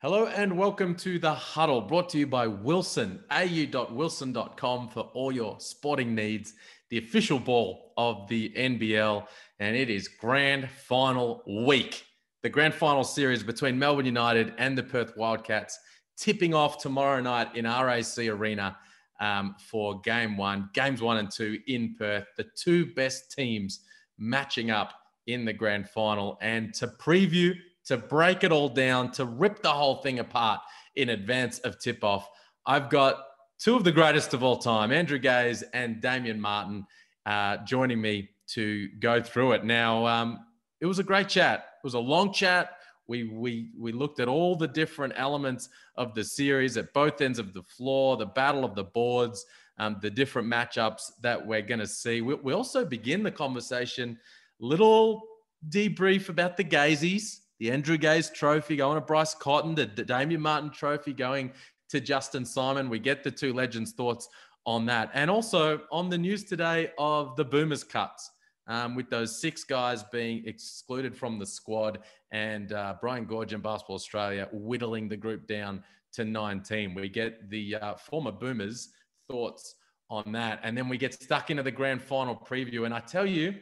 Hello 0.00 0.26
and 0.26 0.56
welcome 0.56 0.94
to 0.94 1.18
the 1.18 1.34
Huddle, 1.34 1.80
brought 1.80 2.08
to 2.10 2.18
you 2.18 2.26
by 2.28 2.46
Wilson, 2.46 3.18
au.wilson.com 3.32 4.90
for 4.90 5.00
all 5.12 5.32
your 5.32 5.56
sporting 5.58 6.14
needs. 6.14 6.54
The 6.90 6.98
official 6.98 7.40
ball 7.40 7.94
of 7.96 8.28
the 8.28 8.50
NBL, 8.50 9.26
and 9.58 9.74
it 9.74 9.90
is 9.90 10.06
grand 10.06 10.70
final 10.70 11.42
week. 11.48 12.04
The 12.44 12.48
grand 12.48 12.74
final 12.74 13.02
series 13.02 13.42
between 13.42 13.76
Melbourne 13.76 14.06
United 14.06 14.54
and 14.58 14.78
the 14.78 14.84
Perth 14.84 15.16
Wildcats 15.16 15.76
tipping 16.16 16.54
off 16.54 16.78
tomorrow 16.78 17.20
night 17.20 17.56
in 17.56 17.64
RAC 17.64 18.18
Arena 18.18 18.76
um, 19.18 19.56
for 19.58 20.00
game 20.02 20.36
one, 20.36 20.70
games 20.74 21.02
one 21.02 21.16
and 21.16 21.28
two 21.28 21.58
in 21.66 21.96
Perth. 21.98 22.28
The 22.36 22.46
two 22.54 22.94
best 22.94 23.32
teams 23.32 23.80
matching 24.16 24.70
up 24.70 24.92
in 25.26 25.44
the 25.44 25.52
grand 25.52 25.90
final. 25.90 26.38
And 26.40 26.72
to 26.74 26.86
preview 26.86 27.56
to 27.88 27.96
break 27.96 28.44
it 28.44 28.52
all 28.52 28.68
down, 28.68 29.10
to 29.12 29.24
rip 29.24 29.62
the 29.62 29.72
whole 29.72 29.96
thing 29.96 30.18
apart 30.18 30.60
in 30.96 31.08
advance 31.08 31.58
of 31.60 31.78
tip 31.78 32.04
off. 32.04 32.28
I've 32.66 32.90
got 32.90 33.24
two 33.58 33.76
of 33.76 33.84
the 33.84 33.92
greatest 33.92 34.34
of 34.34 34.42
all 34.42 34.58
time, 34.58 34.92
Andrew 34.92 35.18
Gaze 35.18 35.64
and 35.72 36.00
Damian 36.00 36.40
Martin, 36.40 36.86
uh, 37.24 37.56
joining 37.64 38.00
me 38.00 38.28
to 38.48 38.88
go 39.00 39.22
through 39.22 39.52
it. 39.52 39.64
Now, 39.64 40.06
um, 40.06 40.38
it 40.80 40.86
was 40.86 40.98
a 40.98 41.02
great 41.02 41.28
chat. 41.28 41.60
It 41.60 41.84
was 41.84 41.94
a 41.94 41.98
long 41.98 42.32
chat. 42.32 42.76
We, 43.06 43.24
we, 43.24 43.70
we 43.78 43.92
looked 43.92 44.20
at 44.20 44.28
all 44.28 44.54
the 44.54 44.68
different 44.68 45.14
elements 45.16 45.70
of 45.96 46.14
the 46.14 46.24
series 46.24 46.76
at 46.76 46.92
both 46.92 47.22
ends 47.22 47.38
of 47.38 47.54
the 47.54 47.62
floor, 47.62 48.18
the 48.18 48.26
battle 48.26 48.66
of 48.66 48.74
the 48.74 48.84
boards, 48.84 49.46
um, 49.78 49.96
the 50.02 50.10
different 50.10 50.46
matchups 50.46 51.12
that 51.22 51.44
we're 51.44 51.62
going 51.62 51.80
to 51.80 51.86
see. 51.86 52.20
We, 52.20 52.34
we 52.34 52.52
also 52.52 52.84
begin 52.84 53.22
the 53.22 53.30
conversation, 53.30 54.18
little 54.60 55.22
debrief 55.70 56.28
about 56.28 56.58
the 56.58 56.64
Gazies, 56.64 57.38
the 57.58 57.70
Andrew 57.70 57.96
Gaze 57.96 58.30
Trophy 58.30 58.76
going 58.76 58.96
to 58.96 59.00
Bryce 59.00 59.34
Cotton, 59.34 59.74
the, 59.74 59.86
the 59.86 60.04
Damian 60.04 60.40
Martin 60.40 60.70
Trophy 60.70 61.12
going 61.12 61.52
to 61.88 62.00
Justin 62.00 62.44
Simon. 62.44 62.88
We 62.88 62.98
get 62.98 63.24
the 63.24 63.30
two 63.30 63.52
legends' 63.52 63.92
thoughts 63.92 64.28
on 64.66 64.86
that. 64.86 65.10
And 65.14 65.30
also 65.30 65.82
on 65.90 66.08
the 66.08 66.18
news 66.18 66.44
today 66.44 66.92
of 66.98 67.36
the 67.36 67.44
Boomers 67.44 67.84
cuts, 67.84 68.30
um, 68.66 68.94
with 68.94 69.08
those 69.08 69.40
six 69.40 69.64
guys 69.64 70.04
being 70.04 70.46
excluded 70.46 71.16
from 71.16 71.38
the 71.38 71.46
squad 71.46 72.00
and 72.30 72.72
uh, 72.72 72.94
Brian 73.00 73.26
Goorjian 73.26 73.54
and 73.54 73.62
Basketball 73.62 73.96
Australia 73.96 74.48
whittling 74.52 75.08
the 75.08 75.16
group 75.16 75.46
down 75.46 75.82
to 76.12 76.24
19. 76.24 76.94
We 76.94 77.08
get 77.08 77.48
the 77.50 77.76
uh, 77.76 77.94
former 77.94 78.30
Boomers' 78.30 78.90
thoughts 79.26 79.74
on 80.10 80.32
that. 80.32 80.60
And 80.62 80.76
then 80.76 80.88
we 80.88 80.98
get 80.98 81.14
stuck 81.14 81.50
into 81.50 81.62
the 81.62 81.70
grand 81.70 82.02
final 82.02 82.36
preview. 82.36 82.84
And 82.84 82.94
I 82.94 83.00
tell 83.00 83.26
you, 83.26 83.54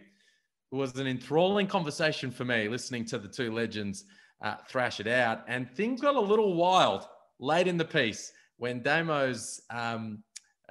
was 0.71 0.99
an 0.99 1.07
enthralling 1.07 1.67
conversation 1.67 2.31
for 2.31 2.45
me 2.45 2.69
listening 2.69 3.05
to 3.07 3.19
the 3.19 3.29
two 3.29 3.53
legends 3.53 4.05
uh, 4.43 4.57
thrash 4.69 5.01
it 5.01 5.07
out. 5.07 5.45
And 5.49 5.71
things 5.71 6.01
got 6.01 6.15
a 6.15 6.21
little 6.21 6.55
wild 6.55 7.07
late 7.39 7.67
in 7.67 7.77
the 7.77 7.85
piece 7.85 8.33
when 8.59 8.83
Damo's 8.83 9.61
um, 9.71 10.23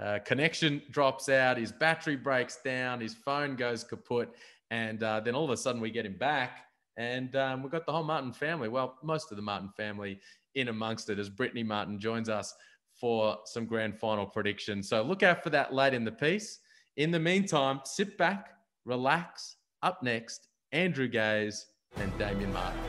uh, 0.01 0.19
connection 0.25 0.81
drops 0.91 1.29
out, 1.29 1.57
his 1.57 1.71
battery 1.71 2.15
breaks 2.15 2.57
down, 2.63 2.99
his 2.99 3.13
phone 3.13 3.55
goes 3.55 3.83
kaput, 3.83 4.29
and 4.71 5.01
uh, 5.03 5.19
then 5.19 5.35
all 5.35 5.45
of 5.45 5.51
a 5.51 5.57
sudden 5.57 5.81
we 5.81 5.91
get 5.91 6.05
him 6.05 6.17
back. 6.17 6.61
And 6.97 7.35
um, 7.35 7.61
we've 7.61 7.71
got 7.71 7.85
the 7.85 7.91
whole 7.91 8.03
Martin 8.03 8.31
family, 8.31 8.69
well, 8.69 8.97
most 9.03 9.31
of 9.31 9.37
the 9.37 9.43
Martin 9.43 9.69
family 9.75 10.19
in 10.55 10.69
amongst 10.69 11.09
it 11.09 11.19
as 11.19 11.29
Brittany 11.29 11.63
Martin 11.63 11.99
joins 11.99 12.29
us 12.29 12.55
for 12.93 13.37
some 13.45 13.65
grand 13.65 13.99
final 13.99 14.25
predictions. 14.25 14.87
So 14.87 15.01
look 15.01 15.21
out 15.21 15.43
for 15.43 15.49
that 15.49 15.73
late 15.73 15.93
in 15.93 16.05
the 16.05 16.11
piece. 16.11 16.59
In 16.95 17.11
the 17.11 17.19
meantime, 17.19 17.81
sit 17.83 18.17
back, 18.17 18.51
relax, 18.85 19.57
up 19.85 20.01
next, 20.01 20.47
Andrew 20.71 21.07
Gaze 21.07 21.67
and 21.97 22.11
Damian 22.17 22.51
Martin. 22.51 22.79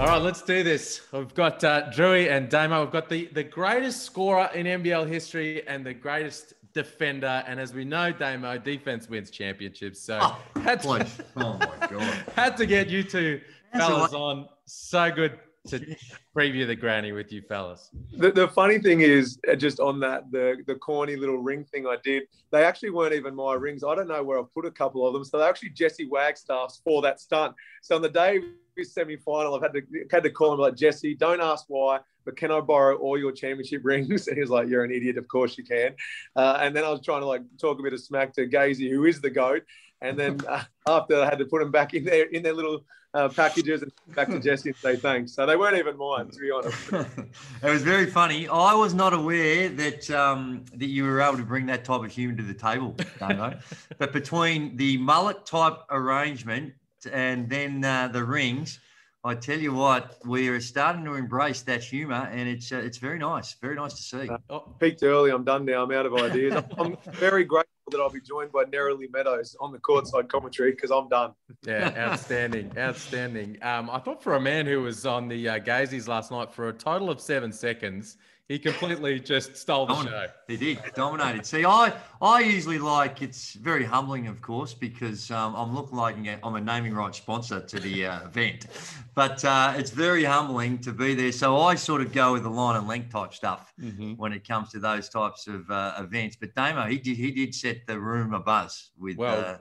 All 0.00 0.06
right, 0.06 0.22
let's 0.22 0.42
do 0.42 0.62
this. 0.62 1.02
We've 1.12 1.34
got 1.34 1.62
uh, 1.62 1.90
Drewy 1.90 2.30
and 2.30 2.48
Damo. 2.48 2.82
We've 2.82 2.90
got 2.90 3.10
the, 3.10 3.26
the 3.26 3.44
greatest 3.44 4.02
scorer 4.02 4.50
in 4.54 4.66
NBL 4.66 5.06
history 5.06 5.66
and 5.68 5.84
the 5.84 5.94
greatest 5.94 6.54
defender. 6.72 7.44
And 7.46 7.60
as 7.60 7.74
we 7.74 7.84
know, 7.84 8.10
Damo, 8.10 8.56
defense 8.56 9.08
wins 9.08 9.30
championships. 9.30 10.00
So 10.00 10.18
oh, 10.22 10.40
had 10.62 10.80
to, 10.80 11.06
oh 11.36 11.58
my 11.58 11.88
god, 11.88 12.00
had 12.34 12.56
to 12.56 12.66
get 12.66 12.88
you 12.88 13.02
two 13.02 13.40
fellas 13.72 14.14
on. 14.14 14.48
So 14.64 15.10
good 15.10 15.38
to 15.68 15.96
preview 16.36 16.66
the 16.66 16.76
granny 16.76 17.12
with 17.12 17.32
you 17.32 17.42
fellas. 17.42 17.90
The, 18.12 18.30
the 18.30 18.48
funny 18.48 18.78
thing 18.78 19.00
is, 19.00 19.38
uh, 19.50 19.54
just 19.54 19.80
on 19.80 19.98
that, 20.00 20.30
the 20.30 20.62
the 20.66 20.74
corny 20.74 21.16
little 21.16 21.38
ring 21.38 21.64
thing 21.64 21.86
I 21.86 21.96
did, 22.04 22.24
they 22.50 22.64
actually 22.64 22.90
weren't 22.90 23.14
even 23.14 23.34
my 23.34 23.54
rings. 23.54 23.82
I 23.82 23.94
don't 23.94 24.08
know 24.08 24.22
where 24.22 24.38
I've 24.38 24.52
put 24.52 24.66
a 24.66 24.70
couple 24.70 25.06
of 25.06 25.14
them. 25.14 25.24
So 25.24 25.38
they're 25.38 25.48
actually 25.48 25.70
Jesse 25.70 26.06
Wagstaff's 26.06 26.80
for 26.84 27.00
that 27.02 27.20
stunt. 27.20 27.54
So 27.82 27.96
on 27.96 28.02
the 28.02 28.10
day 28.10 28.38
of 28.38 28.44
his 28.76 28.92
semi 28.92 29.16
final, 29.16 29.54
I've 29.54 29.62
had 29.62 29.72
to 29.72 29.82
had 30.10 30.22
to 30.24 30.30
call 30.30 30.52
him 30.52 30.60
like 30.60 30.76
Jesse. 30.76 31.14
Don't 31.14 31.40
ask 31.40 31.64
why, 31.68 32.00
but 32.24 32.36
can 32.36 32.50
I 32.50 32.60
borrow 32.60 32.96
all 32.96 33.18
your 33.18 33.32
championship 33.32 33.80
rings? 33.84 34.28
And 34.28 34.36
he 34.36 34.42
was 34.42 34.50
like, 34.50 34.68
"You're 34.68 34.84
an 34.84 34.90
idiot. 34.90 35.16
Of 35.16 35.28
course 35.28 35.56
you 35.56 35.64
can." 35.64 35.94
Uh, 36.36 36.58
and 36.60 36.76
then 36.76 36.84
I 36.84 36.90
was 36.90 37.00
trying 37.00 37.20
to 37.20 37.26
like 37.26 37.42
talk 37.58 37.78
a 37.78 37.82
bit 37.82 37.94
of 37.94 38.00
smack 38.00 38.34
to 38.34 38.46
Gazy, 38.46 38.90
who 38.90 39.06
is 39.06 39.20
the 39.20 39.30
goat. 39.30 39.62
And 40.02 40.18
then 40.18 40.40
uh, 40.48 40.64
after 40.86 41.22
I 41.22 41.24
had 41.24 41.38
to 41.38 41.46
put 41.46 41.60
them 41.60 41.70
back 41.70 41.94
in 41.94 42.04
there 42.04 42.26
in 42.26 42.42
their 42.42 42.52
little 42.52 42.84
uh, 43.14 43.28
packages 43.28 43.82
and 43.82 43.92
back 44.08 44.28
to 44.28 44.40
Jesse 44.40 44.70
and 44.70 44.76
say 44.76 44.96
thanks. 44.96 45.32
So 45.32 45.46
they 45.46 45.56
weren't 45.56 45.76
even 45.76 45.96
mine, 45.96 46.28
to 46.28 46.38
be 46.38 46.50
honest. 46.50 46.92
it 47.62 47.70
was 47.70 47.82
very 47.82 48.06
funny. 48.06 48.48
I 48.48 48.74
was 48.74 48.92
not 48.92 49.14
aware 49.14 49.68
that 49.68 50.10
um, 50.10 50.64
that 50.74 50.86
you 50.86 51.04
were 51.04 51.20
able 51.20 51.38
to 51.38 51.44
bring 51.44 51.66
that 51.66 51.84
type 51.84 52.02
of 52.02 52.10
humour 52.10 52.36
to 52.36 52.42
the 52.42 52.54
table, 52.54 52.96
but 53.98 54.12
between 54.12 54.76
the 54.76 54.98
mullet 54.98 55.46
type 55.46 55.78
arrangement 55.90 56.74
and 57.12 57.48
then 57.48 57.84
uh, 57.84 58.08
the 58.08 58.24
rings, 58.24 58.80
I 59.22 59.34
tell 59.34 59.58
you 59.58 59.72
what, 59.72 60.18
we 60.26 60.48
are 60.48 60.60
starting 60.60 61.04
to 61.04 61.14
embrace 61.14 61.62
that 61.62 61.82
humour, 61.82 62.28
and 62.32 62.48
it's 62.48 62.72
uh, 62.72 62.76
it's 62.76 62.98
very 62.98 63.18
nice, 63.18 63.54
very 63.54 63.76
nice 63.76 63.94
to 63.94 64.02
see. 64.02 64.28
Uh, 64.28 64.38
oh, 64.50 64.60
peaked 64.80 65.02
early. 65.02 65.30
I'm 65.30 65.44
done 65.44 65.64
now. 65.64 65.84
I'm 65.84 65.92
out 65.92 66.06
of 66.06 66.14
ideas. 66.14 66.62
I'm 66.78 66.96
very 67.12 67.44
grateful 67.44 67.73
that 67.90 68.00
I'll 68.00 68.10
be 68.10 68.20
joined 68.20 68.52
by 68.52 68.64
Nerily 68.64 69.10
Meadows 69.12 69.56
on 69.60 69.72
the 69.72 69.78
courtside 69.78 70.28
commentary 70.28 70.70
because 70.70 70.90
I'm 70.90 71.08
done. 71.08 71.32
Yeah, 71.66 71.92
outstanding, 71.96 72.72
outstanding. 72.78 73.58
Um, 73.62 73.90
I 73.90 73.98
thought 73.98 74.22
for 74.22 74.34
a 74.34 74.40
man 74.40 74.66
who 74.66 74.82
was 74.82 75.04
on 75.04 75.28
the 75.28 75.48
uh, 75.48 75.58
Gazies 75.58 76.08
last 76.08 76.30
night 76.30 76.52
for 76.52 76.68
a 76.68 76.72
total 76.72 77.10
of 77.10 77.20
seven 77.20 77.52
seconds, 77.52 78.16
he 78.48 78.58
completely 78.58 79.18
just 79.20 79.56
stole 79.56 79.86
the 79.86 80.04
show. 80.04 80.26
He 80.48 80.56
did, 80.58 80.78
dominated. 80.94 81.46
See, 81.46 81.64
I 81.64 81.94
I 82.20 82.40
usually 82.40 82.78
like 82.78 83.22
it's 83.22 83.54
very 83.54 83.84
humbling, 83.84 84.26
of 84.26 84.42
course, 84.42 84.74
because 84.74 85.30
um, 85.30 85.54
I'm 85.56 85.74
looking 85.74 85.96
like 85.96 86.16
I'm 86.42 86.54
a 86.54 86.60
naming 86.60 86.94
right 86.94 87.14
sponsor 87.14 87.60
to 87.60 87.80
the 87.80 88.06
uh, 88.06 88.26
event, 88.26 88.66
but 89.14 89.42
uh, 89.46 89.72
it's 89.76 89.90
very 89.90 90.24
humbling 90.24 90.78
to 90.80 90.92
be 90.92 91.14
there. 91.14 91.32
So 91.32 91.58
I 91.58 91.74
sort 91.74 92.02
of 92.02 92.12
go 92.12 92.34
with 92.34 92.42
the 92.42 92.50
line 92.50 92.76
and 92.76 92.86
length 92.86 93.12
type 93.12 93.32
stuff 93.32 93.72
mm-hmm. 93.80 94.12
when 94.12 94.34
it 94.34 94.46
comes 94.46 94.70
to 94.72 94.78
those 94.78 95.08
types 95.08 95.46
of 95.46 95.70
uh, 95.70 95.94
events. 95.98 96.36
But 96.38 96.54
Damo, 96.54 96.86
he 96.86 96.98
did 96.98 97.16
he 97.16 97.30
did 97.30 97.54
set 97.54 97.86
the 97.86 97.98
room 97.98 98.34
a 98.34 98.40
buzz 98.40 98.90
with. 98.98 99.16
Well, 99.16 99.40
uh, 99.40 99.56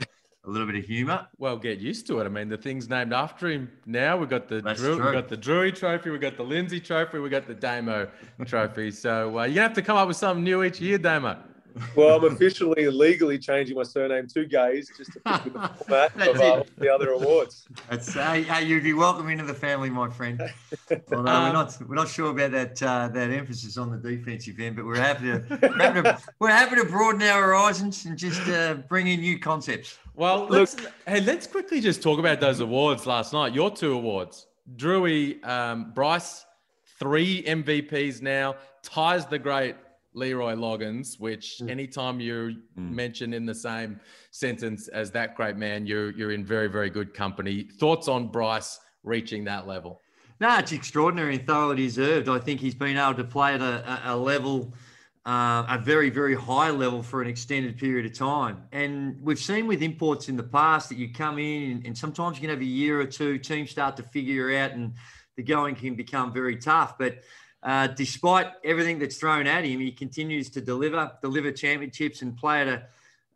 a 0.46 0.50
little 0.50 0.68
bit 0.68 0.76
of 0.76 0.86
humour. 0.86 1.28
Well, 1.38 1.58
get 1.58 1.80
used 1.80 2.06
to 2.08 2.20
it. 2.20 2.26
I 2.26 2.30
mean, 2.30 2.50
the 2.50 2.58
thing's 2.58 2.90
named 2.90 3.14
after 3.14 3.50
him 3.50 3.72
now. 3.86 4.18
We've 4.18 4.30
got 4.30 4.48
the 4.48 4.62
Drew, 4.62 4.96
we 5.06 5.12
got 5.14 5.30
the 5.30 5.38
Drewy 5.38 5.74
Trophy, 5.74 6.10
we've 6.10 6.22
got 6.22 6.36
the 6.38 6.44
Lindsay 6.44 6.80
Trophy, 6.80 7.20
we've 7.20 7.32
got 7.32 7.48
the 7.48 7.54
Damo 7.54 8.10
Trophy. 8.46 8.92
So 8.92 9.40
uh, 9.40 9.44
you 9.46 9.62
have 9.62 9.74
to 9.74 9.82
come 9.82 9.96
up 9.96 10.08
with 10.08 10.18
something 10.18 10.44
new 10.44 10.64
each 10.64 10.82
year, 10.82 10.98
Damo. 10.98 11.38
Well, 11.96 12.18
I'm 12.18 12.32
officially 12.32 12.86
and 12.86 12.96
legally 12.96 13.40
changing 13.40 13.76
my 13.76 13.84
surname 13.84 14.28
to 14.28 14.46
Gaze 14.46 14.92
just 14.96 15.14
to 15.14 15.20
fit 15.20 15.44
with 15.46 15.54
the 15.54 15.68
format 15.88 16.28
of 16.28 16.40
uh, 16.40 16.64
the 16.78 16.94
other 16.94 17.10
awards. 17.12 17.66
That's 17.90 18.16
uh, 18.16 18.34
hey, 18.34 18.66
you'd 18.66 18.84
be 18.84 18.94
welcome 18.94 19.30
into 19.30 19.44
the 19.44 19.54
family, 19.54 19.90
my 19.90 20.10
friend. 20.10 20.40
Although 21.12 21.32
um, 21.32 21.48
we're 21.48 21.54
not 21.54 21.78
we're 21.88 21.96
not 21.96 22.10
sure 22.10 22.30
about 22.30 22.52
that 22.52 22.84
uh, 22.84 23.08
that 23.08 23.32
emphasis 23.32 23.78
on 23.78 23.90
the 23.90 23.98
defensive 23.98 24.60
end, 24.60 24.76
but 24.76 24.86
we're 24.86 24.98
happy 24.98 25.26
to 25.26 25.44
we're 25.50 25.78
happy 25.78 26.02
to, 26.04 26.20
we're 26.40 26.50
happy 26.50 26.76
to 26.76 26.86
broaden 26.86 27.24
our 27.24 27.42
horizons 27.42 28.06
and 28.06 28.18
just 28.18 28.48
uh, 28.50 28.76
bring 28.88 29.08
in 29.08 29.22
new 29.22 29.40
concepts. 29.40 29.98
Well, 30.16 30.46
let's 30.48 30.76
hey, 31.08 31.22
let's 31.22 31.48
quickly 31.48 31.82
just 31.82 32.04
talk 32.04 32.20
about 32.20 32.40
those 32.40 32.60
awards 32.60 33.08
last 33.08 33.34
night. 33.34 33.54
Your 33.54 33.72
two 33.72 33.94
awards, 33.94 34.46
Drewy, 34.76 35.44
um, 35.44 35.92
Bryce, 35.96 36.46
three 37.00 37.42
MVPs 37.44 38.22
now, 38.22 38.56
ties 38.84 39.26
the 39.26 39.40
great 39.40 39.76
Leroy 40.14 40.54
Loggins, 40.54 41.20
which 41.20 41.58
mm. 41.60 41.70
anytime 41.70 42.20
you're 42.20 42.52
mm. 42.52 42.58
mentioned 42.76 43.34
in 43.34 43.48
the 43.48 43.56
same 43.56 44.00
sentence 44.30 44.88
as 44.88 45.10
that 45.12 45.36
great 45.36 45.58
man, 45.58 45.88
you're 45.88 46.12
you're 46.12 46.32
in 46.32 46.46
very 46.46 46.68
very 46.68 46.92
good 46.92 47.16
company. 47.16 47.64
Thoughts 47.64 48.08
on 48.08 48.28
Bryce 48.28 48.80
reaching 49.04 49.44
that 49.46 49.68
level? 49.68 50.00
No, 50.40 50.58
it's 50.60 50.72
extraordinary 50.72 51.38
and 51.38 51.48
thoroughly 51.48 51.78
deserved. 51.78 52.30
I 52.30 52.38
think 52.38 52.60
he's 52.60 52.76
been 52.76 52.98
able 52.98 53.16
to 53.16 53.24
play 53.24 53.56
at 53.56 53.62
a, 53.62 54.02
a 54.06 54.16
level, 54.16 54.74
uh, 55.26 55.66
a 55.70 55.82
very 55.82 56.10
very 56.10 56.36
high 56.36 56.70
level 56.70 57.02
for 57.02 57.22
an 57.22 57.28
extended 57.28 57.78
period 57.78 58.06
of 58.06 58.14
time. 58.14 58.64
And 58.72 59.22
we've 59.22 59.40
seen 59.40 59.68
with 59.68 59.82
imports 59.82 60.28
in 60.28 60.36
the 60.36 60.44
past 60.44 60.90
that 60.90 60.98
you 60.98 61.14
come 61.14 61.40
in 61.40 61.72
and, 61.72 61.86
and 61.86 61.98
sometimes 61.98 62.38
you 62.38 62.42
can 62.42 62.50
have 62.50 62.62
a 62.62 62.66
year 62.66 63.00
or 63.00 63.06
two. 63.06 63.38
Teams 63.38 63.72
start 63.72 63.96
to 63.98 64.04
figure 64.04 64.56
out 64.58 64.72
and 64.72 64.94
the 65.38 65.44
going 65.44 65.76
can 65.76 65.96
become 65.96 66.34
very 66.34 66.58
tough, 66.58 66.98
but 66.98 67.20
uh, 67.64 67.88
despite 67.88 68.48
everything 68.64 69.00
that's 69.00 69.18
thrown 69.18 69.48
at 69.48 69.64
him, 69.64 69.80
he 69.80 69.92
continues 69.92 70.50
to 70.50 70.62
deliver, 70.62 71.12
deliver 71.22 71.52
championships, 71.52 72.22
and 72.22 72.36
play 72.36 72.62
at 72.62 72.68
a, 72.68 72.84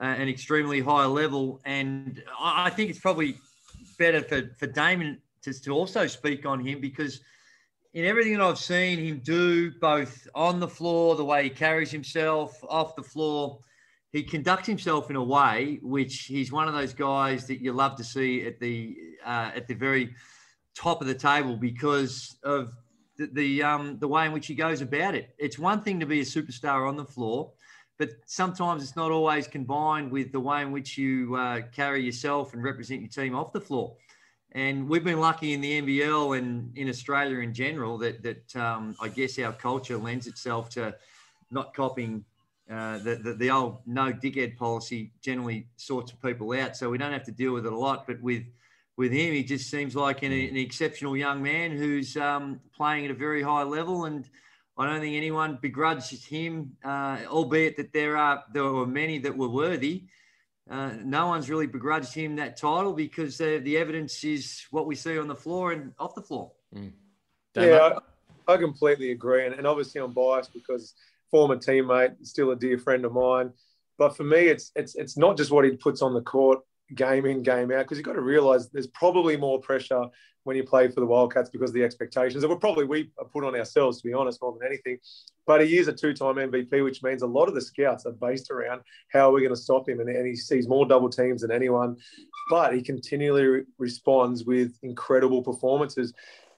uh, 0.02 0.04
an 0.04 0.28
extremely 0.28 0.82
high 0.82 1.06
level. 1.06 1.62
And 1.64 2.22
I 2.40 2.70
think 2.70 2.90
it's 2.90 3.00
probably 3.00 3.38
better 3.98 4.22
for, 4.22 4.54
for 4.58 4.68
Damon 4.68 5.22
to, 5.44 5.54
to 5.62 5.72
also 5.72 6.08
speak 6.08 6.46
on 6.46 6.60
him 6.60 6.82
because 6.82 7.22
in 7.98 8.06
everything 8.06 8.34
that 8.34 8.44
I've 8.44 8.60
seen 8.60 9.00
him 9.00 9.22
do, 9.24 9.72
both 9.72 10.28
on 10.36 10.60
the 10.60 10.68
floor, 10.68 11.16
the 11.16 11.26
way 11.26 11.46
he 11.46 11.50
carries 11.50 11.90
himself, 11.90 12.64
off 12.70 12.96
the 12.96 13.02
floor, 13.02 13.58
he 14.12 14.22
conducts 14.22 14.68
himself 14.68 15.10
in 15.10 15.16
a 15.16 15.24
way 15.24 15.80
which 15.82 16.26
he's 16.26 16.52
one 16.52 16.68
of 16.68 16.76
those 16.76 16.94
guys 16.94 17.48
that 17.48 17.60
you 17.60 17.74
love 17.74 17.96
to 17.96 18.04
see 18.04 18.46
at 18.46 18.60
the 18.60 18.96
uh, 19.26 19.50
at 19.56 19.68
the 19.68 19.74
very 19.74 20.14
top 20.76 21.02
of 21.02 21.08
the 21.08 21.16
table 21.16 21.58
because 21.58 22.36
of 22.44 22.72
the 23.18 23.32
the, 23.34 23.64
um, 23.64 23.98
the 23.98 24.08
way 24.08 24.28
in 24.28 24.32
which 24.32 24.46
he 24.46 24.54
goes 24.54 24.82
about 24.82 25.16
it. 25.16 25.34
It's 25.40 25.58
one 25.58 25.82
thing 25.82 26.00
to 26.00 26.06
be 26.06 26.20
a 26.20 26.24
superstar 26.24 26.88
on 26.88 26.98
the 26.98 27.06
floor, 27.06 27.52
but 27.98 28.10
sometimes 28.28 28.84
it's 28.84 28.96
not 28.96 29.10
always 29.10 29.48
combined 29.48 30.12
with 30.12 30.32
the 30.32 30.40
way 30.40 30.62
in 30.62 30.72
which 30.72 31.00
you 31.00 31.36
uh, 31.36 31.62
carry 31.74 32.04
yourself 32.04 32.54
and 32.54 32.64
represent 32.64 33.02
your 33.02 33.10
team 33.10 33.34
off 33.34 33.54
the 33.54 33.62
floor. 33.62 33.96
And 34.58 34.90
we've 34.90 35.04
been 35.04 35.20
lucky 35.20 35.54
in 35.54 35.62
the 35.62 35.84
NBL 35.84 36.36
and 36.36 36.76
in 36.76 36.90
Australia 36.90 37.38
in 37.42 37.54
general 37.54 37.96
that 38.00 38.24
that 38.24 38.56
um, 38.56 38.96
I 39.00 39.08
guess 39.08 39.38
our 39.38 39.54
culture 39.54 39.98
lends 39.98 40.26
itself 40.26 40.72
to 40.72 40.96
not 41.52 41.76
copying 41.76 42.26
uh, 42.68 42.98
the, 42.98 43.18
the, 43.18 43.34
the 43.36 43.52
old 43.52 43.82
no 43.86 44.12
dickhead 44.12 44.58
policy 44.58 45.12
generally 45.22 45.68
sorts 45.76 46.12
of 46.12 46.20
people 46.24 46.52
out, 46.54 46.76
so 46.76 46.90
we 46.90 46.98
don't 46.98 47.14
have 47.14 47.26
to 47.26 47.32
deal 47.32 47.54
with 47.54 47.68
it 47.68 47.72
a 47.72 47.78
lot. 47.78 48.08
But 48.08 48.20
with 48.20 48.46
with 48.96 49.12
him, 49.12 49.32
he 49.32 49.44
just 49.44 49.70
seems 49.70 49.96
like 49.96 50.24
an, 50.24 50.32
an 50.32 50.58
exceptional 50.58 51.16
young 51.16 51.44
man 51.44 51.70
who's 51.70 52.18
um, 52.18 52.60
playing 52.76 53.06
at 53.06 53.12
a 53.12 53.20
very 53.28 53.44
high 53.44 53.62
level, 53.62 54.06
and 54.06 54.28
I 54.76 54.88
don't 54.88 55.02
think 55.02 55.16
anyone 55.16 55.60
begrudges 55.62 56.26
him, 56.26 56.76
uh, 56.84 57.20
albeit 57.28 57.78
that 57.78 57.94
there 57.94 58.18
are 58.18 58.44
there 58.52 58.64
were 58.64 58.88
many 58.88 59.20
that 59.20 59.38
were 59.38 59.50
worthy. 59.50 60.06
Uh, 60.70 60.92
no 61.04 61.28
one's 61.28 61.50
really 61.50 61.68
begrudged 61.68 62.14
him 62.14 62.36
that 62.36 62.58
title 62.58 62.94
because 62.94 63.40
uh, 63.40 63.60
the 63.64 63.78
evidence 63.78 64.24
is 64.24 64.66
what 64.72 64.86
we 64.86 64.96
see 64.96 65.18
on 65.18 65.28
the 65.28 65.36
floor 65.36 65.72
and 65.72 65.94
off 65.98 66.14
the 66.14 66.22
floor. 66.22 66.52
Mm. 66.76 66.92
Yeah, 67.56 68.00
I, 68.48 68.54
I, 68.54 68.58
completely 68.58 69.12
agree, 69.12 69.46
and, 69.46 69.56
and 69.56 69.66
obviously 69.66 70.02
I'm 70.02 70.14
biased 70.14 70.54
because 70.54 70.94
former 71.32 71.56
teammate, 71.56 72.16
still 72.26 72.52
a 72.52 72.56
dear 72.56 72.78
friend 72.78 73.06
of 73.06 73.14
mine. 73.14 73.52
But 73.98 74.16
for 74.16 74.24
me, 74.24 74.48
it's 74.48 74.72
it's 74.76 74.96
it's 74.96 75.18
not 75.18 75.38
just 75.38 75.52
what 75.52 75.66
he 75.66 75.72
puts 75.72 76.02
on 76.02 76.14
the 76.14 76.22
court, 76.22 76.60
game 76.94 77.26
in, 77.26 77.44
game 77.44 77.72
out, 77.72 77.80
because 77.80 77.98
you've 77.98 78.06
got 78.06 78.14
to 78.14 78.22
realise 78.22 78.68
there's 78.68 78.88
probably 78.88 79.38
more 79.38 79.60
pressure 79.60 80.06
when 80.48 80.56
you 80.56 80.64
play 80.64 80.88
for 80.88 81.02
the 81.02 81.06
Wildcats 81.06 81.50
because 81.50 81.72
of 81.72 81.74
the 81.74 81.84
expectations 81.84 82.42
that 82.42 82.50
we're 82.50 82.56
probably 82.56 82.86
we 82.86 83.12
put 83.34 83.44
on 83.44 83.54
ourselves, 83.54 84.02
to 84.02 84.08
be 84.08 84.14
honest, 84.14 84.42
more 84.42 84.56
than 84.58 84.66
anything. 84.66 84.98
But 85.46 85.66
he 85.68 85.78
is 85.78 85.90
a 85.90 85.94
two-time 85.94 86.36
MVP, 86.36 86.86
which 86.86 87.04
means 87.04 87.22
a 87.22 87.28
lot 87.28 87.50
of 87.50 87.54
the 87.54 87.62
scouts 87.62 88.06
are 88.06 88.14
based 88.14 88.50
around 88.50 88.82
how 89.12 89.30
are 89.30 89.34
we 89.34 89.42
going 89.42 89.54
to 89.54 89.60
stop 89.60 89.90
him, 89.90 90.00
and, 90.00 90.10
and 90.10 90.26
he 90.26 90.38
sees 90.38 90.70
more 90.70 90.86
double 90.86 91.10
teams 91.10 91.42
than 91.42 91.52
anyone. 91.52 91.98
But 92.50 92.74
he 92.74 92.82
continually 92.82 93.44
re- 93.44 93.64
responds 93.78 94.46
with 94.46 94.78
incredible 94.84 95.44
performances. 95.44 96.14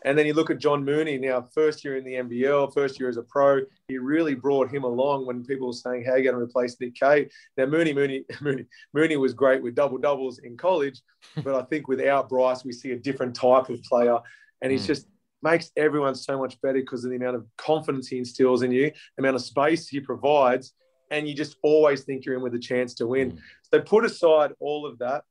And 0.06 0.18
then 0.18 0.26
you 0.26 0.34
look 0.34 0.50
at 0.50 0.60
John 0.60 0.86
Mooney 0.86 1.18
now, 1.18 1.42
first 1.54 1.84
year 1.84 1.98
in 1.98 2.06
the 2.06 2.14
NBL, 2.14 2.74
first 2.74 3.00
year 3.00 3.10
as 3.10 3.18
a 3.18 3.24
pro. 3.24 3.62
He 3.88 3.98
really 3.98 4.34
brought 4.34 4.72
him 4.72 4.84
along 4.84 5.26
when 5.26 5.44
people 5.44 5.68
were 5.68 5.74
saying, 5.74 6.06
"How 6.06 6.14
are 6.14 6.18
you 6.18 6.24
going 6.24 6.36
to 6.36 6.42
replace 6.42 6.80
Nick 6.80 6.96
Kay?" 6.96 7.30
Now 7.58 7.66
Mooney, 7.66 7.94
Mooney, 7.94 8.24
Mooney, 8.42 8.66
Mooney 8.94 9.18
was 9.18 9.34
great 9.34 9.62
with 9.62 9.76
double 9.76 9.98
doubles 9.98 10.40
in 10.40 10.56
college, 10.58 11.02
but 11.44 11.56
I 11.56 11.64
think 11.64 11.88
without 11.88 12.30
Bryce, 12.30 12.64
we 12.64 12.72
see 12.72 12.92
a 12.92 12.98
different 12.98 13.36
type 13.36 13.70
of 13.70 13.84
player, 13.84 14.20
and 14.62 14.72
he's 14.72 14.84
mm. 14.84 14.88
just 14.88 15.08
makes 15.42 15.72
everyone 15.78 16.16
so 16.16 16.38
much 16.38 16.60
better 16.62 16.80
because 16.80 17.04
of 17.04 17.12
the 17.12 17.16
amount 17.16 17.36
of 17.36 17.46
confidence 17.58 18.08
he 18.08 18.18
instills 18.18 18.62
in 18.62 18.72
you, 18.72 18.92
the 18.92 19.24
amount 19.24 19.36
of 19.36 19.42
space 19.42 19.88
he 19.88 20.00
provides, 20.00 20.74
and 21.12 21.28
you 21.28 21.34
just 21.34 21.58
always 21.64 22.04
think 22.04 22.26
you're 22.26 22.36
in 22.36 22.42
with 22.42 22.56
a 22.56 22.60
chance 22.60 22.94
to 22.96 23.08
win. 23.08 23.34
Mm. 23.34 23.40
So 23.74 23.82
put 23.82 24.06
aside 24.06 24.52
all 24.60 24.86
of 24.86 24.98
that 25.00 25.24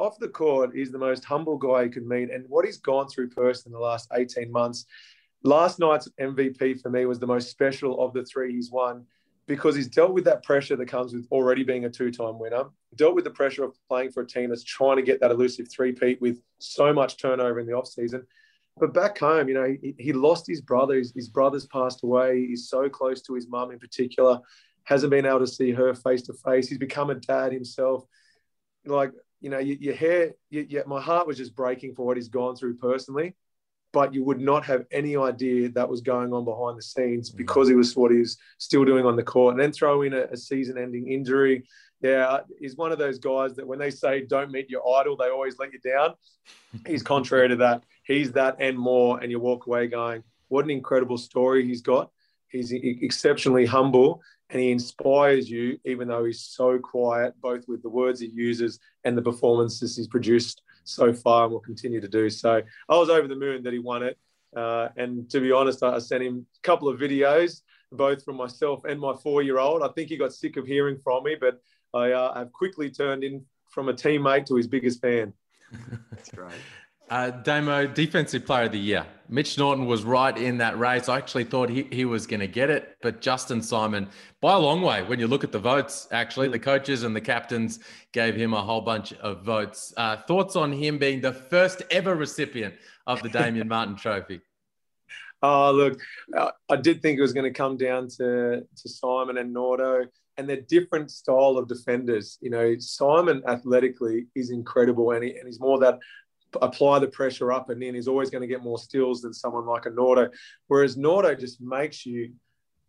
off 0.00 0.18
the 0.18 0.28
court, 0.28 0.70
he's 0.74 0.90
the 0.90 0.98
most 0.98 1.24
humble 1.24 1.58
guy 1.58 1.82
you 1.82 1.90
could 1.90 2.06
meet. 2.06 2.30
And 2.30 2.44
what 2.48 2.64
he's 2.64 2.78
gone 2.78 3.08
through 3.08 3.28
personally 3.30 3.74
in 3.74 3.80
the 3.80 3.86
last 3.86 4.08
18 4.12 4.50
months, 4.50 4.86
last 5.44 5.78
night's 5.78 6.08
MVP 6.20 6.80
for 6.80 6.90
me 6.90 7.04
was 7.04 7.18
the 7.18 7.26
most 7.26 7.50
special 7.50 8.02
of 8.02 8.12
the 8.12 8.24
three 8.24 8.54
he's 8.54 8.70
won 8.70 9.04
because 9.46 9.74
he's 9.74 9.88
dealt 9.88 10.12
with 10.12 10.24
that 10.24 10.42
pressure 10.42 10.76
that 10.76 10.86
comes 10.86 11.12
with 11.12 11.26
already 11.30 11.64
being 11.64 11.84
a 11.84 11.90
two-time 11.90 12.38
winner, 12.38 12.64
dealt 12.94 13.14
with 13.14 13.24
the 13.24 13.30
pressure 13.30 13.64
of 13.64 13.74
playing 13.88 14.10
for 14.10 14.22
a 14.22 14.26
team 14.26 14.48
that's 14.48 14.64
trying 14.64 14.96
to 14.96 15.02
get 15.02 15.20
that 15.20 15.30
elusive 15.30 15.68
three-peat 15.70 16.20
with 16.20 16.40
so 16.58 16.92
much 16.92 17.16
turnover 17.16 17.58
in 17.58 17.66
the 17.66 17.72
off-season. 17.72 18.24
But 18.78 18.94
back 18.94 19.18
home, 19.18 19.48
you 19.48 19.54
know, 19.54 19.76
he, 19.82 19.94
he 19.98 20.12
lost 20.12 20.46
his 20.46 20.60
brother. 20.60 20.94
His, 20.94 21.12
his 21.14 21.28
brother's 21.28 21.66
passed 21.66 22.04
away. 22.04 22.46
He's 22.46 22.68
so 22.68 22.88
close 22.88 23.20
to 23.22 23.34
his 23.34 23.48
mum 23.48 23.72
in 23.72 23.78
particular, 23.78 24.40
hasn't 24.84 25.10
been 25.10 25.26
able 25.26 25.40
to 25.40 25.46
see 25.46 25.72
her 25.72 25.94
face 25.94 26.22
to 26.22 26.32
face. 26.32 26.68
He's 26.68 26.78
become 26.78 27.10
a 27.10 27.16
dad 27.16 27.52
himself. 27.52 28.04
Like 28.86 29.12
you 29.40 29.50
know, 29.50 29.58
your, 29.58 29.76
your 29.76 29.94
hair, 29.94 30.32
you, 30.50 30.66
you, 30.68 30.82
my 30.86 31.00
heart 31.00 31.26
was 31.26 31.36
just 31.36 31.54
breaking 31.54 31.94
for 31.94 32.06
what 32.06 32.16
he's 32.16 32.28
gone 32.28 32.56
through 32.56 32.76
personally. 32.76 33.34
But 33.92 34.14
you 34.14 34.22
would 34.22 34.38
not 34.40 34.64
have 34.66 34.84
any 34.92 35.16
idea 35.16 35.68
that 35.70 35.88
was 35.88 36.00
going 36.00 36.32
on 36.32 36.44
behind 36.44 36.78
the 36.78 36.82
scenes 36.82 37.28
mm-hmm. 37.28 37.38
because 37.38 37.68
he 37.68 37.74
was 37.74 37.96
what 37.96 38.12
he 38.12 38.18
was 38.18 38.38
still 38.58 38.84
doing 38.84 39.04
on 39.04 39.16
the 39.16 39.22
court. 39.24 39.54
And 39.54 39.60
then 39.60 39.72
throw 39.72 40.02
in 40.02 40.12
a, 40.12 40.26
a 40.30 40.36
season 40.36 40.78
ending 40.78 41.10
injury. 41.10 41.64
Yeah, 42.00 42.38
he's 42.58 42.76
one 42.76 42.92
of 42.92 42.98
those 42.98 43.18
guys 43.18 43.56
that 43.56 43.66
when 43.66 43.78
they 43.78 43.90
say 43.90 44.24
don't 44.24 44.52
meet 44.52 44.70
your 44.70 44.82
idol, 45.00 45.16
they 45.16 45.28
always 45.28 45.58
let 45.58 45.72
you 45.72 45.80
down. 45.80 46.14
He's 46.86 47.02
contrary 47.02 47.48
to 47.48 47.56
that. 47.56 47.82
He's 48.04 48.32
that 48.32 48.56
and 48.60 48.78
more. 48.78 49.18
And 49.20 49.30
you 49.30 49.40
walk 49.40 49.66
away 49.66 49.88
going, 49.88 50.22
what 50.48 50.64
an 50.64 50.70
incredible 50.70 51.18
story 51.18 51.66
he's 51.66 51.82
got. 51.82 52.10
He's 52.48 52.72
exceptionally 52.72 53.66
humble 53.66 54.22
and 54.50 54.60
he 54.60 54.70
inspires 54.72 55.48
you, 55.48 55.78
even 55.84 56.08
though 56.08 56.24
he's 56.24 56.42
so 56.42 56.78
quiet, 56.78 57.34
both 57.40 57.66
with 57.68 57.82
the 57.82 57.88
words 57.88 58.20
he 58.20 58.26
uses 58.26 58.80
and 59.04 59.16
the 59.16 59.22
performances 59.22 59.96
he's 59.96 60.08
produced 60.08 60.62
so 60.84 61.12
far 61.12 61.44
and 61.44 61.52
will 61.52 61.60
continue 61.60 62.00
to 62.00 62.08
do. 62.08 62.28
So 62.28 62.60
I 62.88 62.96
was 62.96 63.10
over 63.10 63.28
the 63.28 63.36
moon 63.36 63.62
that 63.62 63.72
he 63.72 63.78
won 63.78 64.02
it. 64.02 64.18
Uh, 64.56 64.88
and 64.96 65.30
to 65.30 65.40
be 65.40 65.52
honest, 65.52 65.82
I 65.82 65.98
sent 65.98 66.24
him 66.24 66.46
a 66.56 66.60
couple 66.62 66.88
of 66.88 66.98
videos, 66.98 67.60
both 67.92 68.24
from 68.24 68.36
myself 68.36 68.84
and 68.84 68.98
my 68.98 69.14
four 69.14 69.42
year 69.42 69.58
old. 69.58 69.82
I 69.82 69.88
think 69.88 70.08
he 70.08 70.16
got 70.16 70.32
sick 70.32 70.56
of 70.56 70.66
hearing 70.66 70.98
from 70.98 71.24
me, 71.24 71.36
but 71.40 71.60
I 71.94 72.12
uh, 72.12 72.34
have 72.34 72.52
quickly 72.52 72.90
turned 72.90 73.22
in 73.22 73.44
from 73.68 73.88
a 73.88 73.92
teammate 73.92 74.46
to 74.46 74.56
his 74.56 74.66
biggest 74.66 75.00
fan. 75.00 75.32
That's 76.10 76.30
great. 76.30 76.52
Uh, 77.10 77.30
Damo, 77.30 77.88
Defensive 77.88 78.46
Player 78.46 78.66
of 78.66 78.72
the 78.72 78.78
Year. 78.78 79.04
Mitch 79.28 79.58
Norton 79.58 79.86
was 79.86 80.04
right 80.04 80.36
in 80.36 80.58
that 80.58 80.78
race. 80.78 81.08
I 81.08 81.18
actually 81.18 81.42
thought 81.42 81.68
he, 81.68 81.82
he 81.90 82.04
was 82.04 82.24
going 82.24 82.38
to 82.38 82.46
get 82.46 82.70
it, 82.70 82.98
but 83.02 83.20
Justin 83.20 83.62
Simon, 83.62 84.08
by 84.40 84.52
a 84.52 84.58
long 84.58 84.80
way, 84.80 85.02
when 85.02 85.18
you 85.18 85.26
look 85.26 85.42
at 85.42 85.50
the 85.50 85.58
votes, 85.58 86.06
actually, 86.12 86.46
the 86.48 86.58
coaches 86.60 87.02
and 87.02 87.14
the 87.14 87.20
captains 87.20 87.80
gave 88.12 88.36
him 88.36 88.54
a 88.54 88.62
whole 88.62 88.80
bunch 88.80 89.12
of 89.14 89.42
votes. 89.42 89.92
Uh, 89.96 90.18
thoughts 90.18 90.54
on 90.54 90.72
him 90.72 90.98
being 90.98 91.20
the 91.20 91.32
first 91.32 91.82
ever 91.90 92.14
recipient 92.14 92.74
of 93.08 93.20
the 93.22 93.28
Damian 93.28 93.66
Martin 93.68 93.96
Trophy? 93.96 94.40
Oh, 95.42 95.72
look, 95.72 96.00
uh, 96.36 96.52
I 96.68 96.76
did 96.76 97.02
think 97.02 97.18
it 97.18 97.22
was 97.22 97.32
going 97.32 97.52
to 97.52 97.56
come 97.56 97.76
down 97.76 98.06
to, 98.18 98.60
to 98.60 98.88
Simon 98.88 99.36
and 99.38 99.54
Nordo 99.54 100.06
and 100.36 100.48
they're 100.48 100.60
different 100.62 101.10
style 101.10 101.58
of 101.58 101.68
defenders. 101.68 102.38
You 102.40 102.50
know, 102.50 102.74
Simon 102.78 103.42
athletically 103.46 104.26
is 104.34 104.50
incredible, 104.50 105.10
and, 105.10 105.22
he, 105.22 105.36
and 105.36 105.46
he's 105.46 105.60
more 105.60 105.78
that 105.80 105.98
apply 106.60 106.98
the 106.98 107.08
pressure 107.08 107.52
up 107.52 107.70
and 107.70 107.82
in, 107.82 107.94
he's 107.94 108.08
always 108.08 108.30
going 108.30 108.42
to 108.42 108.48
get 108.48 108.62
more 108.62 108.78
steals 108.78 109.22
than 109.22 109.32
someone 109.32 109.66
like 109.66 109.86
a 109.86 109.90
Nordo. 109.90 110.30
Whereas 110.68 110.96
Nordo 110.96 111.38
just 111.38 111.60
makes 111.60 112.04
you 112.04 112.32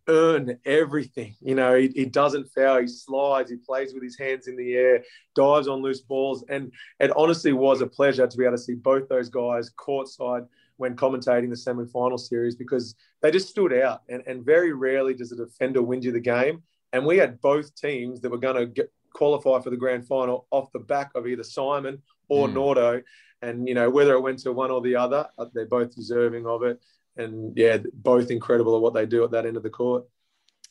earn 0.08 0.58
everything. 0.64 1.36
You 1.40 1.54
know, 1.54 1.74
he, 1.76 1.88
he, 1.88 2.04
doesn't 2.04 2.50
foul, 2.52 2.80
he 2.80 2.88
slides, 2.88 3.50
he 3.50 3.56
plays 3.56 3.94
with 3.94 4.02
his 4.02 4.18
hands 4.18 4.48
in 4.48 4.56
the 4.56 4.74
air, 4.74 5.04
dives 5.34 5.68
on 5.68 5.82
loose 5.82 6.00
balls. 6.00 6.44
And 6.48 6.72
it 6.98 7.12
honestly 7.16 7.52
was 7.52 7.80
a 7.80 7.86
pleasure 7.86 8.26
to 8.26 8.36
be 8.36 8.44
able 8.44 8.56
to 8.56 8.62
see 8.62 8.74
both 8.74 9.08
those 9.08 9.28
guys 9.28 9.70
courtside 9.70 10.46
when 10.76 10.96
commentating 10.96 11.50
the 11.50 11.56
semi-final 11.56 12.18
series 12.18 12.56
because 12.56 12.96
they 13.20 13.30
just 13.30 13.48
stood 13.48 13.72
out. 13.72 14.02
And, 14.08 14.22
and 14.26 14.44
very 14.44 14.72
rarely 14.72 15.14
does 15.14 15.32
a 15.32 15.36
defender 15.36 15.82
win 15.82 16.02
you 16.02 16.12
the 16.12 16.20
game. 16.20 16.62
And 16.92 17.06
we 17.06 17.16
had 17.16 17.40
both 17.40 17.74
teams 17.74 18.20
that 18.20 18.30
were 18.30 18.38
going 18.38 18.56
to 18.56 18.66
get, 18.66 18.92
qualify 19.12 19.60
for 19.60 19.70
the 19.70 19.76
grand 19.76 20.06
final 20.06 20.46
off 20.50 20.72
the 20.72 20.78
back 20.78 21.10
of 21.14 21.26
either 21.26 21.44
Simon 21.44 22.02
or 22.28 22.48
mm. 22.48 22.54
Nordo. 22.54 23.02
And, 23.42 23.68
you 23.68 23.74
know, 23.74 23.90
whether 23.90 24.14
it 24.14 24.20
went 24.20 24.38
to 24.40 24.52
one 24.52 24.70
or 24.70 24.80
the 24.80 24.96
other, 24.96 25.28
uh, 25.36 25.46
they're 25.52 25.66
both 25.66 25.94
deserving 25.94 26.46
of 26.46 26.62
it. 26.62 26.80
And 27.16 27.56
yeah, 27.56 27.78
both 27.92 28.30
incredible 28.30 28.76
at 28.76 28.82
what 28.82 28.94
they 28.94 29.04
do 29.04 29.24
at 29.24 29.32
that 29.32 29.44
end 29.44 29.56
of 29.56 29.62
the 29.62 29.70
court. 29.70 30.04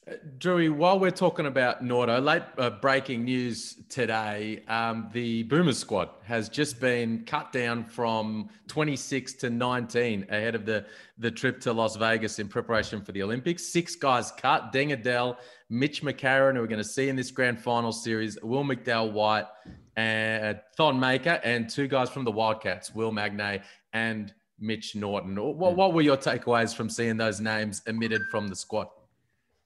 Uh, 0.09 0.13
Drewy, 0.39 0.75
while 0.75 0.97
we're 0.97 1.11
talking 1.11 1.45
about 1.45 1.83
Nordo, 1.83 2.23
late 2.23 2.41
uh, 2.57 2.71
breaking 2.71 3.23
news 3.23 3.75
today, 3.87 4.63
um, 4.67 5.09
the 5.13 5.43
Boomers 5.43 5.77
squad 5.77 6.09
has 6.23 6.49
just 6.49 6.79
been 6.79 7.23
cut 7.25 7.51
down 7.51 7.83
from 7.83 8.49
26 8.67 9.33
to 9.33 9.51
19 9.51 10.25
ahead 10.29 10.55
of 10.55 10.65
the, 10.65 10.87
the 11.19 11.29
trip 11.29 11.61
to 11.61 11.71
Las 11.71 11.97
Vegas 11.97 12.39
in 12.39 12.47
preparation 12.47 13.03
for 13.03 13.11
the 13.11 13.21
Olympics. 13.21 13.63
Six 13.63 13.95
guys 13.95 14.31
cut, 14.31 14.73
Deng 14.73 14.91
Adel, 14.91 15.37
Mitch 15.69 16.01
McCarron, 16.01 16.55
who 16.55 16.61
we're 16.61 16.67
going 16.67 16.79
to 16.79 16.83
see 16.83 17.07
in 17.07 17.15
this 17.15 17.29
grand 17.29 17.61
final 17.61 17.91
series, 17.91 18.41
Will 18.41 18.63
McDowell 18.63 19.11
White, 19.11 19.45
and 19.95 20.59
Thon 20.77 20.99
Maker, 20.99 21.39
and 21.43 21.69
two 21.69 21.87
guys 21.87 22.09
from 22.09 22.23
the 22.23 22.31
Wildcats, 22.31 22.93
Will 22.93 23.11
Magnay 23.11 23.61
and 23.93 24.33
Mitch 24.59 24.95
Norton. 24.95 25.35
What, 25.35 25.71
hmm. 25.71 25.77
what 25.77 25.93
were 25.93 26.01
your 26.01 26.17
takeaways 26.17 26.75
from 26.75 26.89
seeing 26.89 27.17
those 27.17 27.39
names 27.41 27.81
emitted 27.87 28.21
from 28.29 28.47
the 28.47 28.55
squad? 28.55 28.87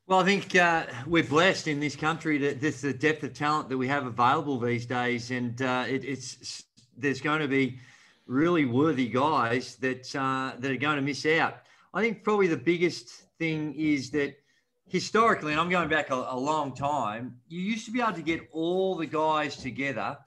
Well, 0.08 0.20
I 0.20 0.24
think 0.24 0.55
uh, 0.55 0.86
we're 1.08 1.24
blessed 1.24 1.67
in 1.67 1.79
this 1.79 1.96
country 1.96 2.38
that 2.38 2.62
this 2.62 2.82
the 2.82 2.94
depth 2.94 3.24
of 3.24 3.34
talent 3.34 3.70
that 3.70 3.77
we 3.77 3.88
have 3.88 4.05
available 4.05 4.60
these 4.60 4.86
days, 4.86 5.32
and 5.32 5.60
uh, 5.63 5.86
it, 5.88 6.05
it's 6.05 6.63
there's 6.96 7.22
going 7.22 7.39
to 7.39 7.48
be 7.48 7.79
really 8.27 8.65
worthy 8.65 9.08
guys 9.08 9.75
that 9.77 10.15
uh, 10.15 10.53
that 10.60 10.72
are 10.72 10.75
going 10.77 10.98
to 10.98 11.01
miss 11.01 11.25
out. 11.25 11.55
I 11.94 12.01
think 12.01 12.24
probably 12.24 12.48
the 12.48 12.58
biggest 12.58 13.10
thing 13.39 13.74
is 13.74 14.12
that 14.12 14.36
historically, 14.88 15.51
and 15.51 15.60
I'm 15.60 15.70
going 15.70 15.89
back 15.89 16.10
a, 16.10 16.15
a 16.15 16.38
long 16.38 16.75
time, 16.75 17.38
you 17.48 17.60
used 17.60 17.86
to 17.86 17.92
be 17.92 18.01
able 18.01 18.13
to 18.13 18.22
get 18.22 18.42
all 18.51 18.96
the 18.96 19.06
guys 19.06 19.58
together 19.58 20.18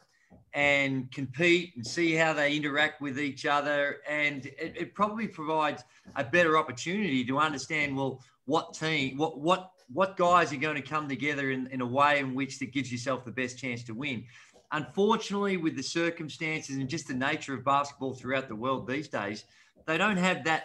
and 0.54 1.10
compete 1.12 1.72
and 1.76 1.86
see 1.86 2.14
how 2.14 2.32
they 2.32 2.56
interact 2.56 3.00
with 3.00 3.18
each 3.18 3.46
other. 3.46 3.98
And 4.08 4.46
it, 4.46 4.74
it, 4.76 4.94
probably 4.94 5.28
provides 5.28 5.84
a 6.16 6.24
better 6.24 6.56
opportunity 6.56 7.24
to 7.26 7.38
understand, 7.38 7.96
well, 7.96 8.22
what 8.46 8.74
team, 8.74 9.16
what, 9.18 9.38
what, 9.38 9.70
what 9.92 10.16
guys 10.16 10.52
are 10.52 10.56
going 10.56 10.76
to 10.76 10.82
come 10.82 11.08
together 11.08 11.50
in, 11.50 11.66
in 11.68 11.80
a 11.80 11.86
way 11.86 12.18
in 12.18 12.34
which 12.34 12.58
that 12.58 12.72
gives 12.72 12.90
yourself 12.90 13.24
the 13.24 13.30
best 13.30 13.58
chance 13.58 13.84
to 13.84 13.94
win. 13.94 14.24
Unfortunately, 14.72 15.56
with 15.56 15.76
the 15.76 15.82
circumstances 15.82 16.76
and 16.76 16.88
just 16.88 17.08
the 17.08 17.14
nature 17.14 17.54
of 17.54 17.64
basketball 17.64 18.14
throughout 18.14 18.48
the 18.48 18.54
world 18.54 18.86
these 18.86 19.08
days, 19.08 19.44
they 19.86 19.96
don't 19.96 20.18
have 20.18 20.44
that 20.44 20.64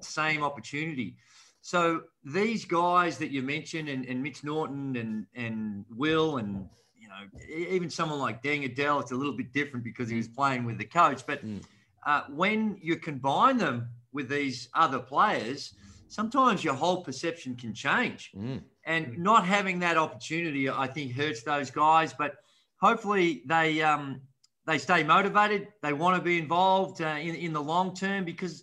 same 0.00 0.42
opportunity. 0.42 1.16
So 1.62 2.02
these 2.24 2.64
guys 2.64 3.18
that 3.18 3.30
you 3.30 3.42
mentioned, 3.42 3.88
and, 3.88 4.06
and 4.06 4.22
Mitch 4.22 4.42
Norton 4.44 4.96
and 4.96 5.26
and 5.34 5.84
Will, 5.94 6.38
and 6.38 6.68
you 6.96 7.08
know 7.08 7.40
even 7.48 7.90
someone 7.90 8.18
like 8.18 8.42
Deng 8.42 8.64
Adel, 8.64 9.00
it's 9.00 9.12
a 9.12 9.16
little 9.16 9.36
bit 9.36 9.52
different 9.52 9.84
because 9.84 10.08
he 10.08 10.16
was 10.16 10.28
playing 10.28 10.64
with 10.64 10.78
the 10.78 10.84
coach. 10.84 11.26
But 11.26 11.44
mm. 11.44 11.62
uh, 12.06 12.22
when 12.30 12.78
you 12.80 12.96
combine 12.96 13.58
them 13.58 13.88
with 14.12 14.28
these 14.28 14.68
other 14.74 14.98
players, 14.98 15.74
sometimes 16.08 16.64
your 16.64 16.74
whole 16.74 17.02
perception 17.02 17.56
can 17.56 17.74
change. 17.74 18.32
Mm. 18.36 18.62
And 18.84 19.06
mm. 19.06 19.18
not 19.18 19.46
having 19.46 19.78
that 19.80 19.98
opportunity, 19.98 20.70
I 20.70 20.86
think, 20.86 21.12
hurts 21.12 21.42
those 21.42 21.70
guys. 21.70 22.14
But 22.14 22.36
hopefully 22.80 23.42
they 23.44 23.82
um, 23.82 24.22
they 24.66 24.78
stay 24.78 25.02
motivated. 25.02 25.68
They 25.82 25.92
want 25.92 26.16
to 26.16 26.22
be 26.22 26.38
involved 26.38 27.02
uh, 27.02 27.18
in 27.20 27.34
in 27.34 27.52
the 27.52 27.62
long 27.62 27.94
term 27.94 28.24
because 28.24 28.62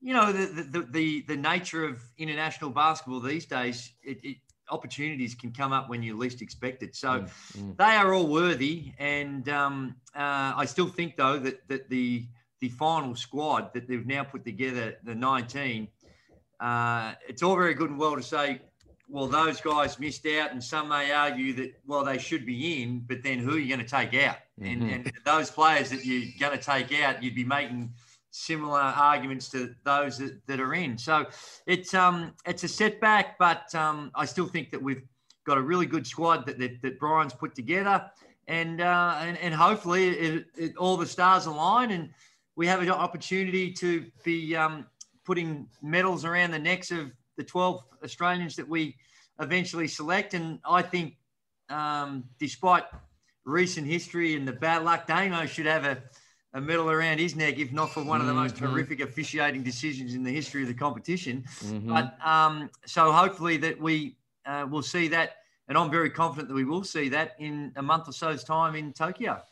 you 0.00 0.14
know 0.14 0.32
the, 0.32 0.62
the 0.62 0.80
the 0.90 1.24
the, 1.28 1.36
nature 1.36 1.84
of 1.84 2.02
international 2.18 2.70
basketball 2.70 3.20
these 3.20 3.46
days 3.46 3.92
it, 4.02 4.18
it, 4.22 4.36
opportunities 4.70 5.34
can 5.34 5.50
come 5.50 5.72
up 5.72 5.88
when 5.88 6.02
you 6.02 6.16
least 6.16 6.42
expect 6.42 6.82
it 6.82 6.94
so 6.94 7.08
mm, 7.08 7.30
mm. 7.56 7.76
they 7.76 7.84
are 7.84 8.12
all 8.12 8.26
worthy 8.26 8.92
and 8.98 9.48
um, 9.48 9.96
uh, 10.14 10.52
i 10.56 10.64
still 10.64 10.88
think 10.88 11.16
though 11.16 11.38
that 11.38 11.66
that 11.68 11.88
the 11.88 12.26
the 12.60 12.68
final 12.68 13.14
squad 13.14 13.72
that 13.72 13.88
they've 13.88 14.06
now 14.06 14.22
put 14.22 14.44
together 14.44 14.96
the 15.04 15.14
19 15.14 15.88
uh, 16.60 17.14
it's 17.28 17.42
all 17.42 17.54
very 17.54 17.74
good 17.74 17.90
and 17.90 17.98
well 17.98 18.16
to 18.16 18.22
say 18.22 18.60
well 19.08 19.26
those 19.26 19.60
guys 19.60 19.98
missed 19.98 20.26
out 20.26 20.52
and 20.52 20.62
some 20.62 20.88
may 20.88 21.10
argue 21.10 21.54
that 21.54 21.72
well 21.86 22.04
they 22.04 22.18
should 22.18 22.44
be 22.44 22.82
in 22.82 23.00
but 23.00 23.22
then 23.22 23.38
who 23.38 23.54
are 23.54 23.58
you 23.58 23.68
going 23.68 23.84
to 23.84 23.90
take 23.90 24.14
out 24.14 24.36
mm-hmm. 24.60 24.66
and, 24.66 24.90
and 25.06 25.12
those 25.24 25.50
players 25.50 25.90
that 25.90 26.04
you're 26.04 26.28
going 26.38 26.56
to 26.56 26.62
take 26.62 26.92
out 27.00 27.22
you'd 27.22 27.34
be 27.34 27.44
making 27.44 27.90
similar 28.30 28.80
arguments 28.80 29.48
to 29.50 29.74
those 29.84 30.18
that, 30.18 30.38
that 30.46 30.60
are 30.60 30.74
in. 30.74 30.98
So 30.98 31.26
it's 31.66 31.94
um 31.94 32.34
it's 32.46 32.64
a 32.64 32.68
setback, 32.68 33.38
but 33.38 33.74
um, 33.74 34.10
I 34.14 34.24
still 34.24 34.46
think 34.46 34.70
that 34.70 34.82
we've 34.82 35.02
got 35.46 35.58
a 35.58 35.62
really 35.62 35.86
good 35.86 36.06
squad 36.06 36.46
that 36.46 36.58
that, 36.58 36.82
that 36.82 36.98
Brian's 36.98 37.34
put 37.34 37.54
together, 37.54 38.10
and 38.46 38.80
uh, 38.80 39.18
and 39.20 39.38
and 39.38 39.54
hopefully 39.54 40.08
it, 40.08 40.46
it, 40.56 40.76
all 40.76 40.96
the 40.96 41.06
stars 41.06 41.46
align 41.46 41.90
and 41.90 42.10
we 42.58 42.66
have 42.66 42.82
an 42.82 42.90
opportunity 42.90 43.72
to 43.72 44.04
be 44.24 44.56
um, 44.56 44.84
putting 45.24 45.68
medals 45.80 46.24
around 46.24 46.50
the 46.50 46.58
necks 46.58 46.90
of 46.90 47.12
the 47.36 47.44
12 47.44 47.84
Australians 48.02 48.56
that 48.56 48.68
we 48.68 48.96
eventually 49.38 49.86
select. 49.86 50.34
And 50.34 50.58
I 50.68 50.82
think, 50.82 51.14
um, 51.70 52.24
despite 52.40 52.82
recent 53.44 53.86
history 53.86 54.34
and 54.34 54.46
the 54.46 54.52
bad 54.52 54.84
luck, 54.84 55.06
Damo 55.06 55.46
should 55.46 55.66
have 55.66 55.84
a 55.84 56.02
a 56.54 56.60
medal 56.60 56.90
around 56.90 57.18
his 57.18 57.36
neck, 57.36 57.58
if 57.58 57.72
not 57.72 57.90
for 57.90 58.02
one 58.02 58.20
of 58.20 58.26
the 58.26 58.34
most 58.34 58.56
mm-hmm. 58.56 58.66
horrific 58.66 59.00
officiating 59.00 59.62
decisions 59.62 60.14
in 60.14 60.22
the 60.22 60.32
history 60.32 60.62
of 60.62 60.68
the 60.68 60.74
competition. 60.74 61.44
Mm-hmm. 61.60 61.88
But 61.88 62.16
um, 62.26 62.70
so 62.86 63.12
hopefully 63.12 63.56
that 63.58 63.80
we 63.80 64.16
uh, 64.46 64.66
will 64.70 64.82
see 64.82 65.08
that, 65.08 65.36
and 65.68 65.76
I'm 65.76 65.90
very 65.90 66.10
confident 66.10 66.48
that 66.48 66.54
we 66.54 66.64
will 66.64 66.84
see 66.84 67.08
that 67.10 67.36
in 67.38 67.72
a 67.76 67.82
month 67.82 68.08
or 68.08 68.12
so's 68.12 68.44
time 68.44 68.74
in 68.74 68.92
Tokyo. 68.92 69.42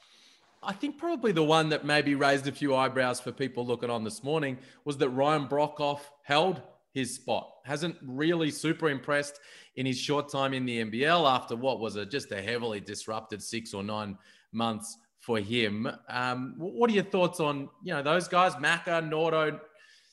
I 0.62 0.72
think 0.72 0.98
probably 0.98 1.32
the 1.32 1.44
one 1.44 1.68
that 1.68 1.84
maybe 1.84 2.14
raised 2.14 2.48
a 2.48 2.52
few 2.52 2.74
eyebrows 2.74 3.20
for 3.20 3.30
people 3.30 3.64
looking 3.66 3.90
on 3.90 4.02
this 4.02 4.24
morning 4.24 4.58
was 4.84 4.96
that 4.98 5.10
Ryan 5.10 5.46
Broekhoff 5.46 6.00
held 6.22 6.62
his 6.92 7.14
spot. 7.14 7.56
Hasn't 7.64 7.96
really 8.02 8.50
super 8.50 8.88
impressed 8.88 9.38
in 9.76 9.84
his 9.84 9.98
short 9.98 10.30
time 10.30 10.54
in 10.54 10.64
the 10.64 10.82
NBL 10.82 11.30
after 11.30 11.54
what 11.54 11.78
was 11.78 11.96
a, 11.96 12.06
just 12.06 12.32
a 12.32 12.40
heavily 12.40 12.80
disrupted 12.80 13.42
six 13.42 13.74
or 13.74 13.84
nine 13.84 14.16
months 14.50 14.96
for 15.26 15.40
him. 15.40 15.90
Um, 16.08 16.54
what 16.56 16.88
are 16.88 16.94
your 16.94 17.04
thoughts 17.04 17.40
on 17.40 17.68
you 17.82 17.92
know 17.92 18.02
those 18.02 18.28
guys, 18.28 18.52
Maka, 18.60 19.02
Nordo, 19.02 19.60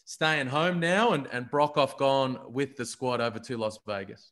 staying 0.06 0.48
home 0.48 0.80
now, 0.80 1.14
and 1.14 1.28
and 1.32 1.50
Broekhoff 1.50 1.98
gone 1.98 2.40
with 2.50 2.76
the 2.76 2.86
squad 2.86 3.22
over 3.22 3.40
to 3.40 3.58
Las 3.58 3.78
Vegas? 3.88 4.32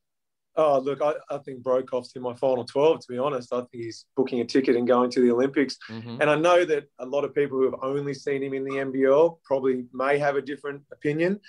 Oh, 0.57 0.79
look, 0.79 1.01
I, 1.01 1.13
I 1.29 1.37
think 1.37 1.63
Broekhoff's 1.63 2.13
in 2.17 2.21
my 2.21 2.33
final 2.33 2.65
12, 2.65 2.99
to 2.99 3.07
be 3.07 3.17
honest. 3.17 3.53
I 3.53 3.59
think 3.59 3.83
he's 3.83 4.05
booking 4.17 4.41
a 4.41 4.45
ticket 4.45 4.75
and 4.75 4.85
going 4.85 5.09
to 5.11 5.21
the 5.21 5.31
Olympics. 5.31 5.77
Mm-hmm. 5.89 6.17
And 6.19 6.29
I 6.29 6.35
know 6.35 6.65
that 6.65 6.89
a 6.99 7.05
lot 7.05 7.23
of 7.23 7.33
people 7.33 7.57
who 7.57 7.63
have 7.63 7.79
only 7.81 8.13
seen 8.13 8.43
him 8.43 8.53
in 8.53 8.65
the 8.65 8.71
NBL 8.71 9.37
probably 9.45 9.85
may 9.93 10.17
have 10.17 10.35
a 10.35 10.41
different 10.41 10.81
opinion. 10.91 11.39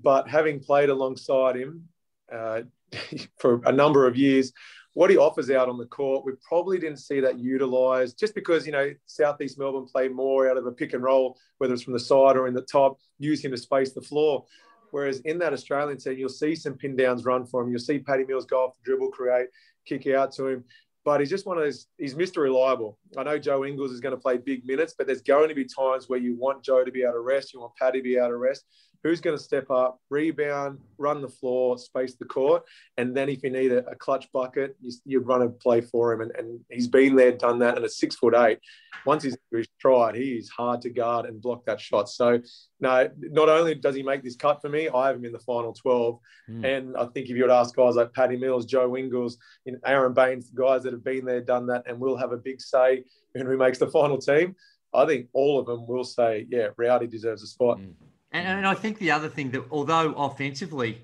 But 0.00 0.28
having 0.28 0.60
played 0.60 0.90
alongside 0.90 1.56
him 1.56 1.88
uh, 2.32 2.62
for 3.40 3.60
a 3.64 3.72
number 3.72 4.06
of 4.06 4.16
years, 4.16 4.52
what 4.94 5.10
he 5.10 5.16
offers 5.16 5.50
out 5.50 5.68
on 5.68 5.78
the 5.78 5.86
court, 5.86 6.24
we 6.24 6.32
probably 6.46 6.78
didn't 6.78 6.98
see 6.98 7.20
that 7.20 7.38
utilised 7.38 8.18
just 8.18 8.34
because, 8.34 8.66
you 8.66 8.72
know, 8.72 8.92
Southeast 9.06 9.58
Melbourne 9.58 9.86
play 9.86 10.08
more 10.08 10.50
out 10.50 10.58
of 10.58 10.66
a 10.66 10.72
pick 10.72 10.92
and 10.92 11.02
roll, 11.02 11.38
whether 11.58 11.72
it's 11.72 11.82
from 11.82 11.94
the 11.94 12.00
side 12.00 12.36
or 12.36 12.46
in 12.46 12.54
the 12.54 12.62
top, 12.62 12.98
use 13.18 13.42
him 13.42 13.52
to 13.52 13.56
space 13.56 13.92
the 13.92 14.02
floor. 14.02 14.44
Whereas 14.90 15.20
in 15.20 15.38
that 15.38 15.54
Australian 15.54 15.96
team, 15.96 16.18
you'll 16.18 16.28
see 16.28 16.54
some 16.54 16.74
pin 16.74 16.94
downs 16.94 17.24
run 17.24 17.46
for 17.46 17.62
him. 17.62 17.70
You'll 17.70 17.78
see 17.78 17.98
Patty 17.98 18.24
Mills 18.24 18.44
go 18.44 18.66
off 18.66 18.74
the 18.74 18.84
dribble, 18.84 19.08
create, 19.08 19.46
kick 19.86 20.06
out 20.08 20.32
to 20.32 20.48
him. 20.48 20.64
But 21.04 21.20
he's 21.20 21.30
just 21.30 21.46
one 21.46 21.56
of 21.56 21.64
those, 21.64 21.86
he's 21.98 22.14
Mr. 22.14 22.42
Reliable. 22.42 22.98
I 23.16 23.22
know 23.22 23.38
Joe 23.38 23.64
Ingles 23.64 23.90
is 23.90 24.00
going 24.00 24.14
to 24.14 24.20
play 24.20 24.36
big 24.36 24.66
minutes, 24.66 24.94
but 24.96 25.06
there's 25.06 25.22
going 25.22 25.48
to 25.48 25.54
be 25.54 25.64
times 25.64 26.08
where 26.08 26.18
you 26.18 26.36
want 26.36 26.62
Joe 26.62 26.84
to 26.84 26.92
be 26.92 27.02
able 27.02 27.14
to 27.14 27.20
rest, 27.20 27.54
you 27.54 27.60
want 27.60 27.72
Paddy 27.80 28.00
to 28.00 28.02
be 28.04 28.16
able 28.16 28.28
to 28.28 28.36
rest 28.36 28.66
who's 29.02 29.20
going 29.20 29.36
to 29.36 29.42
step 29.42 29.70
up, 29.70 29.98
rebound, 30.10 30.78
run 30.98 31.20
the 31.20 31.28
floor, 31.28 31.76
space 31.76 32.14
the 32.14 32.24
court, 32.24 32.62
and 32.96 33.16
then 33.16 33.28
if 33.28 33.42
you 33.42 33.50
need 33.50 33.72
a, 33.72 33.84
a 33.88 33.94
clutch 33.96 34.30
bucket, 34.32 34.76
you, 34.80 34.92
you, 35.04 35.20
run 35.20 35.42
a 35.42 35.48
play 35.48 35.80
for 35.80 36.12
him. 36.12 36.20
And, 36.20 36.32
and 36.36 36.60
he's 36.70 36.88
been 36.88 37.16
there, 37.16 37.32
done 37.32 37.58
that, 37.60 37.76
and 37.76 37.84
at 37.84 37.90
six 37.90 38.16
foot 38.16 38.34
eight, 38.34 38.58
once 39.04 39.24
he's, 39.24 39.36
he's 39.50 39.66
tried, 39.80 40.14
he 40.14 40.32
is 40.32 40.48
hard 40.50 40.80
to 40.82 40.90
guard 40.90 41.26
and 41.26 41.42
block 41.42 41.64
that 41.66 41.80
shot. 41.80 42.08
So 42.08 42.40
no, 42.80 43.10
not 43.18 43.48
only 43.48 43.74
does 43.74 43.96
he 43.96 44.02
make 44.02 44.22
this 44.22 44.36
cut 44.36 44.60
for 44.60 44.68
me, 44.68 44.88
I 44.88 45.08
have 45.08 45.16
him 45.16 45.24
in 45.24 45.32
the 45.32 45.38
final 45.40 45.72
12. 45.72 46.18
Mm. 46.50 46.64
And 46.64 46.96
I 46.96 47.06
think 47.06 47.28
if 47.28 47.36
you 47.36 47.42
would 47.42 47.50
ask 47.50 47.74
guys 47.74 47.96
like 47.96 48.12
Patty 48.12 48.36
Mills, 48.36 48.66
Joe 48.66 48.96
Ingles, 48.96 49.38
Aron 49.84 50.14
Baynes, 50.14 50.50
guys 50.50 50.82
that 50.84 50.92
have 50.92 51.04
been 51.04 51.24
there, 51.24 51.40
done 51.40 51.66
that, 51.66 51.84
and 51.86 51.98
will 51.98 52.16
have 52.16 52.32
a 52.32 52.36
big 52.36 52.60
say 52.60 53.04
in 53.34 53.46
who 53.46 53.56
makes 53.56 53.78
the 53.78 53.90
final 53.90 54.18
team, 54.18 54.54
I 54.94 55.06
think 55.06 55.28
all 55.32 55.58
of 55.58 55.66
them 55.66 55.86
will 55.86 56.04
say, 56.04 56.46
yeah, 56.50 56.68
Rowdy 56.76 57.06
deserves 57.06 57.42
a 57.42 57.46
spot. 57.46 57.78
Mm. 57.78 57.94
And, 58.32 58.46
and 58.46 58.66
I 58.66 58.74
think 58.74 58.98
the 58.98 59.10
other 59.10 59.28
thing 59.28 59.50
that, 59.50 59.64
although 59.70 60.14
offensively, 60.14 61.02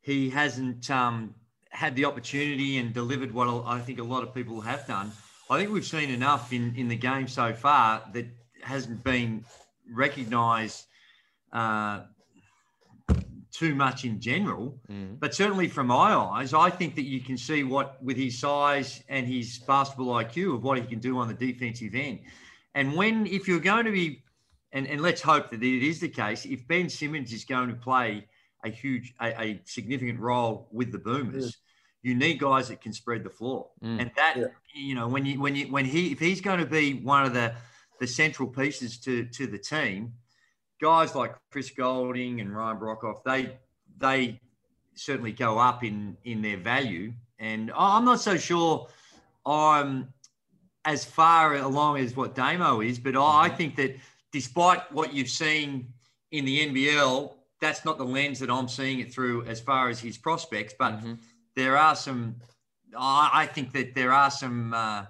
he 0.00 0.30
hasn't 0.30 0.90
um, 0.90 1.34
had 1.70 1.96
the 1.96 2.04
opportunity 2.04 2.78
and 2.78 2.92
delivered 2.92 3.32
what 3.32 3.48
I 3.66 3.80
think 3.80 3.98
a 3.98 4.04
lot 4.04 4.22
of 4.22 4.34
people 4.34 4.60
have 4.60 4.86
done. 4.86 5.12
I 5.50 5.58
think 5.58 5.70
we've 5.70 5.84
seen 5.84 6.10
enough 6.10 6.52
in, 6.52 6.74
in 6.76 6.88
the 6.88 6.96
game 6.96 7.28
so 7.28 7.52
far 7.52 8.02
that 8.12 8.26
hasn't 8.62 9.04
been 9.04 9.44
recognised 9.92 10.86
uh, 11.52 12.00
too 13.52 13.74
much 13.74 14.04
in 14.04 14.20
general. 14.20 14.78
Mm. 14.90 15.20
But 15.20 15.34
certainly 15.34 15.68
from 15.68 15.86
my 15.86 16.12
eyes, 16.14 16.54
I 16.54 16.70
think 16.70 16.96
that 16.96 17.04
you 17.04 17.20
can 17.20 17.38
see 17.38 17.62
what, 17.62 18.02
with 18.02 18.16
his 18.16 18.38
size 18.38 19.02
and 19.08 19.26
his 19.26 19.58
basketball 19.60 20.14
IQ, 20.14 20.56
of 20.56 20.64
what 20.64 20.78
he 20.78 20.84
can 20.84 20.98
do 20.98 21.18
on 21.18 21.28
the 21.28 21.34
defensive 21.34 21.94
end. 21.94 22.20
And 22.74 22.94
when, 22.94 23.26
if 23.26 23.46
you're 23.46 23.60
going 23.60 23.84
to 23.84 23.92
be 23.92 24.23
and, 24.74 24.88
and 24.88 25.00
let's 25.00 25.22
hope 25.22 25.50
that 25.50 25.62
it 25.62 25.86
is 25.86 26.00
the 26.00 26.08
case. 26.08 26.44
If 26.44 26.66
Ben 26.66 26.88
Simmons 26.88 27.32
is 27.32 27.44
going 27.44 27.68
to 27.68 27.76
play 27.76 28.26
a 28.64 28.68
huge, 28.68 29.14
a, 29.20 29.40
a 29.40 29.60
significant 29.64 30.18
role 30.18 30.68
with 30.72 30.90
the 30.90 30.98
Boomers, 30.98 31.56
yeah. 32.02 32.10
you 32.10 32.16
need 32.16 32.40
guys 32.40 32.68
that 32.68 32.80
can 32.80 32.92
spread 32.92 33.22
the 33.22 33.30
floor. 33.30 33.68
Mm. 33.82 34.00
And 34.00 34.10
that, 34.16 34.34
yeah. 34.36 34.46
you 34.74 34.96
know, 34.96 35.06
when 35.06 35.24
you 35.24 35.40
when 35.40 35.54
you 35.54 35.66
when 35.68 35.84
he 35.84 36.10
if 36.10 36.18
he's 36.18 36.40
going 36.40 36.58
to 36.58 36.66
be 36.66 36.94
one 36.94 37.24
of 37.24 37.32
the 37.32 37.54
the 38.00 38.06
central 38.06 38.48
pieces 38.48 38.98
to 38.98 39.24
to 39.26 39.46
the 39.46 39.58
team, 39.58 40.12
guys 40.82 41.14
like 41.14 41.36
Chris 41.52 41.70
Golding 41.70 42.40
and 42.40 42.54
Ryan 42.54 42.78
Broekhoff, 42.78 43.22
they 43.24 43.56
they 43.96 44.40
certainly 44.94 45.32
go 45.32 45.56
up 45.56 45.84
in 45.84 46.16
in 46.24 46.42
their 46.42 46.56
value. 46.56 47.12
And 47.38 47.70
I'm 47.76 48.04
not 48.04 48.20
so 48.20 48.36
sure 48.36 48.88
I'm 49.46 50.12
as 50.84 51.04
far 51.04 51.54
along 51.56 51.98
as 51.98 52.16
what 52.16 52.34
Damo 52.34 52.80
is, 52.80 52.98
but 52.98 53.14
I 53.14 53.20
mm-hmm. 53.48 53.56
think 53.56 53.76
that 53.76 53.96
despite 54.34 54.90
what 54.90 55.14
you've 55.14 55.28
seen 55.28 55.86
in 56.32 56.44
the 56.44 56.66
NBL, 56.66 57.32
that's 57.60 57.84
not 57.84 57.98
the 57.98 58.04
lens 58.04 58.40
that 58.40 58.50
I'm 58.50 58.66
seeing 58.66 58.98
it 58.98 59.14
through 59.14 59.44
as 59.44 59.60
far 59.60 59.88
as 59.88 60.00
his 60.00 60.18
prospects. 60.18 60.74
But 60.76 60.94
mm-hmm. 60.94 61.14
there 61.54 61.78
are 61.78 61.94
some. 61.94 62.34
I 62.96 63.46
think 63.46 63.72
that 63.72 63.94
there 63.94 64.12
are 64.12 64.30
some 64.30 64.74
uh, 64.74 65.04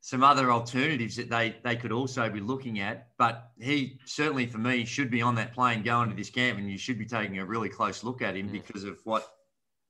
some 0.00 0.22
other 0.22 0.52
alternatives 0.52 1.16
that 1.16 1.30
they 1.30 1.56
they 1.64 1.74
could 1.74 1.90
also 1.90 2.28
be 2.28 2.40
looking 2.40 2.80
at. 2.80 3.08
But 3.16 3.50
he 3.58 3.98
certainly, 4.04 4.46
for 4.46 4.58
me, 4.58 4.84
should 4.84 5.10
be 5.10 5.22
on 5.22 5.34
that 5.36 5.54
plane 5.54 5.82
going 5.82 6.10
to 6.10 6.14
this 6.14 6.30
camp, 6.30 6.58
and 6.58 6.70
you 6.70 6.76
should 6.76 6.98
be 6.98 7.06
taking 7.06 7.38
a 7.38 7.44
really 7.46 7.70
close 7.70 8.04
look 8.04 8.20
at 8.20 8.36
him 8.36 8.48
mm. 8.50 8.52
because 8.52 8.84
of 8.84 8.98
what 9.04 9.26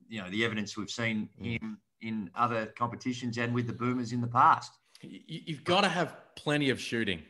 you 0.09 0.23
know 0.23 0.31
the 0.31 0.45
evidence 0.45 0.77
we've 0.77 0.91
seen 0.91 1.29
mm. 1.43 1.61
him 1.61 1.79
in 2.03 2.31
other 2.37 2.67
competitions 2.79 3.37
and 3.37 3.53
with 3.53 3.67
the 3.67 3.73
Boomers 3.73 4.13
in 4.13 4.21
the 4.21 4.29
past. 4.29 4.71
You've 5.03 5.65
got 5.65 5.81
to 5.81 5.89
have 5.89 6.17
plenty 6.37 6.71
of 6.71 6.81
shooting, 6.81 7.23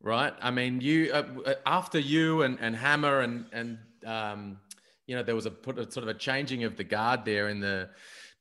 right? 0.00 0.32
I 0.40 0.50
mean, 0.50 0.80
you 0.80 1.12
uh, 1.12 1.54
after 1.66 1.98
you 1.98 2.42
and, 2.42 2.58
and 2.60 2.74
Hammer 2.74 3.20
and 3.20 3.46
and 3.52 3.78
um, 4.06 4.58
you 5.06 5.16
know 5.16 5.22
there 5.22 5.34
was 5.34 5.46
a 5.46 5.50
put 5.50 5.78
a, 5.78 5.90
sort 5.90 6.04
of 6.04 6.08
a 6.08 6.18
changing 6.18 6.64
of 6.64 6.76
the 6.76 6.84
guard 6.84 7.24
there 7.24 7.48
in 7.48 7.60
the 7.60 7.90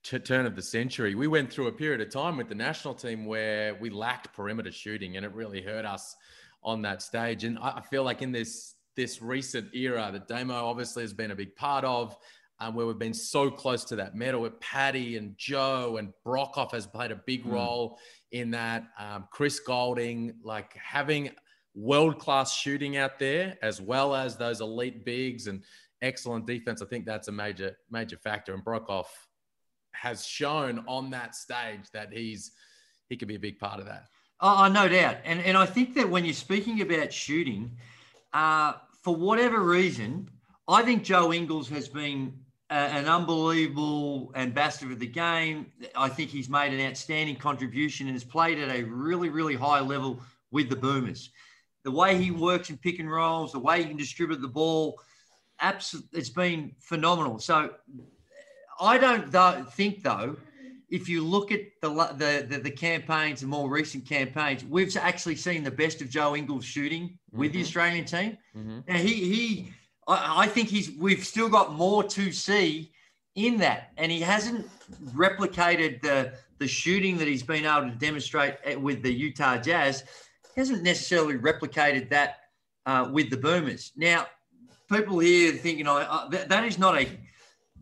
t- 0.03 0.19
turn 0.19 0.45
of 0.45 0.55
the 0.55 0.61
century. 0.61 1.15
We 1.15 1.27
went 1.27 1.51
through 1.51 1.67
a 1.67 1.71
period 1.71 2.01
of 2.01 2.09
time 2.09 2.37
with 2.37 2.49
the 2.49 2.55
national 2.55 2.93
team 2.93 3.25
where 3.25 3.75
we 3.75 3.89
lacked 3.89 4.33
perimeter 4.33 4.71
shooting, 4.71 5.17
and 5.17 5.25
it 5.25 5.33
really 5.33 5.61
hurt 5.61 5.85
us 5.85 6.15
on 6.63 6.81
that 6.83 7.01
stage. 7.01 7.43
And 7.43 7.57
I 7.59 7.81
feel 7.89 8.03
like 8.03 8.21
in 8.21 8.31
this 8.31 8.75
this 8.95 9.21
recent 9.21 9.73
era 9.73 10.09
that 10.11 10.27
Damo 10.27 10.53
obviously 10.53 11.03
has 11.03 11.13
been 11.13 11.31
a 11.31 11.35
big 11.35 11.55
part 11.55 11.85
of 11.85 12.17
um, 12.59 12.75
where 12.75 12.85
we've 12.85 12.99
been 12.99 13.13
so 13.13 13.49
close 13.49 13.85
to 13.85 13.95
that 13.95 14.15
medal 14.15 14.41
with 14.41 14.59
Patty 14.59 15.15
and 15.17 15.37
Joe 15.37 15.97
and 15.97 16.11
Broekhoff 16.25 16.71
has 16.71 16.85
played 16.85 17.11
a 17.11 17.15
big 17.15 17.45
mm. 17.45 17.53
role 17.53 17.97
in 18.31 18.51
that. 18.51 18.83
Um, 18.99 19.27
Chris 19.31 19.59
Golding, 19.59 20.33
like 20.43 20.73
having 20.75 21.31
world 21.75 22.19
class 22.19 22.53
shooting 22.53 22.97
out 22.97 23.19
there 23.19 23.57
as 23.61 23.81
well 23.81 24.15
as 24.15 24.37
those 24.37 24.61
elite 24.61 25.05
bigs 25.05 25.47
and 25.47 25.63
excellent 26.01 26.45
defense. 26.45 26.81
I 26.81 26.85
think 26.85 27.05
that's 27.05 27.27
a 27.27 27.31
major 27.31 27.77
major 27.89 28.17
factor. 28.17 28.53
And 28.53 28.63
Broekhoff 28.63 29.07
has 29.93 30.25
shown 30.25 30.83
on 30.87 31.09
that 31.11 31.35
stage 31.35 31.89
that 31.93 32.13
he's 32.13 32.51
he 33.09 33.17
could 33.17 33.27
be 33.27 33.35
a 33.35 33.39
big 33.39 33.59
part 33.59 33.79
of 33.79 33.85
that. 33.87 34.05
Oh, 34.41 34.69
no 34.69 34.87
doubt. 34.87 35.17
And 35.25 35.41
and 35.41 35.57
I 35.57 35.65
think 35.65 35.95
that 35.95 36.09
when 36.09 36.25
you're 36.25 36.33
speaking 36.33 36.81
about 36.81 37.11
shooting, 37.11 37.77
uh, 38.33 38.73
for 39.03 39.15
whatever 39.15 39.59
reason, 39.59 40.29
I 40.67 40.83
think 40.83 41.03
Joe 41.03 41.33
Ingles 41.33 41.69
has 41.69 41.87
been 41.87 42.33
an 42.69 43.07
unbelievable 43.07 44.31
ambassador 44.35 44.91
of 44.91 44.99
the 44.99 45.07
game. 45.07 45.65
I 45.95 46.07
think 46.07 46.29
he's 46.29 46.49
made 46.49 46.71
an 46.71 46.85
outstanding 46.87 47.35
contribution 47.35 48.07
and 48.07 48.15
has 48.15 48.23
played 48.23 48.59
at 48.59 48.69
a 48.69 48.83
really, 48.83 49.29
really 49.29 49.55
high 49.55 49.79
level 49.79 50.21
with 50.51 50.69
the 50.69 50.75
Boomers. 50.75 51.31
The 51.83 51.91
way 51.91 52.17
he 52.17 52.31
works 52.31 52.69
in 52.69 52.77
pick 52.77 52.99
and 52.99 53.09
rolls, 53.09 53.53
the 53.53 53.59
way 53.59 53.81
he 53.81 53.87
can 53.87 53.97
distribute 53.97 54.41
the 54.41 54.47
ball, 54.47 54.99
absolutely, 55.61 56.19
it's 56.19 56.29
been 56.29 56.75
phenomenal. 56.79 57.39
So 57.39 57.71
I 58.79 58.97
don't 58.97 59.31
th- 59.31 59.65
think, 59.73 60.03
though, 60.03 60.35
if 60.89 61.07
you 61.07 61.23
look 61.23 61.51
at 61.51 61.61
the, 61.81 61.89
the, 61.89 62.45
the, 62.49 62.57
the, 62.59 62.71
campaigns, 62.71 63.41
the 63.41 63.47
more 63.47 63.69
recent 63.69 64.07
campaigns, 64.07 64.65
we've 64.65 64.95
actually 64.97 65.35
seen 65.35 65.63
the 65.63 65.71
best 65.71 66.01
of 66.01 66.09
Joe 66.09 66.35
Ingles 66.35 66.65
shooting 66.65 67.17
with 67.31 67.51
mm-hmm. 67.51 67.57
the 67.57 67.63
Australian 67.63 68.05
team. 68.05 68.37
Mm-hmm. 68.55 68.79
Now, 68.87 68.97
he, 68.97 69.13
he 69.13 69.73
I, 70.09 70.43
I 70.43 70.47
think 70.47 70.67
he's 70.67 70.91
we've 70.91 71.23
still 71.23 71.47
got 71.47 71.73
more 71.73 72.03
to 72.03 72.31
see 72.31 72.91
in 73.35 73.57
that, 73.57 73.91
and 73.97 74.11
he 74.11 74.19
hasn't 74.19 74.67
replicated 75.13 76.01
the 76.01 76.33
the 76.57 76.67
shooting 76.67 77.17
that 77.19 77.27
he's 77.27 77.43
been 77.43 77.65
able 77.65 77.89
to 77.89 77.95
demonstrate 77.95 78.81
with 78.81 79.01
the 79.01 79.13
Utah 79.13 79.57
Jazz. 79.57 80.03
Hasn't 80.59 80.83
necessarily 80.83 81.35
replicated 81.35 82.09
that 82.09 82.41
uh, 82.85 83.09
with 83.13 83.29
the 83.29 83.37
Boomers. 83.37 83.93
Now, 83.95 84.27
people 84.91 85.17
here 85.19 85.53
thinking, 85.53 85.87
"Oh, 85.87 85.95
uh, 85.95 86.27
that, 86.27 86.49
that 86.49 86.65
is 86.65 86.77
not 86.77 86.99
a 86.99 87.07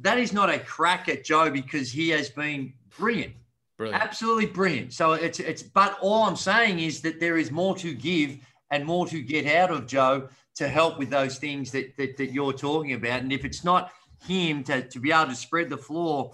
that 0.01 0.19
is 0.19 0.31
not 0.31 0.51
a 0.51 0.59
crack 0.59 1.09
at 1.09 1.23
Joe 1.23 1.49
because 1.49 1.91
he 1.91 2.09
has 2.09 2.29
been 2.29 2.73
brilliant." 2.99 3.33
Brilliant. 3.79 4.03
Absolutely 4.03 4.45
brilliant. 4.45 4.93
So 4.93 5.13
it's 5.13 5.39
it's 5.39 5.63
but 5.63 5.97
all 6.01 6.25
I'm 6.25 6.35
saying 6.35 6.77
is 6.77 7.01
that 7.01 7.19
there 7.19 7.39
is 7.39 7.49
more 7.49 7.75
to 7.77 7.95
give 7.95 8.37
and 8.69 8.85
more 8.85 9.07
to 9.07 9.23
get 9.23 9.47
out 9.47 9.71
of 9.71 9.87
Joe 9.87 10.29
to 10.57 10.67
help 10.67 10.99
with 10.99 11.09
those 11.09 11.39
things 11.39 11.71
that, 11.71 11.97
that, 11.97 12.15
that 12.17 12.31
you're 12.31 12.53
talking 12.53 12.93
about. 12.93 13.21
And 13.21 13.33
if 13.33 13.43
it's 13.43 13.63
not 13.63 13.91
him 14.27 14.63
to, 14.65 14.87
to 14.87 14.99
be 14.99 15.11
able 15.11 15.29
to 15.29 15.35
spread 15.35 15.69
the 15.69 15.77
floor 15.77 16.31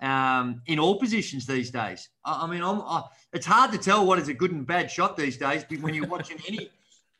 um, 0.00 0.62
in 0.66 0.78
all 0.78 1.00
positions 1.00 1.46
these 1.46 1.70
days, 1.72 2.08
I, 2.24 2.44
I 2.44 2.46
mean, 2.46 2.62
I'm, 2.62 2.80
I, 2.80 3.02
it's 3.32 3.46
hard 3.46 3.72
to 3.72 3.78
tell 3.78 4.06
what 4.06 4.18
is 4.18 4.28
a 4.28 4.34
good 4.34 4.52
and 4.52 4.66
bad 4.66 4.90
shot 4.90 5.16
these 5.16 5.36
days 5.36 5.64
when 5.80 5.94
you're 5.94 6.06
watching 6.06 6.38
any 6.46 6.70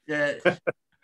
uh, 0.12 0.54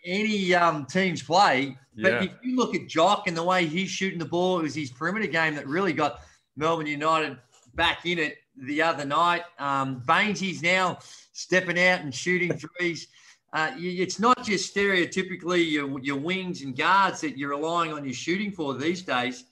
any 0.05 0.55
um, 0.55 0.87
teams 0.87 1.23
play. 1.23 1.77
But 1.97 2.13
yeah. 2.13 2.23
if 2.25 2.31
you 2.43 2.57
look 2.57 2.75
at 2.75 2.87
Jock 2.87 3.27
and 3.27 3.37
the 3.37 3.43
way 3.43 3.67
he's 3.67 3.89
shooting 3.89 4.19
the 4.19 4.27
ball, 4.27 4.59
it 4.59 4.63
was 4.63 4.75
his 4.75 4.91
perimeter 4.91 5.27
game 5.27 5.55
that 5.55 5.67
really 5.67 5.93
got 5.93 6.21
Melbourne 6.57 6.87
United 6.87 7.39
back 7.75 8.05
in 8.05 8.19
it 8.19 8.37
the 8.57 8.83
other 8.83 9.05
night. 9.05 9.43
Um, 9.59 10.03
Baynes, 10.07 10.39
he's 10.39 10.63
now 10.63 10.99
stepping 11.33 11.79
out 11.79 12.01
and 12.01 12.15
shooting 12.15 12.53
threes 12.79 13.09
uh, 13.57 13.71
it's 13.79 14.19
not 14.19 14.45
just 14.45 14.75
stereotypically 14.75 15.71
your, 15.71 15.99
your 16.01 16.17
wings 16.17 16.61
and 16.61 16.77
guards 16.77 17.23
that 17.23 17.39
you're 17.39 17.49
relying 17.49 17.91
on 17.91 18.05
your 18.05 18.13
shooting 18.13 18.51
for 18.51 18.75
these 18.75 19.01
days. 19.01 19.45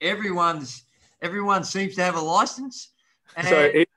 Everyone's 0.00 0.84
everyone 1.20 1.64
seems 1.64 1.96
to 1.96 2.04
have 2.04 2.14
a 2.14 2.20
license. 2.20 2.90
And- 3.36 3.48
so, 3.48 3.58
it, 3.58 3.88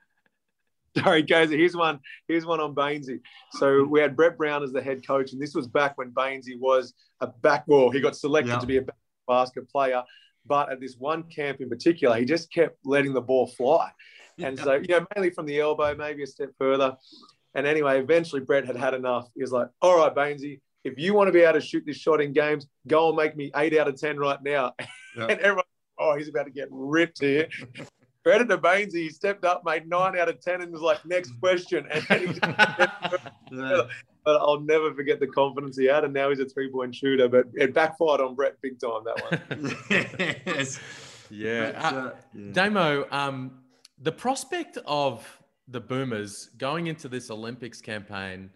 sorry, 0.98 1.22
guys. 1.22 1.50
Here's 1.50 1.76
one. 1.76 2.00
Here's 2.28 2.44
one 2.46 2.60
on 2.60 2.74
Baynesy. 2.74 3.20
So 3.52 3.84
we 3.84 4.00
had 4.00 4.16
Brett 4.16 4.36
Brown 4.36 4.62
as 4.62 4.72
the 4.72 4.82
head 4.82 5.06
coach, 5.06 5.32
and 5.32 5.40
this 5.40 5.54
was 5.54 5.66
back 5.66 5.96
when 5.98 6.10
Baynesy 6.10 6.58
was 6.58 6.94
a 7.20 7.26
back 7.26 7.66
wall. 7.68 7.90
He 7.90 8.00
got 8.00 8.16
selected 8.16 8.60
to 8.60 8.66
be 8.66 8.78
a 8.78 8.84
basket 9.26 9.68
player, 9.70 10.02
but 10.46 10.70
at 10.70 10.80
this 10.80 10.96
one 10.98 11.24
camp 11.24 11.60
in 11.60 11.68
particular, 11.68 12.16
he 12.16 12.24
just 12.24 12.52
kept 12.52 12.78
letting 12.84 13.14
the 13.14 13.20
ball 13.20 13.46
fly. 13.46 13.90
And 14.38 14.58
so, 14.58 14.74
you 14.74 14.88
know, 14.88 15.06
mainly 15.14 15.30
from 15.30 15.46
the 15.46 15.60
elbow, 15.60 15.94
maybe 15.94 16.22
a 16.22 16.26
step 16.26 16.50
further. 16.58 16.96
And 17.54 17.66
anyway, 17.66 18.00
eventually 18.00 18.40
Brett 18.40 18.66
had 18.66 18.76
had 18.76 18.94
enough. 18.94 19.28
He 19.34 19.42
was 19.42 19.52
like, 19.52 19.68
all 19.82 19.98
right, 19.98 20.14
Baynesy, 20.14 20.60
if 20.84 20.94
you 20.98 21.14
want 21.14 21.28
to 21.28 21.32
be 21.32 21.40
able 21.40 21.54
to 21.54 21.60
shoot 21.60 21.84
this 21.86 21.96
shot 21.96 22.20
in 22.20 22.32
games, 22.32 22.66
go 22.86 23.08
and 23.08 23.16
make 23.16 23.36
me 23.36 23.50
eight 23.56 23.76
out 23.76 23.88
of 23.88 24.00
10 24.00 24.18
right 24.18 24.42
now. 24.42 24.74
Yeah. 25.14 25.26
and 25.26 25.40
everyone, 25.40 25.64
oh, 25.98 26.16
he's 26.16 26.28
about 26.28 26.44
to 26.44 26.50
get 26.50 26.68
ripped 26.70 27.20
here. 27.20 27.46
Credit 28.24 28.48
to 28.50 28.58
Baynesy, 28.58 28.94
he 28.94 29.08
stepped 29.10 29.44
up, 29.44 29.62
made 29.64 29.88
nine 29.88 30.16
out 30.16 30.28
of 30.28 30.40
10, 30.40 30.62
and 30.62 30.72
was 30.72 30.80
like, 30.80 31.04
next 31.04 31.32
question. 31.40 31.86
And 31.90 32.04
he 32.04 32.38
but 34.24 34.36
I'll 34.36 34.60
never 34.60 34.94
forget 34.94 35.18
the 35.18 35.26
confidence 35.26 35.76
he 35.76 35.86
had. 35.86 36.04
And 36.04 36.14
now 36.14 36.30
he's 36.30 36.38
a 36.38 36.44
three 36.44 36.70
point 36.70 36.94
shooter, 36.94 37.28
but 37.28 37.46
it 37.54 37.74
backfired 37.74 38.20
on 38.20 38.36
Brett 38.36 38.54
big 38.62 38.78
time, 38.78 39.02
that 39.04 39.46
one. 39.48 39.76
yes. 40.46 40.78
Yeah. 41.30 41.72
But, 41.72 41.94
uh, 41.94 42.10
yeah. 42.34 42.52
Damo, 42.52 43.06
um, 43.10 43.58
the 44.00 44.12
prospect 44.12 44.78
of 44.86 45.26
the 45.66 45.80
Boomers 45.80 46.50
going 46.58 46.86
into 46.86 47.08
this 47.08 47.30
Olympics 47.30 47.80
campaign, 47.80 48.50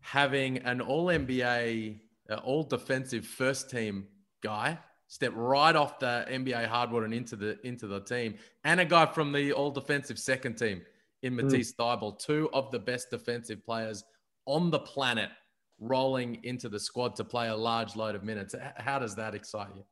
having 0.00 0.58
an 0.58 0.80
All 0.80 1.06
NBA, 1.06 1.98
uh, 2.30 2.34
All 2.36 2.62
Defensive 2.62 3.26
First 3.26 3.70
Team 3.70 4.06
guy 4.42 4.78
step 5.08 5.32
right 5.34 5.74
off 5.74 5.98
the 5.98 6.24
NBA 6.30 6.66
hardwood 6.66 7.04
and 7.04 7.12
into 7.12 7.34
the 7.34 7.58
into 7.66 7.86
the 7.86 8.00
team, 8.00 8.34
and 8.64 8.78
a 8.78 8.84
guy 8.84 9.06
from 9.06 9.32
the 9.32 9.52
All 9.52 9.70
Defensive 9.70 10.18
Second 10.18 10.56
Team 10.56 10.82
in 11.22 11.32
hmm. 11.32 11.44
Matisse 11.44 11.72
mm. 11.72 11.76
Thybulle, 11.76 12.18
two 12.18 12.48
of 12.52 12.70
the 12.70 12.78
best 12.78 13.10
defensive 13.10 13.64
players 13.64 14.04
on 14.46 14.70
the 14.70 14.78
planet, 14.78 15.30
rolling 15.80 16.38
into 16.44 16.68
the 16.68 16.78
squad 16.78 17.16
to 17.16 17.24
play 17.24 17.48
a 17.48 17.56
large 17.56 17.96
load 17.96 18.14
of 18.14 18.22
minutes. 18.22 18.54
How 18.76 18.98
does 18.98 19.16
that 19.16 19.34
excite 19.34 19.74
you? 19.74 19.84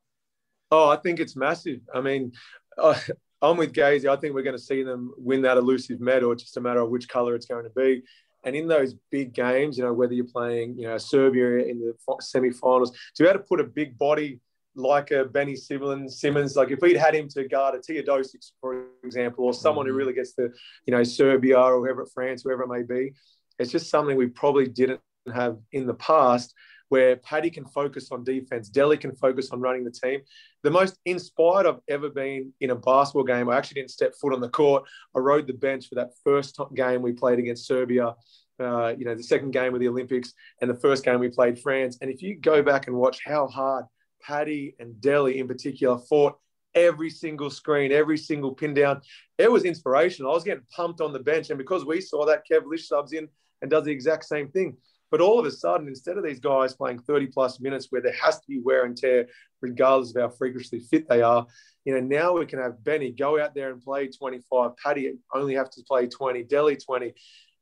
Oh, 0.70 0.88
I 0.88 0.96
think 0.96 1.20
it's 1.20 1.36
massive. 1.36 1.80
I 1.94 2.00
mean, 2.00 2.32
uh, 2.78 2.98
I'm 3.42 3.56
with 3.56 3.72
Gazy. 3.72 4.08
I 4.08 4.16
think 4.16 4.34
we're 4.34 4.42
going 4.42 4.56
to 4.56 4.62
see 4.62 4.82
them 4.82 5.12
win 5.18 5.42
that 5.42 5.58
elusive 5.58 6.00
medal. 6.00 6.32
It's 6.32 6.44
just 6.44 6.56
a 6.56 6.60
matter 6.60 6.80
of 6.80 6.90
which 6.90 7.08
color 7.08 7.34
it's 7.34 7.46
going 7.46 7.64
to 7.64 7.70
be. 7.70 8.02
And 8.44 8.56
in 8.56 8.66
those 8.66 8.94
big 9.10 9.34
games, 9.34 9.76
you 9.76 9.84
know, 9.84 9.92
whether 9.92 10.14
you're 10.14 10.24
playing, 10.24 10.78
you 10.78 10.86
know, 10.86 10.98
Serbia 10.98 11.66
in 11.66 11.80
the 11.80 11.94
semi-finals, 12.20 12.92
to 13.14 13.22
be 13.22 13.28
able 13.28 13.40
to 13.40 13.44
put 13.44 13.60
a 13.60 13.64
big 13.64 13.98
body 13.98 14.40
like 14.76 15.10
a 15.10 15.24
Benny 15.24 15.56
Simmons, 15.56 16.20
Simmons, 16.20 16.54
like 16.54 16.70
if 16.70 16.80
we'd 16.80 16.96
had 16.96 17.14
him 17.14 17.28
to 17.30 17.48
guard 17.48 17.74
a 17.74 17.78
Teodosic, 17.78 18.50
for 18.60 18.86
example, 19.02 19.44
or 19.44 19.54
someone 19.54 19.86
who 19.86 19.92
mm-hmm. 19.92 19.98
really 19.98 20.12
gets 20.12 20.34
to, 20.34 20.50
you 20.86 20.92
know, 20.94 21.02
Serbia 21.02 21.58
or 21.58 21.80
whoever, 21.80 22.06
France, 22.06 22.42
whoever 22.42 22.64
it 22.64 22.68
may 22.68 22.82
be, 22.82 23.12
it's 23.58 23.72
just 23.72 23.90
something 23.90 24.16
we 24.16 24.26
probably 24.26 24.68
didn't 24.68 25.00
have 25.34 25.56
in 25.72 25.86
the 25.86 25.94
past 25.94 26.54
where 26.88 27.16
Paddy 27.16 27.50
can 27.50 27.64
focus 27.64 28.12
on 28.12 28.22
defense, 28.22 28.70
Delly 28.70 29.00
can 29.00 29.14
focus 29.16 29.50
on 29.50 29.60
running 29.60 29.84
the 29.84 29.90
team. 29.90 30.20
The 30.62 30.70
most 30.70 30.96
inspired 31.04 31.66
I've 31.66 31.80
ever 31.88 32.10
been 32.10 32.52
in 32.60 32.70
a 32.70 32.76
basketball 32.76 33.24
game, 33.24 33.48
I 33.48 33.56
actually 33.56 33.80
didn't 33.80 33.90
step 33.90 34.14
foot 34.20 34.32
on 34.32 34.40
the 34.40 34.48
court. 34.48 34.84
I 35.14 35.18
rode 35.18 35.46
the 35.46 35.54
bench 35.54 35.88
for 35.88 35.96
that 35.96 36.10
first 36.22 36.60
game 36.74 37.02
we 37.02 37.12
played 37.12 37.38
against 37.38 37.66
Serbia. 37.66 38.14
Uh, 38.58 38.94
you 38.96 39.04
know, 39.04 39.14
the 39.14 39.22
second 39.22 39.50
game 39.50 39.74
of 39.74 39.80
the 39.80 39.88
Olympics 39.88 40.32
and 40.60 40.70
the 40.70 40.78
first 40.78 41.04
game 41.04 41.18
we 41.18 41.28
played 41.28 41.58
France. 41.58 41.98
And 42.00 42.10
if 42.10 42.22
you 42.22 42.36
go 42.36 42.62
back 42.62 42.86
and 42.86 42.96
watch 42.96 43.20
how 43.24 43.48
hard 43.48 43.84
Paddy 44.26 44.74
and 44.78 44.94
Delly 44.94 45.36
in 45.36 45.46
particular 45.46 45.98
fought 45.98 46.38
every 46.74 47.10
single 47.10 47.50
screen, 47.50 47.92
every 47.92 48.18
single 48.18 48.52
pin 48.52 48.74
down, 48.74 49.00
it 49.38 49.50
was 49.50 49.64
inspirational. 49.64 50.30
I 50.30 50.34
was 50.34 50.44
getting 50.44 50.64
pumped 50.74 51.00
on 51.00 51.12
the 51.12 51.18
bench. 51.18 51.50
And 51.50 51.58
because 51.58 51.84
we 51.84 52.00
saw 52.00 52.26
that, 52.26 52.42
Kev 52.50 52.64
Lisch 52.66 52.86
subs 52.86 53.12
in 53.12 53.28
and 53.62 53.70
does 53.70 53.84
the 53.84 53.92
exact 53.92 54.24
same 54.24 54.48
thing. 54.50 54.76
But 55.10 55.20
all 55.20 55.38
of 55.38 55.46
a 55.46 55.50
sudden, 55.50 55.86
instead 55.88 56.18
of 56.18 56.24
these 56.24 56.40
guys 56.40 56.74
playing 56.74 56.98
30 56.98 57.28
plus 57.28 57.60
minutes 57.60 57.86
where 57.90 58.02
there 58.02 58.16
has 58.20 58.36
to 58.40 58.46
be 58.48 58.60
wear 58.60 58.84
and 58.84 58.96
tear, 58.96 59.28
regardless 59.62 60.14
of 60.14 60.20
how 60.20 60.28
freakishly 60.28 60.80
fit 60.80 61.08
they 61.08 61.22
are, 61.22 61.46
You 61.86 61.94
know, 61.94 62.00
now 62.00 62.32
we 62.32 62.46
can 62.46 62.58
have 62.58 62.82
Benny 62.82 63.12
go 63.12 63.40
out 63.40 63.54
there 63.54 63.70
and 63.70 63.80
play 63.80 64.08
25, 64.08 64.72
Paddy 64.76 65.14
only 65.32 65.54
have 65.54 65.70
to 65.70 65.84
play 65.84 66.08
20, 66.08 66.42
Delly 66.44 66.84
20, 66.84 67.14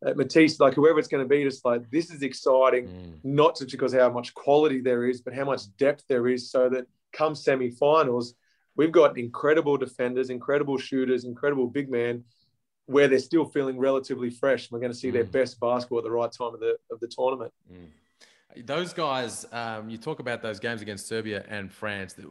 uh, 0.05 0.15
Matisse, 0.15 0.61
like 0.61 0.75
whoever 0.75 0.99
it's 0.99 1.09
going 1.09 1.23
to 1.23 1.29
be, 1.29 1.43
just 1.45 1.65
like 1.65 1.91
this 1.91 2.11
is 2.11 2.23
exciting, 2.23 2.89
mm. 2.89 3.13
not 3.25 3.59
just 3.59 3.71
because 3.71 3.95
how 3.95 4.11
much 4.11 4.35
quality 4.35 4.81
there 4.81 5.07
is, 5.07 5.21
but 5.21 5.35
how 5.35 5.45
much 5.45 5.63
depth 5.77 6.05
there 6.09 6.29
is, 6.29 6.51
so 6.51 6.69
that 6.69 6.87
come 7.13 7.35
semi-finals, 7.35 8.35
we've 8.77 8.93
got 8.93 9.19
incredible 9.19 9.77
defenders, 9.77 10.31
incredible 10.31 10.79
shooters, 10.79 11.25
incredible 11.25 11.67
big 11.67 11.91
man, 11.91 12.25
where 12.87 13.09
they're 13.09 13.19
still 13.19 13.45
feeling 13.45 13.79
relatively 13.79 14.31
fresh. 14.31 14.71
We're 14.71 14.81
going 14.81 14.93
to 14.93 14.99
see 14.99 15.09
mm. 15.09 15.15
their 15.15 15.25
best 15.25 15.59
basketball 15.61 15.99
at 15.99 16.05
the 16.05 16.11
right 16.11 16.31
time 16.31 16.55
of 16.55 16.61
the 16.61 16.77
of 16.91 17.01
the 17.01 17.09
tournament. 17.09 17.53
Mm. 17.73 18.67
Those 18.67 18.93
guys, 18.93 19.47
um, 19.51 19.89
you 19.89 19.99
talk 19.99 20.21
about 20.21 20.41
those 20.41 20.61
games 20.61 20.81
against 20.81 21.09
Serbia 21.09 21.45
and 21.49 21.73
France. 21.73 22.13
The, 22.13 22.31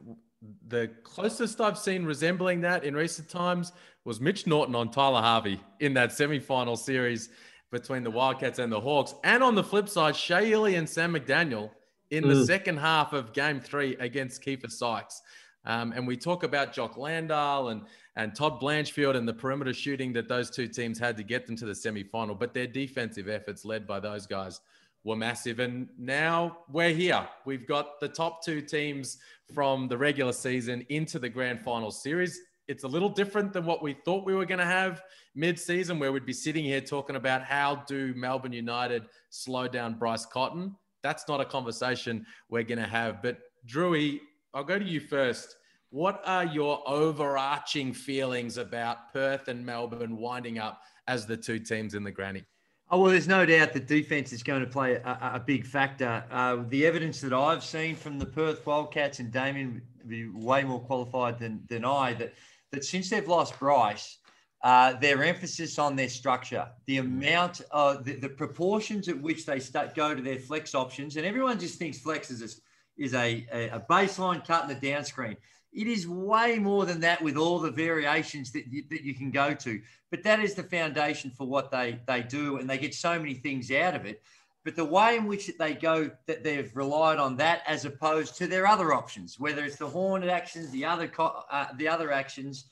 the 0.67 0.89
closest 1.04 1.60
I've 1.60 1.78
seen 1.78 2.06
resembling 2.06 2.62
that 2.62 2.86
in 2.86 2.95
recent 2.95 3.28
times 3.28 3.73
was 4.06 4.21
Mitch 4.21 4.47
Norton 4.47 4.76
on 4.76 4.89
Tyler 4.89 5.21
Harvey 5.21 5.60
in 5.82 5.93
that 5.95 6.13
semi-final 6.13 6.78
series 6.78 7.30
between 7.74 8.04
the 8.04 8.12
Wildcats 8.12 8.60
and 8.60 8.72
the 8.72 8.80
Hawks. 8.80 9.14
And 9.26 9.44
on 9.44 9.56
the 9.56 9.64
flip 9.64 9.90
side, 9.90 10.16
Shea 10.16 10.52
Ili 10.52 10.76
and 10.76 10.88
Sam 10.88 11.14
McDaniel 11.14 11.72
in 12.12 12.26
the 12.26 12.36
mm. 12.36 12.46
second 12.46 12.78
half 12.78 13.12
of 13.12 13.34
game 13.34 13.60
three 13.60 13.98
against 13.98 14.42
Keifer 14.42 14.72
Sykes. 14.72 15.22
Um, 15.66 15.92
and 15.94 16.08
we 16.08 16.16
talk 16.16 16.44
about 16.44 16.72
Jock 16.72 16.98
Landale 16.98 17.70
and, 17.70 17.82
and 18.16 18.36
Todd 18.36 18.62
Blanchfield 18.62 19.16
and 19.16 19.28
the 19.28 19.34
perimeter 19.34 19.74
shooting 19.74 20.14
that 20.14 20.30
those 20.30 20.50
two 20.50 20.68
teams 20.68 21.00
had 21.00 21.18
to 21.18 21.24
get 21.24 21.46
them 21.46 21.56
to 21.58 21.66
the 21.66 21.76
semi-final. 21.76 22.36
But 22.36 22.54
their 22.54 22.68
defensive 22.68 23.28
efforts 23.28 23.66
led 23.66 23.86
by 23.86 24.00
those 24.00 24.28
guys 24.28 24.62
were 25.04 25.16
massive. 25.16 25.60
And 25.60 25.90
now 25.98 26.60
we're 26.72 26.94
here. 26.94 27.28
We've 27.46 27.68
got 27.68 28.00
the 28.00 28.08
top 28.08 28.46
two 28.46 28.62
teams 28.62 29.18
from 29.54 29.88
the 29.88 29.98
regular 29.98 30.34
season 30.34 30.86
into 30.90 31.20
the 31.20 31.30
grand 31.30 31.62
final 31.62 31.92
series 31.92 32.40
it's 32.68 32.84
a 32.84 32.88
little 32.88 33.10
different 33.10 33.54
than 33.54 33.66
what 33.66 33.84
we 33.84 33.94
thought 34.06 34.26
we 34.26 34.34
were 34.34 34.46
going 34.46 34.60
to 34.60 34.66
have 34.66 35.02
mid-season, 35.36 36.00
where 36.00 36.12
we'd 36.12 36.26
be 36.26 36.34
sitting 36.34 36.63
here 36.63 36.82
talking 36.82 37.15
about 37.15 37.43
how 37.43 37.84
do 37.88 38.13
Melbourne 38.15 38.54
United 38.54 39.06
slow 39.30 39.67
down 39.67 39.96
Bryce 39.96 40.26
Cotton. 40.26 40.76
That's 41.02 41.28
not 41.28 41.41
a 41.41 41.46
conversation 41.46 42.26
we're 42.50 42.63
going 42.63 42.80
to 42.80 42.88
have. 42.88 43.22
But 43.22 43.39
Drewy, 43.67 44.19
I'll 44.54 44.63
go 44.63 44.80
to 44.80 44.86
you 44.86 45.00
first. 45.00 45.56
What 45.89 46.22
are 46.26 46.46
your 46.46 46.82
overarching 46.88 47.93
feelings 47.93 48.58
about 48.58 49.13
Perth 49.13 49.48
and 49.48 49.65
Melbourne 49.65 50.17
winding 50.17 50.58
up 50.58 50.82
as 51.08 51.26
the 51.26 51.38
two 51.38 51.60
teams 51.60 51.93
in 51.93 52.04
the 52.04 52.12
granny? 52.12 52.43
Oh, 52.89 53.00
well, 53.00 53.12
there's 53.12 53.28
no 53.28 53.46
doubt 53.46 53.74
that 53.74 53.88
defense 53.88 54.34
is 54.34 54.43
going 54.43 54.62
to 54.62 54.67
play 54.67 54.96
a, 54.96 55.32
a 55.36 55.43
big 55.46 55.65
factor. 55.65 56.24
Uh, 56.30 56.63
the 56.67 56.86
evidence 56.86 57.22
that 57.22 57.34
I've 57.34 57.63
seen 57.63 57.96
from 57.96 58.19
the 58.19 58.26
Perth 58.26 58.65
Wildcats 58.65 59.19
and 59.19 59.32
Damian 59.32 59.82
be 60.06 60.30
way 60.30 60.63
more 60.63 60.80
qualified 60.80 61.39
than, 61.39 61.63
than 61.69 61.86
I 61.86 62.13
that 62.15 62.34
that 62.72 62.84
since 62.84 63.10
they've 63.10 63.28
lost 63.28 63.58
Bryce, 63.60 64.17
uh, 64.63 64.93
their 64.93 65.23
emphasis 65.23 65.78
on 65.78 65.95
their 65.95 66.08
structure, 66.10 66.67
the 66.86 66.97
amount 66.97 67.62
of 67.71 68.06
the, 68.06 68.15
the 68.15 68.30
proportions 68.30 69.10
at 69.10 69.21
which 69.21 69.45
they 69.45 69.60
start 69.60 69.93
go 69.93 70.15
to 70.15 70.21
their 70.21 70.39
flex 70.39 70.73
options, 70.73 71.17
and 71.17 71.26
everyone 71.26 71.60
just 71.60 71.78
thinks 71.78 71.99
flex 71.99 72.32
is 72.32 72.41
a, 72.41 73.02
is 73.04 73.13
a, 73.13 73.45
a 73.52 73.84
baseline 73.89 74.45
cut 74.45 74.63
in 74.63 74.69
the 74.69 74.91
down 74.91 75.04
screen. 75.04 75.36
It 75.73 75.88
is 75.88 76.08
way 76.08 76.60
more 76.60 76.86
than 76.86 77.02
that 77.02 77.21
with 77.21 77.36
all 77.36 77.60
the 77.60 77.71
variations 77.71 78.52
that 78.52 78.67
you, 78.67 78.84
that 78.89 79.02
you 79.02 79.13
can 79.13 79.32
go 79.32 79.54
to. 79.56 79.82
But 80.12 80.23
that 80.23 80.39
is 80.39 80.54
the 80.54 80.63
foundation 80.63 81.32
for 81.32 81.45
what 81.45 81.71
they, 81.71 81.99
they 82.08 82.21
do, 82.21 82.58
and 82.58 82.69
they 82.69 82.78
get 82.78 82.93
so 82.93 83.17
many 83.19 83.34
things 83.34 83.71
out 83.71 83.95
of 83.95 84.06
it. 84.06 84.21
But 84.63 84.78
the 84.78 84.86
way 84.86 85.17
in 85.17 85.26
which 85.26 85.52
they 85.60 85.73
go, 85.73 86.10
that 86.28 86.43
they've 86.43 86.73
relied 86.73 87.17
on 87.17 87.36
that 87.38 87.63
as 87.67 87.84
opposed 87.84 88.38
to 88.38 88.47
their 88.47 88.65
other 88.65 88.93
options, 88.93 89.39
whether 89.39 89.65
it's 89.65 89.76
the 89.76 89.89
hornet 89.89 90.30
actions, 90.30 90.69
the 90.69 90.86
other 90.86 91.12
uh, 91.19 91.65
the 91.76 91.88
other 91.88 92.13
actions, 92.13 92.65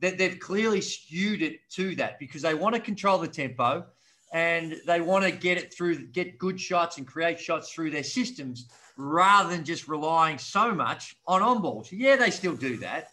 that 0.00 0.18
they've 0.18 0.38
clearly 0.38 0.80
skewed 0.80 1.42
it 1.42 1.60
to 1.70 1.94
that 1.96 2.18
because 2.18 2.42
they 2.42 2.54
want 2.54 2.74
to 2.74 2.80
control 2.80 3.18
the 3.18 3.28
tempo 3.28 3.84
and 4.32 4.76
they 4.86 5.00
want 5.00 5.24
to 5.24 5.30
get 5.30 5.56
it 5.56 5.72
through, 5.72 6.06
get 6.08 6.38
good 6.38 6.60
shots 6.60 6.98
and 6.98 7.06
create 7.06 7.40
shots 7.40 7.72
through 7.72 7.90
their 7.90 8.02
systems 8.02 8.68
rather 8.96 9.50
than 9.50 9.64
just 9.64 9.88
relying 9.88 10.38
so 10.38 10.74
much 10.74 11.16
on 11.26 11.42
on 11.42 11.62
balls. 11.62 11.90
Yeah, 11.92 12.16
they 12.16 12.30
still 12.30 12.56
do 12.56 12.76
that, 12.78 13.10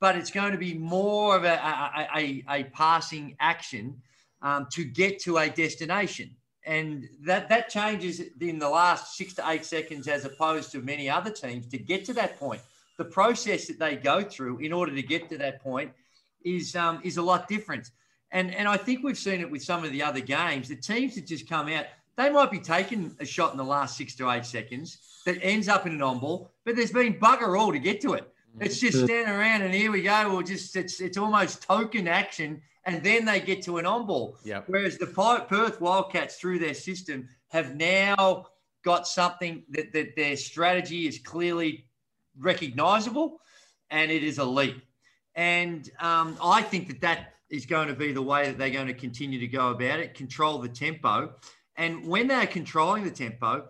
but 0.00 0.16
it's 0.16 0.30
going 0.30 0.52
to 0.52 0.58
be 0.58 0.74
more 0.74 1.36
of 1.36 1.44
a, 1.44 1.54
a, 1.54 2.08
a, 2.16 2.44
a 2.48 2.64
passing 2.64 3.36
action 3.40 4.00
um, 4.42 4.66
to 4.72 4.84
get 4.84 5.20
to 5.20 5.38
a 5.38 5.48
destination 5.48 6.34
and 6.66 7.08
that 7.22 7.48
that 7.48 7.68
changes 7.68 8.22
in 8.40 8.58
the 8.58 8.68
last 8.68 9.16
six 9.16 9.34
to 9.34 9.48
eight 9.50 9.64
seconds 9.64 10.08
as 10.08 10.24
opposed 10.24 10.72
to 10.72 10.78
many 10.80 11.10
other 11.10 11.30
teams 11.30 11.66
to 11.68 11.78
get 11.78 12.04
to 12.06 12.14
that 12.14 12.38
point. 12.38 12.60
The 12.96 13.04
process 13.04 13.66
that 13.66 13.78
they 13.78 13.96
go 13.96 14.22
through 14.22 14.58
in 14.58 14.72
order 14.72 14.94
to 14.94 15.02
get 15.02 15.28
to 15.30 15.38
that 15.38 15.62
point 15.62 15.92
is 16.44 16.76
um, 16.76 17.00
is 17.02 17.16
a 17.16 17.22
lot 17.22 17.48
different. 17.48 17.90
And 18.30 18.54
and 18.54 18.68
I 18.68 18.76
think 18.76 19.04
we've 19.04 19.18
seen 19.18 19.40
it 19.40 19.50
with 19.50 19.62
some 19.62 19.84
of 19.84 19.92
the 19.92 20.02
other 20.02 20.20
games. 20.20 20.68
The 20.68 20.76
teams 20.76 21.14
that 21.14 21.26
just 21.26 21.48
come 21.48 21.68
out, 21.68 21.86
they 22.16 22.30
might 22.30 22.50
be 22.50 22.60
taking 22.60 23.16
a 23.20 23.24
shot 23.24 23.52
in 23.52 23.58
the 23.58 23.64
last 23.64 23.96
six 23.96 24.14
to 24.16 24.30
eight 24.30 24.44
seconds 24.44 24.98
that 25.26 25.38
ends 25.42 25.68
up 25.68 25.86
in 25.86 25.92
an 25.92 26.02
on 26.02 26.18
ball, 26.18 26.50
but 26.64 26.76
there's 26.76 26.92
been 26.92 27.14
bugger 27.14 27.58
all 27.58 27.72
to 27.72 27.78
get 27.78 28.00
to 28.02 28.14
it. 28.14 28.30
It's 28.60 28.78
just 28.78 28.98
standing 29.04 29.34
around 29.34 29.62
and 29.62 29.74
here 29.74 29.90
we 29.90 30.02
go. 30.02 30.30
We'll 30.30 30.42
just 30.42 30.76
it's 30.76 31.00
it's 31.00 31.18
almost 31.18 31.62
token 31.62 32.06
action 32.06 32.62
and 32.86 33.02
then 33.02 33.24
they 33.24 33.40
get 33.40 33.62
to 33.62 33.78
an 33.78 33.86
on 33.86 34.06
ball. 34.06 34.36
Yep. 34.44 34.64
Whereas 34.66 34.98
the 34.98 35.06
Perth 35.06 35.80
Wildcats, 35.80 36.36
through 36.36 36.58
their 36.58 36.74
system, 36.74 37.28
have 37.48 37.74
now 37.74 38.46
got 38.84 39.08
something 39.08 39.64
that, 39.70 39.92
that 39.92 40.14
their 40.16 40.36
strategy 40.36 41.08
is 41.08 41.18
clearly 41.18 41.86
recognizable 42.38 43.40
and 43.90 44.10
it 44.10 44.22
is 44.22 44.38
elite. 44.38 44.76
And 45.34 45.90
um, 46.00 46.36
I 46.42 46.62
think 46.62 46.88
that 46.88 47.00
that 47.00 47.34
is 47.50 47.66
going 47.66 47.88
to 47.88 47.94
be 47.94 48.12
the 48.12 48.22
way 48.22 48.46
that 48.46 48.58
they're 48.58 48.70
going 48.70 48.86
to 48.86 48.94
continue 48.94 49.38
to 49.40 49.46
go 49.46 49.70
about 49.70 50.00
it, 50.00 50.14
control 50.14 50.58
the 50.58 50.68
tempo. 50.68 51.34
And 51.76 52.06
when 52.06 52.28
they're 52.28 52.46
controlling 52.46 53.04
the 53.04 53.10
tempo, 53.10 53.68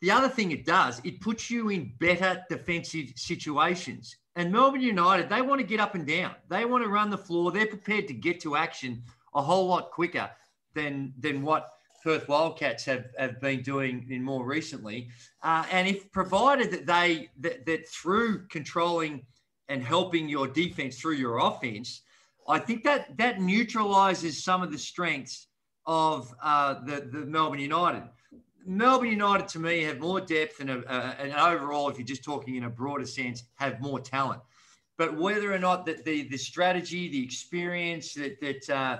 the 0.00 0.10
other 0.10 0.28
thing 0.28 0.50
it 0.50 0.66
does, 0.66 1.00
it 1.04 1.20
puts 1.20 1.50
you 1.50 1.70
in 1.70 1.92
better 1.98 2.44
defensive 2.48 3.12
situations. 3.16 4.16
And 4.36 4.50
Melbourne 4.50 4.80
United, 4.80 5.28
they 5.28 5.42
want 5.42 5.60
to 5.60 5.66
get 5.66 5.80
up 5.80 5.94
and 5.94 6.06
down. 6.06 6.34
They 6.48 6.64
want 6.64 6.84
to 6.84 6.90
run 6.90 7.10
the 7.10 7.18
floor. 7.18 7.52
They're 7.52 7.66
prepared 7.66 8.08
to 8.08 8.14
get 8.14 8.40
to 8.40 8.56
action 8.56 9.02
a 9.34 9.42
whole 9.42 9.66
lot 9.66 9.90
quicker 9.90 10.28
than 10.74 11.14
than 11.18 11.42
what 11.42 11.70
Perth 12.02 12.28
Wildcats 12.28 12.84
have, 12.84 13.06
have 13.16 13.40
been 13.40 13.62
doing 13.62 14.06
in 14.10 14.22
more 14.22 14.44
recently. 14.44 15.08
Uh, 15.42 15.64
and 15.70 15.88
if 15.88 16.10
provided 16.12 16.70
that 16.72 16.86
they 16.86 17.30
that, 17.40 17.64
that 17.64 17.88
through 17.88 18.46
controlling 18.48 19.24
and 19.68 19.82
helping 19.82 20.28
your 20.28 20.46
defense 20.46 20.98
through 20.98 21.14
your 21.14 21.38
offense, 21.38 22.02
I 22.48 22.58
think 22.58 22.84
that 22.84 23.16
that 23.16 23.40
neutralizes 23.40 24.42
some 24.42 24.62
of 24.62 24.70
the 24.70 24.78
strengths 24.78 25.46
of 25.86 26.34
uh, 26.42 26.74
the, 26.84 27.08
the 27.12 27.26
Melbourne 27.26 27.60
United. 27.60 28.02
Melbourne 28.66 29.10
United, 29.10 29.48
to 29.48 29.58
me, 29.58 29.82
have 29.82 29.98
more 29.98 30.20
depth 30.20 30.60
and, 30.60 30.70
and 30.70 31.32
overall, 31.34 31.88
if 31.88 31.98
you're 31.98 32.06
just 32.06 32.24
talking 32.24 32.56
in 32.56 32.64
a 32.64 32.70
broader 32.70 33.06
sense, 33.06 33.44
have 33.56 33.80
more 33.80 34.00
talent. 34.00 34.40
But 34.96 35.16
whether 35.16 35.52
or 35.52 35.58
not 35.58 35.84
that 35.86 36.04
the, 36.04 36.28
the 36.28 36.38
strategy, 36.38 37.08
the 37.08 37.22
experience 37.22 38.14
that, 38.14 38.40
that, 38.40 38.70
uh, 38.70 38.98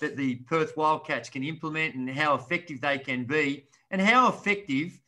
that 0.00 0.16
the 0.16 0.36
Perth 0.36 0.76
Wildcats 0.76 1.28
can 1.28 1.42
implement 1.42 1.94
and 1.94 2.08
how 2.08 2.34
effective 2.34 2.80
they 2.80 2.98
can 2.98 3.24
be, 3.24 3.66
and 3.90 4.00
how 4.00 4.28
effective 4.28 4.98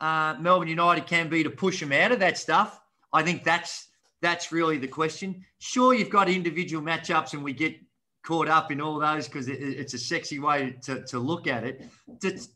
uh, 0.00 0.34
Melbourne 0.40 0.68
United 0.68 1.06
can 1.06 1.28
be 1.28 1.44
to 1.44 1.50
push 1.50 1.78
them 1.78 1.92
out 1.92 2.10
of 2.10 2.18
that 2.20 2.36
stuff, 2.36 2.80
I 3.12 3.22
think 3.22 3.44
that's 3.44 3.88
that's 4.22 4.52
really 4.52 4.78
the 4.78 4.88
question. 4.88 5.44
Sure, 5.58 5.92
you've 5.92 6.08
got 6.08 6.28
individual 6.28 6.82
matchups, 6.82 7.34
and 7.34 7.44
we 7.44 7.52
get 7.52 7.76
caught 8.24 8.48
up 8.48 8.70
in 8.70 8.80
all 8.80 8.98
those 8.98 9.26
because 9.26 9.48
it, 9.48 9.60
it's 9.60 9.94
a 9.94 9.98
sexy 9.98 10.38
way 10.38 10.76
to, 10.82 11.04
to 11.06 11.18
look 11.18 11.46
at 11.46 11.64
it. 11.64 11.84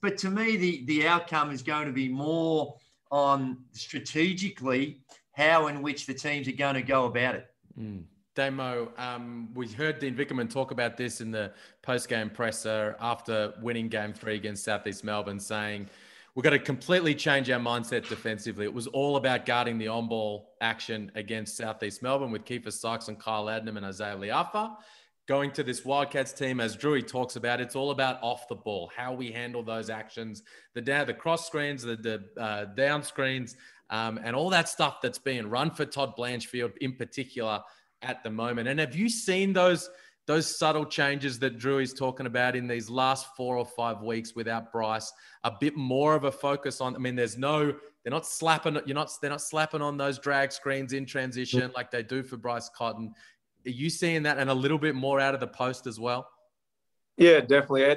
But 0.01 0.17
to 0.19 0.31
me, 0.31 0.57
the, 0.57 0.85
the 0.87 1.09
outcome 1.09 1.51
is 1.51 1.63
going 1.63 1.87
to 1.87 1.93
be 1.93 2.09
more 2.09 2.77
on 3.11 3.59
strategically 3.73 5.01
how 5.33 5.67
and 5.67 5.83
which 5.83 6.07
the 6.07 6.15
teams 6.15 6.49
are 6.49 6.53
going 6.53 6.77
to 6.77 6.83
go 6.83 7.05
about 7.05 7.35
it. 7.35 7.47
Mm. 7.79 8.05
Um, 8.99 9.49
we 9.55 9.67
heard 9.69 9.99
Dean 9.99 10.15
Vickerman 10.15 10.51
talk 10.51 10.71
about 10.71 10.97
this 10.97 11.21
in 11.23 11.31
the 11.31 11.53
post-game 11.81 12.29
presser 12.29 12.95
after 13.01 13.55
winning 13.63 13.89
game 13.89 14.13
three 14.13 14.35
against 14.35 14.63
Southeast 14.63 15.05
Melbourne, 15.05 15.41
saying 15.41 15.89
we've 16.37 16.44
got 16.44 16.51
to 16.51 16.59
completely 16.59 17.14
change 17.14 17.51
our 17.51 17.59
mindset 17.59 18.07
defensively. 18.09 18.66
It 18.66 18.75
was 18.75 18.87
all 18.88 19.16
about 19.16 19.46
guarding 19.46 19.79
the 19.79 19.88
on-ball 19.88 20.55
action 20.61 21.11
against 21.14 21.57
Southeast 21.57 22.03
Melbourne 22.03 22.31
with 22.31 22.44
Keifer 22.44 22.70
Sykes 22.70 23.09
and 23.09 23.18
Kyle 23.18 23.46
Adnam 23.46 23.79
and 23.79 23.87
Isaiah 23.87 24.16
Le'afa 24.16 24.77
going 25.27 25.51
to 25.51 25.64
this 25.64 25.85
Wildcats 25.85 26.33
team, 26.33 26.61
as 26.61 26.77
Drewy 26.77 27.05
talks 27.05 27.35
about, 27.37 27.61
it's 27.61 27.75
all 27.75 27.90
about 27.90 28.22
off 28.22 28.46
the 28.49 28.55
ball, 28.55 28.92
how 28.94 29.12
we 29.12 29.33
handle 29.33 29.62
those 29.62 29.90
actions, 29.90 30.42
the 30.75 30.81
down, 30.81 31.07
the 31.07 31.14
cross 31.14 31.46
screens, 31.46 31.83
the, 31.83 31.96
the 31.96 32.40
uh, 32.40 32.66
down 32.77 33.03
screens, 33.03 33.57
um, 33.90 34.20
and 34.22 34.37
all 34.37 34.51
that 34.51 34.68
stuff 34.68 34.99
that's 35.03 35.18
being 35.18 35.49
run 35.49 35.70
for 35.70 35.85
Todd 35.85 36.14
Blanchfield 36.16 36.77
in 36.81 36.92
particular 36.92 37.61
at 38.03 38.22
the 38.22 38.31
moment. 38.31 38.68
And 38.68 38.79
have 38.79 38.94
you 38.94 39.09
seen 39.09 39.53
those 39.53 39.90
those 40.27 40.59
subtle 40.59 40.85
changes 40.85 41.39
that 41.39 41.59
Drew 41.59 41.79
is 41.79 41.95
talking 41.95 42.27
about 42.27 42.57
in 42.57 42.67
these 42.67 42.91
last 42.91 43.29
four 43.37 43.57
or 43.57 43.65
five 43.65 44.03
weeks 44.03 44.35
without 44.35 44.73
Bryce, 44.73 45.12
a 45.45 45.53
bit 45.61 45.77
more 45.77 46.15
of 46.15 46.25
a 46.25 46.33
focus 46.33 46.81
on. 46.81 46.97
I 46.97 46.99
mean, 46.99 47.15
there's 47.15 47.39
no, 47.39 47.67
they're 48.03 48.11
not 48.11 48.27
slapping, 48.27 48.79
you're 48.87 48.95
not, 48.95 49.11
they're 49.21 49.31
not 49.31 49.41
slapping 49.41 49.83
on 49.83 49.97
those 49.97 50.19
drag 50.19 50.51
screens 50.51 50.93
in 50.93 51.07
transition 51.07 51.71
like 51.77 51.93
they 51.93 52.03
do 52.03 52.25
for 52.25 52.37
Bryce 52.37 52.69
Cotton. 52.69 53.15
Are 53.67 53.71
you 53.71 53.89
seeing 53.89 54.25
that 54.25 54.39
and 54.39 54.51
a 54.51 54.55
little 54.55 54.79
bit 54.79 54.97
more 54.97 55.21
out 55.21 55.35
of 55.35 55.41
the 55.41 55.47
post 55.47 55.87
as 55.87 56.01
well? 56.01 56.29
Yeah, 57.17 57.41
definitely. 57.41 57.87
Uh, 57.87 57.97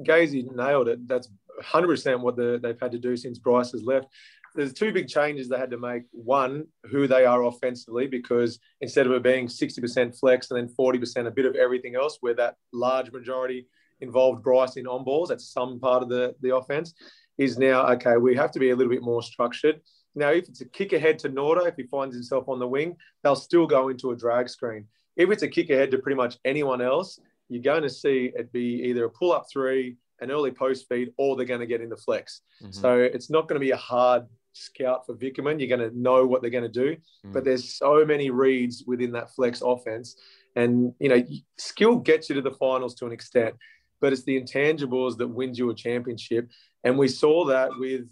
Gazy 0.00 0.50
nailed 0.54 0.88
it. 0.88 1.06
That's 1.08 1.28
100% 1.62 2.20
what 2.20 2.36
the, 2.36 2.58
they've 2.62 2.80
had 2.80 2.92
to 2.92 2.98
do 2.98 3.16
since 3.16 3.38
Bryce 3.38 3.72
has 3.72 3.82
left 3.82 4.06
there's 4.54 4.72
two 4.72 4.92
big 4.92 5.08
changes 5.08 5.48
they 5.48 5.58
had 5.58 5.70
to 5.70 5.78
make. 5.78 6.04
One, 6.12 6.66
who 6.90 7.06
they 7.06 7.24
are 7.24 7.44
offensively, 7.44 8.06
because 8.06 8.58
instead 8.80 9.06
of 9.06 9.12
it 9.12 9.22
being 9.22 9.48
60% 9.48 10.18
flex 10.18 10.50
and 10.50 10.58
then 10.58 10.74
40% 10.78 11.26
a 11.26 11.30
bit 11.30 11.46
of 11.46 11.56
everything 11.56 11.96
else, 11.96 12.18
where 12.20 12.34
that 12.34 12.56
large 12.72 13.10
majority 13.10 13.66
involved 14.00 14.42
Bryce 14.42 14.76
in 14.76 14.86
on 14.86 15.04
balls, 15.04 15.28
that's 15.28 15.52
some 15.52 15.80
part 15.80 16.02
of 16.02 16.08
the, 16.08 16.34
the 16.40 16.54
offense, 16.54 16.94
is 17.36 17.58
now, 17.58 17.86
okay, 17.92 18.16
we 18.16 18.36
have 18.36 18.52
to 18.52 18.60
be 18.60 18.70
a 18.70 18.76
little 18.76 18.92
bit 18.92 19.02
more 19.02 19.22
structured. 19.22 19.80
Now, 20.14 20.30
if 20.30 20.48
it's 20.48 20.60
a 20.60 20.68
kick 20.68 20.92
ahead 20.92 21.18
to 21.20 21.28
Nordo, 21.28 21.66
if 21.66 21.74
he 21.76 21.84
finds 21.84 22.14
himself 22.14 22.48
on 22.48 22.60
the 22.60 22.68
wing, 22.68 22.96
they'll 23.22 23.34
still 23.34 23.66
go 23.66 23.88
into 23.88 24.12
a 24.12 24.16
drag 24.16 24.48
screen. 24.48 24.86
If 25.16 25.30
it's 25.30 25.42
a 25.42 25.48
kick 25.48 25.70
ahead 25.70 25.90
to 25.90 25.98
pretty 25.98 26.16
much 26.16 26.38
anyone 26.44 26.80
else, 26.80 27.18
you're 27.48 27.62
going 27.62 27.82
to 27.82 27.90
see 27.90 28.32
it 28.34 28.52
be 28.52 28.82
either 28.84 29.04
a 29.04 29.10
pull 29.10 29.32
up 29.32 29.46
three, 29.52 29.96
an 30.20 30.30
early 30.30 30.52
post 30.52 30.86
feed, 30.88 31.12
or 31.18 31.36
they're 31.36 31.44
going 31.44 31.60
to 31.60 31.66
get 31.66 31.80
into 31.80 31.96
flex. 31.96 32.42
Mm-hmm. 32.62 32.72
So 32.72 32.98
it's 32.98 33.30
not 33.30 33.48
going 33.48 33.60
to 33.60 33.64
be 33.64 33.72
a 33.72 33.76
hard 33.76 34.26
scout 34.54 35.04
for 35.06 35.14
Vickerman. 35.14 35.58
You're 35.58 35.76
going 35.76 35.90
to 35.90 35.98
know 35.98 36.26
what 36.26 36.40
they're 36.40 36.50
going 36.50 36.64
to 36.64 36.68
do. 36.68 36.96
Mm. 37.26 37.32
But 37.32 37.44
there's 37.44 37.76
so 37.76 38.04
many 38.04 38.30
reads 38.30 38.84
within 38.86 39.12
that 39.12 39.34
flex 39.34 39.60
offense. 39.60 40.16
And, 40.56 40.94
you 40.98 41.08
know, 41.08 41.22
skill 41.58 41.96
gets 41.96 42.28
you 42.28 42.36
to 42.36 42.42
the 42.42 42.52
finals 42.52 42.94
to 42.96 43.06
an 43.06 43.12
extent, 43.12 43.56
but 44.00 44.12
it's 44.12 44.22
the 44.22 44.40
intangibles 44.40 45.18
that 45.18 45.28
wins 45.28 45.58
you 45.58 45.70
a 45.70 45.74
championship. 45.74 46.48
And 46.84 46.96
we 46.96 47.08
saw 47.08 47.44
that 47.46 47.70
with, 47.78 48.08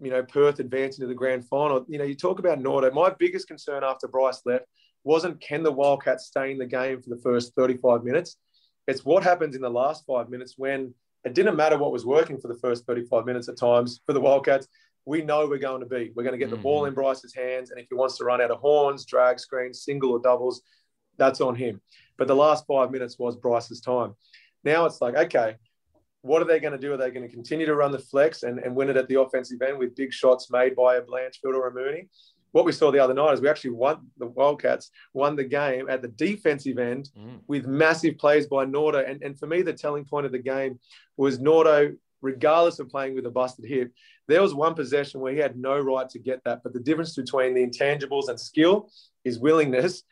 you 0.00 0.10
know, 0.10 0.22
Perth 0.22 0.60
advancing 0.60 1.02
to 1.02 1.06
the 1.06 1.14
grand 1.14 1.46
final. 1.46 1.84
You 1.88 1.98
know, 1.98 2.04
you 2.04 2.14
talk 2.14 2.38
about 2.38 2.60
Nordo. 2.60 2.92
My 2.92 3.10
biggest 3.10 3.48
concern 3.48 3.84
after 3.84 4.08
Bryce 4.08 4.40
left 4.46 4.64
wasn't 5.04 5.40
can 5.40 5.62
the 5.62 5.72
Wildcats 5.72 6.26
stay 6.26 6.50
in 6.50 6.58
the 6.58 6.66
game 6.66 7.02
for 7.02 7.10
the 7.10 7.20
first 7.22 7.54
35 7.54 8.02
minutes? 8.02 8.36
It's 8.86 9.04
what 9.04 9.22
happens 9.22 9.54
in 9.54 9.62
the 9.62 9.70
last 9.70 10.04
five 10.06 10.30
minutes 10.30 10.54
when 10.56 10.94
it 11.24 11.34
didn't 11.34 11.56
matter 11.56 11.78
what 11.78 11.92
was 11.92 12.04
working 12.04 12.38
for 12.38 12.48
the 12.48 12.58
first 12.58 12.86
35 12.86 13.24
minutes 13.24 13.48
at 13.48 13.56
times 13.56 14.00
for 14.06 14.12
the 14.12 14.20
Wildcats 14.20 14.68
we 15.06 15.22
know 15.22 15.46
we're 15.46 15.58
going 15.58 15.80
to 15.80 15.86
be. 15.86 16.12
We're 16.14 16.22
going 16.22 16.32
to 16.32 16.38
get 16.38 16.50
the 16.50 16.56
mm-hmm. 16.56 16.62
ball 16.62 16.84
in 16.86 16.94
Bryce's 16.94 17.34
hands. 17.34 17.70
And 17.70 17.78
if 17.78 17.86
he 17.88 17.94
wants 17.94 18.16
to 18.18 18.24
run 18.24 18.40
out 18.40 18.50
of 18.50 18.58
horns, 18.58 19.04
drag 19.04 19.38
screens, 19.38 19.82
single 19.82 20.12
or 20.12 20.20
doubles, 20.20 20.62
that's 21.18 21.40
on 21.40 21.54
him. 21.54 21.80
But 22.16 22.28
the 22.28 22.36
last 22.36 22.66
five 22.66 22.90
minutes 22.90 23.18
was 23.18 23.36
Bryce's 23.36 23.80
time. 23.80 24.14
Now 24.62 24.86
it's 24.86 25.00
like, 25.00 25.14
okay, 25.14 25.56
what 26.22 26.40
are 26.40 26.46
they 26.46 26.58
going 26.58 26.72
to 26.72 26.78
do? 26.78 26.94
Are 26.94 26.96
they 26.96 27.10
going 27.10 27.28
to 27.28 27.32
continue 27.32 27.66
to 27.66 27.74
run 27.74 27.92
the 27.92 27.98
flex 27.98 28.44
and, 28.44 28.58
and 28.58 28.74
win 28.74 28.88
it 28.88 28.96
at 28.96 29.08
the 29.08 29.20
offensive 29.20 29.60
end 29.60 29.78
with 29.78 29.94
big 29.94 30.12
shots 30.12 30.50
made 30.50 30.74
by 30.74 30.96
a 30.96 31.02
Blanchfield 31.02 31.54
or 31.54 31.68
a 31.68 31.74
Mooney? 31.74 32.08
What 32.52 32.64
we 32.64 32.72
saw 32.72 32.90
the 32.90 33.00
other 33.00 33.14
night 33.14 33.34
is 33.34 33.40
we 33.40 33.48
actually 33.48 33.70
won 33.70 34.06
the 34.16 34.26
Wildcats, 34.26 34.90
won 35.12 35.34
the 35.34 35.44
game 35.44 35.90
at 35.90 36.02
the 36.02 36.08
defensive 36.08 36.78
end 36.78 37.10
mm. 37.18 37.40
with 37.48 37.66
massive 37.66 38.16
plays 38.16 38.46
by 38.46 38.64
Nordo. 38.64 39.06
And, 39.06 39.22
and 39.22 39.38
for 39.38 39.46
me, 39.46 39.62
the 39.62 39.72
telling 39.72 40.04
point 40.04 40.24
of 40.24 40.32
the 40.32 40.38
game 40.38 40.78
was 41.16 41.40
Nordo 41.40 41.96
regardless 42.22 42.78
of 42.78 42.88
playing 42.88 43.14
with 43.14 43.26
a 43.26 43.30
busted 43.30 43.66
hip. 43.66 43.92
There 44.28 44.42
was 44.42 44.54
one 44.54 44.74
possession 44.74 45.20
where 45.20 45.32
he 45.32 45.38
had 45.38 45.56
no 45.56 45.78
right 45.78 46.08
to 46.10 46.18
get 46.18 46.42
that. 46.44 46.62
But 46.62 46.72
the 46.72 46.80
difference 46.80 47.14
between 47.14 47.54
the 47.54 47.66
intangibles 47.66 48.28
and 48.28 48.38
skill 48.38 48.90
is 49.24 49.38
willingness. 49.38 50.02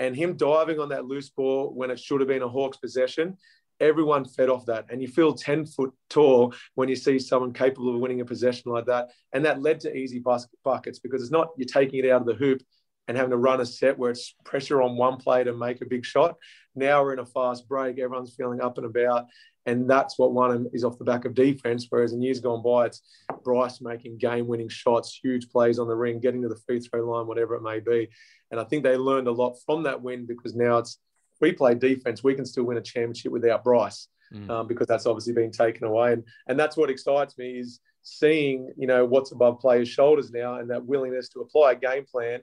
And 0.00 0.14
him 0.14 0.36
diving 0.36 0.78
on 0.78 0.90
that 0.90 1.06
loose 1.06 1.28
ball 1.28 1.72
when 1.74 1.90
it 1.90 1.98
should 1.98 2.20
have 2.20 2.28
been 2.28 2.42
a 2.42 2.48
Hawks 2.48 2.76
possession, 2.76 3.36
everyone 3.80 4.24
fed 4.24 4.48
off 4.48 4.66
that. 4.66 4.86
And 4.90 5.02
you 5.02 5.08
feel 5.08 5.34
10 5.34 5.66
foot 5.66 5.92
tall 6.08 6.54
when 6.74 6.88
you 6.88 6.96
see 6.96 7.18
someone 7.18 7.52
capable 7.52 7.94
of 7.94 8.00
winning 8.00 8.20
a 8.20 8.24
possession 8.24 8.70
like 8.72 8.86
that. 8.86 9.08
And 9.32 9.44
that 9.44 9.60
led 9.60 9.80
to 9.80 9.94
easy 9.94 10.22
buckets 10.64 10.98
because 10.98 11.22
it's 11.22 11.32
not 11.32 11.48
you're 11.56 11.66
taking 11.66 12.04
it 12.04 12.10
out 12.10 12.20
of 12.20 12.26
the 12.26 12.34
hoop 12.34 12.62
and 13.08 13.16
having 13.16 13.30
to 13.30 13.36
run 13.36 13.60
a 13.60 13.66
set 13.66 13.98
where 13.98 14.10
it's 14.10 14.34
pressure 14.44 14.82
on 14.82 14.96
one 14.96 15.16
play 15.16 15.42
to 15.42 15.54
make 15.54 15.80
a 15.80 15.86
big 15.86 16.04
shot. 16.04 16.36
Now 16.76 17.02
we're 17.02 17.14
in 17.14 17.18
a 17.18 17.26
fast 17.26 17.66
break. 17.66 17.98
Everyone's 17.98 18.34
feeling 18.36 18.60
up 18.60 18.76
and 18.76 18.86
about. 18.86 19.26
And 19.66 19.88
that's 19.88 20.18
what 20.18 20.32
won 20.32 20.54
him 20.54 20.68
is 20.72 20.84
off 20.84 20.98
the 20.98 21.04
back 21.04 21.24
of 21.24 21.34
defense. 21.34 21.86
Whereas 21.88 22.12
in 22.12 22.22
years 22.22 22.40
gone 22.40 22.62
by, 22.62 22.86
it's 22.86 23.02
Bryce 23.44 23.80
making 23.80 24.18
game 24.18 24.46
winning 24.46 24.68
shots, 24.68 25.18
huge 25.22 25.50
plays 25.50 25.78
on 25.78 25.88
the 25.88 25.96
ring, 25.96 26.20
getting 26.20 26.42
to 26.42 26.48
the 26.48 26.60
free 26.66 26.80
throw 26.80 27.10
line, 27.10 27.26
whatever 27.26 27.54
it 27.54 27.62
may 27.62 27.80
be. 27.80 28.08
And 28.50 28.60
I 28.60 28.64
think 28.64 28.82
they 28.82 28.96
learned 28.96 29.26
a 29.26 29.32
lot 29.32 29.58
from 29.66 29.82
that 29.82 30.00
win 30.00 30.26
because 30.26 30.54
now 30.54 30.78
it's 30.78 30.98
we 31.40 31.52
play 31.52 31.74
defense, 31.74 32.24
we 32.24 32.34
can 32.34 32.46
still 32.46 32.64
win 32.64 32.78
a 32.78 32.82
championship 32.82 33.32
without 33.32 33.62
Bryce 33.62 34.08
mm. 34.32 34.48
um, 34.50 34.66
because 34.66 34.86
that's 34.86 35.06
obviously 35.06 35.32
been 35.32 35.52
taken 35.52 35.86
away. 35.86 36.14
And, 36.14 36.24
and 36.48 36.58
that's 36.58 36.76
what 36.76 36.90
excites 36.90 37.36
me 37.38 37.58
is 37.58 37.80
seeing, 38.02 38.72
you 38.76 38.86
know, 38.86 39.04
what's 39.04 39.32
above 39.32 39.60
players' 39.60 39.88
shoulders 39.88 40.30
now 40.30 40.56
and 40.56 40.70
that 40.70 40.84
willingness 40.84 41.28
to 41.30 41.40
apply 41.40 41.72
a 41.72 41.76
game 41.76 42.04
plan 42.10 42.40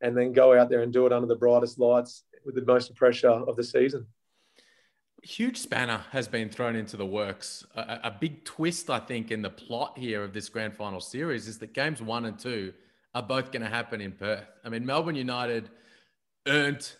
and 0.00 0.16
then 0.16 0.32
go 0.32 0.58
out 0.58 0.68
there 0.70 0.82
and 0.82 0.92
do 0.92 1.06
it 1.06 1.12
under 1.12 1.26
the 1.26 1.36
brightest 1.36 1.78
lights 1.78 2.24
with 2.44 2.54
the 2.54 2.64
most 2.64 2.94
pressure 2.94 3.28
of 3.28 3.56
the 3.56 3.64
season 3.64 4.06
huge 5.22 5.58
spanner 5.58 6.04
has 6.10 6.28
been 6.28 6.48
thrown 6.48 6.76
into 6.76 6.96
the 6.96 7.06
works. 7.06 7.66
A, 7.74 8.00
a, 8.04 8.16
big 8.18 8.44
twist, 8.44 8.88
I 8.88 9.00
think, 9.00 9.30
in 9.30 9.42
the 9.42 9.50
plot 9.50 9.98
here 9.98 10.22
of 10.22 10.32
this 10.32 10.48
grand 10.48 10.74
final 10.74 11.00
series 11.00 11.48
is 11.48 11.58
that 11.58 11.74
games 11.74 12.00
one 12.00 12.24
and 12.24 12.38
two 12.38 12.72
are 13.14 13.22
both 13.22 13.50
going 13.50 13.62
to 13.62 13.68
happen 13.68 14.00
in 14.00 14.12
Perth. 14.12 14.46
I 14.64 14.68
mean, 14.68 14.86
Melbourne 14.86 15.16
United 15.16 15.70
earned 16.46 16.90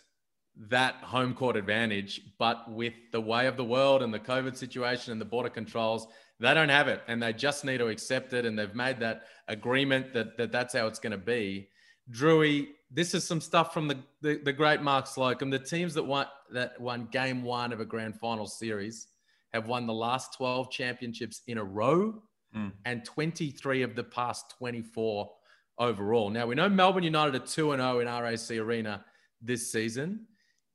that 0.69 0.95
home 0.95 1.33
court 1.33 1.55
advantage, 1.55 2.21
but 2.37 2.69
with 2.69 2.93
the 3.11 3.21
way 3.21 3.47
of 3.47 3.55
the 3.55 3.63
world 3.63 4.03
and 4.03 4.13
the 4.13 4.19
COVID 4.19 4.57
situation 4.57 5.11
and 5.11 5.21
the 5.21 5.25
border 5.25 5.49
controls, 5.49 6.07
they 6.39 6.53
don't 6.53 6.69
have 6.69 6.87
it, 6.87 7.01
and 7.07 7.21
they 7.21 7.33
just 7.33 7.63
need 7.63 7.77
to 7.77 7.87
accept 7.87 8.33
it. 8.33 8.45
And 8.45 8.57
they've 8.57 8.75
made 8.75 8.99
that 8.99 9.23
agreement 9.47 10.13
that, 10.13 10.37
that 10.37 10.51
that's 10.51 10.73
how 10.73 10.87
it's 10.87 10.99
going 10.99 11.11
to 11.11 11.17
be. 11.17 11.69
Drewy, 12.11 12.67
this 12.91 13.13
is 13.13 13.25
some 13.25 13.41
stuff 13.41 13.73
from 13.73 13.87
the, 13.87 13.97
the, 14.21 14.39
the 14.43 14.53
great 14.53 14.81
Mark 14.81 15.07
Slocum. 15.07 15.49
The 15.49 15.59
teams 15.59 15.93
that 15.93 16.03
won 16.03 16.25
that 16.51 16.79
won 16.81 17.07
game 17.11 17.43
one 17.43 17.71
of 17.71 17.79
a 17.79 17.85
grand 17.85 18.19
final 18.19 18.47
series 18.47 19.07
have 19.53 19.67
won 19.67 19.85
the 19.85 19.93
last 19.93 20.33
12 20.35 20.71
championships 20.71 21.41
in 21.47 21.57
a 21.57 21.63
row 21.63 22.21
mm. 22.55 22.71
and 22.85 23.05
23 23.05 23.83
of 23.83 23.95
the 23.95 24.03
past 24.03 24.55
24 24.57 25.29
overall. 25.77 26.29
Now 26.29 26.47
we 26.47 26.55
know 26.55 26.69
Melbourne 26.69 27.03
United 27.03 27.35
are 27.35 27.45
2 27.45 27.75
0 27.75 27.99
in 27.99 28.07
RAC 28.07 28.51
Arena 28.51 29.05
this 29.41 29.71
season. 29.71 30.25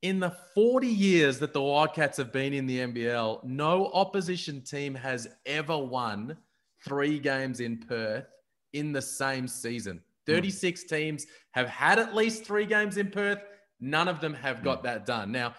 In 0.02 0.20
the 0.20 0.36
40 0.54 0.86
years 0.86 1.38
that 1.38 1.52
the 1.52 1.62
Wildcats 1.62 2.18
have 2.18 2.30
been 2.30 2.52
in 2.52 2.66
the 2.66 2.80
NBL, 2.80 3.42
no 3.44 3.90
opposition 3.92 4.60
team 4.60 4.94
has 4.94 5.26
ever 5.46 5.78
won 5.78 6.36
three 6.84 7.18
games 7.18 7.60
in 7.60 7.78
Perth 7.78 8.26
in 8.74 8.92
the 8.92 9.00
same 9.00 9.48
season. 9.48 10.02
36 10.26 10.84
teams 10.84 11.26
have 11.52 11.68
had 11.68 11.98
at 11.98 12.14
least 12.14 12.44
three 12.44 12.66
games 12.66 12.96
in 12.96 13.10
Perth. 13.10 13.40
None 13.80 14.08
of 14.08 14.20
them 14.20 14.34
have 14.34 14.62
got 14.62 14.82
that 14.84 15.06
done. 15.06 15.32
Now, 15.32 15.54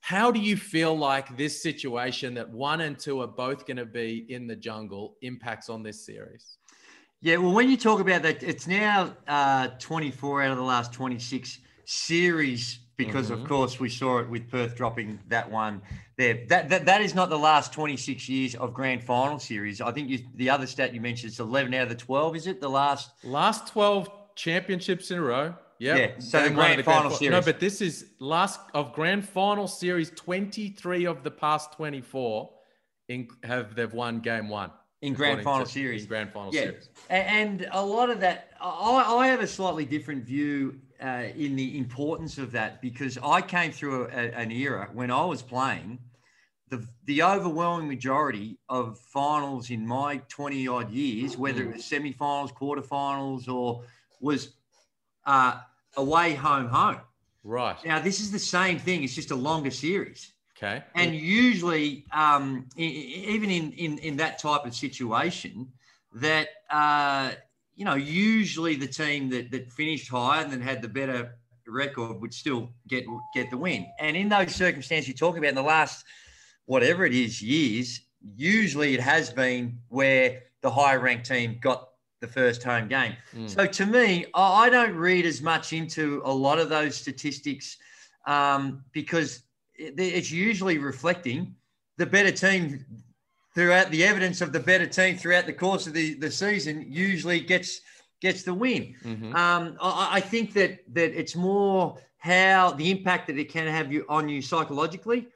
how 0.00 0.30
do 0.30 0.38
you 0.38 0.56
feel 0.56 0.96
like 0.96 1.36
this 1.36 1.60
situation 1.62 2.34
that 2.34 2.48
one 2.48 2.80
and 2.82 2.98
two 2.98 3.20
are 3.22 3.26
both 3.26 3.66
going 3.66 3.76
to 3.78 3.86
be 3.86 4.24
in 4.28 4.46
the 4.46 4.54
jungle 4.54 5.16
impacts 5.22 5.68
on 5.68 5.82
this 5.82 6.06
series? 6.06 6.58
Yeah, 7.22 7.38
well, 7.38 7.52
when 7.52 7.68
you 7.68 7.76
talk 7.76 8.00
about 8.00 8.22
that, 8.22 8.42
it's 8.42 8.66
now 8.66 9.16
uh, 9.26 9.68
24 9.78 10.42
out 10.42 10.50
of 10.52 10.58
the 10.58 10.62
last 10.62 10.92
26 10.92 11.58
series 11.84 12.78
because, 12.96 13.30
mm-hmm. 13.30 13.42
of 13.42 13.48
course, 13.48 13.80
we 13.80 13.88
saw 13.88 14.18
it 14.18 14.28
with 14.28 14.48
Perth 14.48 14.76
dropping 14.76 15.18
that 15.28 15.50
one 15.50 15.82
there. 16.16 16.44
That, 16.48 16.68
that 16.70 16.86
that 16.86 17.00
is 17.02 17.14
not 17.14 17.30
the 17.30 17.38
last 17.38 17.72
26 17.72 18.28
years 18.28 18.54
of 18.54 18.72
grand 18.72 19.02
final 19.02 19.38
series. 19.38 19.80
I 19.80 19.92
think 19.92 20.08
you, 20.08 20.20
the 20.34 20.50
other 20.50 20.66
stat 20.66 20.94
you 20.94 21.00
mentioned 21.00 21.30
it's 21.30 21.40
11 21.40 21.72
out 21.74 21.84
of 21.84 21.88
the 21.90 21.94
12. 21.94 22.36
Is 22.36 22.46
it 22.46 22.60
the 22.60 22.70
last 22.70 23.10
last 23.24 23.68
12 23.68 24.10
championships 24.34 25.10
in 25.10 25.18
a 25.18 25.22
row? 25.22 25.54
Yep. 25.78 25.98
Yeah. 25.98 26.18
So 26.18 26.42
the 26.42 26.50
grand, 26.50 26.78
the 26.78 26.84
final 26.84 27.10
series. 27.10 27.32
No, 27.32 27.40
but 27.42 27.60
this 27.60 27.80
is 27.80 28.06
last 28.18 28.60
of 28.72 28.94
grand 28.94 29.28
final 29.28 29.68
series. 29.68 30.10
23 30.10 31.04
of 31.04 31.22
the 31.22 31.30
past 31.30 31.72
24 31.72 32.50
in, 33.08 33.28
have 33.42 33.74
they've 33.74 33.92
won 33.92 34.20
game 34.20 34.48
one 34.48 34.70
in 35.02 35.12
grand 35.12 35.42
final 35.42 35.66
series. 35.66 36.06
grand 36.06 36.32
final 36.32 36.54
yeah. 36.54 36.62
series. 36.62 36.88
And 37.10 37.68
a 37.72 37.84
lot 37.84 38.10
of 38.10 38.20
that, 38.20 38.52
I, 38.60 39.18
I 39.18 39.28
have 39.28 39.40
a 39.40 39.46
slightly 39.46 39.84
different 39.84 40.24
view 40.24 40.80
uh, 41.02 41.24
in 41.36 41.56
the 41.56 41.78
importance 41.78 42.38
of 42.38 42.52
that 42.52 42.80
because 42.80 43.18
I 43.22 43.40
came 43.40 43.72
through 43.72 44.06
a, 44.06 44.30
an 44.32 44.50
era 44.50 44.88
when 44.92 45.10
I 45.10 45.24
was 45.24 45.42
playing. 45.42 45.98
The, 46.68 46.84
the 47.04 47.22
overwhelming 47.22 47.86
majority 47.86 48.58
of 48.68 48.98
finals 48.98 49.70
in 49.70 49.86
my 49.86 50.16
20 50.28 50.66
odd 50.66 50.90
years, 50.90 51.36
whether 51.36 51.62
it 51.62 51.74
was 51.74 51.84
semi-finals, 51.84 52.50
quarterfinals, 52.50 53.48
or 53.48 53.84
was 54.20 54.54
uh, 55.26 55.60
away, 55.96 56.34
home, 56.34 56.66
home. 56.66 56.98
Right. 57.44 57.76
Now, 57.84 58.00
this 58.00 58.18
is 58.18 58.32
the 58.32 58.40
same 58.40 58.80
thing. 58.80 59.04
It's 59.04 59.14
just 59.14 59.30
a 59.30 59.36
longer 59.36 59.70
series. 59.70 60.32
Okay. 60.56 60.82
And 60.94 61.14
usually, 61.14 62.04
um, 62.12 62.66
even 62.76 63.50
in, 63.50 63.72
in, 63.72 63.98
in 63.98 64.16
that 64.16 64.40
type 64.40 64.64
of 64.64 64.74
situation, 64.74 65.68
that 66.14 66.48
uh, 66.70 67.32
you 67.76 67.84
know, 67.84 67.94
usually 67.94 68.74
the 68.74 68.86
team 68.86 69.28
that, 69.30 69.50
that 69.50 69.70
finished 69.70 70.10
higher 70.10 70.42
and 70.42 70.50
then 70.50 70.60
had 70.60 70.82
the 70.82 70.88
better 70.88 71.36
record 71.68 72.20
would 72.20 72.32
still 72.32 72.70
get 72.88 73.04
get 73.34 73.50
the 73.50 73.56
win. 73.56 73.86
And 74.00 74.16
in 74.16 74.28
those 74.28 74.54
circumstances 74.54 75.08
you're 75.08 75.16
talking 75.16 75.38
about 75.38 75.50
in 75.50 75.54
the 75.54 75.62
last 75.62 76.04
whatever 76.64 77.04
it 77.04 77.12
is 77.12 77.42
years, 77.42 78.00
usually 78.34 78.94
it 78.94 79.00
has 79.00 79.30
been 79.30 79.78
where 79.88 80.42
the 80.62 80.70
higher 80.70 80.98
ranked 80.98 81.26
team 81.26 81.58
got 81.60 81.88
the 82.20 82.26
first 82.26 82.62
home 82.62 82.88
game. 82.88 83.14
Mm. 83.34 83.48
So 83.48 83.66
to 83.66 83.86
me, 83.86 84.26
I 84.34 84.70
don't 84.70 84.94
read 84.94 85.26
as 85.26 85.42
much 85.42 85.72
into 85.72 86.22
a 86.24 86.32
lot 86.32 86.58
of 86.58 86.68
those 86.68 86.96
statistics 86.96 87.76
um, 88.26 88.82
because 88.92 89.42
it's 89.74 90.30
usually 90.30 90.78
reflecting 90.78 91.54
the 91.98 92.06
better 92.06 92.32
team 92.32 92.84
throughout 93.56 93.90
the 93.90 94.04
evidence 94.04 94.42
of 94.42 94.52
the 94.52 94.60
better 94.60 94.86
team 94.86 95.16
throughout 95.16 95.46
the 95.46 95.52
course 95.52 95.86
of 95.86 95.94
the, 95.94 96.12
the 96.14 96.30
season 96.30 96.84
usually 96.86 97.40
gets 97.40 97.80
gets 98.20 98.42
the 98.42 98.52
win. 98.52 98.94
Mm-hmm. 99.02 99.34
Um, 99.34 99.78
I, 99.80 100.08
I, 100.12 100.20
think 100.20 100.52
that 100.52 100.80
that 100.94 101.18
it's 101.18 101.34
more 101.34 101.98
how 102.18 102.72
the 102.72 102.90
impact 102.90 103.26
that 103.28 103.38
it 103.38 103.50
can 103.50 103.66
have 103.66 103.90
you 103.90 104.04
on 104.10 104.28
you 104.28 104.42
psychologically. 104.42 105.28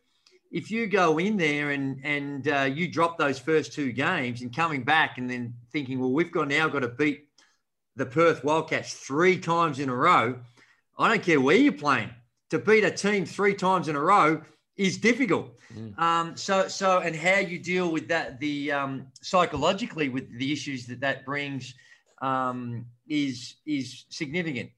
If 0.53 0.71
you 0.71 0.87
go 0.87 1.19
in 1.19 1.39
there 1.39 1.71
and 1.71 1.99
and 2.05 2.47
uh, 2.47 2.69
you 2.73 2.93
drop 2.93 3.17
those 3.17 3.39
first 3.39 3.73
two 3.73 3.91
games 3.91 4.43
and 4.43 4.55
coming 4.55 4.85
back 4.85 5.17
and 5.17 5.29
then 5.29 5.55
thinking, 5.73 5.99
well, 5.99 6.13
we've 6.13 6.31
got 6.31 6.49
now 6.49 6.69
got 6.69 6.81
to 6.81 6.89
beat 6.89 7.27
the 7.97 8.07
Perth 8.07 8.45
Wildcats 8.45 8.93
three 8.93 9.39
times 9.39 9.79
in 9.79 9.89
a 9.89 9.97
row. 9.97 10.39
I 10.99 11.09
don't 11.09 11.23
care 11.23 11.41
where 11.41 11.57
you're 11.57 11.73
playing. 11.73 12.11
To 12.51 12.59
beat 12.59 12.85
a 12.85 12.91
team 12.91 13.25
three 13.25 13.55
times 13.55 13.89
in 13.89 13.97
a 13.97 14.01
row 14.01 14.43
is 14.81 14.97
difficult. 14.97 15.59
Mm. 15.77 15.99
Um, 15.99 16.37
so, 16.39 16.67
so, 16.67 17.01
and 17.01 17.15
how 17.15 17.39
you 17.39 17.59
deal 17.59 17.93
with 17.93 18.09
that, 18.09 18.41
the 18.41 18.73
um, 18.73 19.07
psychologically 19.21 20.09
with 20.09 20.39
the 20.39 20.51
issues 20.53 20.87
that 20.87 21.01
that 21.01 21.27
brings, 21.27 21.75
um, 22.23 22.87
is 23.07 23.57
is 23.67 24.07
significant. 24.09 24.71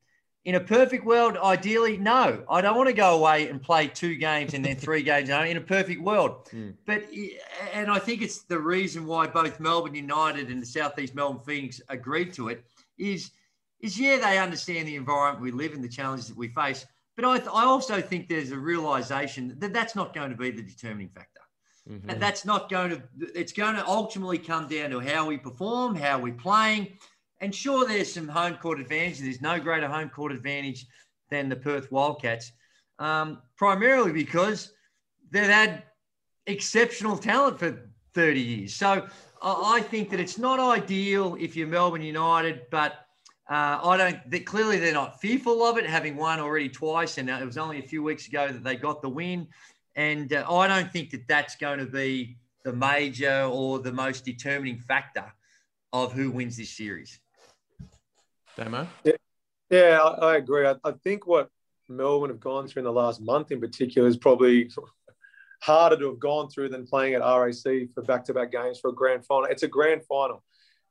In 0.44 0.56
a 0.56 0.60
perfect 0.60 1.04
world, 1.04 1.36
ideally, 1.36 1.96
no, 1.98 2.42
I 2.50 2.60
don't 2.60 2.76
want 2.76 2.88
to 2.88 2.94
go 2.94 3.16
away 3.16 3.48
and 3.48 3.62
play 3.62 3.86
two 3.86 4.16
games 4.16 4.54
and 4.54 4.64
then 4.64 4.74
three 4.86 5.04
games. 5.04 5.28
In 5.28 5.56
a 5.56 5.60
perfect 5.60 6.02
world, 6.02 6.48
mm. 6.50 6.74
but 6.84 7.04
and 7.72 7.88
I 7.88 8.00
think 8.00 8.22
it's 8.22 8.42
the 8.42 8.58
reason 8.58 9.06
why 9.06 9.28
both 9.28 9.60
Melbourne 9.60 9.94
United 9.94 10.50
and 10.50 10.60
the 10.60 10.66
Southeast 10.66 11.14
Melbourne 11.14 11.44
Phoenix 11.46 11.80
agreed 11.88 12.32
to 12.34 12.48
it. 12.48 12.64
Is 12.98 13.30
is 13.78 13.98
yeah, 14.00 14.18
they 14.18 14.38
understand 14.38 14.88
the 14.88 14.96
environment 14.96 15.44
we 15.44 15.52
live 15.52 15.74
in, 15.74 15.80
the 15.80 15.88
challenges 15.88 16.26
that 16.26 16.36
we 16.36 16.48
face, 16.48 16.86
but 17.16 17.24
I, 17.24 17.36
I 17.38 17.64
also 17.64 18.00
think 18.00 18.28
there's 18.28 18.50
a 18.50 18.58
realization 18.58 19.54
that 19.58 19.72
that's 19.72 19.94
not 19.94 20.14
going 20.14 20.30
to 20.30 20.36
be 20.36 20.50
the 20.50 20.62
determining 20.62 21.10
factor. 21.10 21.40
Mm-hmm. 21.88 22.10
And 22.10 22.22
that's 22.22 22.44
not 22.44 22.70
going 22.70 22.90
to, 22.90 23.02
it's 23.34 23.52
going 23.52 23.74
to 23.74 23.86
ultimately 23.86 24.38
come 24.38 24.68
down 24.68 24.90
to 24.90 25.00
how 25.00 25.26
we 25.26 25.36
perform, 25.36 25.94
how 25.96 26.18
we're 26.18 26.34
playing. 26.34 26.96
And 27.40 27.54
sure, 27.54 27.86
there's 27.86 28.12
some 28.12 28.28
home 28.28 28.54
court 28.54 28.80
advantage. 28.80 29.18
There's 29.18 29.40
no 29.40 29.58
greater 29.58 29.88
home 29.88 30.08
court 30.08 30.32
advantage 30.32 30.86
than 31.30 31.48
the 31.48 31.56
Perth 31.56 31.90
Wildcats, 31.90 32.52
um, 33.00 33.42
primarily 33.56 34.12
because 34.12 34.72
they've 35.30 35.44
had 35.44 35.82
exceptional 36.46 37.16
talent 37.16 37.58
for 37.58 37.90
30 38.14 38.40
years. 38.40 38.74
So 38.74 39.08
I 39.42 39.80
think 39.80 40.10
that 40.10 40.20
it's 40.20 40.38
not 40.38 40.60
ideal 40.60 41.36
if 41.40 41.56
you're 41.56 41.66
Melbourne 41.66 42.02
United, 42.02 42.62
but 42.70 43.01
uh, 43.52 43.78
I 43.84 43.96
don't. 43.98 44.30
They, 44.30 44.40
clearly, 44.40 44.78
they're 44.78 44.94
not 44.94 45.20
fearful 45.20 45.62
of 45.62 45.76
it, 45.76 45.84
having 45.84 46.16
won 46.16 46.40
already 46.40 46.70
twice, 46.70 47.18
and 47.18 47.28
uh, 47.28 47.38
it 47.38 47.44
was 47.44 47.58
only 47.58 47.78
a 47.80 47.82
few 47.82 48.02
weeks 48.02 48.26
ago 48.26 48.48
that 48.48 48.64
they 48.64 48.76
got 48.76 49.02
the 49.02 49.10
win. 49.10 49.46
And 49.94 50.32
uh, 50.32 50.50
I 50.50 50.66
don't 50.66 50.90
think 50.90 51.10
that 51.10 51.28
that's 51.28 51.54
going 51.56 51.78
to 51.78 51.84
be 51.84 52.38
the 52.64 52.72
major 52.72 53.42
or 53.52 53.78
the 53.78 53.92
most 53.92 54.24
determining 54.24 54.78
factor 54.78 55.30
of 55.92 56.14
who 56.14 56.30
wins 56.30 56.56
this 56.56 56.70
series. 56.70 57.20
Damo? 58.56 58.88
Yeah, 59.04 59.12
yeah 59.68 59.98
I, 60.02 60.32
I 60.32 60.36
agree. 60.36 60.66
I, 60.66 60.76
I 60.82 60.92
think 61.04 61.26
what 61.26 61.50
Melbourne 61.90 62.30
have 62.30 62.40
gone 62.40 62.66
through 62.66 62.80
in 62.80 62.84
the 62.84 62.92
last 62.92 63.20
month, 63.20 63.52
in 63.52 63.60
particular, 63.60 64.08
is 64.08 64.16
probably 64.16 64.70
harder 65.62 65.98
to 65.98 66.06
have 66.06 66.20
gone 66.20 66.48
through 66.48 66.70
than 66.70 66.86
playing 66.86 67.12
at 67.12 67.20
RAC 67.20 67.90
for 67.94 68.02
back-to-back 68.02 68.50
games 68.50 68.80
for 68.80 68.88
a 68.88 68.94
grand 68.94 69.26
final. 69.26 69.44
It's 69.44 69.62
a 69.62 69.68
grand 69.68 70.06
final. 70.06 70.42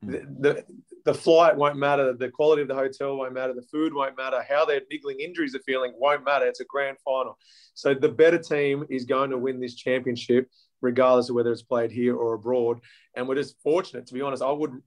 The, 0.03 0.25
the, 0.39 0.65
the 1.05 1.13
flight 1.13 1.55
won't 1.55 1.77
matter, 1.77 2.13
the 2.13 2.29
quality 2.29 2.61
of 2.61 2.67
the 2.67 2.75
hotel 2.75 3.17
won't 3.17 3.33
matter, 3.33 3.53
the 3.53 3.61
food 3.61 3.93
won't 3.93 4.17
matter, 4.17 4.43
how 4.47 4.65
their 4.65 4.81
niggling 4.89 5.19
injuries 5.19 5.55
are 5.55 5.59
feeling 5.59 5.93
won't 5.97 6.25
matter. 6.25 6.45
It's 6.45 6.59
a 6.59 6.65
grand 6.65 6.97
final. 7.03 7.37
So 7.73 7.93
the 7.93 8.09
better 8.09 8.37
team 8.37 8.85
is 8.89 9.05
going 9.05 9.29
to 9.29 9.37
win 9.37 9.59
this 9.59 9.75
championship, 9.75 10.49
regardless 10.81 11.29
of 11.29 11.35
whether 11.35 11.51
it's 11.51 11.61
played 11.61 11.91
here 11.91 12.15
or 12.15 12.33
abroad. 12.33 12.79
And 13.15 13.27
we're 13.27 13.35
just 13.35 13.61
fortunate, 13.61 14.07
to 14.07 14.13
be 14.13 14.21
honest. 14.21 14.43
I 14.43 14.51
would, 14.51 14.81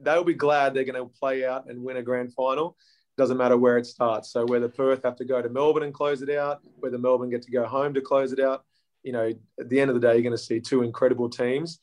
they'll 0.00 0.24
be 0.24 0.34
glad 0.34 0.72
they're 0.72 0.84
going 0.84 1.02
to 1.02 1.12
play 1.18 1.44
out 1.44 1.68
and 1.68 1.82
win 1.82 1.98
a 1.98 2.02
grand 2.02 2.32
final. 2.34 2.76
Doesn't 3.18 3.36
matter 3.38 3.56
where 3.56 3.78
it 3.78 3.86
starts. 3.86 4.30
So 4.30 4.44
whether 4.44 4.68
Perth 4.68 5.02
have 5.04 5.16
to 5.16 5.24
go 5.24 5.40
to 5.40 5.48
Melbourne 5.48 5.84
and 5.84 5.94
close 5.94 6.22
it 6.22 6.30
out, 6.30 6.60
whether 6.76 6.98
Melbourne 6.98 7.30
get 7.30 7.42
to 7.42 7.50
go 7.50 7.66
home 7.66 7.94
to 7.94 8.00
close 8.00 8.32
it 8.32 8.40
out, 8.40 8.64
you 9.02 9.12
know, 9.12 9.32
at 9.58 9.68
the 9.68 9.80
end 9.80 9.90
of 9.90 9.94
the 9.94 10.00
day, 10.00 10.14
you're 10.14 10.22
going 10.22 10.32
to 10.32 10.38
see 10.38 10.60
two 10.60 10.82
incredible 10.82 11.30
teams. 11.30 11.78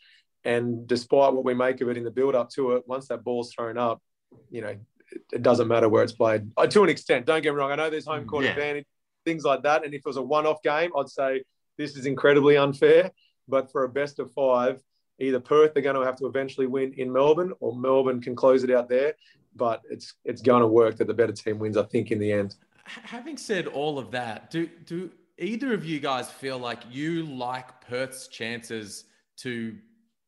And 0.45 0.87
despite 0.87 1.33
what 1.33 1.45
we 1.45 1.53
make 1.53 1.81
of 1.81 1.89
it 1.89 1.97
in 1.97 2.03
the 2.03 2.11
build 2.11 2.35
up 2.35 2.49
to 2.51 2.73
it, 2.73 2.83
once 2.87 3.07
that 3.07 3.23
ball's 3.23 3.53
thrown 3.53 3.77
up, 3.77 4.01
you 4.49 4.61
know, 4.61 4.75
it, 5.11 5.21
it 5.31 5.41
doesn't 5.41 5.67
matter 5.67 5.87
where 5.87 6.03
it's 6.03 6.13
played 6.13 6.51
uh, 6.57 6.67
to 6.67 6.83
an 6.83 6.89
extent. 6.89 7.25
Don't 7.25 7.41
get 7.41 7.53
me 7.53 7.59
wrong. 7.59 7.71
I 7.71 7.75
know 7.75 7.89
there's 7.89 8.05
home 8.05 8.25
court 8.25 8.45
yeah. 8.45 8.51
advantage, 8.51 8.85
things 9.25 9.43
like 9.43 9.63
that. 9.63 9.85
And 9.85 9.93
if 9.93 9.99
it 9.99 10.05
was 10.05 10.17
a 10.17 10.21
one 10.21 10.45
off 10.45 10.61
game, 10.61 10.91
I'd 10.97 11.09
say 11.09 11.43
this 11.77 11.95
is 11.95 12.05
incredibly 12.05 12.57
unfair. 12.57 13.11
But 13.47 13.71
for 13.71 13.83
a 13.83 13.89
best 13.89 14.19
of 14.19 14.31
five, 14.33 14.81
either 15.19 15.39
Perth 15.39 15.75
are 15.77 15.81
going 15.81 15.95
to 15.95 16.05
have 16.05 16.17
to 16.17 16.27
eventually 16.27 16.67
win 16.67 16.93
in 16.93 17.11
Melbourne 17.11 17.53
or 17.59 17.75
Melbourne 17.75 18.21
can 18.21 18.35
close 18.35 18.63
it 18.63 18.71
out 18.71 18.89
there. 18.89 19.13
But 19.55 19.81
it's 19.89 20.15
it's 20.25 20.41
going 20.41 20.61
to 20.61 20.67
work 20.67 20.97
that 20.97 21.07
the 21.07 21.13
better 21.13 21.33
team 21.33 21.59
wins, 21.59 21.77
I 21.77 21.83
think, 21.83 22.11
in 22.11 22.19
the 22.19 22.31
end. 22.31 22.55
Having 22.85 23.37
said 23.37 23.67
all 23.67 23.99
of 23.99 24.11
that, 24.11 24.49
do 24.49 24.67
do 24.85 25.11
either 25.37 25.73
of 25.73 25.85
you 25.85 25.99
guys 25.99 26.29
feel 26.29 26.57
like 26.57 26.79
you 26.89 27.23
like 27.23 27.81
Perth's 27.81 28.27
chances 28.27 29.05
to 29.37 29.75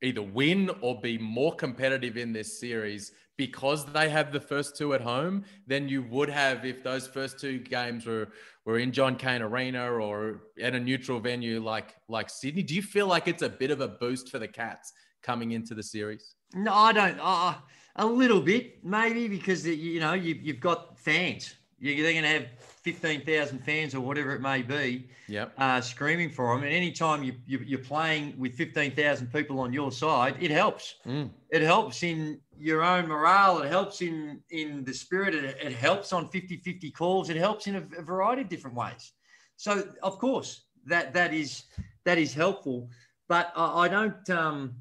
either 0.02 0.22
win 0.22 0.70
or 0.82 1.00
be 1.00 1.18
more 1.18 1.56
competitive 1.56 2.18
in 2.18 2.34
this 2.34 2.60
series 2.60 3.12
because 3.38 3.86
they 3.86 4.10
have 4.10 4.32
the 4.32 4.40
first 4.40 4.78
two 4.78 4.94
at 4.94 5.02
home 5.02 5.44
than 5.68 5.90
you 5.90 6.04
would 6.04 6.30
have 6.30 6.66
if 6.66 6.84
those 6.84 7.08
first 7.08 7.40
two 7.40 7.60
games 7.60 8.06
were 8.06 8.30
were 8.66 8.80
in 8.80 8.92
John 8.92 9.16
Cain 9.16 9.42
Arena 9.42 9.92
or 9.92 10.42
at 10.60 10.74
a 10.74 10.80
neutral 10.80 11.20
venue 11.20 11.62
like 11.62 11.96
like 12.08 12.30
Sydney. 12.30 12.64
Do 12.64 12.76
you 12.76 12.82
feel 12.82 13.08
like 13.08 13.28
it's 13.28 13.44
a 13.44 13.50
bit 13.50 13.72
of 13.72 13.82
a 13.82 13.88
boost 13.88 14.30
for 14.30 14.40
the 14.40 14.48
Cats 14.48 14.94
coming 15.22 15.52
into 15.52 15.76
the 15.76 15.84
series? 15.84 16.36
No, 16.54 16.74
I 16.74 16.94
don't. 16.94 17.20
Uh, 17.22 17.56
a 17.98 18.06
little 18.06 18.42
bit, 18.42 18.84
maybe, 18.84 19.28
because 19.28 19.66
you 19.66 20.00
know 20.00 20.14
you, 20.14 20.36
you've 20.42 20.60
got 20.60 20.98
fans. 21.00 21.56
You're, 21.80 22.12
going 22.12 22.24
to 22.24 22.30
have 22.30 22.48
15,000 22.86 23.58
fans 23.66 23.96
or 23.96 24.00
whatever 24.00 24.36
it 24.36 24.42
may 24.42 24.62
be 24.62 25.08
yep. 25.28 25.52
uh, 25.58 25.82
screaming 25.82 26.30
for 26.30 26.54
them. 26.54 26.64
And 26.64 26.72
anytime 26.72 27.24
you, 27.24 27.34
you, 27.48 27.80
are 27.80 27.82
playing 27.82 28.36
with 28.38 28.54
15,000 28.54 29.34
people 29.34 29.60
on 29.60 29.74
your 29.74 29.92
side, 29.92 30.36
it 30.40 30.52
helps. 30.52 30.98
Mm. 31.04 31.32
It 31.50 31.64
helps 31.64 32.04
in 32.04 32.40
your 32.56 32.84
own 32.84 33.08
morale. 33.08 33.64
It 33.64 33.70
helps 33.70 34.04
in, 34.04 34.40
in 34.52 34.84
the 34.84 34.94
spirit. 34.94 35.34
It, 35.34 35.58
it 35.60 35.74
helps 35.74 36.14
on 36.14 36.28
50 36.28 36.58
50 36.58 36.92
calls. 36.92 37.32
It 37.32 37.38
helps 37.38 37.66
in 37.66 37.78
a, 37.78 37.84
a, 37.98 38.04
variety 38.04 38.44
of 38.44 38.50
different 38.50 38.78
ways. 38.78 39.14
So, 39.58 39.88
of 40.04 40.20
course, 40.20 40.66
that, 40.86 41.12
that, 41.16 41.34
is, 41.34 41.64
that 42.04 42.20
is 42.20 42.36
helpful. 42.36 42.92
But 43.28 43.52
I, 43.56 43.86
I 43.86 43.88
don't. 43.88 44.30
Um, 44.30 44.76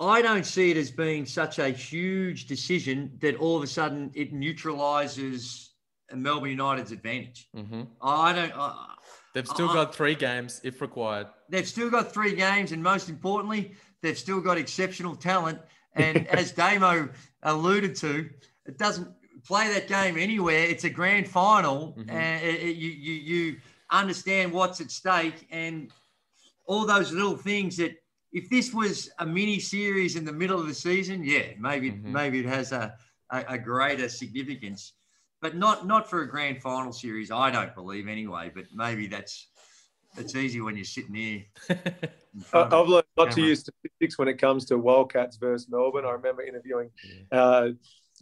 I 0.00 0.22
don't 0.22 0.46
see 0.46 0.70
it 0.70 0.76
as 0.76 0.92
being 0.92 1.26
such 1.26 1.58
a 1.58 1.70
huge 1.70 2.46
decision 2.46 3.10
that 3.20 3.34
all 3.34 3.56
of 3.56 3.64
a 3.64 3.66
sudden 3.66 4.12
it 4.14 4.32
neutralizes 4.32 5.67
Melbourne 6.14 6.50
United's 6.50 6.92
advantage. 6.92 7.48
Mm-hmm. 7.56 7.82
I 8.02 8.32
don't. 8.32 8.52
they've 9.34 9.46
still 9.46 9.72
got 9.72 9.94
three 9.94 10.14
games 10.14 10.60
if 10.64 10.80
required. 10.80 11.26
They've 11.48 11.66
still 11.66 11.90
got 11.90 12.12
three 12.12 12.34
games, 12.34 12.72
and 12.72 12.82
most 12.82 13.08
importantly, 13.08 13.72
they've 14.02 14.18
still 14.18 14.40
got 14.40 14.58
exceptional 14.58 15.14
talent. 15.14 15.58
And 15.94 16.26
as 16.28 16.52
Damo 16.52 17.08
alluded 17.42 17.94
to, 17.96 18.28
it 18.66 18.78
doesn't 18.78 19.08
play 19.46 19.72
that 19.72 19.88
game 19.88 20.18
anywhere. 20.18 20.64
It's 20.64 20.84
a 20.84 20.90
grand 20.90 21.28
final, 21.28 21.94
mm-hmm. 21.98 22.10
and 22.10 22.44
it, 22.44 22.62
it, 22.62 22.76
you, 22.76 22.90
you 22.90 23.12
you 23.14 23.56
understand 23.90 24.52
what's 24.52 24.80
at 24.80 24.90
stake, 24.90 25.46
and 25.50 25.90
all 26.66 26.86
those 26.86 27.12
little 27.12 27.36
things 27.36 27.76
that. 27.76 27.92
If 28.30 28.50
this 28.50 28.74
was 28.74 29.08
a 29.20 29.24
mini 29.24 29.58
series 29.58 30.14
in 30.14 30.26
the 30.26 30.34
middle 30.34 30.60
of 30.60 30.68
the 30.68 30.74
season, 30.74 31.24
yeah, 31.24 31.54
maybe 31.58 31.92
mm-hmm. 31.92 32.12
maybe 32.12 32.40
it 32.40 32.44
has 32.44 32.72
a, 32.72 32.94
a, 33.30 33.44
a 33.48 33.58
greater 33.58 34.06
significance 34.06 34.92
but 35.40 35.56
not 35.56 35.86
not 35.86 36.08
for 36.08 36.22
a 36.22 36.28
grand 36.28 36.62
final 36.62 36.92
series. 36.92 37.30
I 37.30 37.50
don't 37.50 37.74
believe 37.74 38.08
anyway. 38.08 38.50
But 38.54 38.66
maybe 38.74 39.06
that's 39.06 39.48
it's 40.16 40.34
easy 40.34 40.60
when 40.60 40.76
you're 40.76 40.84
sitting 40.84 41.14
here. 41.14 41.44
I've 42.52 42.88
learned 42.88 43.06
not 43.16 43.32
to 43.32 43.42
use 43.42 43.60
statistics 43.60 44.18
when 44.18 44.28
it 44.28 44.38
comes 44.38 44.64
to 44.66 44.78
Wildcats 44.78 45.36
versus 45.36 45.68
Melbourne. 45.70 46.04
I 46.04 46.10
remember 46.10 46.42
interviewing 46.42 46.90
uh, 47.32 47.70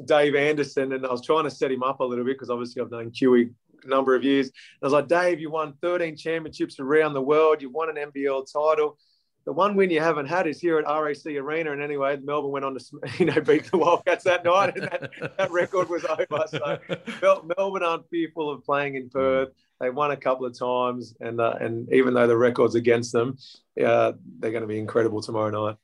Dave 0.05 0.35
Andersen, 0.35 0.93
and 0.93 1.07
I 1.07 1.11
was 1.11 1.23
trying 1.23 1.45
to 1.45 1.51
set 1.51 1.71
him 1.71 1.83
up 1.83 2.01
a 2.01 2.05
little 2.05 2.25
bit 2.25 2.35
because 2.35 2.51
obviously 2.51 2.83
I've 2.83 2.91
known 2.91 3.11
QE 3.11 3.51
a 3.85 3.89
number 3.89 4.15
of 4.15 4.25
years. 4.25 4.47
And 4.49 4.55
I 4.83 4.87
was 4.87 4.93
like, 4.93 5.09
Dave, 5.09 5.41
you 5.41 5.51
won 5.51 5.75
13 5.81 6.17
championships 6.17 6.79
around 6.81 7.15
the 7.15 7.23
world. 7.23 7.63
You 7.63 7.71
won 7.71 7.97
an 7.97 8.11
NBL 8.11 8.53
title. 8.53 8.99
The 9.47 9.53
one 9.53 9.77
win 9.77 9.91
you 9.91 10.01
haven't 10.01 10.27
had 10.27 10.49
is 10.49 10.61
here 10.61 10.79
at 10.79 10.85
RAC 10.85 11.25
Arena. 11.27 11.73
And 11.73 11.81
anyway, 11.81 12.19
Melbourne 12.23 12.51
went 12.51 12.65
on 12.65 12.77
to 12.77 12.85
you 13.19 13.27
know 13.27 13.41
beat 13.41 13.71
the 13.71 13.79
Wildcats 13.79 14.25
that 14.25 14.45
night, 14.45 14.77
and 14.77 14.85
that, 14.85 15.37
that 15.39 15.51
record 15.51 15.89
was 15.89 16.05
over. 16.05 16.45
So 17.21 17.47
Melbourne 17.57 17.85
aren't 17.85 18.11
fearful 18.11 18.51
of 18.51 18.65
playing 18.65 18.97
in 18.97 19.09
Perth. 19.09 19.51
They 19.81 19.91
won 19.91 20.11
a 20.11 20.17
couple 20.17 20.47
of 20.47 20.59
times, 20.59 21.15
and 21.21 21.41
uh, 21.41 21.55
and 21.61 21.91
even 21.93 22.13
though 22.13 22.27
the 22.27 22.37
record's 22.37 22.75
against 22.75 23.13
them, 23.13 23.39
uh, 23.83 24.13
they're 24.41 24.51
going 24.51 24.63
to 24.63 24.67
be 24.67 24.79
incredible 24.79 25.23
tomorrow 25.23 25.51
night. 25.51 25.77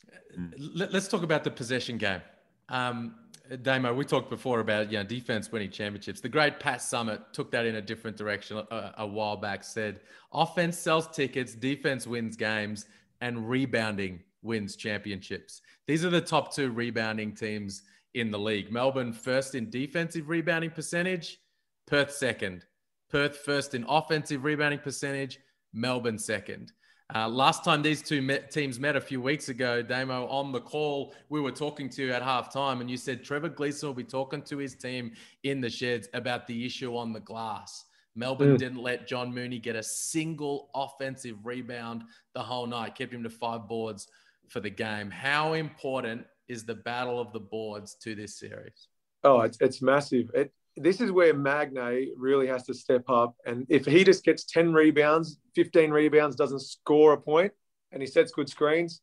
Let's 0.75 1.09
talk 1.09 1.23
about 1.23 1.45
the 1.45 1.51
possession 1.51 1.99
game. 1.99 2.23
Um, 2.69 3.15
Damo, 3.61 3.93
we 3.93 4.05
talked 4.05 4.31
before 4.31 4.61
about 4.61 4.91
you 4.91 4.99
know 4.99 5.05
defense 5.05 5.53
winning 5.53 5.71
championships. 5.71 6.21
The 6.21 6.29
great 6.29 6.59
Pat 6.59 6.81
Summitt 6.81 7.33
took 7.33 7.53
that 7.53 7.67
in 7.67 7.77
a 7.77 7.83
different 7.83 8.17
direction 8.17 8.57
a, 8.57 8.95
a 8.99 9.07
while 9.07 9.37
back. 9.37 9.63
Said 9.63 10.01
offense 10.33 10.79
sells 10.79 11.07
tickets, 11.09 11.55
defense 11.55 12.07
wins 12.07 12.35
games, 12.37 12.87
and 13.23 13.49
rebounding 13.49 14.21
wins 14.43 14.77
championships. 14.77 15.63
These 15.87 16.05
are 16.05 16.11
the 16.11 16.21
top 16.21 16.55
two 16.55 16.71
rebounding 16.71 17.35
teams 17.35 17.83
in 18.15 18.31
the 18.31 18.39
league. 18.39 18.71
Melbourne 18.71 19.13
first 19.13 19.55
in 19.55 19.71
defensive 19.71 20.29
rebounding 20.29 20.71
percentage, 20.71 21.39
Perth 21.87 22.13
second. 22.13 22.67
Perth 23.11 23.39
first 23.39 23.75
in 23.75 23.85
offensive 23.89 24.45
rebounding 24.45 24.81
percentage, 24.81 25.39
Melbourne 25.73 26.19
second. 26.19 26.73
Uh, 27.15 27.29
last 27.29 27.63
time 27.63 27.83
these 27.83 28.03
two 28.03 28.23
met, 28.23 28.51
teams 28.51 28.81
met 28.81 28.97
a 28.97 29.01
few 29.01 29.21
weeks 29.21 29.51
ago, 29.51 29.83
Damo, 29.83 30.27
on 30.29 30.51
the 30.51 30.61
call, 30.61 31.15
we 31.29 31.41
were 31.41 31.53
talking 31.53 31.89
to 31.91 32.07
you 32.07 32.13
at 32.13 32.23
halftime, 32.23 32.81
and 32.81 32.91
you 32.91 32.97
said 32.97 33.23
Trevor 33.23 33.51
Gleeson 33.51 33.89
will 33.89 33.95
be 33.95 34.03
talking 34.03 34.43
to 34.43 34.57
his 34.59 34.75
team 34.75 35.13
in 35.45 35.61
the 35.61 35.71
sheds 35.71 36.09
about 36.15 36.47
the 36.47 36.65
issue 36.65 36.97
on 36.97 37.13
the 37.13 37.21
glass. 37.21 37.85
Melbourne 38.15 38.55
mm. 38.55 38.59
didn't 38.59 38.83
let 38.83 39.07
John 39.07 39.33
Mooney 39.35 39.59
get 39.59 39.77
a 39.77 39.83
single 39.83 40.71
offensive 40.75 41.37
rebound 41.45 42.03
the 42.35 42.43
whole 42.43 42.67
night, 42.67 42.95
kept 42.95 43.13
him 43.13 43.23
to 43.23 43.31
five 43.31 43.69
boards 43.69 44.09
for 44.49 44.61
the 44.61 44.71
game. 44.71 45.11
How 45.11 45.55
important 45.55 46.27
is 46.49 46.65
the 46.65 46.75
battle 46.75 47.21
of 47.21 47.33
the 47.33 47.41
boards 47.41 47.97
to 48.03 48.15
this 48.15 48.39
series? 48.39 48.89
Oh, 49.25 49.41
it's, 49.41 49.59
it's 49.61 49.81
massive. 49.81 50.31
It, 50.35 50.53
this 50.77 51.01
is 51.01 51.11
where 51.11 51.35
Magnay 51.35 52.09
really 52.17 52.47
has 52.47 52.65
to 52.65 52.75
step 52.75 53.05
up. 53.09 53.35
And 53.47 53.67
if 53.69 53.85
he 53.87 54.05
just 54.05 54.25
gets 54.25 54.45
10 54.45 54.73
rebounds, 54.73 55.39
15 55.55 55.91
rebounds, 55.91 56.37
doesn't 56.37 56.61
score 56.61 57.13
a 57.13 57.21
point, 57.21 57.53
and 57.93 58.03
he 58.03 58.07
sets 58.07 58.33
good 58.33 58.49
screens, 58.49 59.03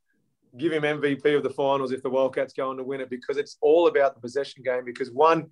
give 0.57 0.71
him 0.71 0.83
MVP 0.83 1.35
of 1.35 1.43
the 1.43 1.49
finals 1.49 1.91
if 1.91 2.01
the 2.01 2.09
Wildcats 2.09 2.53
go 2.53 2.69
on 2.69 2.77
to 2.77 2.83
win 2.83 3.01
it 3.01 3.09
because 3.09 3.37
it's 3.37 3.57
all 3.61 3.87
about 3.87 4.15
the 4.15 4.21
possession 4.21 4.63
game. 4.63 4.83
Because 4.83 5.11
one, 5.11 5.47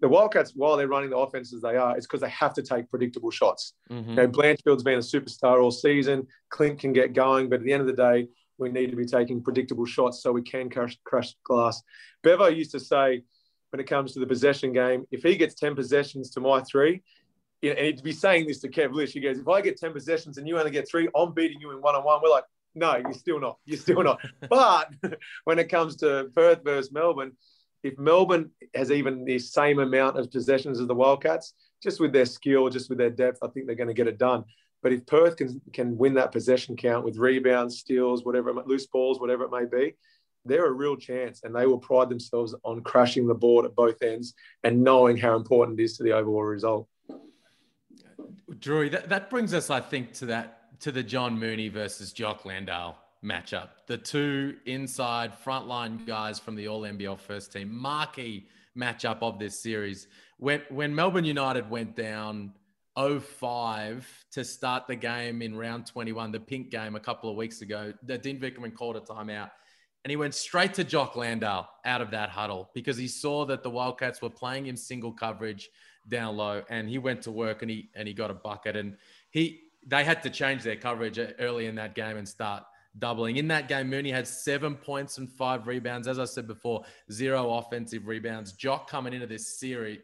the 0.00 0.08
Wildcats, 0.08 0.52
while 0.54 0.76
they're 0.76 0.88
running 0.88 1.10
the 1.10 1.16
offense 1.16 1.52
as 1.52 1.60
they 1.60 1.76
are, 1.76 1.96
it's 1.96 2.06
because 2.06 2.20
they 2.20 2.30
have 2.30 2.54
to 2.54 2.62
take 2.62 2.88
predictable 2.88 3.30
shots. 3.30 3.74
Mm-hmm. 3.90 4.10
You 4.10 4.16
know, 4.16 4.26
Blanchfield's 4.28 4.84
been 4.84 4.94
a 4.94 4.98
superstar 4.98 5.62
all 5.62 5.70
season. 5.70 6.26
Clint 6.50 6.78
can 6.78 6.92
get 6.92 7.12
going, 7.12 7.48
but 7.48 7.60
at 7.60 7.64
the 7.64 7.72
end 7.72 7.80
of 7.80 7.88
the 7.88 7.94
day, 7.94 8.28
we 8.58 8.70
need 8.70 8.90
to 8.90 8.96
be 8.96 9.06
taking 9.06 9.42
predictable 9.42 9.86
shots 9.86 10.22
so 10.22 10.32
we 10.32 10.42
can 10.42 10.70
crush, 10.70 10.96
crush 11.04 11.34
glass. 11.44 11.82
Bevo 12.22 12.46
used 12.46 12.72
to 12.72 12.80
say, 12.80 13.22
when 13.70 13.80
it 13.80 13.86
comes 13.86 14.12
to 14.12 14.20
the 14.20 14.26
possession 14.26 14.72
game. 14.72 15.06
If 15.10 15.22
he 15.22 15.36
gets 15.36 15.54
10 15.54 15.74
possessions 15.74 16.30
to 16.30 16.40
my 16.40 16.60
three, 16.60 17.02
and 17.62 17.78
he'd 17.78 18.02
be 18.02 18.12
saying 18.12 18.46
this 18.46 18.60
to 18.60 18.68
Kev 18.68 18.92
Lisch, 18.92 19.12
he 19.12 19.20
goes, 19.20 19.38
if 19.38 19.48
I 19.48 19.60
get 19.60 19.78
10 19.78 19.92
possessions 19.92 20.38
and 20.38 20.46
you 20.46 20.58
only 20.58 20.70
get 20.70 20.88
three, 20.88 21.08
I'm 21.14 21.34
beating 21.34 21.60
you 21.60 21.72
in 21.72 21.78
one 21.78 21.94
on 21.94 22.04
one. 22.04 22.20
We're 22.22 22.30
like, 22.30 22.44
no, 22.74 22.96
you're 22.96 23.12
still 23.12 23.40
not. 23.40 23.58
You're 23.64 23.78
still 23.78 24.02
not. 24.02 24.20
but 24.48 24.90
when 25.44 25.58
it 25.58 25.68
comes 25.68 25.96
to 25.96 26.30
Perth 26.34 26.62
versus 26.64 26.92
Melbourne, 26.92 27.32
if 27.82 27.98
Melbourne 27.98 28.50
has 28.74 28.90
even 28.90 29.24
the 29.24 29.38
same 29.38 29.78
amount 29.78 30.18
of 30.18 30.30
possessions 30.30 30.80
as 30.80 30.86
the 30.86 30.94
Wildcats, 30.94 31.54
just 31.82 32.00
with 32.00 32.12
their 32.12 32.26
skill, 32.26 32.68
just 32.68 32.88
with 32.88 32.98
their 32.98 33.10
depth, 33.10 33.38
I 33.42 33.48
think 33.48 33.66
they're 33.66 33.76
going 33.76 33.88
to 33.88 33.94
get 33.94 34.08
it 34.08 34.18
done. 34.18 34.44
But 34.82 34.92
if 34.92 35.06
Perth 35.06 35.36
can 35.36 35.60
can 35.72 35.96
win 35.96 36.14
that 36.14 36.32
possession 36.32 36.76
count 36.76 37.04
with 37.04 37.16
rebounds, 37.16 37.78
steals, 37.78 38.24
whatever, 38.24 38.52
loose 38.52 38.86
balls, 38.86 39.20
whatever 39.20 39.44
it 39.44 39.50
may 39.50 39.64
be, 39.64 39.94
they're 40.44 40.66
a 40.66 40.72
real 40.72 40.96
chance 40.96 41.42
and 41.42 41.54
they 41.54 41.66
will 41.66 41.78
pride 41.78 42.08
themselves 42.08 42.54
on 42.64 42.82
crashing 42.82 43.26
the 43.26 43.34
board 43.34 43.64
at 43.64 43.74
both 43.74 44.02
ends 44.02 44.34
and 44.62 44.82
knowing 44.82 45.16
how 45.16 45.36
important 45.36 45.78
it 45.80 45.82
is 45.82 45.96
to 45.96 46.04
the 46.04 46.12
overall 46.12 46.44
result. 46.44 46.88
Drew, 48.58 48.88
that, 48.90 49.08
that 49.08 49.30
brings 49.30 49.52
us, 49.52 49.68
I 49.68 49.80
think, 49.80 50.12
to 50.14 50.26
that 50.26 50.80
to 50.80 50.92
the 50.92 51.02
John 51.02 51.38
Mooney 51.38 51.68
versus 51.68 52.12
Jock 52.12 52.44
Landale 52.44 52.96
matchup. 53.24 53.68
The 53.86 53.98
two 53.98 54.56
inside 54.66 55.32
frontline 55.44 56.06
guys 56.06 56.38
from 56.38 56.54
the 56.54 56.68
All 56.68 56.82
NBL 56.82 57.18
first 57.18 57.52
team, 57.52 57.74
marquee 57.74 58.46
matchup 58.76 59.18
of 59.22 59.38
this 59.38 59.60
series. 59.60 60.06
When 60.38 60.62
when 60.70 60.94
Melbourne 60.94 61.24
United 61.24 61.68
went 61.68 61.96
down 61.96 62.52
05 62.96 64.24
to 64.32 64.44
start 64.44 64.86
the 64.86 64.96
game 64.96 65.42
in 65.42 65.56
round 65.56 65.86
21, 65.86 66.32
the 66.32 66.40
pink 66.40 66.70
game 66.70 66.96
a 66.96 67.00
couple 67.00 67.30
of 67.30 67.36
weeks 67.36 67.62
ago, 67.62 67.92
that 68.04 68.22
Dean 68.22 68.40
Vickerman 68.40 68.74
called 68.74 68.96
a 68.96 69.00
timeout 69.00 69.50
and 70.04 70.10
he 70.10 70.16
went 70.16 70.34
straight 70.34 70.74
to 70.74 70.84
Jock 70.84 71.16
Landale 71.16 71.68
out 71.84 72.00
of 72.00 72.10
that 72.12 72.30
huddle 72.30 72.70
because 72.72 72.96
he 72.96 73.08
saw 73.08 73.44
that 73.46 73.62
the 73.62 73.70
Wildcats 73.70 74.22
were 74.22 74.30
playing 74.30 74.66
him 74.66 74.76
single 74.76 75.12
coverage 75.12 75.68
down 76.08 76.36
low, 76.36 76.62
and 76.70 76.88
he 76.88 76.98
went 76.98 77.22
to 77.22 77.30
work 77.30 77.62
and 77.62 77.70
he 77.70 77.90
and 77.94 78.08
he 78.08 78.14
got 78.14 78.30
a 78.30 78.34
bucket. 78.34 78.76
And 78.76 78.96
he 79.30 79.60
they 79.86 80.04
had 80.04 80.22
to 80.22 80.30
change 80.30 80.62
their 80.62 80.76
coverage 80.76 81.18
early 81.38 81.66
in 81.66 81.74
that 81.74 81.94
game 81.94 82.16
and 82.16 82.28
start 82.28 82.62
doubling. 82.98 83.36
In 83.36 83.48
that 83.48 83.68
game, 83.68 83.88
Mooney 83.88 84.10
had 84.10 84.26
seven 84.26 84.74
points 84.74 85.18
and 85.18 85.30
five 85.30 85.66
rebounds. 85.66 86.08
As 86.08 86.18
I 86.18 86.24
said 86.24 86.46
before, 86.46 86.84
zero 87.10 87.54
offensive 87.54 88.06
rebounds. 88.06 88.52
Jock 88.52 88.88
coming 88.90 89.12
into 89.12 89.26
this 89.26 89.58
series 89.58 90.00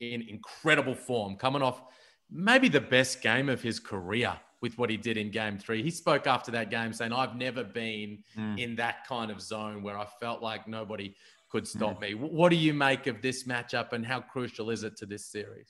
in 0.00 0.22
incredible 0.22 0.94
form, 0.94 1.36
coming 1.36 1.62
off 1.62 1.82
maybe 2.30 2.68
the 2.68 2.80
best 2.80 3.22
game 3.22 3.48
of 3.48 3.62
his 3.62 3.78
career 3.78 4.36
with 4.60 4.78
what 4.78 4.88
he 4.88 4.96
did 4.96 5.16
in 5.16 5.30
game 5.30 5.58
three. 5.58 5.82
He 5.82 5.90
spoke 5.90 6.26
after 6.26 6.50
that 6.52 6.70
game 6.70 6.92
saying, 6.92 7.12
I've 7.12 7.36
never 7.36 7.62
been 7.62 8.24
mm. 8.36 8.58
in 8.58 8.76
that 8.76 9.06
kind 9.06 9.30
of 9.30 9.40
zone 9.40 9.82
where 9.82 9.98
I 9.98 10.06
felt 10.20 10.42
like 10.42 10.66
nobody 10.66 11.14
could 11.50 11.68
stop 11.68 11.98
mm. 11.98 12.00
me. 12.00 12.14
What 12.14 12.48
do 12.48 12.56
you 12.56 12.72
make 12.74 13.06
of 13.06 13.20
this 13.20 13.44
matchup 13.44 13.92
and 13.92 14.04
how 14.04 14.20
crucial 14.20 14.70
is 14.70 14.82
it 14.82 14.96
to 14.96 15.06
this 15.06 15.26
series? 15.26 15.68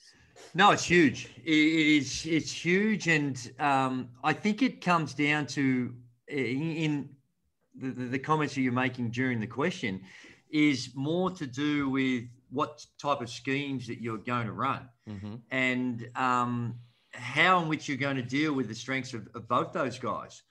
No, 0.53 0.71
it's 0.71 0.83
huge. 0.83 1.29
It 1.43 1.51
is. 1.51 2.25
It's 2.25 2.51
huge, 2.51 3.07
and 3.07 3.51
um, 3.59 4.09
I 4.23 4.33
think 4.33 4.61
it 4.61 4.81
comes 4.81 5.13
down 5.13 5.45
to 5.47 5.93
in 6.27 7.09
the, 7.75 7.89
the 7.89 8.19
comments 8.19 8.55
that 8.55 8.61
you're 8.61 8.73
making 8.73 9.11
during 9.11 9.39
the 9.39 9.47
question 9.47 10.01
is 10.49 10.91
more 10.95 11.31
to 11.31 11.45
do 11.45 11.89
with 11.89 12.23
what 12.49 12.85
type 12.99 13.21
of 13.21 13.29
schemes 13.29 13.87
that 13.87 14.01
you're 14.01 14.17
going 14.17 14.45
to 14.45 14.53
run, 14.53 14.87
mm-hmm. 15.09 15.35
and 15.51 16.07
um, 16.15 16.75
how 17.11 17.61
in 17.61 17.67
which 17.67 17.89
you're 17.89 17.97
going 17.97 18.15
to 18.15 18.21
deal 18.21 18.53
with 18.53 18.67
the 18.67 18.75
strengths 18.75 19.13
of, 19.13 19.27
of 19.35 19.47
both 19.47 19.73
those 19.73 19.99
guys. 19.99 20.43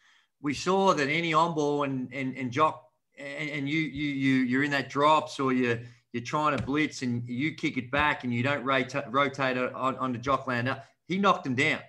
We 0.42 0.52
saw 0.52 0.92
that 0.94 1.08
any 1.08 1.32
on 1.32 1.54
ball 1.54 1.84
and, 1.84 2.12
and, 2.12 2.36
and 2.36 2.50
Jock 2.50 2.84
and, 3.18 3.50
and 3.50 3.68
you, 3.68 3.80
you, 3.80 4.08
you, 4.08 4.34
you're 4.42 4.64
in 4.64 4.70
that 4.72 4.90
drops 4.90 5.40
or 5.40 5.52
you're, 5.52 5.80
you're 6.12 6.22
trying 6.22 6.56
to 6.56 6.62
blitz 6.62 7.02
and 7.02 7.26
you 7.28 7.54
kick 7.54 7.76
it 7.76 7.90
back 7.90 8.24
and 8.24 8.34
you 8.34 8.42
don't 8.42 8.64
rotate, 8.64 9.04
rotate 9.10 9.56
on, 9.56 9.96
on 9.96 10.12
the 10.12 10.18
Jock 10.18 10.46
Landale. 10.46 10.82
He 11.06 11.18
knocked 11.18 11.46
him 11.46 11.54
down. 11.54 11.80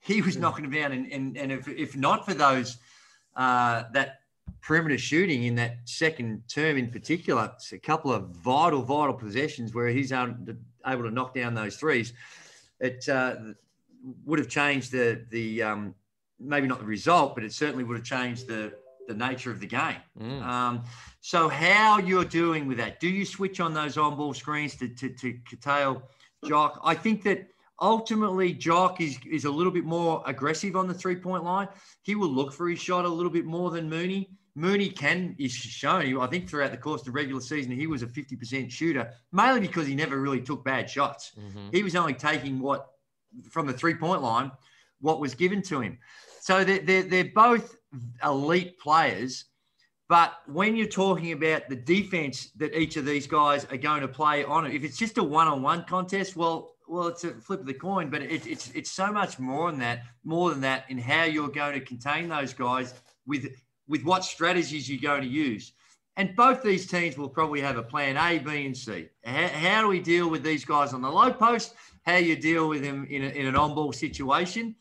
He 0.00 0.22
was 0.22 0.36
knocking 0.36 0.64
him 0.64 0.70
down. 0.70 0.92
And, 0.92 1.12
and, 1.12 1.36
and 1.36 1.52
if, 1.52 1.68
if 1.68 1.96
not 1.96 2.24
for 2.24 2.34
those, 2.34 2.78
uh, 3.36 3.84
that 3.92 4.20
perimeter 4.60 4.98
shooting 4.98 5.44
in 5.44 5.54
that 5.56 5.78
second 5.84 6.42
term 6.48 6.76
in 6.76 6.90
particular, 6.90 7.50
it's 7.54 7.72
a 7.72 7.78
couple 7.78 8.12
of 8.12 8.28
vital, 8.30 8.82
vital 8.82 9.14
possessions 9.14 9.74
where 9.74 9.88
he's 9.88 10.12
able 10.12 10.36
to 10.84 11.10
knock 11.10 11.34
down 11.34 11.54
those 11.54 11.76
threes. 11.76 12.12
It, 12.80 13.08
uh, 13.08 13.36
would 14.24 14.38
have 14.38 14.48
changed 14.48 14.92
the 14.92 15.24
the 15.30 15.62
um, 15.62 15.94
maybe 16.38 16.66
not 16.66 16.78
the 16.78 16.84
result, 16.84 17.34
but 17.34 17.44
it 17.44 17.52
certainly 17.52 17.84
would 17.84 17.96
have 17.96 18.06
changed 18.06 18.46
the 18.46 18.72
the 19.08 19.14
nature 19.14 19.50
of 19.50 19.60
the 19.60 19.66
game. 19.66 19.96
Mm. 20.20 20.42
Um, 20.42 20.82
so 21.20 21.48
how 21.48 21.98
you're 21.98 22.24
doing 22.24 22.66
with 22.66 22.78
that? 22.78 23.00
Do 23.00 23.08
you 23.08 23.24
switch 23.24 23.60
on 23.60 23.74
those 23.74 23.98
on 23.98 24.16
ball 24.16 24.32
screens 24.32 24.76
to, 24.76 24.88
to, 24.88 25.08
to 25.08 25.38
curtail 25.50 26.02
Jock? 26.46 26.80
I 26.84 26.94
think 26.94 27.24
that 27.24 27.48
ultimately 27.80 28.52
Jock 28.52 29.00
is 29.00 29.18
is 29.30 29.44
a 29.44 29.50
little 29.50 29.72
bit 29.72 29.84
more 29.84 30.22
aggressive 30.26 30.76
on 30.76 30.86
the 30.86 30.94
three 30.94 31.16
point 31.16 31.44
line. 31.44 31.68
He 32.02 32.14
will 32.14 32.28
look 32.28 32.52
for 32.52 32.68
his 32.68 32.80
shot 32.80 33.04
a 33.04 33.08
little 33.08 33.32
bit 33.32 33.44
more 33.44 33.70
than 33.70 33.88
Mooney. 33.88 34.30
Mooney 34.54 34.90
can 34.90 35.34
is 35.38 35.52
shown. 35.52 36.18
I 36.20 36.26
think 36.26 36.48
throughout 36.48 36.72
the 36.72 36.76
course 36.76 37.02
of 37.02 37.06
the 37.06 37.12
regular 37.12 37.40
season, 37.40 37.72
he 37.72 37.86
was 37.86 38.02
a 38.02 38.06
50% 38.06 38.70
shooter, 38.70 39.10
mainly 39.32 39.60
because 39.60 39.86
he 39.86 39.94
never 39.94 40.20
really 40.20 40.40
took 40.40 40.64
bad 40.64 40.90
shots. 40.90 41.32
Mm-hmm. 41.38 41.68
He 41.72 41.82
was 41.82 41.94
only 41.94 42.14
taking 42.14 42.60
what 42.60 42.88
from 43.50 43.66
the 43.66 43.72
three 43.72 43.94
point 43.94 44.22
line 44.22 44.50
what 45.00 45.20
was 45.20 45.34
given 45.34 45.62
to 45.62 45.80
him. 45.80 45.98
So 46.40 46.64
they're, 46.64 46.80
they're, 46.80 47.02
they're 47.02 47.30
both 47.34 47.76
elite 48.24 48.78
players. 48.78 49.44
But 50.08 50.32
when 50.46 50.74
you're 50.74 50.88
talking 50.88 51.32
about 51.32 51.68
the 51.68 51.76
defense 51.76 52.50
that 52.56 52.76
each 52.76 52.96
of 52.96 53.06
these 53.06 53.28
guys 53.28 53.64
are 53.66 53.76
going 53.76 54.00
to 54.00 54.08
play 54.08 54.42
on 54.42 54.66
it, 54.66 54.74
if 54.74 54.82
it's 54.82 54.98
just 54.98 55.18
a 55.18 55.22
one-on-one 55.22 55.84
contest, 55.84 56.34
well, 56.34 56.72
well, 56.90 57.08
it's 57.08 57.24
a 57.24 57.30
flip 57.30 57.60
of 57.60 57.66
the 57.66 57.74
coin. 57.74 58.10
But 58.10 58.22
it, 58.22 58.46
it's 58.46 58.70
it's 58.72 58.90
so 58.90 59.12
much 59.12 59.38
more 59.38 59.70
than 59.70 59.80
that, 59.80 60.02
more 60.24 60.50
than 60.50 60.60
that, 60.62 60.84
in 60.88 60.98
how 60.98 61.24
you're 61.24 61.48
going 61.48 61.78
to 61.78 61.84
contain 61.84 62.28
those 62.28 62.52
guys 62.52 62.94
with 63.26 63.48
with 63.88 64.04
what 64.04 64.24
strategies 64.24 64.88
you're 64.88 65.00
going 65.00 65.22
to 65.22 65.28
use. 65.28 65.72
And 66.16 66.36
both 66.36 66.62
these 66.62 66.86
teams 66.86 67.16
will 67.16 67.28
probably 67.28 67.60
have 67.60 67.78
a 67.78 67.82
plan 67.82 68.16
A, 68.16 68.38
B, 68.38 68.66
and 68.66 68.76
C. 68.76 69.08
How, 69.24 69.48
how 69.48 69.82
do 69.82 69.88
we 69.88 70.00
deal 70.00 70.28
with 70.28 70.42
these 70.42 70.64
guys 70.64 70.92
on 70.92 71.00
the 71.00 71.10
low 71.10 71.32
post? 71.32 71.74
how 72.02 72.16
you 72.16 72.36
deal 72.36 72.68
with 72.68 72.82
them 72.82 73.06
in, 73.10 73.22
a, 73.22 73.28
in 73.28 73.46
an 73.46 73.56
on 73.56 73.74
ball 73.74 73.92
situation 73.92 74.74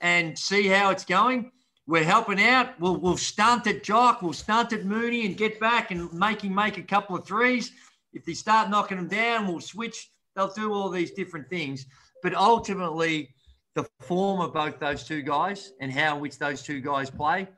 and 0.00 0.38
see 0.38 0.66
how 0.66 0.90
it's 0.90 1.04
going. 1.04 1.50
we're 1.86 2.04
helping 2.04 2.40
out. 2.40 2.78
We'll 2.80 2.96
we'll 2.96 3.16
stunt 3.16 3.66
at 3.66 3.82
Jock, 3.82 4.22
we'll 4.22 4.32
stunt 4.32 4.72
at 4.72 4.84
Mooney 4.84 5.26
and 5.26 5.36
get 5.36 5.58
back 5.60 5.90
and 5.90 6.12
make 6.12 6.42
him 6.42 6.54
make 6.54 6.78
a 6.78 6.82
couple 6.82 7.16
of 7.16 7.26
threes. 7.26 7.72
If 8.12 8.24
they 8.24 8.34
start 8.34 8.70
knocking 8.70 8.96
them 8.96 9.08
down, 9.08 9.46
we'll 9.46 9.60
switch. 9.60 10.10
They'll 10.36 10.48
do 10.48 10.72
all 10.72 10.90
these 10.90 11.12
different 11.12 11.48
things. 11.48 11.86
But 12.22 12.34
ultimately, 12.34 13.30
the 13.74 13.84
form 14.00 14.40
of 14.40 14.52
both 14.52 14.78
those 14.78 15.04
two 15.04 15.22
guys 15.22 15.72
and 15.80 15.90
how 15.90 16.18
which 16.18 16.38
those 16.38 16.62
two 16.62 16.80
guys 16.80 17.10
play, 17.10 17.48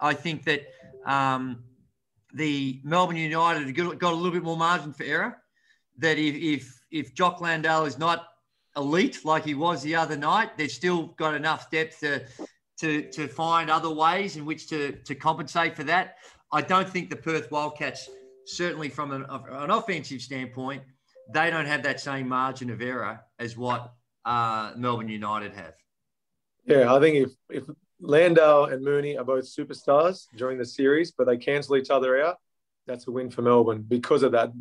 I 0.00 0.14
think 0.14 0.44
that 0.44 0.62
um, 1.06 1.64
the 2.34 2.80
Melbourne 2.84 3.16
United 3.16 3.72
got 3.74 4.12
a 4.12 4.16
little 4.16 4.32
bit 4.32 4.42
more 4.42 4.56
margin 4.56 4.92
for 4.92 5.04
error. 5.04 5.38
That 5.98 6.18
if 6.18 6.34
if 6.34 6.80
if 6.90 7.14
Jock 7.14 7.40
Landale 7.40 7.84
is 7.84 7.98
not 7.98 8.26
elite 8.76 9.24
like 9.24 9.44
he 9.44 9.54
was 9.54 9.82
the 9.82 9.94
other 9.94 10.16
night, 10.16 10.58
they've 10.58 10.70
still 10.70 11.08
got 11.16 11.34
enough 11.34 11.70
depth 11.70 12.00
to 12.00 12.24
to 12.80 13.08
to 13.10 13.28
find 13.28 13.70
other 13.70 13.90
ways 13.90 14.36
in 14.36 14.44
which 14.44 14.68
to 14.68 14.92
to 15.04 15.14
compensate 15.14 15.76
for 15.76 15.84
that. 15.84 16.16
I 16.52 16.60
don't 16.62 16.88
think 16.88 17.10
the 17.10 17.16
Perth 17.16 17.50
Wildcats, 17.50 18.08
certainly 18.46 18.88
from 18.88 19.12
an, 19.12 19.24
an 19.28 19.70
offensive 19.70 20.20
standpoint, 20.20 20.82
they 21.32 21.50
don't 21.50 21.66
have 21.66 21.82
that 21.84 22.00
same 22.00 22.28
margin 22.28 22.70
of 22.70 22.82
error 22.82 23.20
as 23.38 23.56
what 23.56 23.92
uh, 24.24 24.72
Melbourne 24.76 25.08
United 25.08 25.52
have. 25.54 25.74
Yeah, 26.66 26.94
I 26.94 27.00
think 27.00 27.16
if 27.16 27.30
if 27.50 27.64
Landale 28.00 28.66
and 28.66 28.84
Mooney 28.84 29.16
are 29.16 29.24
both 29.24 29.44
superstars 29.44 30.26
during 30.36 30.58
the 30.58 30.64
series, 30.64 31.12
but 31.12 31.26
they 31.26 31.36
cancel 31.36 31.76
each 31.76 31.90
other 31.90 32.20
out, 32.22 32.38
that's 32.86 33.06
a 33.06 33.10
win 33.10 33.30
for 33.30 33.42
Melbourne 33.42 33.84
because 33.86 34.22
of 34.22 34.32
that. 34.32 34.52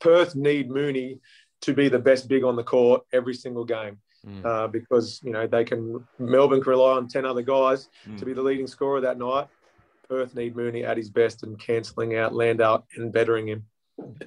Perth 0.00 0.34
need 0.34 0.70
Mooney 0.70 1.20
to 1.62 1.74
be 1.74 1.88
the 1.88 1.98
best 1.98 2.28
big 2.28 2.44
on 2.44 2.56
the 2.56 2.64
court 2.64 3.02
every 3.12 3.34
single 3.34 3.64
game. 3.64 3.98
Mm. 4.26 4.44
Uh, 4.44 4.68
because 4.68 5.18
you 5.24 5.32
know 5.32 5.46
they 5.46 5.64
can 5.64 6.04
Melbourne 6.18 6.60
can 6.60 6.70
rely 6.70 6.92
on 6.92 7.08
ten 7.08 7.24
other 7.24 7.40
guys 7.40 7.88
mm. 8.06 8.18
to 8.18 8.26
be 8.26 8.34
the 8.34 8.42
leading 8.42 8.66
scorer 8.66 9.00
that 9.00 9.18
night. 9.18 9.48
Perth 10.10 10.34
need 10.34 10.56
Mooney 10.56 10.84
at 10.84 10.98
his 10.98 11.08
best 11.08 11.42
and 11.42 11.58
cancelling 11.58 12.16
out 12.16 12.34
Landale 12.34 12.84
and 12.96 13.12
bettering 13.12 13.48
him. 13.48 13.64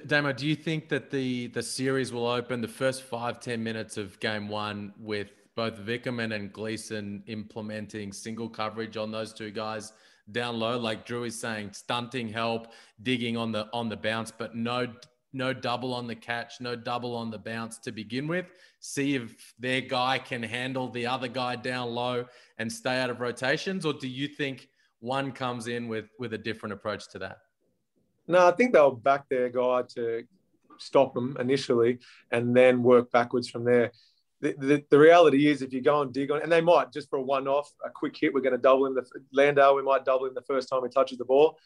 Damo, 0.06 0.32
do 0.32 0.46
you 0.46 0.56
think 0.56 0.88
that 0.88 1.10
the 1.10 1.48
the 1.48 1.62
series 1.62 2.12
will 2.12 2.26
open 2.26 2.60
the 2.60 2.68
first 2.68 3.02
five 3.02 3.40
ten 3.40 3.62
minutes 3.62 3.96
of 3.96 4.18
game 4.20 4.48
one 4.48 4.92
with 4.98 5.30
both 5.54 5.78
Vickerman 5.78 6.34
and 6.34 6.52
Gleeson 6.52 7.22
implementing 7.26 8.12
single 8.12 8.48
coverage 8.48 8.96
on 8.96 9.10
those 9.10 9.32
two 9.32 9.50
guys 9.50 9.92
down 10.32 10.58
low, 10.58 10.78
like 10.78 11.04
Drew 11.04 11.24
is 11.24 11.38
saying, 11.38 11.72
stunting 11.72 12.28
help, 12.28 12.68
digging 13.02 13.36
on 13.36 13.52
the 13.52 13.68
on 13.72 13.88
the 13.88 13.96
bounce, 13.96 14.30
but 14.30 14.54
no 14.54 14.92
no 15.32 15.52
double 15.52 15.92
on 15.92 16.06
the 16.06 16.14
catch, 16.14 16.60
no 16.60 16.76
double 16.76 17.14
on 17.14 17.30
the 17.30 17.38
bounce 17.38 17.78
to 17.78 17.92
begin 17.92 18.28
with. 18.28 18.46
See 18.80 19.16
if 19.16 19.54
their 19.58 19.80
guy 19.80 20.18
can 20.18 20.42
handle 20.42 20.88
the 20.88 21.06
other 21.06 21.28
guy 21.28 21.56
down 21.56 21.90
low 21.90 22.24
and 22.58 22.70
stay 22.70 23.00
out 23.00 23.10
of 23.10 23.20
rotations, 23.20 23.84
or 23.84 23.92
do 23.92 24.08
you 24.08 24.28
think 24.28 24.68
one 25.00 25.32
comes 25.32 25.66
in 25.66 25.88
with 25.88 26.06
with 26.18 26.32
a 26.34 26.38
different 26.38 26.72
approach 26.72 27.08
to 27.10 27.18
that? 27.18 27.38
No, 28.26 28.46
I 28.46 28.52
think 28.52 28.72
they'll 28.72 28.92
back 28.92 29.28
their 29.28 29.48
guy 29.48 29.82
to 29.94 30.24
stop 30.78 31.14
them 31.14 31.36
initially 31.38 31.98
and 32.30 32.56
then 32.56 32.82
work 32.82 33.10
backwards 33.12 33.48
from 33.48 33.64
there. 33.64 33.92
The, 34.40 34.54
the, 34.58 34.84
the, 34.90 34.98
reality 34.98 35.46
is 35.46 35.62
if 35.62 35.72
you 35.72 35.80
go 35.80 36.02
and 36.02 36.12
dig 36.12 36.30
on, 36.30 36.42
and 36.42 36.52
they 36.52 36.60
might 36.60 36.92
just 36.92 37.08
for 37.08 37.18
a 37.18 37.22
one-off, 37.22 37.70
a 37.84 37.88
quick 37.88 38.14
hit, 38.16 38.34
we're 38.34 38.40
going 38.40 38.52
to 38.52 38.58
double 38.58 38.84
him. 38.84 38.94
The 38.94 39.06
Landale, 39.32 39.74
we 39.76 39.82
might 39.82 40.04
double 40.04 40.26
him 40.26 40.34
the 40.34 40.42
first 40.42 40.68
time 40.68 40.82
he 40.82 40.90
touches 40.90 41.16
the 41.16 41.24
ball 41.24 41.56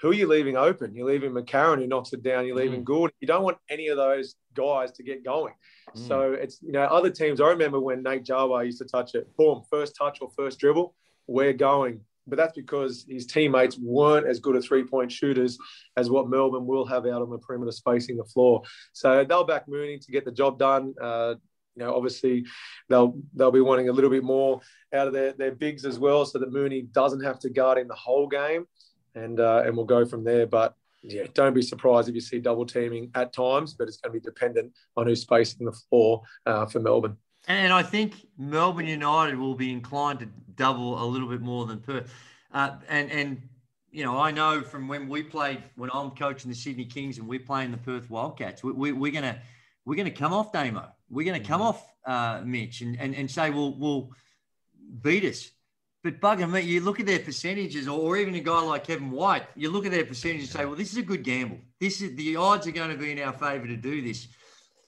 who 0.00 0.10
are 0.10 0.14
you 0.14 0.26
leaving 0.26 0.56
open? 0.56 0.94
You're 0.94 1.06
leaving 1.06 1.32
McCarron 1.32 1.78
who 1.78 1.86
knocks 1.86 2.12
it 2.12 2.22
down. 2.22 2.46
You're 2.46 2.56
leaving 2.56 2.80
mm. 2.80 2.84
Gould. 2.84 3.10
You 3.20 3.26
don't 3.26 3.42
want 3.42 3.58
any 3.68 3.88
of 3.88 3.98
those 3.98 4.34
guys 4.54 4.92
to 4.92 5.02
get 5.02 5.24
going. 5.24 5.52
Mm. 5.94 6.08
So 6.08 6.32
it's 6.32 6.60
you 6.62 6.72
know 6.72 6.84
other 6.84 7.10
teams. 7.10 7.40
I 7.40 7.48
remember 7.48 7.78
when 7.78 8.02
Nate 8.02 8.24
Jawai 8.24 8.64
used 8.64 8.78
to 8.78 8.86
touch 8.86 9.14
it. 9.14 9.28
Boom, 9.36 9.62
first 9.70 9.94
touch 9.96 10.18
or 10.22 10.30
first 10.30 10.58
dribble, 10.58 10.94
we're 11.26 11.52
going. 11.52 12.00
But 12.30 12.36
that's 12.36 12.56
because 12.56 13.04
his 13.08 13.26
teammates 13.26 13.76
weren't 13.78 14.26
as 14.26 14.40
good 14.40 14.56
at 14.56 14.64
three-point 14.64 15.12
shooters 15.12 15.58
as 15.96 16.08
what 16.08 16.30
Melbourne 16.30 16.66
will 16.66 16.86
have 16.86 17.04
out 17.06 17.22
on 17.22 17.30
the 17.30 17.38
perimeter, 17.38 17.72
spacing 17.72 18.16
the 18.16 18.24
floor. 18.24 18.62
So 18.92 19.24
they'll 19.24 19.44
back 19.44 19.68
Mooney 19.68 19.98
to 19.98 20.12
get 20.12 20.24
the 20.24 20.32
job 20.32 20.58
done. 20.58 20.94
Uh, 21.00 21.34
you 21.76 21.84
know, 21.84 21.94
obviously 21.94 22.46
they'll 22.88 23.14
they'll 23.34 23.52
be 23.52 23.60
wanting 23.60 23.88
a 23.88 23.92
little 23.92 24.10
bit 24.10 24.24
more 24.24 24.60
out 24.92 25.06
of 25.06 25.12
their, 25.12 25.32
their 25.32 25.52
bigs 25.52 25.84
as 25.84 25.98
well, 25.98 26.24
so 26.24 26.38
that 26.38 26.52
Mooney 26.52 26.82
doesn't 26.82 27.22
have 27.22 27.38
to 27.40 27.50
guard 27.50 27.78
in 27.78 27.88
the 27.88 27.94
whole 27.94 28.26
game 28.26 28.66
and 29.14 29.40
uh, 29.40 29.62
and 29.64 29.76
we'll 29.76 29.86
go 29.86 30.04
from 30.04 30.24
there. 30.24 30.46
But 30.46 30.74
yeah, 31.02 31.24
don't 31.32 31.54
be 31.54 31.62
surprised 31.62 32.08
if 32.08 32.14
you 32.14 32.20
see 32.20 32.40
double 32.40 32.66
teaming 32.66 33.10
at 33.14 33.32
times, 33.32 33.74
but 33.74 33.88
it's 33.88 33.98
going 33.98 34.12
to 34.12 34.20
be 34.20 34.24
dependent 34.24 34.72
on 34.96 35.06
who's 35.06 35.22
spacing 35.22 35.66
the 35.66 35.72
floor 35.72 36.22
uh, 36.46 36.66
for 36.66 36.80
Melbourne. 36.80 37.16
And 37.48 37.72
I 37.72 37.82
think 37.82 38.14
Melbourne 38.38 38.86
United 38.86 39.36
will 39.38 39.54
be 39.54 39.72
inclined 39.72 40.20
to 40.20 40.28
double 40.54 41.02
a 41.02 41.06
little 41.06 41.28
bit 41.28 41.40
more 41.40 41.66
than 41.66 41.80
Perth. 41.80 42.12
Uh, 42.52 42.76
and 42.88 43.10
and 43.10 43.42
you 43.90 44.04
know, 44.04 44.18
I 44.18 44.30
know 44.30 44.62
from 44.62 44.88
when 44.88 45.08
we 45.08 45.22
played 45.22 45.62
when 45.76 45.90
I'm 45.92 46.10
coaching 46.10 46.50
the 46.50 46.56
Sydney 46.56 46.84
Kings 46.84 47.18
and 47.18 47.26
we're 47.26 47.40
playing 47.40 47.72
the 47.72 47.78
Perth 47.78 48.08
Wildcats, 48.08 48.62
we, 48.62 48.72
we, 48.72 48.92
we're 48.92 49.12
gonna 49.12 49.40
we're 49.84 49.96
gonna 49.96 50.10
come 50.10 50.32
off 50.32 50.52
Damo. 50.52 50.88
We're 51.08 51.26
gonna 51.26 51.44
come 51.44 51.60
mm-hmm. 51.60 51.68
off 51.68 51.86
uh, 52.04 52.42
Mitch 52.44 52.82
and, 52.82 52.98
and 53.00 53.14
and 53.14 53.30
say, 53.30 53.50
well, 53.50 53.74
we'll 53.74 54.10
beat 55.02 55.24
us. 55.24 55.50
But 56.02 56.20
bugger 56.20 56.50
me, 56.50 56.60
you 56.62 56.80
look 56.80 56.98
at 56.98 57.04
their 57.04 57.18
percentages, 57.18 57.86
or 57.86 58.16
even 58.16 58.34
a 58.34 58.40
guy 58.40 58.62
like 58.62 58.84
Kevin 58.84 59.10
White, 59.10 59.44
you 59.54 59.70
look 59.70 59.84
at 59.84 59.92
their 59.92 60.06
percentages 60.06 60.48
and 60.48 60.60
say, 60.60 60.64
well, 60.64 60.76
this 60.76 60.92
is 60.92 60.96
a 60.96 61.02
good 61.02 61.22
gamble. 61.22 61.58
This 61.78 62.00
is 62.00 62.16
the 62.16 62.36
odds 62.36 62.66
are 62.66 62.70
going 62.72 62.90
to 62.90 62.96
be 62.96 63.12
in 63.12 63.18
our 63.18 63.34
favour 63.34 63.66
to 63.66 63.76
do 63.76 64.00
this. 64.00 64.28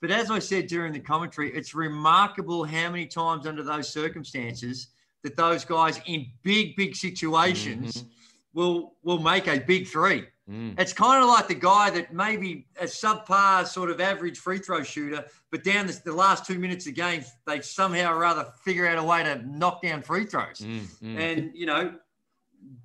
But 0.02 0.10
as 0.10 0.32
I 0.32 0.40
said 0.40 0.66
during 0.66 0.92
the 0.92 1.00
commentary, 1.00 1.54
it's 1.54 1.74
remarkable 1.74 2.64
how 2.64 2.90
many 2.90 3.06
times 3.06 3.46
under 3.46 3.62
those 3.62 3.88
circumstances 3.88 4.88
that 5.22 5.36
those 5.36 5.64
guys 5.64 6.00
in 6.06 6.26
big, 6.42 6.74
big 6.74 6.96
situations 6.96 7.98
mm-hmm. 7.98 8.08
will 8.52 8.94
will 9.04 9.20
make 9.20 9.46
a 9.46 9.60
big 9.60 9.86
three. 9.86 10.24
Mm. 10.50 10.78
It's 10.78 10.92
kind 10.92 11.22
of 11.22 11.28
like 11.28 11.46
the 11.46 11.54
guy 11.54 11.88
that 11.90 12.12
maybe 12.12 12.66
a 12.80 12.84
subpar 12.86 13.64
sort 13.64 13.90
of 13.90 14.00
average 14.00 14.38
free 14.38 14.58
throw 14.58 14.82
shooter, 14.82 15.24
but 15.52 15.62
down 15.62 15.86
the, 15.86 16.00
the 16.04 16.12
last 16.12 16.44
two 16.44 16.58
minutes 16.58 16.88
of 16.88 16.94
game, 16.94 17.24
they 17.46 17.60
somehow 17.60 18.12
or 18.12 18.18
rather 18.18 18.48
figure 18.64 18.88
out 18.88 18.98
a 18.98 19.04
way 19.04 19.22
to 19.22 19.40
knock 19.46 19.82
down 19.82 20.02
free 20.02 20.24
throws. 20.24 20.58
Mm, 20.58 20.80
mm. 21.00 21.16
And, 21.16 21.52
you 21.54 21.66
know, 21.66 21.94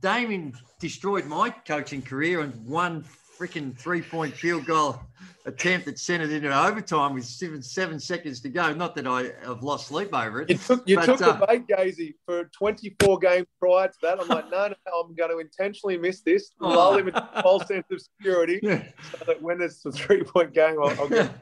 Damian 0.02 0.54
destroyed 0.80 1.26
my 1.26 1.50
coaching 1.50 2.04
career 2.04 2.42
and 2.42 2.54
one 2.64 3.04
freaking 3.38 3.78
three 3.78 4.02
point 4.02 4.34
field 4.34 4.66
goal 4.66 5.00
attempt 5.48 5.86
that 5.86 5.98
sent 5.98 6.22
it 6.22 6.32
into 6.32 6.54
overtime 6.54 7.14
with 7.14 7.26
seven, 7.26 7.62
seven 7.62 8.00
seconds 8.00 8.42
to 8.42 8.50
go. 8.50 8.74
Not 8.74 8.96
that 8.96 9.08
I 9.08 9.32
have 9.46 9.64
lost 9.64 9.88
sleep 9.88 10.14
over 10.14 10.42
it. 10.42 10.50
You 10.50 10.58
took, 10.58 10.88
you 10.88 10.96
but, 10.98 11.06
took 11.06 11.22
uh, 11.22 11.34
the 11.34 11.46
bait, 11.46 11.68
Gazy, 11.68 12.16
for 12.26 12.44
24 12.46 13.20
games 13.20 13.48
prior 13.60 13.88
to 13.88 13.94
that. 14.02 14.20
I'm 14.20 14.28
like, 14.28 14.52
no, 14.52 14.68
no, 14.68 15.00
I'm 15.00 15.16
going 15.16 15.32
to 15.32 15.40
intentionally 15.40 15.98
miss 15.98 16.22
this, 16.22 16.52
oh. 16.60 16.68
lull 16.68 16.98
him 16.98 17.08
into 17.08 17.30
false 17.42 17.66
sense 17.68 17.86
of 17.92 18.02
security, 18.02 18.60
so 18.64 19.26
that 19.26 19.42
when 19.42 19.62
it's 19.62 19.86
a 19.86 19.92
three 19.92 20.24
point 20.24 20.54
game, 20.54 20.78
I'll, 20.82 21.00
I'll 21.00 21.10
get. 21.10 21.32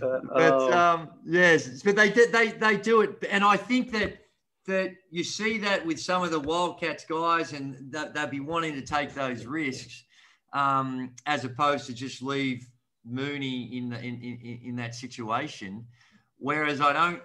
Uh, 0.00 0.20
but 0.32 0.52
oh. 0.52 0.72
um, 0.72 1.10
yes, 1.26 1.82
but 1.82 1.94
they 1.94 2.08
did 2.08 2.32
they 2.32 2.52
they 2.52 2.74
do 2.74 3.02
it, 3.02 3.22
and 3.28 3.44
I 3.44 3.58
think 3.58 3.92
that 3.92 4.16
that 4.66 4.94
you 5.10 5.22
see 5.22 5.58
that 5.58 5.84
with 5.84 6.00
some 6.00 6.22
of 6.22 6.30
the 6.30 6.40
Wildcats 6.40 7.04
guys, 7.04 7.52
and 7.52 7.76
that 7.92 8.14
they'd 8.14 8.30
be 8.30 8.40
wanting 8.40 8.72
to 8.76 8.82
take 8.82 9.12
those 9.12 9.44
risks 9.44 10.04
um, 10.52 11.14
as 11.26 11.44
opposed 11.44 11.86
to 11.86 11.94
just 11.94 12.22
leave 12.22 12.66
Mooney 13.04 13.76
in, 13.76 13.90
the, 13.90 13.98
in, 13.98 14.20
in, 14.20 14.60
in 14.64 14.76
that 14.76 14.94
situation. 14.94 15.86
Whereas 16.38 16.80
I 16.80 16.92
don't, 16.92 17.22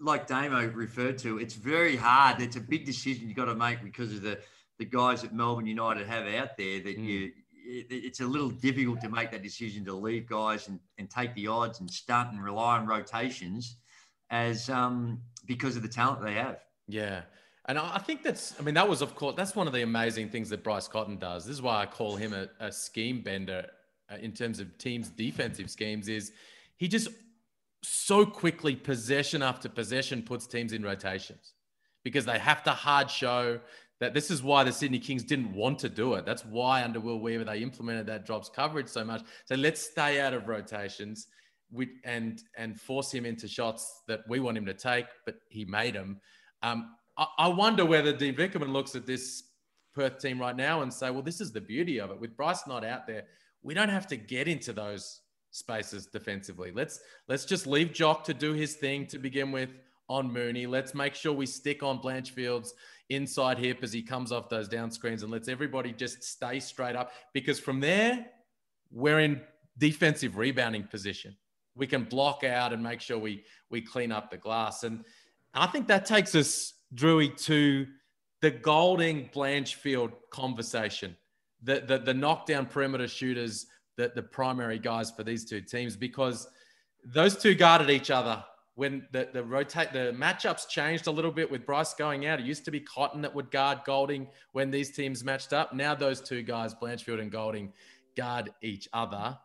like 0.00 0.26
Damo 0.26 0.66
referred 0.68 1.18
to, 1.18 1.38
it's 1.38 1.54
very 1.54 1.96
hard. 1.96 2.40
It's 2.40 2.56
a 2.56 2.60
big 2.60 2.84
decision 2.84 3.28
you've 3.28 3.36
got 3.36 3.46
to 3.46 3.54
make 3.54 3.82
because 3.82 4.12
of 4.12 4.22
the, 4.22 4.38
the 4.78 4.84
guys 4.84 5.22
that 5.22 5.32
Melbourne 5.32 5.66
United 5.66 6.06
have 6.06 6.26
out 6.26 6.56
there 6.56 6.80
that 6.80 6.98
mm. 6.98 7.04
you, 7.04 7.32
it, 7.66 7.86
it's 7.90 8.20
a 8.20 8.26
little 8.26 8.50
difficult 8.50 9.00
to 9.00 9.08
make 9.08 9.30
that 9.30 9.42
decision 9.42 9.84
to 9.86 9.94
leave 9.94 10.28
guys 10.28 10.68
and, 10.68 10.80
and 10.98 11.08
take 11.10 11.34
the 11.34 11.46
odds 11.46 11.80
and 11.80 11.90
stunt 11.90 12.32
and 12.32 12.44
rely 12.44 12.78
on 12.78 12.86
rotations 12.86 13.76
as 14.30 14.68
um, 14.68 15.20
because 15.46 15.76
of 15.76 15.82
the 15.82 15.88
talent 15.88 16.22
they 16.22 16.34
have. 16.34 16.60
Yeah. 16.88 17.22
And 17.68 17.78
I 17.78 17.98
think 17.98 18.22
that's, 18.22 18.54
I 18.60 18.62
mean, 18.62 18.74
that 18.74 18.88
was, 18.88 19.02
of 19.02 19.16
course, 19.16 19.34
that's 19.36 19.56
one 19.56 19.66
of 19.66 19.72
the 19.72 19.82
amazing 19.82 20.28
things 20.28 20.48
that 20.50 20.62
Bryce 20.62 20.86
Cotton 20.86 21.16
does. 21.16 21.44
This 21.44 21.54
is 21.54 21.62
why 21.62 21.82
I 21.82 21.86
call 21.86 22.14
him 22.14 22.32
a, 22.32 22.48
a 22.60 22.70
scheme 22.70 23.22
bender 23.22 23.66
uh, 24.08 24.16
in 24.18 24.32
terms 24.32 24.60
of 24.60 24.78
teams' 24.78 25.10
defensive 25.10 25.68
schemes, 25.68 26.08
is 26.08 26.30
he 26.76 26.86
just 26.86 27.08
so 27.82 28.24
quickly, 28.26 28.74
possession 28.74 29.42
after 29.42 29.68
possession, 29.68 30.22
puts 30.22 30.46
teams 30.46 30.72
in 30.72 30.82
rotations 30.82 31.54
because 32.04 32.24
they 32.24 32.38
have 32.38 32.62
to 32.64 32.70
hard 32.70 33.10
show 33.10 33.58
that 34.00 34.12
this 34.12 34.30
is 34.30 34.42
why 34.42 34.62
the 34.62 34.72
Sydney 34.72 34.98
Kings 34.98 35.22
didn't 35.22 35.52
want 35.52 35.78
to 35.80 35.88
do 35.88 36.14
it. 36.14 36.26
That's 36.26 36.44
why 36.44 36.84
under 36.84 37.00
Will 37.00 37.20
Weaver 37.20 37.44
they 37.44 37.58
implemented 37.58 38.06
that 38.06 38.26
drops 38.26 38.48
coverage 38.48 38.88
so 38.88 39.04
much. 39.04 39.22
So 39.46 39.54
let's 39.54 39.80
stay 39.80 40.20
out 40.20 40.34
of 40.34 40.48
rotations 40.48 41.26
and 42.04 42.42
and 42.56 42.80
force 42.80 43.12
him 43.12 43.24
into 43.24 43.48
shots 43.48 44.02
that 44.06 44.20
we 44.28 44.38
want 44.38 44.56
him 44.56 44.66
to 44.66 44.74
take, 44.74 45.06
but 45.24 45.36
he 45.48 45.64
made 45.64 45.94
them. 45.94 46.20
Um, 46.62 46.90
I, 47.18 47.48
wonder 47.48 47.84
whether 47.84 48.12
Dean 48.12 48.34
Vickerman 48.34 48.72
looks 48.72 48.94
at 48.94 49.06
this 49.06 49.44
Perth 49.94 50.18
team 50.18 50.38
right 50.38 50.54
now 50.54 50.82
and 50.82 50.92
say, 50.92 51.10
well, 51.10 51.22
this 51.22 51.40
is 51.40 51.50
the 51.50 51.60
beauty 51.60 51.98
of 51.98 52.10
it. 52.10 52.20
With 52.20 52.36
Bryce 52.36 52.66
not 52.66 52.84
out 52.84 53.06
there, 53.06 53.24
we 53.62 53.72
don't 53.72 53.88
have 53.88 54.06
to 54.08 54.16
get 54.16 54.48
into 54.48 54.72
those 54.72 55.22
spaces 55.50 56.06
defensively. 56.06 56.70
Let's 56.70 57.00
let's 57.28 57.46
just 57.46 57.66
leave 57.66 57.92
Jock 57.92 58.24
to 58.24 58.34
do 58.34 58.52
his 58.52 58.74
thing 58.74 59.06
to 59.06 59.18
begin 59.18 59.50
with 59.50 59.70
on 60.08 60.30
Mooney. 60.30 60.66
Let's 60.66 60.94
make 60.94 61.14
sure 61.14 61.32
we 61.32 61.46
stick 61.46 61.82
on 61.82 61.98
Blanchfield's 61.98 62.74
inside 63.08 63.58
hip 63.58 63.78
as 63.82 63.92
he 63.92 64.02
comes 64.02 64.32
off 64.32 64.48
those 64.48 64.68
down 64.68 64.90
screens 64.90 65.22
and 65.22 65.32
lets 65.32 65.48
everybody 65.48 65.92
just 65.92 66.22
stay 66.22 66.60
straight 66.60 66.96
up. 66.96 67.12
Because 67.32 67.58
from 67.58 67.80
there, 67.80 68.26
we're 68.90 69.20
in 69.20 69.40
defensive 69.78 70.36
rebounding 70.36 70.84
position. 70.84 71.36
We 71.74 71.86
can 71.86 72.04
block 72.04 72.44
out 72.44 72.72
and 72.72 72.82
make 72.82 73.00
sure 73.00 73.18
we 73.18 73.44
we 73.70 73.80
clean 73.80 74.12
up 74.12 74.30
the 74.30 74.36
glass. 74.36 74.84
And 74.84 75.04
I 75.54 75.66
think 75.66 75.88
that 75.88 76.06
takes 76.06 76.34
us, 76.34 76.74
Drewy, 76.94 77.36
to 77.44 77.86
the 78.42 78.50
Goulding 78.50 79.28
Blanchfield 79.34 80.12
conversation. 80.30 81.16
The, 81.62 81.80
the 81.86 81.98
the 81.98 82.14
knockdown 82.14 82.66
perimeter 82.66 83.08
shooters, 83.08 83.66
the, 83.96 84.12
the 84.14 84.22
primary 84.22 84.78
guys 84.78 85.10
for 85.10 85.24
these 85.24 85.44
two 85.44 85.60
teams, 85.60 85.96
because 85.96 86.48
those 87.04 87.36
two 87.36 87.54
guarded 87.54 87.90
each 87.90 88.10
other 88.10 88.44
when 88.74 89.06
the, 89.10 89.28
the 89.32 89.42
rotate 89.42 89.92
the 89.92 90.14
matchups 90.16 90.68
changed 90.68 91.06
a 91.06 91.10
little 91.10 91.32
bit 91.32 91.50
with 91.50 91.64
Bryce 91.64 91.94
going 91.94 92.26
out. 92.26 92.38
It 92.38 92.46
used 92.46 92.64
to 92.66 92.70
be 92.70 92.80
Cotton 92.80 93.22
that 93.22 93.34
would 93.34 93.50
guard 93.50 93.80
Goulding 93.86 94.28
when 94.52 94.70
these 94.70 94.94
teams 94.94 95.24
matched 95.24 95.52
up. 95.52 95.74
Now 95.74 95.94
those 95.94 96.20
two 96.20 96.42
guys, 96.42 96.74
Blanchfield 96.74 97.20
and 97.20 97.32
Goulding, 97.32 97.72
guard 98.16 98.52
each 98.62 98.86
other. 98.92 99.38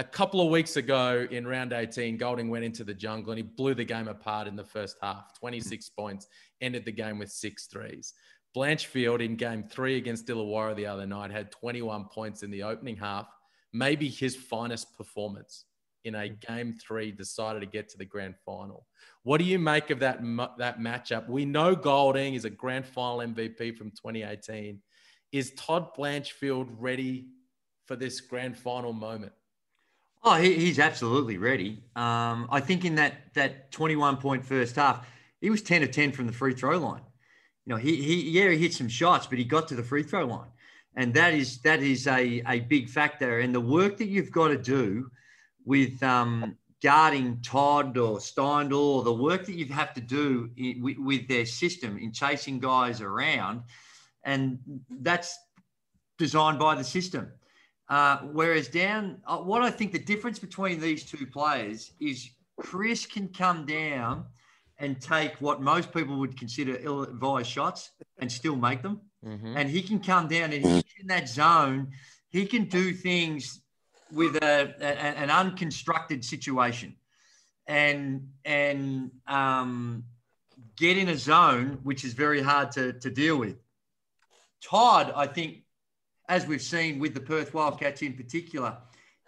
A 0.00 0.04
couple 0.04 0.40
of 0.40 0.48
weeks 0.48 0.78
ago 0.78 1.28
in 1.30 1.46
round 1.46 1.74
18, 1.74 2.16
Goulding 2.16 2.48
went 2.48 2.64
into 2.64 2.84
the 2.84 2.94
jungle 2.94 3.32
and 3.32 3.38
he 3.38 3.42
blew 3.42 3.74
the 3.74 3.84
game 3.84 4.08
apart 4.08 4.48
in 4.48 4.56
the 4.56 4.64
first 4.64 4.96
half. 5.02 5.38
26 5.38 5.90
hmm. 5.90 6.00
points, 6.00 6.26
ended 6.62 6.86
the 6.86 6.90
game 6.90 7.18
with 7.18 7.30
six 7.30 7.66
threes. 7.66 8.14
Blanchfield 8.56 9.22
in 9.22 9.36
game 9.36 9.62
three 9.62 9.98
against 9.98 10.26
Illawarra 10.26 10.74
the 10.74 10.86
other 10.86 11.06
night 11.06 11.30
had 11.30 11.52
21 11.52 12.06
points 12.06 12.42
in 12.42 12.50
the 12.50 12.62
opening 12.62 12.96
half, 12.96 13.26
maybe 13.74 14.08
his 14.08 14.34
finest 14.34 14.96
performance 14.96 15.66
in 16.04 16.14
a 16.14 16.28
hmm. 16.28 16.34
game 16.48 16.72
three 16.72 17.12
decided 17.12 17.60
to 17.60 17.66
get 17.66 17.90
to 17.90 17.98
the 17.98 18.06
grand 18.06 18.36
final. 18.46 18.86
What 19.24 19.36
do 19.36 19.44
you 19.44 19.58
make 19.58 19.90
of 19.90 19.98
that 19.98 20.22
that 20.56 20.80
matchup? 20.80 21.28
We 21.28 21.44
know 21.44 21.76
Goulding 21.76 22.32
is 22.32 22.46
a 22.46 22.50
grand 22.50 22.86
final 22.86 23.18
MVP 23.18 23.76
from 23.76 23.90
2018. 23.90 24.80
Is 25.32 25.52
Todd 25.58 25.94
Blanchfield 25.94 26.68
ready 26.78 27.26
for 27.84 27.96
this 27.96 28.22
grand 28.22 28.56
final 28.56 28.94
moment? 28.94 29.32
Oh, 30.22 30.34
he, 30.36 30.54
he's 30.54 30.78
absolutely 30.78 31.38
ready. 31.38 31.82
Um, 31.96 32.46
I 32.50 32.60
think 32.60 32.84
in 32.84 32.96
that 32.96 33.32
that 33.34 33.72
21 33.72 34.18
point 34.18 34.44
first 34.44 34.76
half, 34.76 35.06
he 35.40 35.48
was 35.48 35.62
10 35.62 35.82
of 35.82 35.90
10 35.90 36.12
from 36.12 36.26
the 36.26 36.32
free 36.32 36.54
throw 36.54 36.78
line. 36.78 37.02
You 37.64 37.74
know, 37.74 37.76
he, 37.76 37.96
he 37.96 38.30
yeah, 38.30 38.50
he 38.50 38.58
hit 38.58 38.74
some 38.74 38.88
shots, 38.88 39.26
but 39.26 39.38
he 39.38 39.44
got 39.44 39.68
to 39.68 39.74
the 39.74 39.82
free 39.82 40.02
throw 40.02 40.26
line. 40.26 40.48
And 40.94 41.14
that 41.14 41.32
is 41.32 41.58
that 41.62 41.82
is 41.82 42.06
a, 42.06 42.42
a 42.46 42.60
big 42.60 42.88
factor. 42.88 43.40
And 43.40 43.54
the 43.54 43.60
work 43.60 43.96
that 43.98 44.08
you've 44.08 44.32
got 44.32 44.48
to 44.48 44.58
do 44.58 45.10
with 45.64 46.02
um, 46.02 46.56
guarding 46.82 47.40
Todd 47.42 47.96
or 47.96 48.18
Steindl, 48.18 48.72
or 48.72 49.02
the 49.02 49.12
work 49.12 49.46
that 49.46 49.54
you 49.54 49.66
have 49.66 49.94
to 49.94 50.00
do 50.00 50.50
in, 50.56 50.82
with, 50.82 50.98
with 50.98 51.28
their 51.28 51.46
system 51.46 51.98
in 51.98 52.12
chasing 52.12 52.58
guys 52.58 53.00
around, 53.00 53.62
and 54.24 54.58
that's 55.00 55.38
designed 56.18 56.58
by 56.58 56.74
the 56.74 56.84
system. 56.84 57.30
Uh, 57.90 58.18
whereas 58.32 58.68
down, 58.68 59.20
uh, 59.26 59.38
what 59.38 59.62
I 59.62 59.70
think 59.70 59.90
the 59.90 59.98
difference 59.98 60.38
between 60.38 60.80
these 60.80 61.04
two 61.04 61.26
players 61.26 61.92
is 61.98 62.30
Chris 62.56 63.04
can 63.04 63.28
come 63.28 63.66
down 63.66 64.24
and 64.78 65.00
take 65.00 65.34
what 65.40 65.60
most 65.60 65.92
people 65.92 66.16
would 66.20 66.38
consider 66.38 66.78
ill-advised 66.80 67.50
shots 67.50 67.90
and 68.18 68.30
still 68.30 68.54
make 68.54 68.80
them. 68.82 69.00
Mm-hmm. 69.26 69.56
And 69.56 69.68
he 69.68 69.82
can 69.82 69.98
come 69.98 70.28
down 70.28 70.52
and 70.52 70.64
he's 70.64 70.84
in 71.00 71.08
that 71.08 71.28
zone. 71.28 71.88
He 72.30 72.46
can 72.46 72.64
do 72.66 72.92
things 72.92 73.60
with 74.12 74.36
a, 74.36 74.74
a, 74.80 74.84
an 74.84 75.30
unconstructed 75.30 76.24
situation 76.24 76.94
and 77.66 78.28
and 78.44 79.10
um, 79.26 80.04
get 80.76 80.96
in 80.96 81.08
a 81.08 81.16
zone 81.16 81.78
which 81.82 82.04
is 82.04 82.14
very 82.14 82.40
hard 82.40 82.70
to, 82.72 82.94
to 82.94 83.10
deal 83.10 83.36
with. 83.36 83.56
Todd, 84.62 85.12
I 85.14 85.26
think, 85.26 85.62
as 86.30 86.46
we've 86.46 86.62
seen 86.62 87.00
with 87.00 87.12
the 87.12 87.20
Perth 87.20 87.52
Wildcats 87.52 88.02
in 88.02 88.14
particular, 88.14 88.78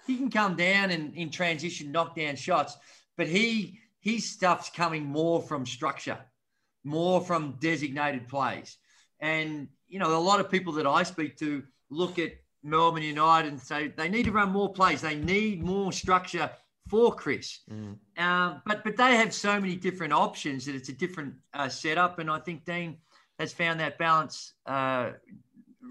he 0.07 0.17
can 0.17 0.31
come 0.31 0.57
down 0.57 0.91
and 0.91 1.15
in 1.15 1.31
transition 1.31 1.91
knock 1.91 2.17
down 2.17 2.37
shots, 2.37 2.79
but 3.19 3.27
he 3.27 3.81
his 4.01 4.31
stuff's 4.31 4.71
coming 4.71 5.05
more 5.05 5.43
from 5.43 5.67
structure, 5.67 6.19
more 6.85 7.21
from 7.21 7.57
designated 7.61 8.29
plays. 8.29 8.79
And 9.21 9.69
you 9.89 9.99
know, 9.99 10.17
a 10.17 10.19
lot 10.19 10.41
of 10.41 10.51
people 10.51 10.73
that 10.75 10.87
I 10.87 11.03
speak 11.03 11.37
to 11.39 11.65
look 11.91 12.19
at 12.19 12.33
Melbourne 12.63 13.03
United 13.03 13.49
and 13.49 13.61
say 13.61 13.89
they 13.89 14.09
need 14.09 14.25
to 14.25 14.33
run 14.33 14.51
more 14.51 14.73
plays. 14.73 15.01
They 15.01 15.17
need 15.17 15.63
more 15.63 15.93
structure 15.93 16.51
for 16.89 17.13
Chris. 17.15 17.61
Mm. 17.71 17.97
Um, 18.17 18.63
but 18.65 18.85
but 18.85 18.97
they 18.97 19.17
have 19.17 19.35
so 19.35 19.61
many 19.61 19.75
different 19.75 20.13
options 20.13 20.67
that 20.67 20.77
it's 20.77 20.89
a 20.89 20.93
different 20.93 21.35
uh, 21.53 21.69
setup. 21.69 22.21
And 22.21 22.31
I 22.31 22.39
think 22.39 22.65
Dean 22.65 22.99
has 23.41 23.53
found 23.53 23.81
that 23.81 23.99
balance 23.99 24.55
uh, 24.67 25.11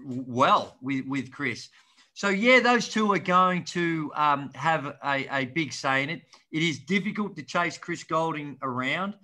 well 0.04 0.76
with, 0.80 1.06
with 1.06 1.30
Chris. 1.30 1.68
So 2.14 2.28
yeah, 2.28 2.60
those 2.60 2.88
two 2.88 3.12
are 3.12 3.18
going 3.18 3.64
to 3.64 4.12
um, 4.14 4.50
have 4.54 4.96
a, 5.02 5.26
a 5.34 5.46
big 5.46 5.72
say 5.72 6.02
in 6.02 6.10
it. 6.10 6.22
It 6.50 6.62
is 6.62 6.80
difficult 6.80 7.36
to 7.36 7.42
chase 7.42 7.78
Chris 7.78 8.04
Goulding 8.04 8.58
around 8.62 9.14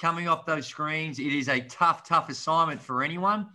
coming 0.00 0.26
off 0.28 0.44
those 0.44 0.66
screens. 0.66 1.20
It 1.20 1.32
is 1.32 1.48
a 1.48 1.60
tough, 1.60 2.06
tough 2.06 2.28
assignment 2.28 2.82
for 2.82 3.04
anyone. 3.04 3.48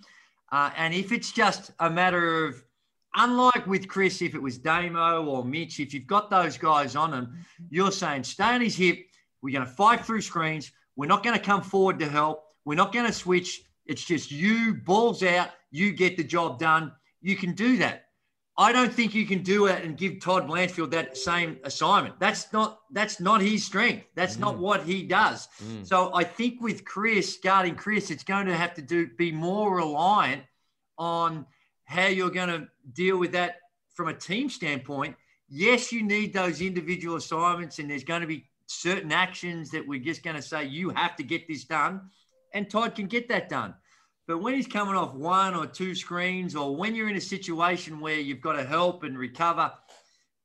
Uh, 0.51 0.71
and 0.77 0.93
if 0.93 1.11
it's 1.11 1.33
just 1.33 1.71
a 1.79 1.89
matter 1.89 2.45
of 2.45 2.63
unlike 3.15 3.67
with 3.67 3.87
Chris, 3.89 4.21
if 4.21 4.33
it 4.33 4.41
was 4.41 4.57
Damo 4.57 5.25
or 5.25 5.43
Mitch, 5.43 5.81
if 5.81 5.93
you've 5.93 6.07
got 6.07 6.29
those 6.29 6.57
guys 6.57 6.95
on 6.95 7.13
him, 7.13 7.37
you're 7.69 7.91
saying 7.91 8.23
stay 8.23 8.45
on 8.45 8.61
his 8.61 8.77
hip. 8.77 8.99
We're 9.41 9.53
going 9.53 9.67
to 9.67 9.71
fight 9.73 10.05
through 10.05 10.21
screens. 10.21 10.71
We're 10.95 11.07
not 11.07 11.23
going 11.23 11.37
to 11.37 11.43
come 11.43 11.61
forward 11.61 11.99
to 11.99 12.07
help. 12.07 12.45
We're 12.63 12.75
not 12.75 12.93
going 12.93 13.05
to 13.05 13.13
switch. 13.13 13.63
It's 13.85 14.05
just 14.05 14.31
you, 14.31 14.75
balls 14.75 15.23
out. 15.23 15.49
You 15.77 15.91
get 15.91 16.17
the 16.17 16.23
job 16.23 16.59
done. 16.59 16.91
You 17.21 17.35
can 17.35 17.53
do 17.53 17.77
that. 17.77 18.05
I 18.59 18.71
don't 18.71 18.91
think 18.91 19.13
you 19.13 19.27
can 19.27 19.43
do 19.43 19.67
it 19.67 19.83
and 19.83 19.95
give 19.95 20.19
Todd 20.19 20.47
Blanchfield 20.47 20.89
that 20.91 21.15
same 21.15 21.59
assignment. 21.63 22.19
That's 22.19 22.51
not 22.51 22.79
that's 22.91 23.19
not 23.19 23.39
his 23.41 23.63
strength. 23.63 24.07
That's 24.15 24.37
mm. 24.37 24.39
not 24.39 24.57
what 24.57 24.83
he 24.83 25.03
does. 25.03 25.47
Mm. 25.63 25.85
So 25.85 26.11
I 26.15 26.23
think 26.23 26.59
with 26.61 26.83
Chris 26.83 27.37
guarding 27.43 27.75
Chris, 27.75 28.09
it's 28.09 28.23
going 28.23 28.47
to 28.47 28.55
have 28.55 28.73
to 28.73 28.81
do 28.81 29.07
be 29.15 29.31
more 29.31 29.75
reliant 29.75 30.41
on 30.97 31.45
how 31.85 32.07
you're 32.07 32.31
going 32.31 32.49
to 32.49 32.67
deal 32.93 33.17
with 33.17 33.33
that 33.33 33.57
from 33.93 34.07
a 34.07 34.13
team 34.13 34.49
standpoint. 34.49 35.15
Yes, 35.47 35.91
you 35.91 36.01
need 36.01 36.33
those 36.33 36.59
individual 36.59 37.17
assignments, 37.17 37.77
and 37.77 37.89
there's 37.89 38.03
going 38.03 38.21
to 38.21 38.27
be 38.27 38.45
certain 38.65 39.11
actions 39.11 39.69
that 39.71 39.87
we're 39.87 40.03
just 40.03 40.23
going 40.23 40.35
to 40.35 40.41
say 40.41 40.65
you 40.65 40.89
have 40.89 41.15
to 41.17 41.23
get 41.23 41.47
this 41.47 41.63
done, 41.63 42.09
and 42.53 42.69
Todd 42.69 42.95
can 42.95 43.05
get 43.05 43.29
that 43.29 43.49
done. 43.49 43.75
But 44.27 44.39
when 44.39 44.53
he's 44.53 44.67
coming 44.67 44.95
off 44.95 45.13
one 45.13 45.55
or 45.55 45.65
two 45.65 45.95
screens, 45.95 46.55
or 46.55 46.75
when 46.75 46.93
you're 46.95 47.09
in 47.09 47.15
a 47.15 47.21
situation 47.21 48.01
where 48.01 48.19
you've 48.19 48.41
got 48.41 48.53
to 48.53 48.65
help 48.65 49.03
and 49.03 49.17
recover, 49.17 49.71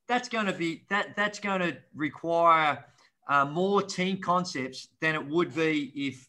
that's 0.06 0.28
going 0.28 0.46
to 0.46 0.52
be 0.52 0.84
that 0.88 1.16
that's 1.16 1.40
going 1.40 1.60
to 1.60 1.76
require 1.94 2.84
uh, 3.28 3.44
more 3.44 3.82
team 3.82 4.18
concepts 4.18 4.88
than 5.00 5.14
it 5.14 5.26
would 5.26 5.54
be 5.54 5.92
if 5.94 6.28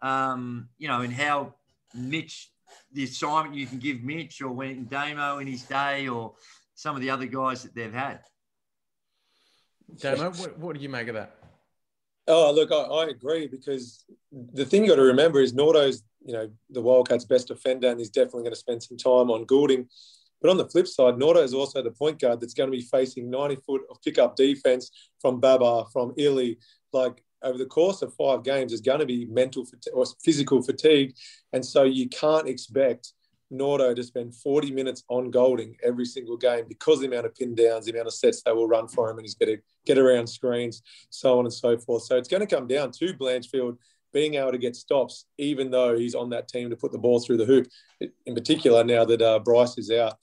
um, 0.00 0.68
you 0.78 0.88
know, 0.88 1.02
and 1.02 1.12
how 1.12 1.54
Mitch 1.94 2.50
the 2.92 3.04
assignment 3.04 3.54
you 3.54 3.66
can 3.66 3.78
give 3.78 4.02
Mitch 4.02 4.40
or 4.40 4.50
when 4.50 4.86
Damo 4.86 5.38
in 5.38 5.46
his 5.46 5.62
day 5.62 6.08
or 6.08 6.34
some 6.74 6.96
of 6.96 7.02
the 7.02 7.10
other 7.10 7.26
guys 7.26 7.62
that 7.62 7.74
they've 7.74 7.92
had. 7.92 8.20
Damo, 9.98 10.30
what, 10.32 10.58
what 10.58 10.76
do 10.76 10.82
you 10.82 10.88
make 10.88 11.08
of 11.08 11.14
that? 11.14 11.36
Oh, 12.26 12.52
look, 12.52 12.72
I, 12.72 12.76
I, 12.76 13.06
agree 13.08 13.46
because 13.46 14.04
the 14.32 14.64
thing 14.64 14.82
you 14.82 14.88
got 14.88 14.96
to 14.96 15.02
remember 15.02 15.40
is 15.40 15.52
Nordo's, 15.52 16.02
you 16.24 16.32
know, 16.32 16.50
the 16.70 16.80
Wildcats' 16.80 17.24
best 17.24 17.48
defender, 17.48 17.88
and 17.88 17.98
he's 17.98 18.10
definitely 18.10 18.42
going 18.42 18.52
to 18.52 18.58
spend 18.58 18.82
some 18.82 18.96
time 18.96 19.30
on 19.30 19.44
Goulding. 19.44 19.88
But 20.40 20.50
on 20.50 20.56
the 20.56 20.68
flip 20.68 20.86
side, 20.86 21.14
Nordo 21.14 21.42
is 21.42 21.54
also 21.54 21.82
the 21.82 21.90
point 21.90 22.20
guard 22.20 22.40
that's 22.40 22.54
going 22.54 22.70
to 22.70 22.76
be 22.76 22.82
facing 22.82 23.30
90 23.30 23.56
foot 23.66 23.82
of 23.90 24.02
pickup 24.02 24.36
defense 24.36 24.90
from 25.20 25.40
Baba, 25.40 25.84
from 25.92 26.12
Illy. 26.18 26.58
Like 26.92 27.22
over 27.42 27.58
the 27.58 27.66
course 27.66 28.02
of 28.02 28.14
five 28.14 28.42
games 28.42 28.72
is 28.72 28.80
going 28.80 29.00
to 29.00 29.06
be 29.06 29.26
mental 29.26 29.66
or 29.92 30.04
physical 30.22 30.62
fatigue. 30.62 31.14
And 31.52 31.64
so 31.64 31.84
you 31.84 32.08
can't 32.08 32.48
expect 32.48 33.12
Nordo 33.52 33.94
to 33.94 34.02
spend 34.02 34.34
40 34.34 34.70
minutes 34.72 35.04
on 35.08 35.30
Goulding 35.30 35.76
every 35.82 36.04
single 36.04 36.36
game 36.36 36.64
because 36.68 37.00
the 37.00 37.06
amount 37.06 37.26
of 37.26 37.34
pin 37.34 37.54
downs, 37.54 37.84
the 37.84 37.92
amount 37.92 38.08
of 38.08 38.14
sets 38.14 38.42
they 38.42 38.52
will 38.52 38.68
run 38.68 38.88
for 38.88 39.10
him, 39.10 39.18
and 39.18 39.24
he's 39.24 39.34
going 39.34 39.56
to 39.56 39.62
get 39.86 39.98
around 39.98 40.26
screens, 40.26 40.82
so 41.10 41.38
on 41.38 41.44
and 41.44 41.52
so 41.52 41.78
forth. 41.78 42.02
So 42.04 42.16
it's 42.16 42.28
going 42.28 42.46
to 42.46 42.54
come 42.54 42.66
down 42.66 42.90
to 42.92 43.14
Blanchfield 43.14 43.76
being 44.14 44.34
able 44.34 44.52
to 44.52 44.58
get 44.58 44.76
stops, 44.76 45.26
even 45.36 45.70
though 45.70 45.98
he's 45.98 46.14
on 46.14 46.30
that 46.30 46.48
team 46.48 46.70
to 46.70 46.76
put 46.76 46.92
the 46.92 46.98
ball 46.98 47.18
through 47.18 47.36
the 47.36 47.44
hoop, 47.44 47.66
in 48.00 48.34
particular 48.34 48.82
now 48.84 49.04
that 49.04 49.20
uh, 49.20 49.40
Bryce 49.40 49.76
is 49.76 49.90
out. 49.90 50.14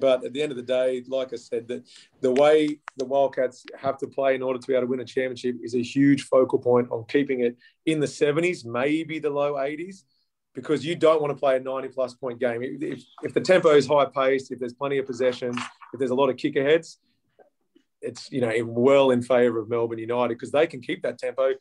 But 0.00 0.24
at 0.24 0.32
the 0.32 0.42
end 0.42 0.50
of 0.50 0.56
the 0.56 0.64
day, 0.64 1.04
like 1.06 1.32
I 1.32 1.36
said, 1.36 1.68
that 1.68 1.84
the 2.20 2.32
way 2.32 2.80
the 2.96 3.04
Wildcats 3.04 3.64
have 3.78 3.96
to 3.98 4.08
play 4.08 4.34
in 4.34 4.42
order 4.42 4.58
to 4.58 4.66
be 4.66 4.72
able 4.72 4.86
to 4.86 4.90
win 4.90 5.00
a 5.00 5.04
championship 5.04 5.56
is 5.62 5.76
a 5.76 5.82
huge 5.82 6.24
focal 6.24 6.58
point 6.58 6.88
on 6.90 7.04
keeping 7.04 7.40
it 7.40 7.56
in 7.86 8.00
the 8.00 8.06
70s, 8.06 8.64
maybe 8.64 9.20
the 9.20 9.30
low 9.30 9.52
80s, 9.52 10.02
because 10.52 10.84
you 10.84 10.96
don't 10.96 11.20
want 11.20 11.32
to 11.32 11.38
play 11.38 11.56
a 11.56 11.60
90 11.60 11.88
plus 11.88 12.14
point 12.14 12.40
game. 12.40 12.60
If, 12.62 13.04
if 13.22 13.34
the 13.34 13.40
tempo 13.40 13.68
is 13.70 13.86
high 13.86 14.06
paced, 14.06 14.50
if 14.50 14.58
there's 14.58 14.74
plenty 14.74 14.98
of 14.98 15.06
possessions, 15.06 15.56
if 15.92 15.98
there's 15.98 16.10
a 16.10 16.16
lot 16.16 16.28
of 16.28 16.38
kick 16.38 16.56
aheads, 16.56 16.98
it's 18.00 18.30
you 18.30 18.40
know 18.40 18.52
well 18.64 19.10
in 19.10 19.22
favour 19.22 19.58
of 19.58 19.68
Melbourne 19.68 19.98
United 19.98 20.34
because 20.34 20.50
they 20.50 20.66
can 20.66 20.80
keep 20.80 21.02
that 21.02 21.18
tempo. 21.18 21.52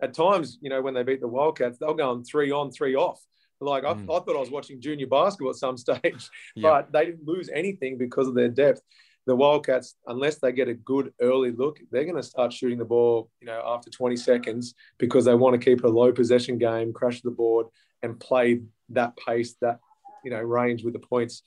At 0.00 0.14
times, 0.14 0.58
you 0.60 0.70
know, 0.70 0.80
when 0.82 0.94
they 0.94 1.02
beat 1.02 1.20
the 1.20 1.28
Wildcats, 1.28 1.78
they'll 1.78 1.94
go 1.94 2.10
on 2.10 2.24
three 2.24 2.50
on, 2.50 2.70
three 2.70 2.94
off 2.94 3.20
Like 3.60 3.84
I, 3.84 3.94
Mm. 3.94 4.04
I 4.04 4.20
thought 4.24 4.36
I 4.36 4.40
was 4.40 4.50
watching 4.52 4.80
junior 4.80 5.08
basketball 5.08 5.50
at 5.50 5.56
some 5.56 5.76
stage, 5.86 6.30
Yeah. 6.54 6.62
but 6.70 6.92
they 6.92 7.06
didn't 7.06 7.26
lose 7.26 7.48
anything 7.52 7.98
because 7.98 8.28
of 8.28 8.34
their 8.34 8.48
depth. 8.48 8.80
The 9.26 9.34
Wildcats, 9.36 9.96
unless 10.06 10.38
they 10.38 10.52
get 10.52 10.68
a 10.68 10.74
good 10.74 11.12
early 11.20 11.50
look, 11.50 11.78
they're 11.90 12.04
going 12.04 12.16
to 12.16 12.22
start 12.22 12.50
shooting 12.52 12.78
the 12.78 12.84
ball, 12.84 13.30
you 13.40 13.46
know, 13.46 13.60
after 13.66 13.90
20 13.90 14.16
seconds 14.16 14.74
because 14.98 15.24
they 15.26 15.34
want 15.34 15.60
to 15.60 15.64
keep 15.70 15.84
a 15.84 15.88
low 15.88 16.12
possession 16.12 16.56
game, 16.56 16.92
crash 16.94 17.20
the 17.20 17.30
board, 17.30 17.66
and 18.02 18.18
play 18.20 18.62
that 18.90 19.16
pace, 19.18 19.54
that 19.60 19.80
you 20.24 20.30
know, 20.30 20.40
range 20.40 20.82
with 20.84 20.94
the 20.94 20.98
points. 21.00 21.42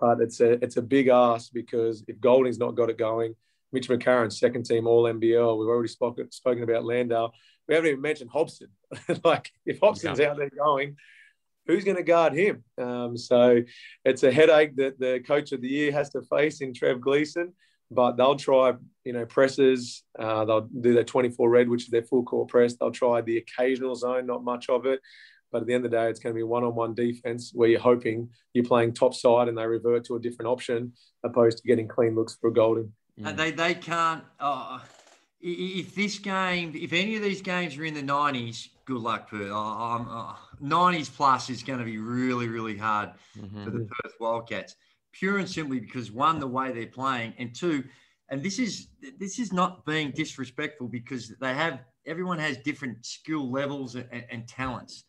But 0.00 0.20
it's 0.20 0.40
a 0.40 0.52
it's 0.64 0.76
a 0.76 0.82
big 0.82 1.06
ask 1.08 1.52
because 1.52 2.02
if 2.08 2.18
Goulding's 2.20 2.58
not 2.58 2.74
got 2.74 2.90
it 2.90 2.98
going, 2.98 3.36
Mitch 3.72 3.88
McCarron, 3.88 4.32
second 4.32 4.64
team 4.66 4.86
All 4.88 5.04
NBL. 5.04 5.56
We've 5.58 5.68
already 5.68 5.88
spoken 5.88 6.30
spoken 6.32 6.62
about 6.64 6.84
Landale. 6.84 7.32
We 7.68 7.74
haven't 7.74 7.90
even 7.90 8.00
mentioned 8.02 8.30
Hopson. 8.30 8.68
like 9.24 9.50
if 9.66 9.80
Hopson's 9.80 10.20
out 10.20 10.36
there 10.36 10.50
going, 10.50 10.96
who's 11.66 11.84
going 11.84 11.96
to 11.96 12.02
guard 12.02 12.34
him? 12.34 12.62
Um, 12.78 13.16
so 13.16 13.62
it's 14.04 14.22
a 14.22 14.30
headache 14.32 14.76
that 14.76 14.98
the 14.98 15.20
coach 15.26 15.52
of 15.52 15.60
the 15.62 15.68
year 15.68 15.92
has 15.92 16.10
to 16.10 16.22
face 16.22 16.60
in 16.60 16.74
Trev 16.74 17.00
Gleeson. 17.00 17.52
But 17.90 18.16
they'll 18.16 18.36
try, 18.36 18.72
you 19.04 19.12
know, 19.12 19.24
presses. 19.26 20.02
Uh, 20.18 20.44
they'll 20.46 20.62
do 20.80 20.94
their 20.94 21.04
24 21.04 21.48
red, 21.48 21.68
which 21.68 21.84
is 21.84 21.90
their 21.90 22.02
full 22.02 22.24
court 22.24 22.48
press. 22.48 22.74
They'll 22.76 22.90
try 22.90 23.20
the 23.20 23.36
occasional 23.38 23.94
zone, 23.94 24.26
not 24.26 24.42
much 24.42 24.68
of 24.68 24.86
it. 24.86 25.00
But 25.52 25.60
at 25.60 25.66
the 25.68 25.74
end 25.74 25.84
of 25.84 25.90
the 25.92 25.96
day, 25.98 26.08
it's 26.10 26.18
going 26.18 26.34
to 26.34 26.36
be 26.38 26.42
one-on-one 26.42 26.94
defense 26.94 27.52
where 27.54 27.68
you're 27.68 27.78
hoping 27.78 28.30
you're 28.54 28.64
playing 28.64 28.94
top 28.94 29.14
side 29.14 29.48
and 29.48 29.56
they 29.56 29.66
revert 29.66 30.04
to 30.06 30.16
a 30.16 30.18
different 30.18 30.48
option 30.48 30.92
opposed 31.22 31.58
to 31.58 31.68
getting 31.68 31.86
clean 31.86 32.16
looks 32.16 32.36
for 32.40 32.50
Goulding. 32.50 32.92
Uh, 33.24 33.30
They 33.32 33.52
they 33.52 33.74
can't. 33.74 34.24
Uh, 34.40 34.80
i- 34.80 34.80
if 35.46 35.94
this 35.94 36.18
game, 36.18 36.72
if 36.74 36.92
any 36.92 37.16
of 37.16 37.22
these 37.22 37.42
games 37.42 37.76
are 37.76 37.84
in 37.84 37.92
the 37.94 38.02
nineties, 38.02 38.70
good 38.86 39.00
luck, 39.02 39.28
Perth. 39.28 39.50
Nineties 40.60 41.10
plus 41.10 41.50
is 41.50 41.62
going 41.62 41.78
to 41.78 41.84
be 41.84 41.98
really 41.98 42.48
really 42.48 42.76
hard 42.76 43.10
Mhm. 43.36 43.64
for 43.64 43.70
the 43.70 43.80
Perth 43.80 44.14
Wildcats, 44.20 44.76
pure 45.12 45.38
and 45.38 45.48
simply 45.48 45.80
because 45.80 46.10
one, 46.10 46.40
the 46.40 46.46
way 46.46 46.72
they're 46.72 46.86
playing, 46.86 47.34
and 47.38 47.54
two, 47.54 47.84
and 48.30 48.42
this 48.42 48.58
is 48.58 48.88
this 49.18 49.38
is 49.38 49.52
not 49.52 49.84
being 49.84 50.10
disrespectful 50.12 50.88
because 50.88 51.34
they 51.40 51.52
have 51.52 51.80
everyone 52.06 52.38
has 52.38 52.56
different 52.58 53.04
skill 53.04 53.50
levels 53.50 53.94
and, 53.96 54.24
and 54.30 54.48
talents. 54.48 55.04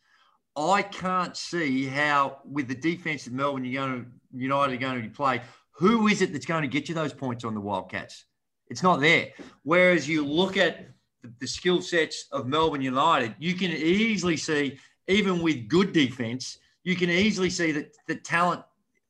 I 0.58 0.82
can't 0.84 1.36
see 1.36 1.86
how 1.86 2.40
with 2.46 2.68
the 2.68 2.76
defense 2.76 3.28
of 3.28 3.34
Melbourne 3.34 3.66
you're 3.66 3.86
going 3.88 4.04
to 4.06 4.12
United 4.38 4.76
are 4.76 4.78
going 4.78 5.04
to 5.04 5.10
play. 5.10 5.42
Who 5.78 6.08
is 6.08 6.22
it 6.22 6.32
that's 6.34 6.46
going 6.46 6.62
to 6.62 6.68
get 6.70 6.88
you 6.88 6.96
those 6.96 7.14
points 7.14 7.44
on 7.44 7.54
the 7.54 7.60
Wildcats? 7.62 8.26
It's 8.70 8.84
not 8.84 9.00
there. 9.00 9.30
Whereas 9.64 10.08
you 10.08 10.26
look 10.26 10.58
at 10.58 10.88
the, 11.22 11.32
the 11.40 11.48
skill 11.48 11.82
sets 11.82 12.26
of 12.32 12.48
Melbourne 12.48 12.82
United, 12.82 13.36
you 13.40 13.54
can 13.54 13.72
easily 13.72 14.38
see, 14.38 14.78
even 15.08 15.42
with 15.42 15.68
good 15.68 15.94
defense, 15.94 16.58
you 16.84 16.96
can 16.96 17.10
easily 17.10 17.50
see 17.50 17.72
that 17.72 17.96
the 18.08 18.16
talent 18.16 18.62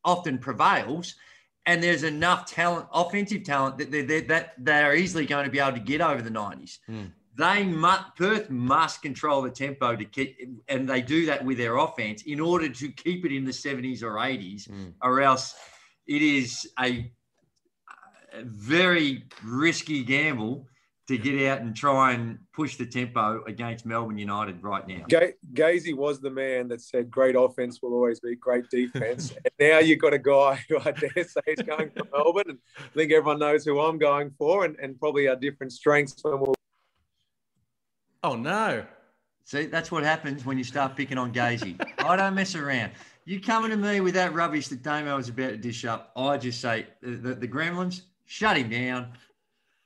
often 0.03 0.38
prevails. 0.38 1.16
And 1.68 1.82
there's 1.82 2.03
enough 2.03 2.45
talent, 2.45 2.86
offensive 2.93 3.43
talent, 3.43 3.80
that 3.80 3.91
they're, 3.91 4.22
that 4.22 4.53
they're 4.60 4.95
easily 4.95 5.26
going 5.26 5.45
to 5.45 5.51
be 5.51 5.60
able 5.60 5.74
to 5.74 5.80
get 5.84 5.99
over 5.99 6.22
the 6.22 6.30
90s. 6.30 6.78
Mm. 6.88 7.12
They 7.38 7.64
must, 7.66 8.16
Perth 8.16 8.49
must 8.49 9.01
control 9.01 9.41
the 9.41 9.49
tempo 9.49 9.95
to 9.95 10.06
keep, 10.06 10.38
and 10.70 10.88
they 10.88 11.01
do 11.01 11.26
that 11.26 11.43
with 11.43 11.58
their 11.58 11.78
offense 11.78 12.22
in 12.22 12.39
order 12.39 12.70
to 12.70 12.91
keep 12.91 13.26
it 13.26 13.32
in 13.32 13.43
the 13.45 13.51
70s 13.51 14.03
or 14.03 14.14
80s, 14.16 14.70
Mm. 14.70 14.93
or 15.01 15.22
else 15.22 15.56
it 16.08 16.22
is 16.22 16.70
a 16.80 17.12
very 18.43 19.23
risky 19.43 20.03
gamble 20.03 20.67
to 21.07 21.17
get 21.17 21.47
out 21.47 21.61
and 21.61 21.75
try 21.75 22.13
and 22.13 22.39
push 22.51 22.77
the 22.77 22.86
tempo 22.86 23.43
against 23.45 23.86
Melbourne 23.86 24.17
United 24.17 24.63
right 24.63 24.88
now. 24.88 25.03
Ga- 25.07 25.36
Gazy 25.53 25.95
was 25.95 26.19
the 26.19 26.31
man 26.31 26.67
that 26.69 26.81
said 26.81 27.11
great 27.11 27.36
offense 27.36 27.81
will 27.81 27.93
always 27.93 28.19
be 28.19 28.36
great 28.36 28.69
defense. 28.71 29.31
and 29.36 29.53
now 29.59 29.79
you've 29.79 29.99
got 29.99 30.13
a 30.13 30.19
guy 30.19 30.59
who 30.67 30.79
I 30.79 30.91
dare 30.91 31.23
say 31.23 31.41
is 31.45 31.61
going 31.61 31.91
for 31.95 32.05
Melbourne. 32.11 32.49
And 32.49 32.57
I 32.79 32.88
think 32.95 33.11
everyone 33.11 33.38
knows 33.38 33.63
who 33.65 33.79
I'm 33.79 33.99
going 33.99 34.31
for 34.31 34.65
and, 34.65 34.75
and 34.81 34.99
probably 34.99 35.27
our 35.27 35.36
different 35.36 35.73
strengths 35.73 36.15
when 36.23 36.39
we'll 36.39 36.55
Oh 38.23 38.36
no. 38.36 38.83
See, 39.43 39.67
that's 39.67 39.91
what 39.91 40.03
happens 40.03 40.43
when 40.43 40.57
you 40.57 40.63
start 40.63 40.95
picking 40.95 41.19
on 41.19 41.31
Gazy. 41.31 41.79
I 41.99 42.15
don't 42.15 42.33
mess 42.33 42.55
around. 42.55 42.93
You 43.25 43.39
coming 43.39 43.69
to 43.69 43.77
me 43.77 43.99
with 43.99 44.15
that 44.15 44.33
rubbish 44.33 44.67
that 44.69 44.81
Damo 44.81 45.15
was 45.15 45.29
about 45.29 45.49
to 45.49 45.57
dish 45.57 45.86
up, 45.86 46.11
I 46.15 46.38
just 46.38 46.59
say, 46.59 46.88
the, 47.03 47.11
the, 47.11 47.36
the 47.36 47.47
Gremlins, 47.47 48.01
shut 48.26 48.57
him 48.57 48.69
down. 48.69 49.13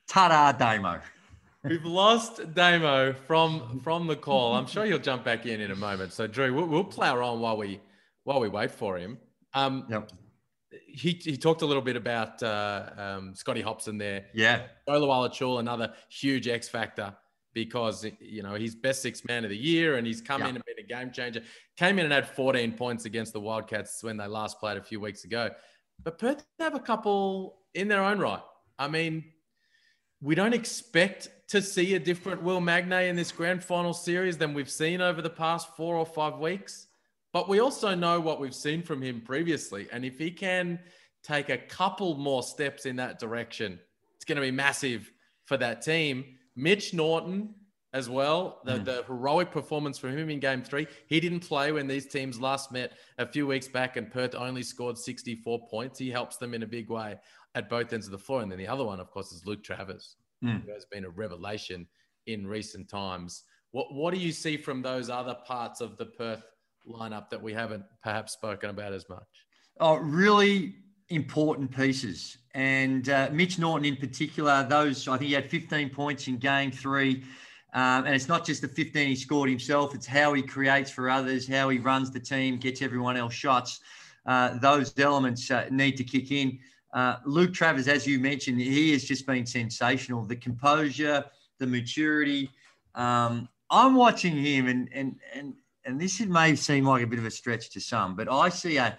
Ta-da, 0.07 0.51
Damo. 0.51 0.99
We've 1.63 1.83
lost 1.85 2.53
Damo 2.53 3.13
from 3.27 3.81
from 3.83 4.07
the 4.07 4.15
call. 4.15 4.53
I'm 4.55 4.65
sure 4.65 4.85
he'll 4.85 4.97
jump 4.97 5.25
back 5.25 5.45
in 5.45 5.59
in 5.59 5.71
a 5.71 5.75
moment. 5.75 6.13
So 6.13 6.25
Drew, 6.25 6.53
we'll, 6.53 6.65
we'll 6.67 6.83
plow 6.85 7.21
on 7.21 7.41
while 7.41 7.57
we 7.57 7.81
while 8.23 8.39
we 8.39 8.47
wait 8.47 8.71
for 8.71 8.97
him. 8.97 9.17
Um, 9.53 9.85
Yep. 9.89 10.11
he 10.87 11.11
he 11.21 11.35
talked 11.35 11.61
a 11.61 11.65
little 11.65 11.81
bit 11.81 11.97
about 11.97 12.41
uh, 12.41 12.89
um, 12.97 13.35
Scotty 13.35 13.61
Hopson 13.61 13.97
there. 13.97 14.27
Yeah. 14.33 14.67
Jo 14.87 15.01
Lual-Acuil, 15.01 15.59
another 15.59 15.93
huge 16.09 16.47
X 16.47 16.69
factor 16.69 17.13
because 17.53 18.05
you 18.21 18.41
know 18.41 18.55
he's 18.55 18.73
best 18.73 19.01
six 19.01 19.25
man 19.25 19.43
of 19.43 19.49
the 19.49 19.57
year 19.57 19.97
and 19.97 20.07
he's 20.07 20.21
come 20.21 20.41
Yeah. 20.41 20.47
in 20.49 20.55
and 20.55 20.63
been 20.65 20.85
a 20.85 20.87
game 20.87 21.11
changer. 21.11 21.41
Came 21.77 21.99
in 21.99 22.05
and 22.05 22.13
had 22.13 22.25
14 22.27 22.71
points 22.71 23.03
against 23.03 23.33
the 23.33 23.39
Wildcats 23.41 24.01
when 24.01 24.15
they 24.15 24.27
last 24.27 24.59
played 24.61 24.77
a 24.77 24.81
few 24.83 25.01
weeks 25.01 25.25
ago. 25.25 25.49
But 26.03 26.17
Perth 26.19 26.45
have 26.59 26.75
a 26.75 26.79
couple 26.79 27.57
in 27.73 27.87
their 27.87 28.03
own 28.03 28.19
right. 28.19 28.41
I 28.77 28.87
mean, 28.87 29.23
we 30.21 30.35
don't 30.35 30.53
expect 30.53 31.29
to 31.49 31.61
see 31.61 31.95
a 31.95 31.99
different 31.99 32.43
Will 32.43 32.61
Magnay 32.61 33.09
in 33.09 33.15
this 33.15 33.31
grand 33.31 33.63
final 33.63 33.93
series 33.93 34.37
than 34.37 34.53
we've 34.53 34.69
seen 34.69 35.01
over 35.01 35.21
the 35.21 35.29
past 35.29 35.75
four 35.75 35.95
or 35.95 36.05
five 36.05 36.37
weeks. 36.37 36.87
But 37.33 37.47
we 37.47 37.59
also 37.59 37.95
know 37.95 38.19
what 38.19 38.39
we've 38.39 38.55
seen 38.55 38.81
from 38.81 39.01
him 39.01 39.21
previously. 39.21 39.87
And 39.91 40.03
if 40.03 40.17
he 40.17 40.31
can 40.31 40.79
take 41.23 41.49
a 41.49 41.57
couple 41.57 42.15
more 42.15 42.43
steps 42.43 42.85
in 42.85 42.95
that 42.97 43.19
direction, 43.19 43.79
it's 44.15 44.25
going 44.25 44.37
to 44.37 44.41
be 44.41 44.51
massive 44.51 45.11
for 45.45 45.57
that 45.57 45.81
team. 45.81 46.25
Mitch 46.55 46.93
Norton 46.93 47.53
as 47.93 48.07
well, 48.09 48.61
the, 48.65 48.73
Mm. 48.73 48.85
the 48.85 49.03
heroic 49.07 49.49
performance 49.49 49.97
from 49.97 50.15
him 50.15 50.29
in 50.29 50.39
game 50.39 50.61
three. 50.63 50.85
He 51.07 51.19
didn't 51.19 51.39
play 51.39 51.71
when 51.71 51.87
these 51.87 52.05
teams 52.05 52.39
last 52.39 52.71
met 52.71 52.93
a 53.17 53.25
few 53.25 53.47
weeks 53.47 53.67
back, 53.67 53.97
and 53.97 54.11
Perth 54.11 54.35
only 54.35 54.61
scored 54.61 54.95
64 54.97 55.67
points. 55.67 55.97
He 55.97 56.11
helps 56.11 56.37
them 56.37 56.53
in 56.53 56.61
a 56.61 56.67
big 56.67 56.89
way 56.89 57.17
at 57.55 57.69
both 57.69 57.91
ends 57.93 58.05
of 58.05 58.11
the 58.11 58.17
floor. 58.17 58.41
And 58.41 58.51
then 58.51 58.59
the 58.59 58.67
other 58.67 58.85
one, 58.85 58.99
of 58.99 59.09
course, 59.11 59.31
is 59.31 59.45
Luke 59.45 59.63
Travers, 59.63 60.15
Mm. 60.43 60.63
who 60.63 60.71
has 60.71 60.85
been 60.85 61.03
a 61.03 61.09
revelation 61.09 61.85
in 62.25 62.47
recent 62.47 62.87
times. 62.87 63.43
What, 63.71 63.93
what 63.93 64.13
do 64.13 64.19
you 64.19 64.31
see 64.31 64.55
from 64.55 64.81
those 64.81 65.09
other 65.09 65.35
parts 65.45 65.81
of 65.81 65.97
the 65.97 66.05
Perth 66.05 66.43
lineup 66.87 67.29
that 67.29 67.41
we 67.41 67.53
haven't 67.53 67.83
perhaps 68.01 68.33
spoken 68.33 68.69
about 68.69 68.93
as 68.93 69.09
much? 69.09 69.27
Oh, 69.81 69.95
really 69.97 70.75
important 71.09 71.75
pieces. 71.75 72.37
And 72.53 73.09
uh, 73.09 73.29
Mitch 73.33 73.59
Norton 73.59 73.85
in 73.85 73.97
particular, 73.97 74.65
those, 74.69 75.07
I 75.07 75.17
think 75.17 75.27
he 75.27 75.33
had 75.33 75.49
15 75.49 75.89
points 75.89 76.27
in 76.27 76.37
game 76.37 76.71
three. 76.71 77.23
Um, 77.73 78.05
and 78.05 78.15
it's 78.15 78.27
not 78.27 78.45
just 78.45 78.61
the 78.61 78.67
15 78.67 79.09
he 79.09 79.15
scored 79.15 79.49
himself, 79.49 79.93
it's 79.93 80.07
how 80.07 80.33
he 80.33 80.41
creates 80.41 80.89
for 80.89 81.09
others, 81.09 81.47
how 81.47 81.69
he 81.69 81.77
runs 81.77 82.09
the 82.11 82.19
team, 82.19 82.57
gets 82.57 82.81
everyone 82.81 83.15
else 83.17 83.33
shots. 83.33 83.79
Uh, 84.25 84.57
those 84.59 84.97
elements 84.97 85.51
uh, 85.51 85.67
need 85.69 85.97
to 85.97 86.03
kick 86.03 86.31
in. 86.31 86.59
Uh, 86.93 87.17
Luke 87.25 87.53
Travers, 87.53 87.87
as 87.87 88.07
you 88.07 88.19
mentioned, 88.19 88.59
he 88.59 88.91
has 88.93 89.03
just 89.03 89.25
been 89.27 89.45
sensational. 89.45 90.25
The 90.25 90.35
composure, 90.35 91.23
the 91.59 91.67
maturity. 91.67 92.49
Um, 92.95 93.47
I'm 93.69 93.95
watching 93.95 94.35
him, 94.35 94.67
and 94.67 94.89
and 94.91 95.15
and 95.33 95.53
and 95.85 96.01
this 96.01 96.19
may 96.21 96.55
seem 96.55 96.85
like 96.85 97.03
a 97.03 97.07
bit 97.07 97.19
of 97.19 97.25
a 97.25 97.31
stretch 97.31 97.69
to 97.71 97.79
some, 97.79 98.15
but 98.15 98.31
I 98.31 98.49
see 98.49 98.77
a 98.77 98.97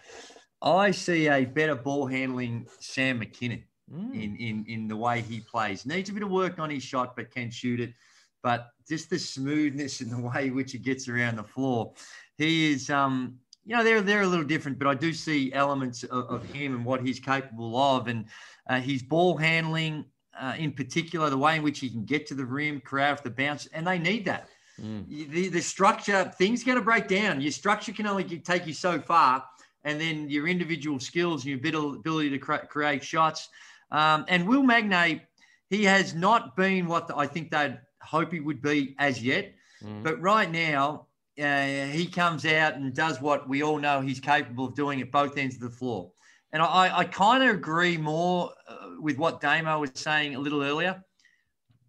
I 0.62 0.93
see 0.93 1.28
a 1.28 1.45
better 1.45 1.74
ball 1.74 2.07
handling 2.07 2.66
Sam 2.78 3.18
Mackinnon 3.18 3.64
Mm. 3.93 4.14
in, 4.14 4.36
in 4.36 4.64
in 4.68 4.88
the 4.88 4.97
way 4.97 5.20
he 5.20 5.41
plays. 5.41 5.84
Needs 5.84 6.11
a 6.11 6.12
bit 6.12 6.22
of 6.22 6.30
work 6.30 6.61
on 6.61 6.70
his 6.70 6.84
shot, 6.84 7.16
but 7.16 7.32
can 7.32 7.51
shoot 7.51 7.80
it. 7.80 7.93
But 8.41 8.68
just 8.88 9.11
the 9.11 9.18
smoothness 9.18 10.01
and 10.01 10.12
the 10.12 10.20
way 10.20 10.47
in 10.47 10.55
which 10.55 10.70
he 10.70 10.78
gets 10.78 11.09
around 11.09 11.36
the 11.36 11.43
floor, 11.43 11.93
he 12.38 12.70
is. 12.72 12.88
Um, 12.88 13.41
you 13.64 13.76
know, 13.76 13.84
they're 13.84 14.00
they're 14.00 14.22
a 14.22 14.26
little 14.26 14.44
different, 14.44 14.78
but 14.78 14.88
I 14.88 14.94
do 14.94 15.12
see 15.12 15.52
elements 15.52 16.02
of, 16.04 16.24
of 16.26 16.44
him 16.44 16.74
and 16.74 16.84
what 16.84 17.04
he's 17.06 17.20
capable 17.20 17.76
of, 17.76 18.08
and 18.08 18.24
uh, 18.68 18.80
his 18.80 19.02
ball 19.02 19.36
handling, 19.36 20.04
uh, 20.38 20.54
in 20.58 20.72
particular, 20.72 21.30
the 21.30 21.38
way 21.38 21.56
in 21.56 21.62
which 21.62 21.80
he 21.80 21.90
can 21.90 22.04
get 22.04 22.26
to 22.28 22.34
the 22.34 22.44
rim, 22.44 22.80
create 22.80 23.11
off 23.11 23.22
the 23.22 23.30
bounce, 23.30 23.66
and 23.72 23.86
they 23.86 23.98
need 23.98 24.24
that. 24.24 24.48
Mm. 24.80 25.30
the, 25.30 25.48
the 25.48 25.61
structure 25.61 26.32
things 26.38 26.64
going 26.64 26.78
to 26.78 26.84
break 26.84 27.06
down. 27.06 27.40
Your 27.42 27.52
structure 27.52 27.92
can 27.92 28.06
only 28.06 28.24
take 28.24 28.66
you 28.66 28.72
so 28.72 28.98
far 28.98 29.44
and 29.84 30.00
then 30.00 30.28
your 30.28 30.46
individual 30.48 30.98
skills 30.98 31.44
and 31.44 31.50
your 31.50 31.58
abil- 31.58 31.94
ability 31.94 32.30
to 32.30 32.38
cre- 32.38 32.66
create 32.68 33.04
shots. 33.04 33.48
Um, 33.90 34.24
and 34.28 34.48
will 34.48 34.62
magnay 34.62 35.22
he 35.68 35.84
has 35.84 36.14
not 36.14 36.56
been 36.56 36.86
what 36.86 37.11
i 37.16 37.26
think 37.26 37.50
they'd 37.50 37.78
hope 38.00 38.32
he 38.32 38.40
would 38.40 38.62
be 38.62 38.94
as 38.98 39.22
yet. 39.22 39.52
Mm. 39.82 40.02
but 40.02 40.20
right 40.20 40.50
now 40.50 41.06
uh, 41.39 41.87
he 41.87 42.07
comes 42.07 42.45
out 42.47 42.74
and 42.74 42.95
does 42.95 43.20
what 43.20 43.49
we 43.49 43.62
all 43.62 43.78
know 43.78 44.01
he's 44.01 44.20
capable 44.20 44.66
of 44.66 44.74
doing 44.74 45.01
at 45.01 45.11
both 45.11 45.37
ends 45.37 45.55
of 45.55 45.61
the 45.61 45.70
floor 45.70 46.11
and 46.53 46.62
i, 46.62 46.99
I 46.99 47.05
kind 47.05 47.43
of 47.43 47.51
agree 47.51 47.97
more 47.97 48.51
uh, 48.68 49.01
with 49.01 49.16
what 49.18 49.41
damo 49.41 49.81
was 49.81 49.91
saying 49.95 50.35
a 50.35 50.39
little 50.39 50.62
earlier 50.62 51.03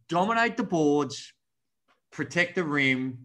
dominate 0.08 0.58
the 0.58 0.64
boards 0.64 1.34
protect 2.12 2.56
the 2.56 2.64
rim 2.64 3.18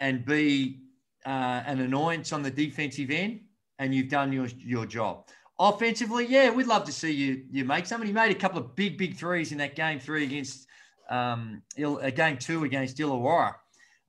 and 0.00 0.24
be 0.24 0.80
uh, 1.24 1.62
an 1.66 1.80
annoyance 1.80 2.32
on 2.32 2.42
the 2.42 2.50
defensive 2.50 3.10
end, 3.10 3.40
and 3.78 3.94
you've 3.94 4.08
done 4.08 4.32
your 4.32 4.46
your 4.58 4.86
job. 4.86 5.28
Offensively, 5.58 6.26
yeah, 6.26 6.50
we'd 6.50 6.66
love 6.66 6.84
to 6.84 6.92
see 6.92 7.10
you 7.10 7.44
you 7.50 7.64
make. 7.64 7.86
He 7.88 8.12
made 8.12 8.30
a 8.30 8.38
couple 8.38 8.58
of 8.58 8.74
big 8.76 8.98
big 8.98 9.16
threes 9.16 9.52
in 9.52 9.58
that 9.58 9.74
game 9.74 9.98
three 9.98 10.24
against 10.24 10.66
um, 11.10 11.62
a 11.78 12.10
game 12.10 12.36
two 12.38 12.64
against 12.64 12.98
Illawarra, 12.98 13.54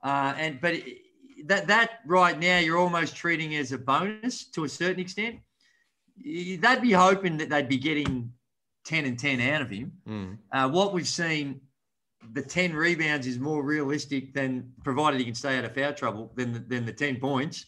uh, 0.03 0.33
and 0.37 0.59
but 0.61 0.75
that 1.45 1.67
that 1.67 1.99
right 2.05 2.37
now 2.39 2.59
you're 2.59 2.77
almost 2.77 3.15
treating 3.15 3.55
as 3.55 3.71
a 3.71 3.77
bonus 3.77 4.45
to 4.51 4.63
a 4.63 4.69
certain 4.69 4.99
extent. 4.99 5.39
They'd 6.17 6.81
be 6.81 6.91
hoping 6.91 7.37
that 7.37 7.49
they'd 7.49 7.69
be 7.69 7.77
getting 7.77 8.31
ten 8.83 9.05
and 9.05 9.17
ten 9.17 9.39
out 9.41 9.61
of 9.61 9.69
him. 9.69 9.91
Mm. 10.07 10.37
Uh, 10.51 10.69
what 10.69 10.93
we've 10.93 11.07
seen, 11.07 11.61
the 12.33 12.41
ten 12.41 12.73
rebounds 12.73 13.27
is 13.27 13.39
more 13.39 13.63
realistic 13.63 14.33
than 14.33 14.71
provided 14.83 15.19
he 15.19 15.25
can 15.25 15.35
stay 15.35 15.57
out 15.57 15.65
of 15.65 15.73
foul 15.73 15.93
trouble 15.93 16.31
than 16.35 16.51
the, 16.53 16.59
than 16.59 16.85
the 16.85 16.93
ten 16.93 17.17
points, 17.17 17.65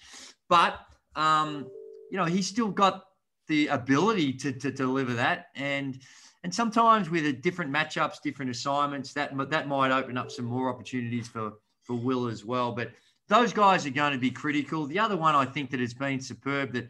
but 0.50 0.80
um, 1.16 1.68
you 2.10 2.18
know 2.18 2.26
he's 2.26 2.48
still 2.48 2.70
got 2.70 3.04
the 3.48 3.68
ability 3.68 4.34
to, 4.34 4.54
to, 4.54 4.72
deliver 4.72 5.14
that. 5.14 5.48
And 5.56 6.00
and 6.44 6.54
sometimes 6.54 7.10
with 7.10 7.26
a 7.26 7.34
different 7.34 7.72
matchups, 7.72 8.22
different 8.24 8.52
assignments, 8.52 9.14
that 9.14 9.32
that 9.50 9.68
might 9.68 9.92
open 9.92 10.18
up 10.18 10.32
some 10.32 10.46
more 10.46 10.70
opportunities 10.70 11.28
for 11.28 11.54
for 11.84 11.96
Will 11.96 12.28
as 12.28 12.46
well. 12.46 12.72
But 12.72 12.92
those 13.32 13.54
guys 13.54 13.86
are 13.86 13.92
going 13.92 14.12
to 14.12 14.20
be 14.20 14.30
critical. 14.30 14.86
The 14.86 15.00
other 15.00 15.16
one 15.16 15.36
I 15.36 15.46
think 15.46 15.72
that 15.72 15.80
has 15.80 15.94
been 15.94 16.20
superb 16.20 16.74
that 16.74 16.90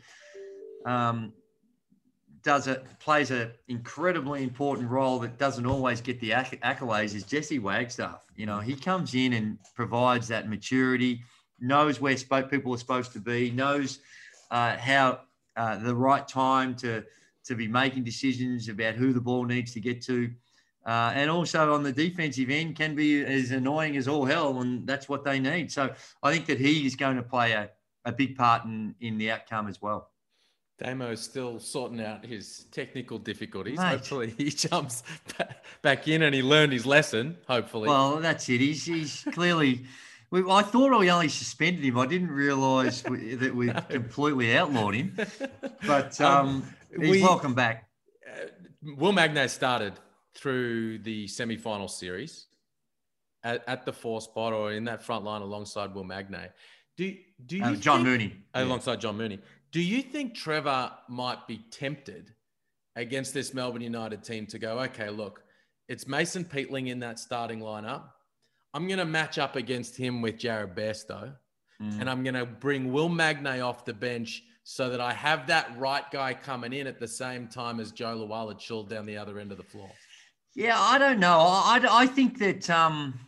um, 0.86 1.34
does 2.42 2.68
a 2.68 2.82
plays 3.00 3.30
an 3.30 3.52
incredibly 3.68 4.42
important 4.42 4.90
role 4.90 5.20
that 5.20 5.38
doesn't 5.38 5.68
always 5.68 6.02
get 6.02 6.20
the 6.20 6.32
accolades 6.32 7.14
is 7.14 7.24
Jesse 7.24 7.60
Wagstaff. 7.60 8.22
You 8.36 8.48
know, 8.48 8.60
he 8.60 8.76
comes 8.76 9.14
in 9.14 9.34
and 9.34 9.60
provides 9.76 10.28
that 10.30 10.50
maturity, 10.50 11.22
knows 11.60 12.02
where 12.02 12.16
people 12.16 12.74
are 12.74 12.78
supposed 12.80 13.14
to 13.14 13.20
be, 13.20 13.52
knows 13.52 14.00
uh, 14.50 14.78
how 14.78 15.20
uh, 15.56 15.78
the 15.78 15.94
right 15.94 16.28
time 16.28 16.74
to 16.78 17.04
to 17.44 17.56
be 17.56 17.68
making 17.68 18.04
decisions 18.04 18.68
about 18.68 18.96
who 18.96 19.14
the 19.14 19.22
ball 19.22 19.46
needs 19.46 19.74
to 19.74 19.80
get 19.80 20.02
to. 20.06 20.32
Uh, 20.86 21.12
and 21.14 21.30
also 21.30 21.74
on 21.74 21.84
the 21.84 21.92
defensive 21.92 22.50
end 22.50 22.76
can 22.76 22.96
be 22.96 23.24
as 23.24 23.52
annoying 23.52 23.98
as 23.98 24.08
all 24.08 24.26
hell, 24.26 24.62
and 24.62 24.88
that's 24.88 25.08
what 25.08 25.24
they 25.24 25.40
need. 25.40 25.72
So 25.72 25.94
I 26.24 26.34
think 26.34 26.48
that 26.48 26.60
he 26.60 26.86
is 26.86 26.96
going 26.96 27.18
to 27.18 27.24
play 27.24 27.52
a, 27.52 27.70
a 28.06 28.12
big 28.12 28.36
part 28.36 28.66
in, 28.66 28.96
in 29.00 29.18
the 29.18 29.32
outcome 29.32 29.68
as 29.68 29.82
well. 29.82 30.10
Damo 30.80 31.12
is 31.12 31.22
still 31.22 31.60
sorting 31.60 32.02
out 32.02 32.26
his 32.26 32.66
technical 32.72 33.20
difficulties. 33.20 33.78
Mate. 33.78 33.90
Hopefully, 33.90 34.34
he 34.36 34.50
jumps 34.50 35.04
back 35.84 36.08
in 36.08 36.24
and 36.24 36.34
he 36.34 36.42
learned 36.42 36.74
his 36.74 36.88
lesson. 36.88 37.38
Hopefully, 37.48 37.88
well, 37.88 38.18
that's 38.18 38.50
it. 38.50 38.60
He's 38.60 38.84
he's 38.86 39.24
clearly 39.32 39.86
I 40.34 40.62
thought 40.62 40.98
we 40.98 41.12
only 41.12 41.28
suspended 41.28 41.84
him. 41.84 42.00
I 42.00 42.06
didn't 42.06 42.32
realise 42.32 43.02
that 43.02 43.54
we 43.54 43.70
completely 43.90 44.56
outlawed 44.56 44.96
him. 44.96 45.18
But 45.86 46.22
um, 46.22 46.48
um, 46.48 46.76
he's 47.00 47.10
we, 47.10 47.22
welcome 47.22 47.56
back. 47.56 47.90
Uh, 48.26 48.46
Will 48.96 49.14
Magnay 49.14 49.50
started 49.50 49.94
through 50.36 51.00
the 51.00 51.28
semi-final 51.28 51.88
series 51.88 52.48
at, 53.44 53.64
at, 53.68 53.86
the 53.86 53.94
four 53.94 54.22
spot 54.22 54.54
or 54.54 54.72
in 54.72 54.86
that 54.86 55.04
front 55.04 55.26
line 55.26 55.42
alongside 55.42 55.94
Will 55.94 56.06
Magnay. 56.06 56.50
Do 56.98 57.16
do 57.46 57.58
you 57.58 57.64
uh, 57.64 57.76
John 57.76 58.04
think, 58.04 58.08
Mooney 58.08 58.36
alongside 58.54 58.94
yeah. 58.94 59.00
John 59.00 59.18
Mooney? 59.18 59.40
Do 59.72 59.82
you 59.82 60.02
think 60.02 60.36
Trevor 60.36 60.92
might 61.08 61.48
be 61.48 61.60
tempted 61.72 62.34
against 62.96 63.34
this 63.34 63.54
Melbourne 63.54 63.82
United 63.82 64.24
team 64.24 64.46
to 64.48 64.60
go? 64.60 64.80
Okay, 64.80 65.10
look, 65.10 65.44
it's 65.88 66.08
Mason 66.08 66.44
Peatling 66.44 66.90
in 66.90 67.00
that 67.00 67.20
starting 67.20 67.60
lineup 67.60 68.04
I'm 68.74 68.88
going 68.88 69.00
to 69.00 69.06
match 69.06 69.38
up 69.38 69.56
against 69.56 69.98
him 69.98 70.22
with 70.22 70.38
Jared 70.38 70.76
Bairstow, 70.76 71.34
mm. 71.82 72.00
and 72.00 72.10
I'm 72.10 72.24
going 72.24 72.36
to 72.36 72.46
bring 72.46 72.92
Will 72.92 73.10
Magnay 73.10 73.62
off 73.62 73.86
the 73.86 73.94
bench 73.94 74.44
so 74.64 74.90
that 74.90 75.02
I 75.02 75.14
have 75.14 75.48
that 75.48 75.78
right 75.78 76.10
guy 76.12 76.34
coming 76.34 76.72
in 76.72 76.88
at 76.88 77.00
the 77.00 77.08
same 77.08 77.48
time 77.48 77.80
as 77.80 77.92
Jo 77.92 78.16
Lual-Acuil 78.16 78.88
down 78.88 79.06
the 79.06 79.18
other 79.18 79.40
end 79.40 79.52
of 79.52 79.58
the 79.58 79.64
floor. 79.64 79.90
Yeah, 80.54 80.80
I 80.80 80.98
don't 80.98 81.20
know. 81.20 81.40
I, 81.40 81.82
I 81.90 82.08
think 82.08 82.38
that 82.40 82.70
um, 82.70 83.20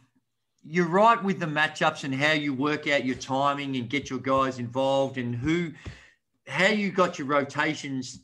you're 0.63 0.88
right 0.88 1.21
with 1.24 1.39
the 1.39 1.45
matchups 1.45 2.03
and 2.03 2.13
how 2.13 2.34
you 2.34 2.53
work 2.53 2.88
out 2.88 3.05
your 3.05 3.15
timing 3.15 3.78
and 3.78 3.89
get 3.89 4.09
your 4.09 4.19
guys 4.19 4.59
involved 4.59 5.17
and 5.17 5.34
who, 5.34 5.71
how 6.47 6.67
you 6.67 6.91
got 6.91 7.17
your 7.17 7.28
rotations 7.28 8.19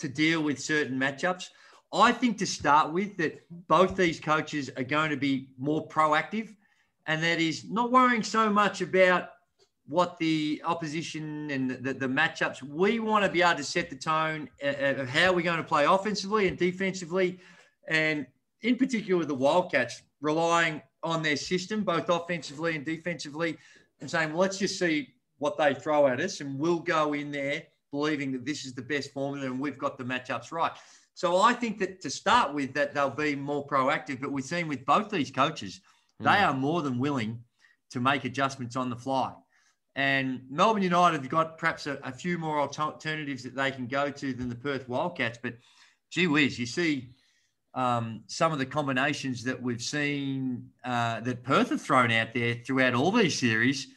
to 0.00 0.08
deal 0.08 0.42
with 0.42 0.60
certain 0.60 0.98
matchups. 0.98 1.46
I 1.94 2.12
think 2.12 2.38
to 2.38 2.46
start 2.46 2.92
with 2.92 3.16
that 3.18 3.40
both 3.68 3.96
these 3.96 4.20
coaches 4.20 4.70
are 4.76 4.84
going 4.84 5.10
to 5.10 5.16
be 5.16 5.48
more 5.58 5.86
proactive 5.88 6.54
and 7.06 7.22
that 7.22 7.40
is 7.40 7.70
not 7.70 7.90
worrying 7.90 8.22
so 8.22 8.50
much 8.50 8.80
about 8.80 9.30
what 9.86 10.16
the 10.18 10.62
opposition 10.64 11.50
and 11.50 11.70
the, 11.70 11.92
the, 11.92 12.06
matchups. 12.06 12.62
We 12.62 13.00
want 13.00 13.24
to 13.24 13.30
be 13.30 13.42
able 13.42 13.56
to 13.56 13.64
set 13.64 13.90
the 13.90 13.96
tone 13.96 14.48
of 14.62 15.08
how 15.08 15.32
we're 15.32 15.42
going 15.42 15.58
to 15.58 15.64
play 15.64 15.84
offensively 15.84 16.46
and 16.46 16.56
defensively, 16.56 17.40
and 17.88 18.26
in 18.62 18.76
particular 18.76 19.24
the 19.24 19.34
Wildcats, 19.34 20.02
relying 20.20 20.82
on 21.02 21.22
their 21.22 21.36
system, 21.36 21.82
both 21.82 22.08
offensively 22.08 22.76
and 22.76 22.84
defensively, 22.84 23.58
and 24.00 24.10
saying, 24.10 24.30
well, 24.30 24.38
let's 24.38 24.58
just 24.58 24.78
see 24.78 25.08
what 25.38 25.58
they 25.58 25.74
throw 25.74 26.06
at 26.06 26.20
us, 26.20 26.40
and 26.40 26.58
we'll 26.58 26.78
go 26.78 27.12
in 27.12 27.30
there 27.32 27.64
believing 27.92 28.32
that 28.32 28.44
this 28.44 28.64
is 28.64 28.74
the 28.74 28.82
best 28.82 29.12
formula 29.12 29.46
and 29.46 29.60
we've 29.60 29.78
got 29.78 29.98
the 29.98 30.04
matchups 30.04 30.50
right. 30.50 30.72
So 31.14 31.40
I 31.40 31.52
think 31.52 31.78
that 31.78 32.00
to 32.00 32.10
start 32.10 32.54
with, 32.54 32.72
that 32.74 32.94
they'll 32.94 33.10
be 33.10 33.36
more 33.36 33.66
proactive. 33.66 34.20
But 34.20 34.32
we've 34.32 34.44
seen 34.44 34.66
with 34.66 34.84
both 34.86 35.10
these 35.10 35.30
coaches, 35.30 35.80
they 36.18 36.30
mm. 36.30 36.48
are 36.48 36.54
more 36.54 36.82
than 36.82 36.98
willing 36.98 37.44
to 37.90 38.00
make 38.00 38.24
adjustments 38.24 38.76
on 38.76 38.88
the 38.88 38.96
fly. 38.96 39.34
And 39.94 40.40
Melbourne 40.48 40.82
United 40.82 41.20
have 41.20 41.28
got 41.28 41.58
perhaps 41.58 41.86
a, 41.86 41.98
a, 42.02 42.10
few 42.10 42.38
more 42.38 42.58
alternatives 42.58 43.42
that 43.42 43.54
they 43.54 43.70
can 43.70 43.86
go 43.86 44.10
to 44.10 44.32
than 44.32 44.48
the 44.48 44.54
Perth 44.54 44.88
Wildcats. 44.88 45.38
But 45.42 45.58
gee 46.10 46.26
whiz, 46.26 46.58
you 46.58 46.64
see 46.64 47.10
um, 47.74 48.22
some 48.26 48.52
of 48.52 48.58
the 48.58 48.66
combinations 48.66 49.42
that 49.44 49.60
we've 49.60 49.82
seen 49.82 50.68
uh, 50.84 51.20
that 51.20 51.42
Perth 51.42 51.70
have 51.70 51.80
thrown 51.80 52.10
out 52.10 52.34
there 52.34 52.56
throughout 52.66 52.94
all 52.94 53.10
these 53.10 53.38
series. 53.38 53.88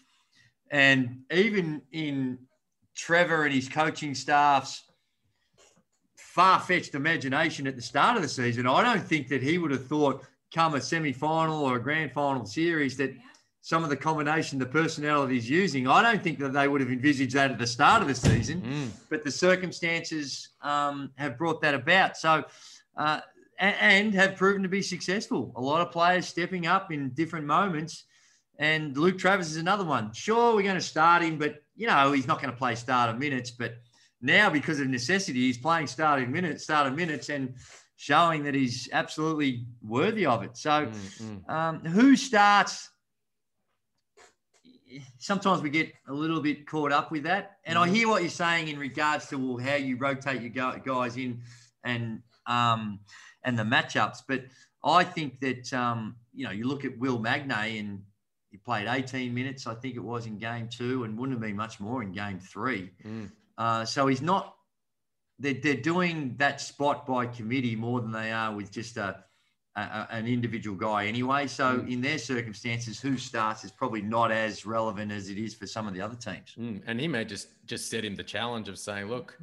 And 0.71 1.21
even 1.31 1.81
in 1.91 2.39
Trevor 2.95 3.43
and 3.43 3.53
his 3.53 3.67
coaching 3.67 4.15
staff's 4.15 4.83
far 6.15 6.59
fetched 6.59 6.95
imagination 6.95 7.67
at 7.67 7.75
the 7.75 7.81
start 7.81 8.15
of 8.15 8.21
the 8.21 8.29
season, 8.29 8.65
I 8.67 8.81
don't 8.81 9.05
think 9.05 9.27
that 9.29 9.43
he 9.43 9.57
would 9.57 9.71
have 9.71 9.87
thought 9.87 10.23
come 10.53 10.75
a 10.75 10.81
semi-final 10.81 11.65
or 11.65 11.75
a 11.75 11.81
grand 11.81 12.13
final 12.13 12.45
series 12.45 12.95
that 12.97 13.13
some 13.61 13.83
of 13.83 13.89
the 13.89 13.97
combination, 13.97 14.59
the 14.59 14.65
personnel 14.65 15.25
that 15.25 15.33
he's 15.33 15.49
using, 15.49 15.87
I 15.87 16.01
don't 16.01 16.23
think 16.23 16.37
that 16.39 16.53
they 16.53 16.67
would 16.67 16.81
have 16.81 16.91
envisaged 16.91 17.33
that 17.33 17.51
at 17.51 17.57
the 17.57 17.65
start 17.67 18.01
of 18.01 18.07
the 18.07 18.13
season, 18.13 18.61
mm. 18.61 18.89
but 19.09 19.23
the 19.23 19.31
circumstances 19.31 20.49
um, 20.61 21.11
have 21.15 21.37
brought 21.37 21.61
that 21.61 21.73
about. 21.73 22.15
So, 22.15 22.45
uh, 22.95 23.21
and 23.59 24.13
have 24.13 24.35
proven 24.35 24.63
to 24.63 24.69
be 24.69 24.81
successful. 24.81 25.53
A 25.55 25.61
lot 25.61 25.81
of 25.81 25.91
players 25.91 26.27
stepping 26.27 26.67
up 26.67 26.91
in 26.91 27.09
different 27.09 27.45
moments. 27.45 28.05
And 28.57 28.97
Luke 28.97 29.17
Travers 29.17 29.51
is 29.51 29.57
another 29.57 29.83
one. 29.83 30.13
Sure, 30.13 30.55
we're 30.55 30.63
going 30.63 30.75
to 30.75 30.81
start 30.81 31.23
him, 31.23 31.37
but 31.37 31.61
you 31.75 31.87
know 31.87 32.13
he's 32.13 32.27
not 32.27 32.41
going 32.41 32.51
to 32.51 32.57
play 32.57 32.75
starter 32.75 33.17
minutes. 33.17 33.51
But 33.51 33.75
now, 34.21 34.49
because 34.49 34.79
of 34.79 34.87
necessity, 34.87 35.41
he's 35.41 35.57
playing 35.57 35.87
starting 35.87 36.31
minutes, 36.31 36.63
starter 36.63 36.91
minutes, 36.91 37.29
and 37.29 37.55
showing 37.97 38.43
that 38.43 38.55
he's 38.55 38.89
absolutely 38.93 39.65
worthy 39.81 40.25
of 40.25 40.43
it. 40.43 40.55
So, 40.55 40.69
mm-hmm. 40.69 41.51
um, 41.51 41.79
who 41.79 42.15
starts? 42.15 42.89
Sometimes 45.17 45.61
we 45.61 45.69
get 45.69 45.91
a 46.07 46.13
little 46.13 46.41
bit 46.41 46.65
caught 46.65 46.93
up 46.93 47.11
with 47.11 47.23
that, 47.23 47.57
and 47.65 47.77
mm-hmm. 47.77 47.91
I 47.91 47.93
hear 47.93 48.07
what 48.07 48.21
you're 48.21 48.29
saying 48.29 48.69
in 48.69 48.79
regards 48.79 49.27
to 49.27 49.37
well, 49.37 49.57
how 49.57 49.75
you 49.75 49.97
rotate 49.97 50.41
your 50.41 50.79
guys 50.79 51.17
in 51.17 51.41
and 51.83 52.21
um, 52.47 52.99
and 53.45 53.57
the 53.57 53.63
matchups. 53.63 54.23
But 54.27 54.43
I 54.83 55.03
think 55.03 55.39
that 55.39 55.71
um, 55.73 56.17
you 56.33 56.45
know 56.45 56.51
you 56.51 56.67
look 56.67 56.83
at 56.83 56.97
Will 56.99 57.19
Magnay 57.19 57.79
and 57.79 58.01
he 58.51 58.57
played 58.57 58.87
18 58.87 59.33
minutes, 59.33 59.67
I 59.67 59.75
think 59.75 59.95
it 59.95 60.03
was 60.03 60.27
in 60.27 60.37
game 60.37 60.67
two, 60.69 61.03
and 61.03 61.17
wouldn't 61.17 61.37
have 61.37 61.41
been 61.41 61.55
much 61.55 61.79
more 61.79 62.03
in 62.03 62.11
game 62.11 62.39
three. 62.39 62.91
Mm. 63.05 63.31
Uh, 63.57 63.85
so 63.85 64.07
he's 64.07 64.21
not 64.21 64.55
they're, 65.39 65.53
they're 65.53 65.75
doing 65.75 66.35
that 66.37 66.61
spot 66.61 67.05
by 67.05 67.25
committee 67.25 67.75
more 67.75 68.01
than 68.01 68.11
they 68.11 68.31
are 68.31 68.53
with 68.53 68.71
just 68.71 68.97
a, 68.97 69.23
a 69.75 70.07
an 70.09 70.27
individual 70.27 70.77
guy 70.77 71.05
anyway. 71.05 71.47
So 71.47 71.79
mm. 71.79 71.91
in 71.91 72.01
their 72.01 72.17
circumstances, 72.17 72.99
who 72.99 73.17
starts 73.17 73.63
is 73.63 73.71
probably 73.71 74.01
not 74.01 74.31
as 74.31 74.65
relevant 74.65 75.11
as 75.11 75.29
it 75.29 75.37
is 75.37 75.53
for 75.53 75.67
some 75.67 75.87
of 75.87 75.93
the 75.93 76.01
other 76.01 76.15
teams. 76.15 76.55
Mm. 76.57 76.81
And 76.87 76.99
he 76.99 77.07
may 77.07 77.25
just 77.25 77.49
just 77.65 77.89
set 77.89 78.05
him 78.05 78.15
the 78.15 78.23
challenge 78.23 78.69
of 78.69 78.79
saying, 78.79 79.07
look, 79.07 79.37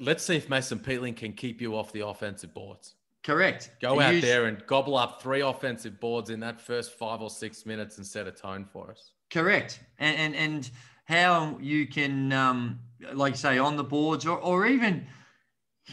let's 0.00 0.24
see 0.24 0.36
if 0.36 0.48
Mason 0.48 0.78
Peatling 0.78 1.16
can 1.16 1.32
keep 1.32 1.60
you 1.60 1.76
off 1.76 1.92
the 1.92 2.06
offensive 2.06 2.52
boards. 2.54 2.94
Correct. 3.24 3.70
Go 3.80 4.00
out 4.00 4.20
there 4.20 4.46
and 4.46 4.64
gobble 4.66 4.96
up 4.96 5.20
three 5.20 5.40
offensive 5.40 5.98
boards 5.98 6.30
in 6.30 6.38
that 6.40 6.60
first 6.60 6.92
five 6.96 7.20
or 7.20 7.30
six 7.30 7.66
minutes 7.66 7.96
and 7.96 8.06
set 8.06 8.28
a 8.28 8.30
tone 8.30 8.64
for 8.64 8.90
us. 8.90 9.10
Correct. 9.30 9.80
And 9.98 10.16
and, 10.16 10.36
and 10.36 10.70
how 11.06 11.58
you 11.60 11.86
can 11.86 12.32
um, 12.32 12.78
like 13.12 13.36
say, 13.36 13.58
on 13.58 13.76
the 13.76 13.84
boards, 13.84 14.26
or, 14.26 14.38
or 14.38 14.66
even, 14.66 15.06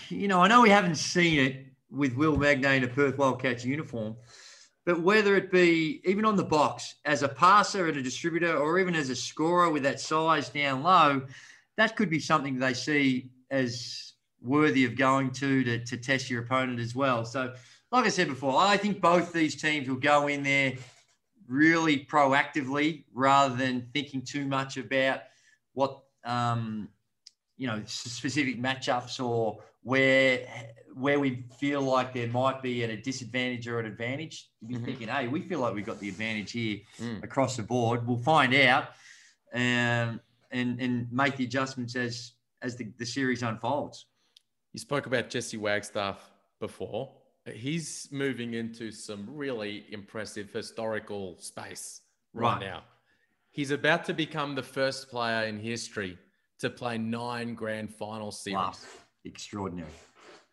you 0.10 0.28
know, 0.28 0.42
I 0.42 0.48
know 0.48 0.62
we 0.62 0.70
haven't 0.70 0.96
seen 0.96 1.40
it 1.40 1.66
with 1.90 2.14
Will 2.14 2.38
Magnay 2.38 2.78
in 2.78 2.84
a 2.84 2.88
Perth 2.88 3.18
Wildcats 3.18 3.64
uniform, 3.64 4.16
but 4.86 5.02
whether 5.02 5.36
it 5.36 5.52
be 5.52 6.02
even 6.06 6.26
on 6.26 6.36
the 6.36 6.44
box 6.44 6.96
as 7.06 7.24
a 7.24 7.30
passer 7.30 7.88
and 7.88 7.98
a 7.98 8.02
distributor, 8.02 8.58
or 8.58 8.80
even 8.80 8.96
as 8.96 9.10
a 9.10 9.16
scorer 9.16 9.70
with 9.70 9.84
that 9.84 10.00
size 10.00 10.50
down 10.50 10.84
low, 10.84 11.22
that 11.78 11.96
could 11.96 12.10
be 12.10 12.20
something 12.20 12.58
they 12.58 12.74
see 12.74 13.32
as 13.54 14.14
worthy 14.42 14.84
of 14.84 14.96
going 14.98 15.32
to 15.32 15.64
to, 15.64 15.86
to 15.86 15.98
test 15.98 16.30
your 16.30 16.42
opponent 16.42 16.80
as 16.80 16.96
well. 16.96 17.24
So, 17.24 17.54
like 17.92 18.06
I 18.06 18.10
said 18.10 18.28
before, 18.28 18.58
I 18.58 18.78
think 18.78 19.00
both 19.00 19.32
these 19.32 19.56
teams 19.62 19.88
will 19.88 19.96
go 19.96 20.28
in 20.28 20.44
there 20.44 20.74
really 21.48 22.06
proactively 22.06 23.04
rather 23.14 23.56
than 23.56 23.90
thinking 23.94 24.22
too 24.22 24.46
much 24.46 24.78
about 24.78 25.22
what 25.74 26.02
um, 26.26 26.90
you 27.58 27.68
know 27.68 27.82
specific 27.86 28.62
matchups 28.62 29.24
or 29.24 29.60
where 29.84 30.48
where 30.96 31.20
we 31.20 31.46
feel 31.60 31.82
like 31.82 32.14
there 32.14 32.28
might 32.28 32.62
be 32.62 32.84
at 32.84 32.90
a 32.90 32.98
disadvantage 32.98 33.68
or 33.68 33.80
an 33.80 33.86
advantage. 33.86 34.50
You'd 34.62 34.68
be 34.68 34.76
mm-hmm. 34.76 34.86
thinking, 34.86 35.08
hey, 35.08 35.28
we 35.28 35.42
feel 35.42 35.60
like 35.60 35.74
we've 35.74 35.86
got 35.86 36.00
the 36.00 36.10
advantage 36.10 36.52
here 36.52 36.80
mm. 37.00 37.24
across 37.24 37.58
the 37.58 37.64
board. 37.64 38.06
We'll 38.08 38.18
find 38.18 38.54
out 38.54 38.90
um, 39.54 40.20
and 40.52 40.80
and 40.80 41.12
make 41.12 41.38
the 41.38 41.46
adjustments 41.46 41.96
as 41.96 42.33
as 42.64 42.76
the, 42.76 42.88
the 42.98 43.06
series 43.06 43.44
unfolds. 43.44 44.08
You 44.72 44.80
spoke 44.80 45.06
about 45.06 45.30
Jesse 45.30 45.58
Wagstaff 45.58 46.32
before. 46.60 47.12
He's 47.54 48.08
moving 48.12 48.54
into 48.54 48.90
some 48.92 49.28
really 49.28 49.86
impressive 49.92 50.52
historical 50.52 51.38
space 51.40 52.02
right, 52.34 52.54
right. 52.54 52.62
now. 52.62 52.84
He's 53.52 53.70
about 53.70 54.06
to 54.06 54.14
become 54.14 54.56
the 54.56 54.64
first 54.64 55.10
player 55.10 55.46
in 55.46 55.60
history 55.60 56.18
to 56.60 56.70
play 56.70 56.98
nine 56.98 57.54
grand 57.54 57.94
final 57.94 58.32
series. 58.32 58.56
Wow. 58.56 58.74
Extraordinary. 59.26 59.92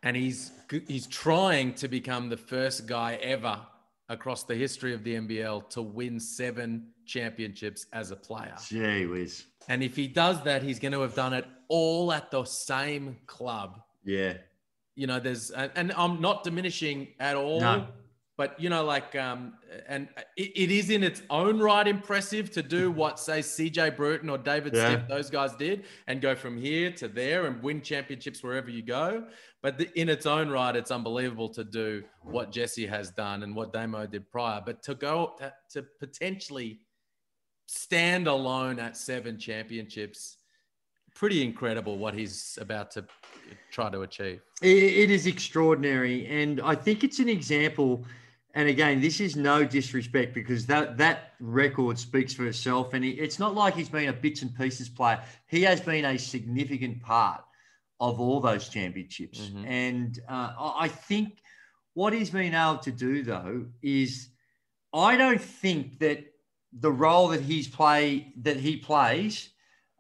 And 0.03 0.17
he's 0.17 0.53
he's 0.89 1.07
trying 1.07 1.75
to 1.75 1.89
become 1.89 2.29
the 2.29 2.37
first 2.37 2.87
guy 2.87 3.15
ever 3.17 3.61
across 4.09 4.43
the 4.45 4.55
history 4.55 4.93
of 4.93 5.05
the 5.05 5.15
NBL 5.15 5.71
to 5.71 5.83
win 5.83 6.19
seven 6.19 6.89
championships 7.11 7.87
as 7.93 8.11
a 8.11 8.17
player. 8.17 8.55
Gee 8.69 9.07
whiz. 9.07 9.45
And 9.69 9.83
if 9.83 9.97
he 9.97 10.07
does 10.07 10.43
that, 10.45 10.63
he's 10.63 10.79
going 10.79 10.93
to 10.93 11.01
have 11.01 11.15
done 11.15 11.33
it 11.33 11.47
all 11.69 12.13
at 12.13 12.31
the 12.31 12.45
same 12.45 13.17
club. 13.27 13.81
Yeah. 14.05 14.35
You 14.95 15.07
know, 15.07 15.21
there's, 15.21 15.51
and 15.51 15.93
I'm 15.97 16.21
not 16.21 16.45
diminishing 16.45 17.09
at 17.19 17.37
all. 17.37 17.61
No 17.61 17.87
but 18.41 18.59
you 18.59 18.71
know 18.71 18.83
like 18.83 19.15
um 19.17 19.53
and 19.87 20.09
it, 20.35 20.51
it 20.57 20.71
is 20.71 20.89
in 20.89 21.05
its 21.05 21.21
own 21.29 21.59
right 21.59 21.87
impressive 21.87 22.51
to 22.51 22.63
do 22.63 22.91
what 23.01 23.21
say 23.21 23.41
cj 23.41 23.95
bruton 23.95 24.31
or 24.31 24.39
david 24.39 24.75
yeah. 24.75 24.87
Stiff, 24.87 25.09
those 25.09 25.29
guys 25.29 25.55
did 25.57 25.85
and 26.07 26.23
go 26.23 26.35
from 26.35 26.57
here 26.57 26.91
to 26.93 27.07
there 27.07 27.45
and 27.45 27.63
win 27.63 27.83
championships 27.83 28.43
wherever 28.43 28.71
you 28.71 28.81
go 28.81 29.25
but 29.61 29.77
the, 29.77 29.91
in 30.01 30.09
its 30.09 30.25
own 30.25 30.49
right 30.49 30.75
it's 30.75 30.91
unbelievable 30.91 31.51
to 31.51 31.65
do 31.65 32.03
what 32.23 32.51
jesse 32.51 32.87
has 32.87 33.11
done 33.11 33.43
and 33.43 33.55
what 33.55 33.75
damo 33.75 34.07
did 34.07 34.27
prior 34.31 34.63
but 34.65 34.83
to 34.83 34.95
go 34.95 35.35
to, 35.39 35.53
to 35.69 35.83
potentially 35.99 36.81
stand 37.73 38.27
alone 38.27 38.79
at 38.79 38.97
seven 38.97 39.39
championships 39.39 40.39
pretty 41.15 41.45
incredible 41.45 41.99
what 41.99 42.15
he's 42.15 42.59
about 42.61 42.91
to 42.91 43.05
try 43.71 43.89
to 43.91 44.03
achieve 44.03 44.41
it 44.63 45.11
is 45.11 45.27
extraordinary 45.27 46.27
and 46.27 46.61
i 46.63 46.75
think 46.75 47.05
it's 47.05 47.19
an 47.19 47.29
example 47.29 48.05
and 48.55 48.69
again, 48.69 49.01
this 49.01 49.21
is 49.21 49.37
no 49.37 49.65
disrespect 49.65 50.35
because 50.35 50.67
that 50.67 50.99
that 50.99 51.35
record 51.39 51.99
speaks 51.99 52.35
for 52.35 52.47
itself. 52.47 52.95
And 52.95 53.05
he, 53.05 53.11
it's 53.11 53.39
not 53.39 53.55
like 53.55 53.75
he's 53.75 53.89
been 53.89 54.09
a 54.09 54.13
bits 54.13 54.43
and 54.43 54.55
pieces 54.57 54.89
player. 54.89 55.23
He 55.47 55.63
has 55.63 55.81
been 55.81 56.05
a 56.05 56.19
significant 56.19 57.01
part 57.01 57.45
of 58.01 58.19
all 58.19 58.41
those 58.41 58.69
championships. 58.69 59.39
Mm-hmm. 59.39 59.65
And 59.67 60.19
uh, 60.29 60.53
I 60.59 60.89
think 60.89 61.43
what 61.95 62.13
he's 62.13 62.31
been 62.31 62.55
able 62.55 62.79
to 62.79 62.91
do 62.91 63.23
though 63.23 63.67
is, 63.83 64.31
I 64.93 65.17
don't 65.17 65.41
think 65.41 66.01
that 66.01 66.25
the 66.79 66.91
role 66.91 67.29
that 67.29 67.41
he's 67.41 67.69
play 67.69 68.33
that 68.43 68.57
he 68.57 68.77
plays 68.77 69.51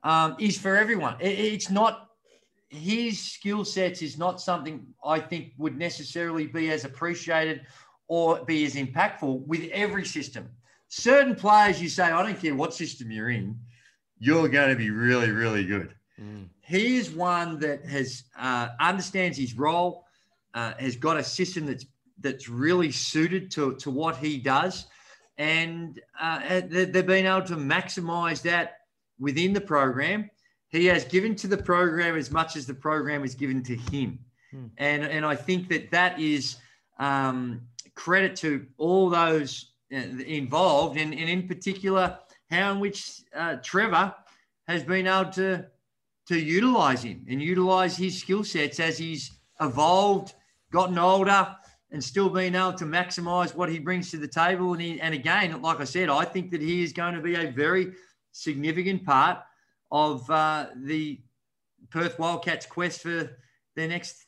um, 0.02 0.36
is 0.38 0.58
for 0.58 0.76
everyone. 0.76 1.16
It, 1.20 1.38
it's 1.38 1.70
not 1.70 2.08
his 2.68 3.20
skill 3.20 3.64
sets 3.64 4.00
is 4.00 4.16
not 4.16 4.40
something 4.40 4.86
I 5.04 5.18
think 5.18 5.52
would 5.58 5.76
necessarily 5.76 6.46
be 6.46 6.70
as 6.70 6.84
appreciated 6.84 7.62
or 8.06 8.44
be 8.44 8.64
as 8.64 8.74
impactful 8.74 9.46
with 9.46 9.68
every 9.72 10.04
system. 10.04 10.48
Certain 10.88 11.34
players, 11.34 11.82
you 11.82 11.88
say, 11.88 12.04
I 12.04 12.22
don't 12.22 12.40
care 12.40 12.54
what 12.54 12.74
system 12.74 13.10
you're 13.10 13.30
in, 13.30 13.58
you're 14.18 14.48
going 14.48 14.70
to 14.70 14.76
be 14.76 14.90
really, 14.90 15.30
really 15.30 15.64
good. 15.64 15.94
Mm. 16.20 16.48
He 16.60 16.96
is 16.96 17.10
one 17.10 17.58
that 17.60 17.84
has 17.86 18.24
uh, 18.38 18.68
understands 18.80 19.36
his 19.36 19.54
role, 19.54 20.04
uh, 20.54 20.74
has 20.78 20.96
got 20.96 21.16
a 21.16 21.24
system 21.24 21.66
that's 21.66 21.86
that's 22.20 22.48
really 22.48 22.92
suited 22.92 23.50
to, 23.52 23.74
to 23.76 23.90
what 23.90 24.16
he 24.16 24.36
does, 24.36 24.86
and 25.40 26.02
uh, 26.20 26.60
they've 26.68 27.06
been 27.06 27.24
able 27.24 27.46
to 27.46 27.56
maximise 27.56 28.42
that 28.42 28.80
within 29.18 29.54
the 29.54 29.60
program. 29.60 30.30
He 30.68 30.84
has 30.86 31.04
given 31.04 31.34
to 31.36 31.48
the 31.48 31.56
program 31.56 32.14
as 32.14 32.30
much 32.30 32.56
as 32.56 32.66
the 32.66 32.74
program 32.74 33.22
has 33.22 33.34
given 33.34 33.62
to 33.62 33.74
him, 33.74 34.18
mm. 34.54 34.68
and 34.76 35.02
and 35.02 35.24
I 35.24 35.34
think 35.34 35.68
that 35.70 35.90
that 35.92 36.20
is 36.20 36.56
um, 36.98 37.62
credit 37.94 38.36
to 38.36 38.66
all 38.76 39.08
those 39.08 39.72
uh, 39.92 39.96
involved, 39.96 40.98
and, 40.98 41.14
and 41.14 41.28
in 41.28 41.48
particular, 41.48 42.18
how 42.50 42.72
in 42.72 42.78
which 42.78 43.22
uh, 43.34 43.56
Trevor 43.64 44.14
has 44.68 44.84
been 44.84 45.06
able 45.06 45.32
to 45.32 45.64
to 46.28 46.38
utilize 46.38 47.02
him 47.02 47.24
and 47.30 47.42
utilize 47.42 47.96
his 47.96 48.20
skill 48.20 48.44
sets 48.44 48.78
as 48.78 48.98
he's 48.98 49.32
evolved, 49.58 50.34
gotten 50.70 50.98
older, 50.98 51.56
and 51.92 52.02
still 52.02 52.28
being 52.28 52.54
able 52.54 52.72
to 52.74 52.84
maximize 52.84 53.54
what 53.54 53.68
he 53.68 53.78
brings 53.78 54.10
to 54.10 54.16
the 54.16 54.28
table. 54.28 54.72
And, 54.72 54.82
he, 54.82 55.00
and 55.00 55.14
again, 55.14 55.60
like 55.60 55.80
I 55.80 55.84
said, 55.84 56.08
I 56.08 56.24
think 56.24 56.50
that 56.52 56.60
he 56.60 56.82
is 56.82 56.92
going 56.92 57.14
to 57.14 57.20
be 57.20 57.34
a 57.34 57.50
very 57.50 57.92
significant 58.32 59.04
part 59.04 59.38
of 59.90 60.30
uh, 60.30 60.66
the 60.76 61.20
Perth 61.90 62.18
Wildcats' 62.18 62.66
quest 62.66 63.02
for 63.02 63.36
their 63.74 63.88
next 63.88 64.26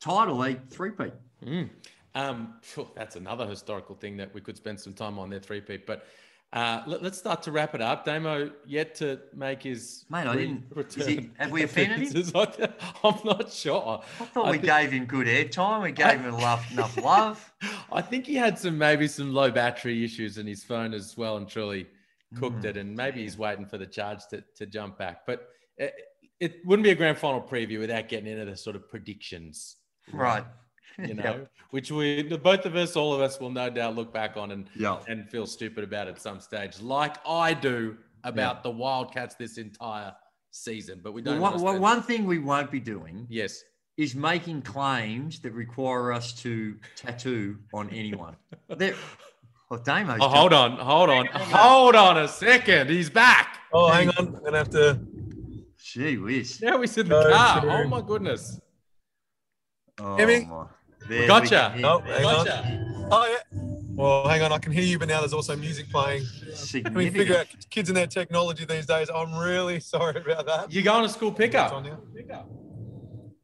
title, 0.00 0.44
a 0.44 0.54
three-peat. 0.70 1.12
Mm. 1.44 1.68
Um, 2.14 2.54
that's 2.94 3.16
another 3.16 3.46
historical 3.46 3.94
thing 3.94 4.16
that 4.16 4.32
we 4.34 4.40
could 4.40 4.56
spend 4.56 4.80
some 4.80 4.92
time 4.92 5.18
on 5.18 5.30
there, 5.30 5.40
three 5.40 5.60
Pete. 5.60 5.86
But 5.86 6.06
uh, 6.52 6.82
let, 6.86 7.02
us 7.02 7.18
start 7.18 7.42
to 7.42 7.52
wrap 7.52 7.74
it 7.74 7.82
up. 7.82 8.06
Damo 8.06 8.50
yet 8.66 8.94
to 8.96 9.20
make 9.34 9.62
his 9.62 10.06
mate. 10.08 10.26
I 10.26 10.34
didn't. 10.34 10.64
He, 10.94 11.30
have 11.36 11.50
we 11.50 11.62
offended 11.62 12.14
him? 12.14 12.32
I'm 13.04 13.18
not 13.24 13.52
sure. 13.52 14.02
I 14.18 14.24
thought 14.24 14.46
I 14.46 14.50
we 14.52 14.56
think, 14.56 14.64
gave 14.64 14.90
him 14.92 15.04
good 15.04 15.26
airtime. 15.26 15.82
We 15.82 15.92
gave 15.92 16.20
him 16.20 16.34
enough, 16.34 16.72
enough 16.72 16.96
love. 17.04 17.52
I 17.92 18.00
think 18.00 18.26
he 18.26 18.34
had 18.34 18.58
some 18.58 18.78
maybe 18.78 19.08
some 19.08 19.34
low 19.34 19.50
battery 19.50 20.02
issues 20.02 20.38
in 20.38 20.46
his 20.46 20.64
phone 20.64 20.94
as 20.94 21.18
well, 21.18 21.36
and 21.36 21.46
truly 21.46 21.86
cooked 22.36 22.62
mm, 22.62 22.64
it. 22.64 22.76
And 22.78 22.96
maybe 22.96 23.22
he's 23.22 23.36
waiting 23.36 23.66
for 23.66 23.76
the 23.76 23.86
charge 23.86 24.20
to, 24.30 24.42
to 24.56 24.64
jump 24.64 24.96
back. 24.96 25.26
But 25.26 25.48
it, 25.76 25.92
it 26.40 26.66
wouldn't 26.66 26.84
be 26.84 26.90
a 26.90 26.94
grand 26.94 27.18
final 27.18 27.42
preview 27.42 27.78
without 27.78 28.08
getting 28.08 28.26
into 28.26 28.46
the 28.46 28.56
sort 28.56 28.74
of 28.74 28.88
predictions. 28.88 29.76
Right 30.12 30.44
you 31.06 31.14
know, 31.14 31.22
yep. 31.22 31.50
which 31.70 31.92
we 31.92 32.22
both 32.22 32.66
of 32.66 32.74
us, 32.74 32.96
all 32.96 33.14
of 33.14 33.20
us, 33.20 33.38
will 33.38 33.50
no 33.50 33.70
doubt 33.70 33.94
look 33.94 34.12
back 34.12 34.36
on 34.36 34.50
and 34.50 34.68
yep. 34.74 35.04
and 35.06 35.28
feel 35.30 35.46
stupid 35.46 35.84
about 35.84 36.08
at 36.08 36.20
some 36.20 36.40
stage, 36.40 36.80
like 36.80 37.16
I 37.26 37.54
do 37.54 37.96
about 38.24 38.56
yep. 38.56 38.62
the 38.64 38.70
Wildcats 38.70 39.36
this 39.36 39.58
entire 39.58 40.12
season. 40.50 41.00
But 41.02 41.12
we 41.12 41.22
don't. 41.22 41.40
Well, 41.40 41.58
one, 41.58 41.80
one 41.80 42.02
thing 42.02 42.24
we 42.24 42.38
won't 42.38 42.70
be 42.70 42.80
doing, 42.80 43.26
yes, 43.28 43.62
is 43.96 44.14
making 44.14 44.62
claims 44.62 45.38
that 45.40 45.52
require 45.52 46.12
us 46.12 46.32
to 46.42 46.76
tattoo 46.96 47.58
on 47.72 47.90
anyone. 47.90 48.36
There. 48.76 48.94
Oh, 49.70 49.76
Damo's 49.76 50.18
oh, 50.22 50.28
hold 50.28 50.54
on, 50.54 50.78
hold 50.78 51.10
on, 51.10 51.26
hold 51.26 51.94
on 51.94 52.16
a 52.16 52.26
second. 52.28 52.88
He's 52.88 53.10
back. 53.10 53.58
Oh, 53.72 53.88
hang 53.88 54.08
on. 54.10 54.34
I'm 54.34 54.42
gonna 54.42 54.58
have 54.58 54.70
to. 54.70 54.98
Gee 55.82 56.16
whiz. 56.16 56.60
Now 56.62 56.80
he's 56.80 56.96
in 56.96 57.08
the 57.08 57.30
car. 57.30 57.62
Oh 57.68 57.86
my 57.86 58.00
goodness. 58.00 58.60
Oh, 60.00 60.16
Hear 60.16 60.26
me? 60.26 60.48
There 61.08 61.26
gotcha. 61.26 61.72
Oh, 61.82 62.00
hang 62.00 62.22
gotcha. 62.22 62.58
On. 62.58 63.08
Oh, 63.10 63.26
yeah. 63.26 63.60
Well, 63.94 64.28
hang 64.28 64.42
on. 64.42 64.52
I 64.52 64.58
can 64.58 64.72
hear 64.72 64.84
you, 64.84 64.98
but 64.98 65.08
now 65.08 65.20
there's 65.20 65.32
also 65.32 65.56
music 65.56 65.90
playing. 65.90 66.24
Let 66.74 66.92
me 66.92 67.10
figure 67.10 67.38
out 67.38 67.46
kids 67.70 67.88
and 67.88 67.96
their 67.96 68.06
technology 68.06 68.64
these 68.64 68.86
days. 68.86 69.10
I'm 69.12 69.34
really 69.34 69.80
sorry 69.94 70.20
about 70.20 70.46
that. 70.46 70.72
You're 70.72 70.84
going 70.84 71.02
to 71.02 71.08
school 71.08 71.32
pickup? 71.32 71.84
Pickup. 72.14 72.48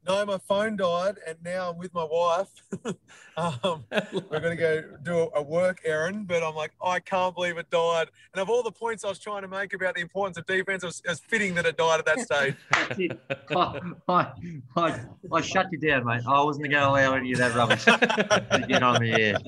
No, 0.07 0.27
my 0.27 0.39
phone 0.39 0.77
died, 0.77 1.17
and 1.27 1.39
now 1.43 1.71
I'm 1.71 1.79
with 1.79 1.95
my 1.95 2.05
wife. 2.05 2.49
um, 3.39 3.85
we're 3.91 4.41
going 4.41 4.51
to 4.51 4.57
go 4.57 4.83
do 5.03 5.31
a 5.35 5.43
work 5.43 5.81
errand, 5.85 6.27
but 6.27 6.43
I'm 6.43 6.55
like, 6.55 6.73
oh, 6.81 6.91
I 6.91 7.01
can't 7.01 7.35
believe 7.35 7.57
it 7.57 7.71
died. 7.71 8.09
And 8.35 8.43
of 8.43 8.51
all 8.51 8.63
the 8.63 8.71
points 8.71 9.03
I 9.05 9.09
was 9.09 9.19
trying 9.19 9.43
to 9.43 9.49
make 9.49 9.73
about 9.73 9.95
the 9.95 10.03
importance 10.03 10.37
of 10.37 10.45
defense, 10.45 10.83
it 10.83 10.87
was, 10.87 11.03
it 11.07 11.09
was 11.09 11.21
fitting 11.21 11.55
that 11.55 11.65
it 11.65 11.79
died 11.79 12.01
at 12.01 12.07
that 12.07 12.21
stage. 12.21 12.55
I, 13.57 13.81
I, 14.09 14.33
I, 14.77 15.01
I, 15.33 15.41
shut 15.41 15.73
you 15.73 15.79
down, 15.79 16.05
mate. 16.05 16.23
I 16.27 16.43
wasn't 16.43 16.71
going 16.71 16.83
to 16.83 16.89
allow 16.89 17.15
any 17.15 17.33
of 17.33 17.39
that 17.39 17.55
rubbish 17.55 17.85
to 17.85 18.67
get 18.69 18.83
on 18.83 19.03
the 19.03 19.13
air. 19.13 19.39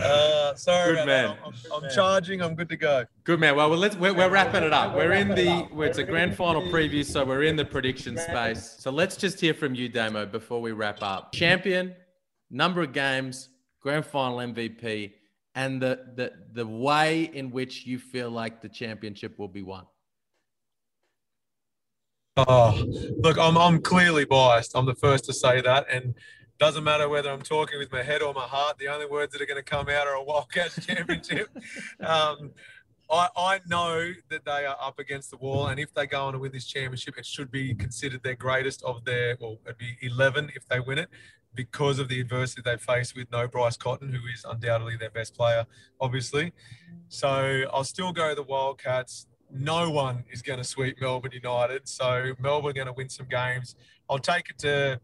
Uh, 0.00 0.54
sorry, 0.54 0.94
good 0.94 1.06
man. 1.06 1.36
I'm, 1.44 1.52
I'm 1.72 1.90
charging. 1.90 2.42
I'm 2.42 2.54
good 2.54 2.68
to 2.68 2.76
go. 2.76 3.04
Good 3.24 3.40
man. 3.40 3.56
Well, 3.56 3.70
well 3.70 3.78
let's 3.78 3.96
we're, 3.96 4.14
we're 4.14 4.30
wrapping 4.30 4.62
it 4.62 4.72
up. 4.72 4.94
We're 4.94 5.12
in 5.12 5.28
the 5.28 5.68
it's 5.78 5.98
a 5.98 6.04
grand 6.04 6.36
final 6.36 6.62
preview, 6.62 7.04
so 7.04 7.24
we're 7.24 7.42
in 7.42 7.56
the 7.56 7.64
prediction 7.64 8.16
space. 8.16 8.76
So 8.78 8.90
let's 8.90 9.16
just 9.16 9.40
hear 9.40 9.54
from 9.54 9.74
you 9.74 9.79
you, 9.80 9.88
Damo, 9.88 10.26
before 10.26 10.60
we 10.60 10.72
wrap 10.72 11.02
up. 11.02 11.32
Champion, 11.32 11.94
number 12.50 12.82
of 12.82 12.92
games, 12.92 13.48
grand 13.80 14.06
final 14.06 14.38
MVP, 14.38 15.12
and 15.54 15.80
the 15.82 16.12
the 16.14 16.32
the 16.52 16.66
way 16.66 17.30
in 17.32 17.50
which 17.50 17.86
you 17.86 17.98
feel 17.98 18.30
like 18.30 18.60
the 18.60 18.68
championship 18.68 19.38
will 19.38 19.48
be 19.48 19.62
won? 19.62 19.86
Oh, 22.36 22.84
look, 23.18 23.38
I'm 23.38 23.58
I'm 23.58 23.80
clearly 23.80 24.24
biased. 24.24 24.76
I'm 24.76 24.86
the 24.86 24.94
first 24.94 25.24
to 25.24 25.32
say 25.32 25.60
that, 25.62 25.86
and 25.90 26.14
doesn't 26.58 26.84
matter 26.84 27.08
whether 27.08 27.30
I'm 27.30 27.40
talking 27.40 27.78
with 27.78 27.90
my 27.90 28.02
head 28.02 28.20
or 28.20 28.34
my 28.34 28.42
heart. 28.42 28.78
The 28.78 28.88
only 28.88 29.06
words 29.06 29.32
that 29.32 29.40
are 29.40 29.46
going 29.46 29.56
to 29.56 29.62
come 29.62 29.88
out 29.88 30.06
are 30.06 30.14
a 30.14 30.22
Wildcats 30.22 30.84
championship. 30.86 31.48
um, 32.00 32.52
I, 33.10 33.28
I 33.36 33.60
know 33.66 34.12
that 34.28 34.44
they 34.44 34.66
are 34.66 34.76
up 34.80 34.98
against 34.98 35.30
the 35.30 35.36
wall, 35.36 35.66
and 35.66 35.80
if 35.80 35.92
they 35.92 36.06
go 36.06 36.24
on 36.24 36.34
to 36.34 36.38
win 36.38 36.52
this 36.52 36.66
championship, 36.66 37.18
it 37.18 37.26
should 37.26 37.50
be 37.50 37.74
considered 37.74 38.22
their 38.22 38.36
greatest 38.36 38.82
of 38.84 39.04
their, 39.04 39.36
well, 39.40 39.58
it'd 39.64 39.78
be 39.78 39.96
11 40.02 40.52
if 40.54 40.66
they 40.68 40.78
win 40.78 40.98
it, 40.98 41.08
because 41.54 41.98
of 41.98 42.08
the 42.08 42.20
adversity 42.20 42.62
they 42.64 42.76
face 42.76 43.14
with 43.14 43.30
no 43.32 43.48
Bryce 43.48 43.76
Cotton, 43.76 44.12
who 44.12 44.20
is 44.32 44.44
undoubtedly 44.48 44.96
their 44.96 45.10
best 45.10 45.34
player, 45.34 45.66
obviously. 46.00 46.52
So 47.08 47.64
I'll 47.72 47.84
still 47.84 48.12
go 48.12 48.34
the 48.34 48.44
Wildcats. 48.44 49.26
No 49.52 49.90
one 49.90 50.24
is 50.30 50.42
going 50.42 50.58
to 50.58 50.64
sweep 50.64 51.00
Melbourne 51.00 51.32
United, 51.32 51.88
so 51.88 52.34
Melbourne 52.38 52.70
are 52.70 52.74
going 52.74 52.86
to 52.86 52.92
win 52.92 53.08
some 53.08 53.26
games. 53.28 53.74
I'll 54.08 54.20
take 54.20 54.50
it 54.50 54.58
to 54.58 55.00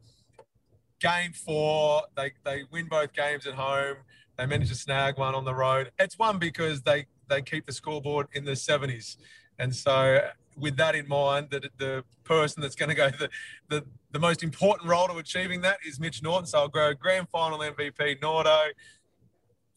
game 1.00 1.32
four. 1.32 2.02
They 2.16 2.32
they 2.44 2.62
win 2.70 2.86
both 2.86 3.12
games 3.12 3.48
at 3.48 3.54
home. 3.54 3.96
They 4.38 4.46
manage 4.46 4.68
to 4.68 4.76
snag 4.76 5.18
one 5.18 5.34
on 5.34 5.44
the 5.44 5.54
road. 5.54 5.90
It's 5.98 6.16
one 6.16 6.38
because 6.38 6.82
they 6.82 7.06
they 7.28 7.42
keep 7.42 7.66
the 7.66 7.72
scoreboard 7.72 8.28
in 8.32 8.44
the 8.44 8.52
70s. 8.52 9.16
And 9.58 9.74
so, 9.74 10.20
with 10.56 10.76
that 10.76 10.94
in 10.94 11.08
mind, 11.08 11.48
that 11.50 11.64
the 11.78 12.04
person 12.24 12.62
that's 12.62 12.74
going 12.74 12.88
to 12.88 12.94
go 12.94 13.10
the, 13.10 13.30
the 13.68 13.84
the 14.12 14.20
most 14.20 14.42
important 14.42 14.88
role 14.88 15.06
to 15.08 15.18
achieving 15.18 15.60
that 15.60 15.78
is 15.86 16.00
Mitch 16.00 16.22
Norton. 16.22 16.46
So 16.46 16.58
I'll 16.58 16.68
go 16.68 16.94
grand 16.94 17.28
final 17.28 17.58
MVP 17.58 18.20
Nordo. 18.20 18.68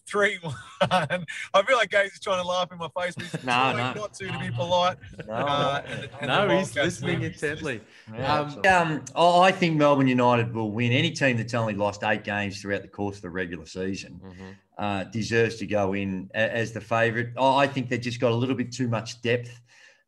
Three 0.09 0.37
one. 0.41 0.55
I 0.81 1.61
feel 1.67 1.77
like 1.77 1.91
Gaze 1.91 2.13
is 2.13 2.19
trying 2.19 2.41
to 2.41 2.47
laugh 2.47 2.71
in 2.71 2.77
my 2.79 2.89
face. 2.99 3.13
But 3.15 3.25
he's 3.25 3.33
No, 3.43 3.51
trying 3.51 3.77
no. 3.77 3.93
not 4.01 4.13
to 4.15 4.27
to 4.27 4.39
be 4.39 4.49
polite. 4.51 4.97
No. 5.27 5.33
Uh, 5.33 5.83
and- 5.87 6.09
and 6.21 6.27
no, 6.49 6.57
he's 6.57 6.75
listening 6.75 7.19
win. 7.19 7.31
intently. 7.31 7.81
Yeah, 8.13 8.39
Um, 8.39 8.61
um, 8.65 9.05
I 9.15 9.39
I 9.49 9.51
think 9.51 9.77
Melbourne 9.77 10.07
United 10.07 10.53
will 10.53 10.71
win. 10.71 10.91
Any 10.91 11.11
team 11.11 11.37
that's 11.37 11.53
only 11.53 11.75
lost 11.75 12.03
eight 12.03 12.23
games 12.23 12.61
throughout 12.61 12.81
the 12.81 12.87
course 12.87 13.17
of 13.17 13.21
the 13.21 13.29
regular 13.29 13.65
season 13.67 14.19
Mhm. 14.23 14.55
uh, 14.77 15.03
deserves 15.05 15.57
to 15.57 15.67
go 15.67 15.93
in 15.93 16.29
as 16.33 16.71
the 16.71 16.81
favourite. 16.81 17.29
I 17.37 17.63
I 17.63 17.67
think 17.67 17.89
they've 17.89 18.01
just 18.01 18.19
got 18.19 18.31
a 18.31 18.35
little 18.35 18.55
bit 18.55 18.71
too 18.71 18.87
much 18.87 19.21
depth, 19.21 19.59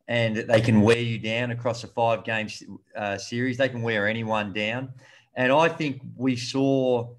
and 0.07 0.35
they 0.37 0.61
can 0.61 0.81
wear 0.81 0.97
you 0.99 1.19
down 1.19 1.51
across 1.51 1.83
a 1.83 1.87
five-game 1.87 2.47
uh, 2.95 3.17
series. 3.17 3.57
They 3.57 3.69
can 3.69 3.81
wear 3.83 4.07
anyone 4.07 4.51
down, 4.53 4.93
and 5.35 5.51
I 5.51 5.67
think 5.69 6.01
we 6.15 6.35
saw 6.35 7.09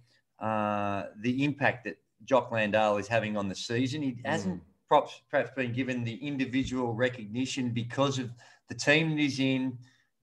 uh, 0.40 1.04
the 1.20 1.44
impact 1.44 1.84
that 1.84 1.96
Jock 2.32 2.50
Landale 2.50 2.96
is 2.96 3.08
having 3.08 3.36
on 3.36 3.50
the 3.50 3.54
season. 3.54 4.00
He 4.00 4.16
hasn't 4.24 4.62
perhaps, 4.88 5.20
perhaps 5.30 5.50
been 5.54 5.74
given 5.74 6.02
the 6.02 6.14
individual 6.26 6.94
recognition 6.94 7.68
because 7.68 8.18
of 8.18 8.30
the 8.68 8.74
team 8.74 9.10
that 9.10 9.18
he's 9.18 9.38
in, 9.38 9.76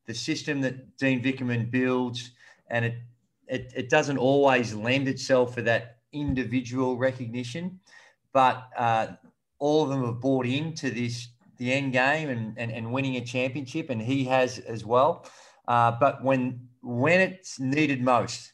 the 0.07 0.15
system 0.15 0.59
that 0.61 0.97
Dean 0.97 1.21
Vickerman 1.23 1.69
builds, 1.69 2.31
and 2.71 2.83
it 2.83 2.95
it, 3.47 3.71
it 3.75 3.89
doesn't 3.91 4.17
always 4.17 4.73
lend 4.73 5.07
itself 5.07 5.53
for 5.53 5.61
that 5.61 5.97
individual 6.11 6.97
recognition. 6.97 7.79
But 8.33 8.69
uh, 8.75 9.09
all 9.59 9.83
of 9.83 9.89
them 9.89 10.03
have 10.03 10.19
bought 10.19 10.47
into 10.47 10.89
this 10.89 11.27
the 11.57 11.71
end 11.71 11.93
game 11.93 12.29
and, 12.29 12.57
and, 12.57 12.71
and 12.71 12.91
winning 12.91 13.17
a 13.17 13.21
championship, 13.23 13.91
and 13.91 14.01
he 14.01 14.23
has 14.23 14.57
as 14.57 14.83
well. 14.83 15.27
Uh, 15.67 15.91
but 15.91 16.23
when 16.23 16.69
when 16.81 17.19
it's 17.21 17.59
needed 17.59 18.01
most, 18.01 18.53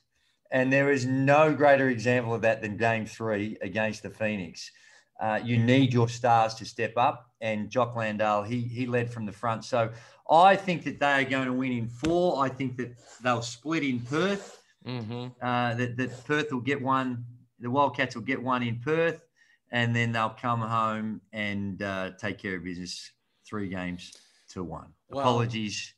and 0.55 0.71
there 0.71 0.89
is 0.89 1.05
no 1.05 1.53
greater 1.53 1.89
example 1.89 2.33
of 2.33 2.41
that 2.43 2.61
than 2.61 2.77
Game 2.77 3.05
Three 3.05 3.57
against 3.61 4.03
the 4.03 4.09
Phoenix. 4.09 4.71
Uh, 5.19 5.37
you 5.43 5.57
need 5.57 5.93
your 5.93 6.07
stars 6.07 6.53
to 6.55 6.65
step 6.65 6.93
up, 6.95 7.29
and 7.41 7.69
Jock 7.69 7.93
Landale 7.97 8.43
he 8.43 8.61
he 8.61 8.85
led 8.85 9.11
from 9.11 9.25
the 9.25 9.33
front. 9.33 9.65
So 9.65 9.91
I 10.31 10.55
think 10.55 10.85
that 10.85 10.97
they 10.97 11.11
are 11.11 11.25
going 11.25 11.47
to 11.47 11.53
win 11.53 11.73
in 11.73 11.89
four. 11.89 12.41
I 12.41 12.47
think 12.47 12.77
that 12.77 12.95
they'll 13.21 13.41
split 13.41 13.83
in 13.83 13.99
Perth. 13.99 14.63
Mhm. 14.87 15.33
Uh, 15.41 15.73
that, 15.73 15.97
that 15.97 16.25
Perth 16.25 16.53
will 16.53 16.61
get 16.61 16.81
one. 16.81 17.25
The 17.59 17.69
Wildcats 17.69 18.15
will 18.15 18.23
get 18.23 18.41
one 18.41 18.63
in 18.63 18.79
Perth, 18.79 19.27
and 19.71 19.93
then 19.93 20.13
they'll 20.13 20.37
come 20.41 20.61
home 20.61 21.19
and 21.33 21.81
uh, 21.81 22.11
take 22.17 22.37
care 22.37 22.55
of 22.55 22.63
business. 22.63 23.11
Three 23.45 23.67
games 23.67 24.13
to 24.53 24.63
one. 24.63 24.93
Wow. 25.09 25.19
Apologies 25.19 25.93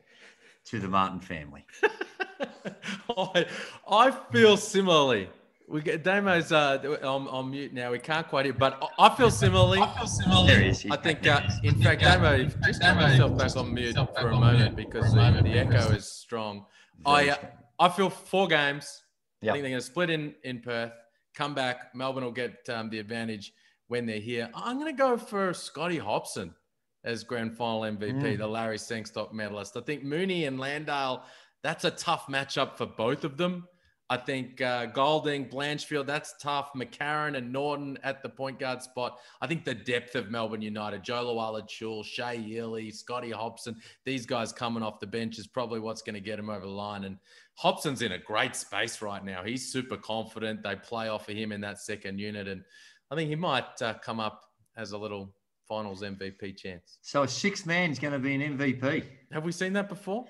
to 0.65 0.79
the 0.79 0.87
Martin 0.87 1.19
family. 1.19 1.63
I, 3.17 3.45
I 3.89 4.11
feel 4.31 4.57
similarly. 4.57 5.29
We 5.69 5.81
get 5.81 6.01
Damo's 6.03 6.53
uh, 6.53 6.97
on, 7.03 7.27
on 7.27 7.51
mute 7.51 7.73
now. 7.73 7.91
We 7.91 7.99
can't 7.99 8.25
quite 8.27 8.45
hear, 8.45 8.53
but 8.53 8.77
I 8.97 9.07
I 9.07 9.15
feel 9.15 9.29
similarly. 9.29 9.79
I 9.81 9.97
feel 9.97 10.07
similarly. 10.07 10.47
There 10.47 10.61
he 10.61 10.69
is. 10.69 10.85
I 10.89 10.95
think, 10.95 11.27
uh, 11.27 11.41
in 11.63 11.75
fact, 11.81 12.01
Damo, 12.01 12.37
just 12.45 12.81
put 12.81 12.99
yourself 13.09 13.37
back 13.37 13.55
on 13.57 13.73
mute 13.73 13.95
for 13.95 14.29
a 14.29 14.35
moment 14.39 14.75
because 14.77 15.11
the, 15.13 15.41
the 15.43 15.59
echo 15.59 15.91
is 15.91 16.09
strong. 16.09 16.65
I, 17.05 17.29
uh, 17.29 17.35
I 17.79 17.89
feel 17.89 18.09
four 18.09 18.47
games. 18.47 19.03
Yep. 19.41 19.51
I 19.51 19.53
think 19.53 19.63
they're 19.63 19.71
going 19.71 19.81
to 19.81 19.85
split 19.85 20.09
in 20.09 20.35
in 20.43 20.61
Perth, 20.61 20.93
come 21.35 21.53
back. 21.53 21.93
Melbourne 21.93 22.23
will 22.23 22.31
get 22.31 22.57
um, 22.69 22.89
the 22.89 22.99
advantage 22.99 23.51
when 23.87 24.05
they're 24.05 24.19
here. 24.19 24.49
I'm 24.55 24.79
going 24.79 24.91
to 24.91 24.97
go 24.97 25.17
for 25.17 25.53
Scotty 25.53 25.97
Hopson 25.97 26.55
as 27.03 27.23
grand 27.23 27.55
final 27.57 27.81
MVP, 27.81 28.21
Mm. 28.21 28.37
the 28.37 28.47
Larry 28.47 28.77
Sengstock 28.77 29.31
medalist. 29.33 29.77
I 29.77 29.81
think 29.81 30.03
Mooney 30.03 30.45
and 30.45 30.59
Landale, 30.59 31.23
that's 31.63 31.83
a 31.85 31.91
tough 31.91 32.27
matchup 32.27 32.77
for 32.77 32.85
both 32.85 33.23
of 33.23 33.37
them. 33.37 33.67
I 34.09 34.15
think 34.15 34.61
uh, 34.61 34.85
Goulding, 34.85 35.49
Blanchfield, 35.49 36.05
that's 36.05 36.33
tough. 36.41 36.71
McCarron 36.73 37.35
and 37.35 37.51
Norton 37.51 37.97
at 38.03 38.23
the 38.23 38.29
point 38.29 38.57
guard 38.57 38.81
spot. 38.81 39.19
I 39.41 39.47
think 39.47 39.65
the 39.65 39.73
depth 39.73 40.15
of 40.15 40.31
Melbourne 40.31 40.61
United, 40.61 41.03
Jo 41.03 41.25
Lual-Acuil, 41.25 42.05
Shea 42.05 42.37
Ili, 42.37 42.89
Scotty 42.89 43.31
Hopson, 43.31 43.75
these 44.05 44.25
guys 44.25 44.53
coming 44.53 44.81
off 44.81 45.01
the 45.01 45.07
bench 45.07 45.37
is 45.39 45.47
probably 45.47 45.81
what's 45.81 46.01
going 46.01 46.13
to 46.13 46.21
get 46.21 46.39
him 46.39 46.49
over 46.49 46.65
the 46.65 46.71
line. 46.71 47.03
And 47.03 47.17
Hopson's 47.55 48.01
in 48.01 48.13
a 48.13 48.17
great 48.17 48.55
space 48.55 49.01
right 49.01 49.23
now. 49.23 49.43
He's 49.43 49.69
super 49.69 49.97
confident. 49.97 50.63
They 50.63 50.77
play 50.77 51.09
off 51.09 51.27
of 51.27 51.35
him 51.35 51.51
in 51.51 51.59
that 51.61 51.79
second 51.79 52.17
unit. 52.17 52.47
And 52.47 52.63
I 53.11 53.15
think 53.15 53.29
he 53.29 53.35
might 53.35 53.81
uh, 53.81 53.95
come 53.95 54.21
up 54.21 54.41
as 54.77 54.93
a 54.93 54.97
little 54.97 55.33
finals 55.67 56.01
MVP 56.01 56.55
chance. 56.55 56.99
So 57.01 57.23
a 57.23 57.27
sixth 57.27 57.65
man 57.65 57.91
is 57.91 57.99
going 57.99 58.13
to 58.13 58.19
be 58.19 58.35
an 58.35 58.57
MVP. 58.57 59.03
Have 59.33 59.43
we 59.43 59.51
seen 59.51 59.73
that 59.73 59.89
before? 59.89 60.25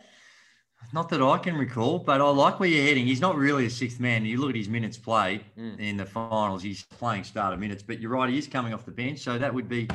Not 0.93 1.09
that 1.09 1.21
I 1.21 1.37
can 1.37 1.55
recall, 1.57 1.99
but 1.99 2.21
I 2.21 2.29
like 2.29 2.59
where 2.59 2.69
you're 2.69 2.83
heading. 2.85 3.05
He's 3.05 3.19
not 3.19 3.35
really 3.35 3.65
a 3.65 3.69
sixth 3.69 3.99
man. 3.99 4.25
You 4.25 4.39
look 4.39 4.51
at 4.51 4.55
his 4.55 4.69
minutes 4.69 4.97
played 4.97 5.43
Mm. 5.57 5.79
in 5.79 5.97
the 5.97 6.05
finals, 6.05 6.63
he's 6.63 6.83
playing 6.83 7.25
starter 7.25 7.57
minutes, 7.57 7.83
but 7.83 7.99
you're 7.99 8.11
right, 8.11 8.29
he 8.29 8.37
is 8.37 8.47
coming 8.47 8.73
off 8.73 8.85
the 8.85 8.91
bench. 8.91 9.19
So 9.19 9.37
that 9.37 9.53
would 9.53 9.67
be 9.67 9.89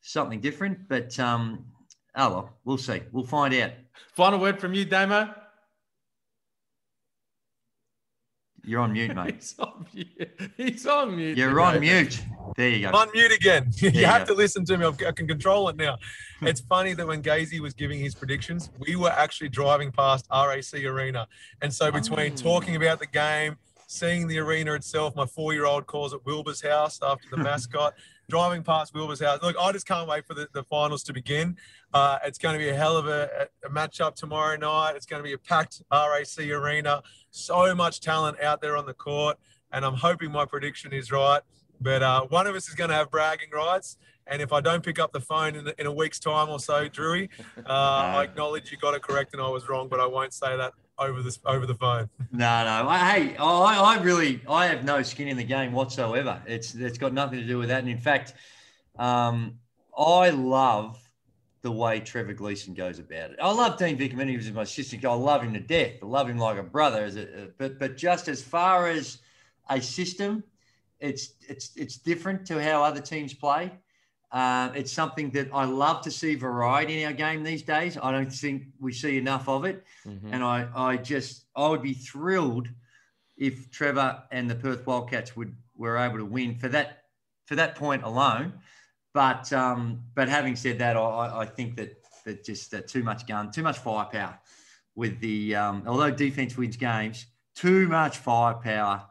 something 0.00 0.40
different. 0.40 0.88
But 0.88 1.18
um, 1.20 1.64
oh 2.16 2.30
well, 2.30 2.50
we'll 2.64 2.78
see. 2.78 3.00
We'll 3.12 3.24
find 3.26 3.54
out. 3.54 3.70
Final 4.14 4.40
word 4.40 4.60
from 4.60 4.74
you, 4.74 4.84
Damo. 4.84 5.32
You're 8.66 8.80
on 8.80 8.92
mute, 8.92 9.14
mate. 9.16 9.34
He's 9.36 9.54
on 9.58 9.86
mute. 9.92 10.30
He's 10.56 10.86
on 10.86 11.16
mute. 11.16 11.36
You're 11.36 11.60
on 11.60 11.80
mute. 11.80 12.22
There 12.56 12.68
you 12.68 12.86
I'm 12.86 12.92
go. 12.92 12.98
on 12.98 13.08
mute 13.14 13.32
again. 13.32 13.70
you 13.76 13.90
you 13.90 14.06
have 14.06 14.26
go. 14.26 14.34
to 14.34 14.38
listen 14.38 14.64
to 14.66 14.78
me. 14.78 14.86
I've- 14.86 15.04
I 15.06 15.12
can 15.12 15.26
control 15.28 15.68
it 15.68 15.76
now. 15.76 15.98
it's 16.42 16.60
funny 16.60 16.94
that 16.94 17.06
when 17.06 17.22
Gazy 17.22 17.60
was 17.60 17.74
giving 17.74 18.00
his 18.00 18.14
predictions, 18.14 18.70
we 18.78 18.96
were 18.96 19.10
actually 19.10 19.48
driving 19.48 19.90
past 19.92 20.26
RAC 20.32 20.74
Arena. 20.84 21.26
And 21.62 21.72
so 21.72 21.90
between 21.92 22.32
Oh. 22.32 22.36
talking 22.36 22.76
about 22.76 22.98
the 23.00 23.06
game, 23.06 23.56
seeing 23.86 24.26
the 24.26 24.38
arena 24.38 24.72
itself, 24.74 25.14
my 25.14 25.26
four-year-old 25.26 25.86
calls 25.86 26.12
it 26.14 26.20
Wilbur's 26.24 26.62
house 26.62 26.98
after 27.02 27.28
the 27.30 27.36
mascot, 27.36 27.94
driving 28.30 28.62
past 28.62 28.94
Wilbur's 28.94 29.20
house. 29.20 29.40
Look, 29.42 29.56
I 29.60 29.70
just 29.72 29.86
can't 29.86 30.08
wait 30.08 30.26
for 30.26 30.34
the, 30.34 30.48
the 30.54 30.62
finals 30.64 31.02
to 31.04 31.12
begin. 31.12 31.56
Uh, 31.92 32.18
it's 32.24 32.38
going 32.38 32.54
to 32.54 32.58
be 32.58 32.70
a 32.70 32.74
hell 32.74 32.96
of 32.96 33.06
a, 33.06 33.46
a 33.64 33.68
matchup 33.68 34.14
tomorrow 34.16 34.56
night. 34.56 34.94
It's 34.96 35.06
going 35.06 35.20
to 35.22 35.24
be 35.24 35.34
a 35.34 35.38
packed 35.38 35.82
RAC 35.92 36.38
arena. 36.50 37.02
So 37.34 37.74
much 37.74 38.00
talent 38.00 38.40
out 38.40 38.60
there 38.60 38.76
on 38.76 38.86
the 38.86 38.94
court. 38.94 39.38
And 39.72 39.84
I'm 39.84 39.94
hoping 39.94 40.30
my 40.30 40.44
prediction 40.44 40.92
is 40.92 41.10
right. 41.10 41.40
But 41.80 42.02
uh, 42.02 42.26
one 42.28 42.46
of 42.46 42.54
us 42.54 42.68
is 42.68 42.74
going 42.74 42.90
to 42.90 42.96
have 42.96 43.10
bragging 43.10 43.50
rights. 43.52 43.98
And 44.28 44.40
if 44.40 44.52
I 44.52 44.60
don't 44.60 44.84
pick 44.84 45.00
up 45.00 45.12
the 45.12 45.20
phone 45.20 45.56
in, 45.56 45.70
in 45.78 45.86
a 45.86 45.92
week's 45.92 46.20
time 46.20 46.48
or 46.48 46.60
so, 46.60 46.88
Drewy, 46.88 47.28
uh, 47.58 47.62
I 47.66 48.22
acknowledge 48.22 48.70
you 48.70 48.78
got 48.78 48.94
it 48.94 49.02
correct 49.02 49.34
and 49.34 49.42
I 49.42 49.48
was 49.48 49.68
wrong, 49.68 49.88
but 49.88 49.98
I 49.98 50.06
won't 50.06 50.32
say 50.32 50.56
that 50.56 50.74
over 50.96 51.22
this 51.22 51.40
over 51.44 51.66
the 51.66 51.74
phone. 51.74 52.08
No, 52.32 52.64
no. 52.64 52.88
Hey, 52.90 53.36
I, 53.36 53.44
I 53.44 53.98
really, 54.02 54.40
I 54.48 54.66
have 54.66 54.84
no 54.84 55.02
skin 55.02 55.28
in 55.28 55.36
the 55.36 55.44
game 55.44 55.72
whatsoever. 55.72 56.40
It's 56.46 56.74
it's 56.74 56.98
got 56.98 57.12
nothing 57.12 57.38
to 57.40 57.46
do 57.46 57.58
with 57.58 57.68
that. 57.68 57.80
And 57.80 57.88
in 57.88 57.98
fact, 57.98 58.34
um, 58.98 59.58
I 59.96 60.30
love 60.30 61.03
the 61.64 61.72
way 61.72 61.98
Trevor 61.98 62.34
Gleeson 62.34 62.74
goes 62.74 62.98
about 62.98 63.30
it. 63.30 63.38
I 63.42 63.50
love 63.50 63.78
Dean 63.78 63.96
Vickerman. 63.98 64.28
He 64.28 64.36
was 64.36 64.52
my 64.52 64.62
assistant. 64.62 65.02
I 65.06 65.14
love 65.14 65.42
him 65.42 65.54
to 65.54 65.60
death. 65.60 65.92
I 66.02 66.06
love 66.06 66.28
him 66.28 66.36
like 66.36 66.58
a 66.58 66.62
brother. 66.62 67.06
A, 67.06 67.48
but 67.56 67.78
but 67.78 67.96
just 67.96 68.28
as 68.28 68.42
far 68.42 68.86
as 68.88 69.18
a 69.70 69.80
system, 69.80 70.44
it's 71.00 71.32
it's 71.48 71.72
it's 71.74 71.96
different 71.96 72.46
to 72.48 72.62
how 72.62 72.84
other 72.84 73.00
teams 73.00 73.32
play. 73.32 73.72
Uh, 74.30 74.72
it's 74.74 74.92
something 74.92 75.30
that 75.30 75.48
I 75.54 75.64
love 75.64 76.02
to 76.02 76.10
see 76.10 76.34
variety 76.34 77.02
in 77.02 77.06
our 77.06 77.14
game 77.14 77.42
these 77.42 77.62
days. 77.62 77.96
I 77.96 78.12
don't 78.12 78.30
think 78.30 78.64
we 78.78 78.92
see 78.92 79.16
enough 79.16 79.48
of 79.48 79.64
it. 79.64 79.84
Mhm. 80.06 80.28
And 80.32 80.44
I, 80.44 80.68
I 80.74 80.96
just, 80.98 81.46
I 81.56 81.68
would 81.68 81.82
be 81.82 81.94
thrilled 81.94 82.68
if 83.38 83.70
Trevor 83.70 84.22
and 84.32 84.50
the 84.50 84.56
Perth 84.56 84.86
Wildcats 84.86 85.34
would 85.34 85.56
were 85.76 85.96
able 85.96 86.18
to 86.18 86.26
win 86.26 86.56
for 86.58 86.68
that 86.68 87.04
for 87.46 87.54
that 87.56 87.74
point 87.74 88.02
alone. 88.02 88.52
But 89.14 89.52
um, 89.52 90.02
but 90.14 90.28
having 90.28 90.56
said 90.56 90.78
that, 90.80 90.96
I, 90.96 91.42
I 91.42 91.46
think 91.46 91.76
that 91.76 91.96
that 92.24 92.44
just 92.44 92.74
uh, 92.74 92.82
too 92.86 93.02
much 93.02 93.26
gun, 93.26 93.50
too 93.50 93.62
much 93.62 93.78
firepower 93.78 94.38
with 94.96 95.20
the 95.20 95.54
um, 95.54 95.84
although 95.86 96.10
defense 96.10 96.56
wins 96.56 96.76
games, 96.76 97.26
too 97.54 97.88
much 97.88 98.18
firepower 98.18 99.04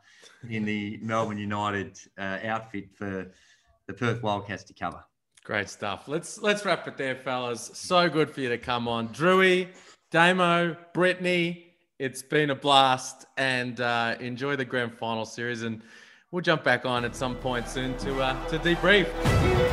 in 0.50 0.66
the 0.66 1.00
Melbourne 1.02 1.38
United 1.38 1.98
uh, 2.18 2.40
outfit 2.44 2.90
for 2.94 3.32
the 3.88 3.94
Perth 3.94 4.22
Wildcats 4.22 4.64
to 4.66 4.74
cover. 4.74 5.04
Great 5.44 5.70
stuff. 5.70 6.08
Let's 6.08 6.42
let's 6.42 6.66
wrap 6.66 6.88
it 6.88 6.98
there, 6.98 7.16
fellas. 7.16 7.72
So 7.74 8.10
good 8.10 8.30
for 8.30 8.42
you 8.42 8.50
to 8.50 8.58
come 8.58 8.88
on, 8.88 9.10
Drewy, 9.10 9.70
Damo, 10.12 10.76
Brittany. 10.94 11.68
It's 12.00 12.22
been 12.22 12.50
a 12.50 12.56
blast, 12.56 13.26
and 13.38 13.80
uh, 13.80 14.16
enjoy 14.20 14.58
the 14.58 14.66
grand 14.66 14.94
final 14.98 15.26
series. 15.26 15.62
And 15.62 15.82
we'll 16.32 16.42
jump 16.42 16.64
back 16.64 16.86
on 16.86 17.06
at 17.06 17.16
some 17.16 17.36
point 17.36 17.68
soon 17.68 17.98
to 18.00 18.22
uh, 18.22 18.48
to 18.50 18.60
debrief. 18.60 19.73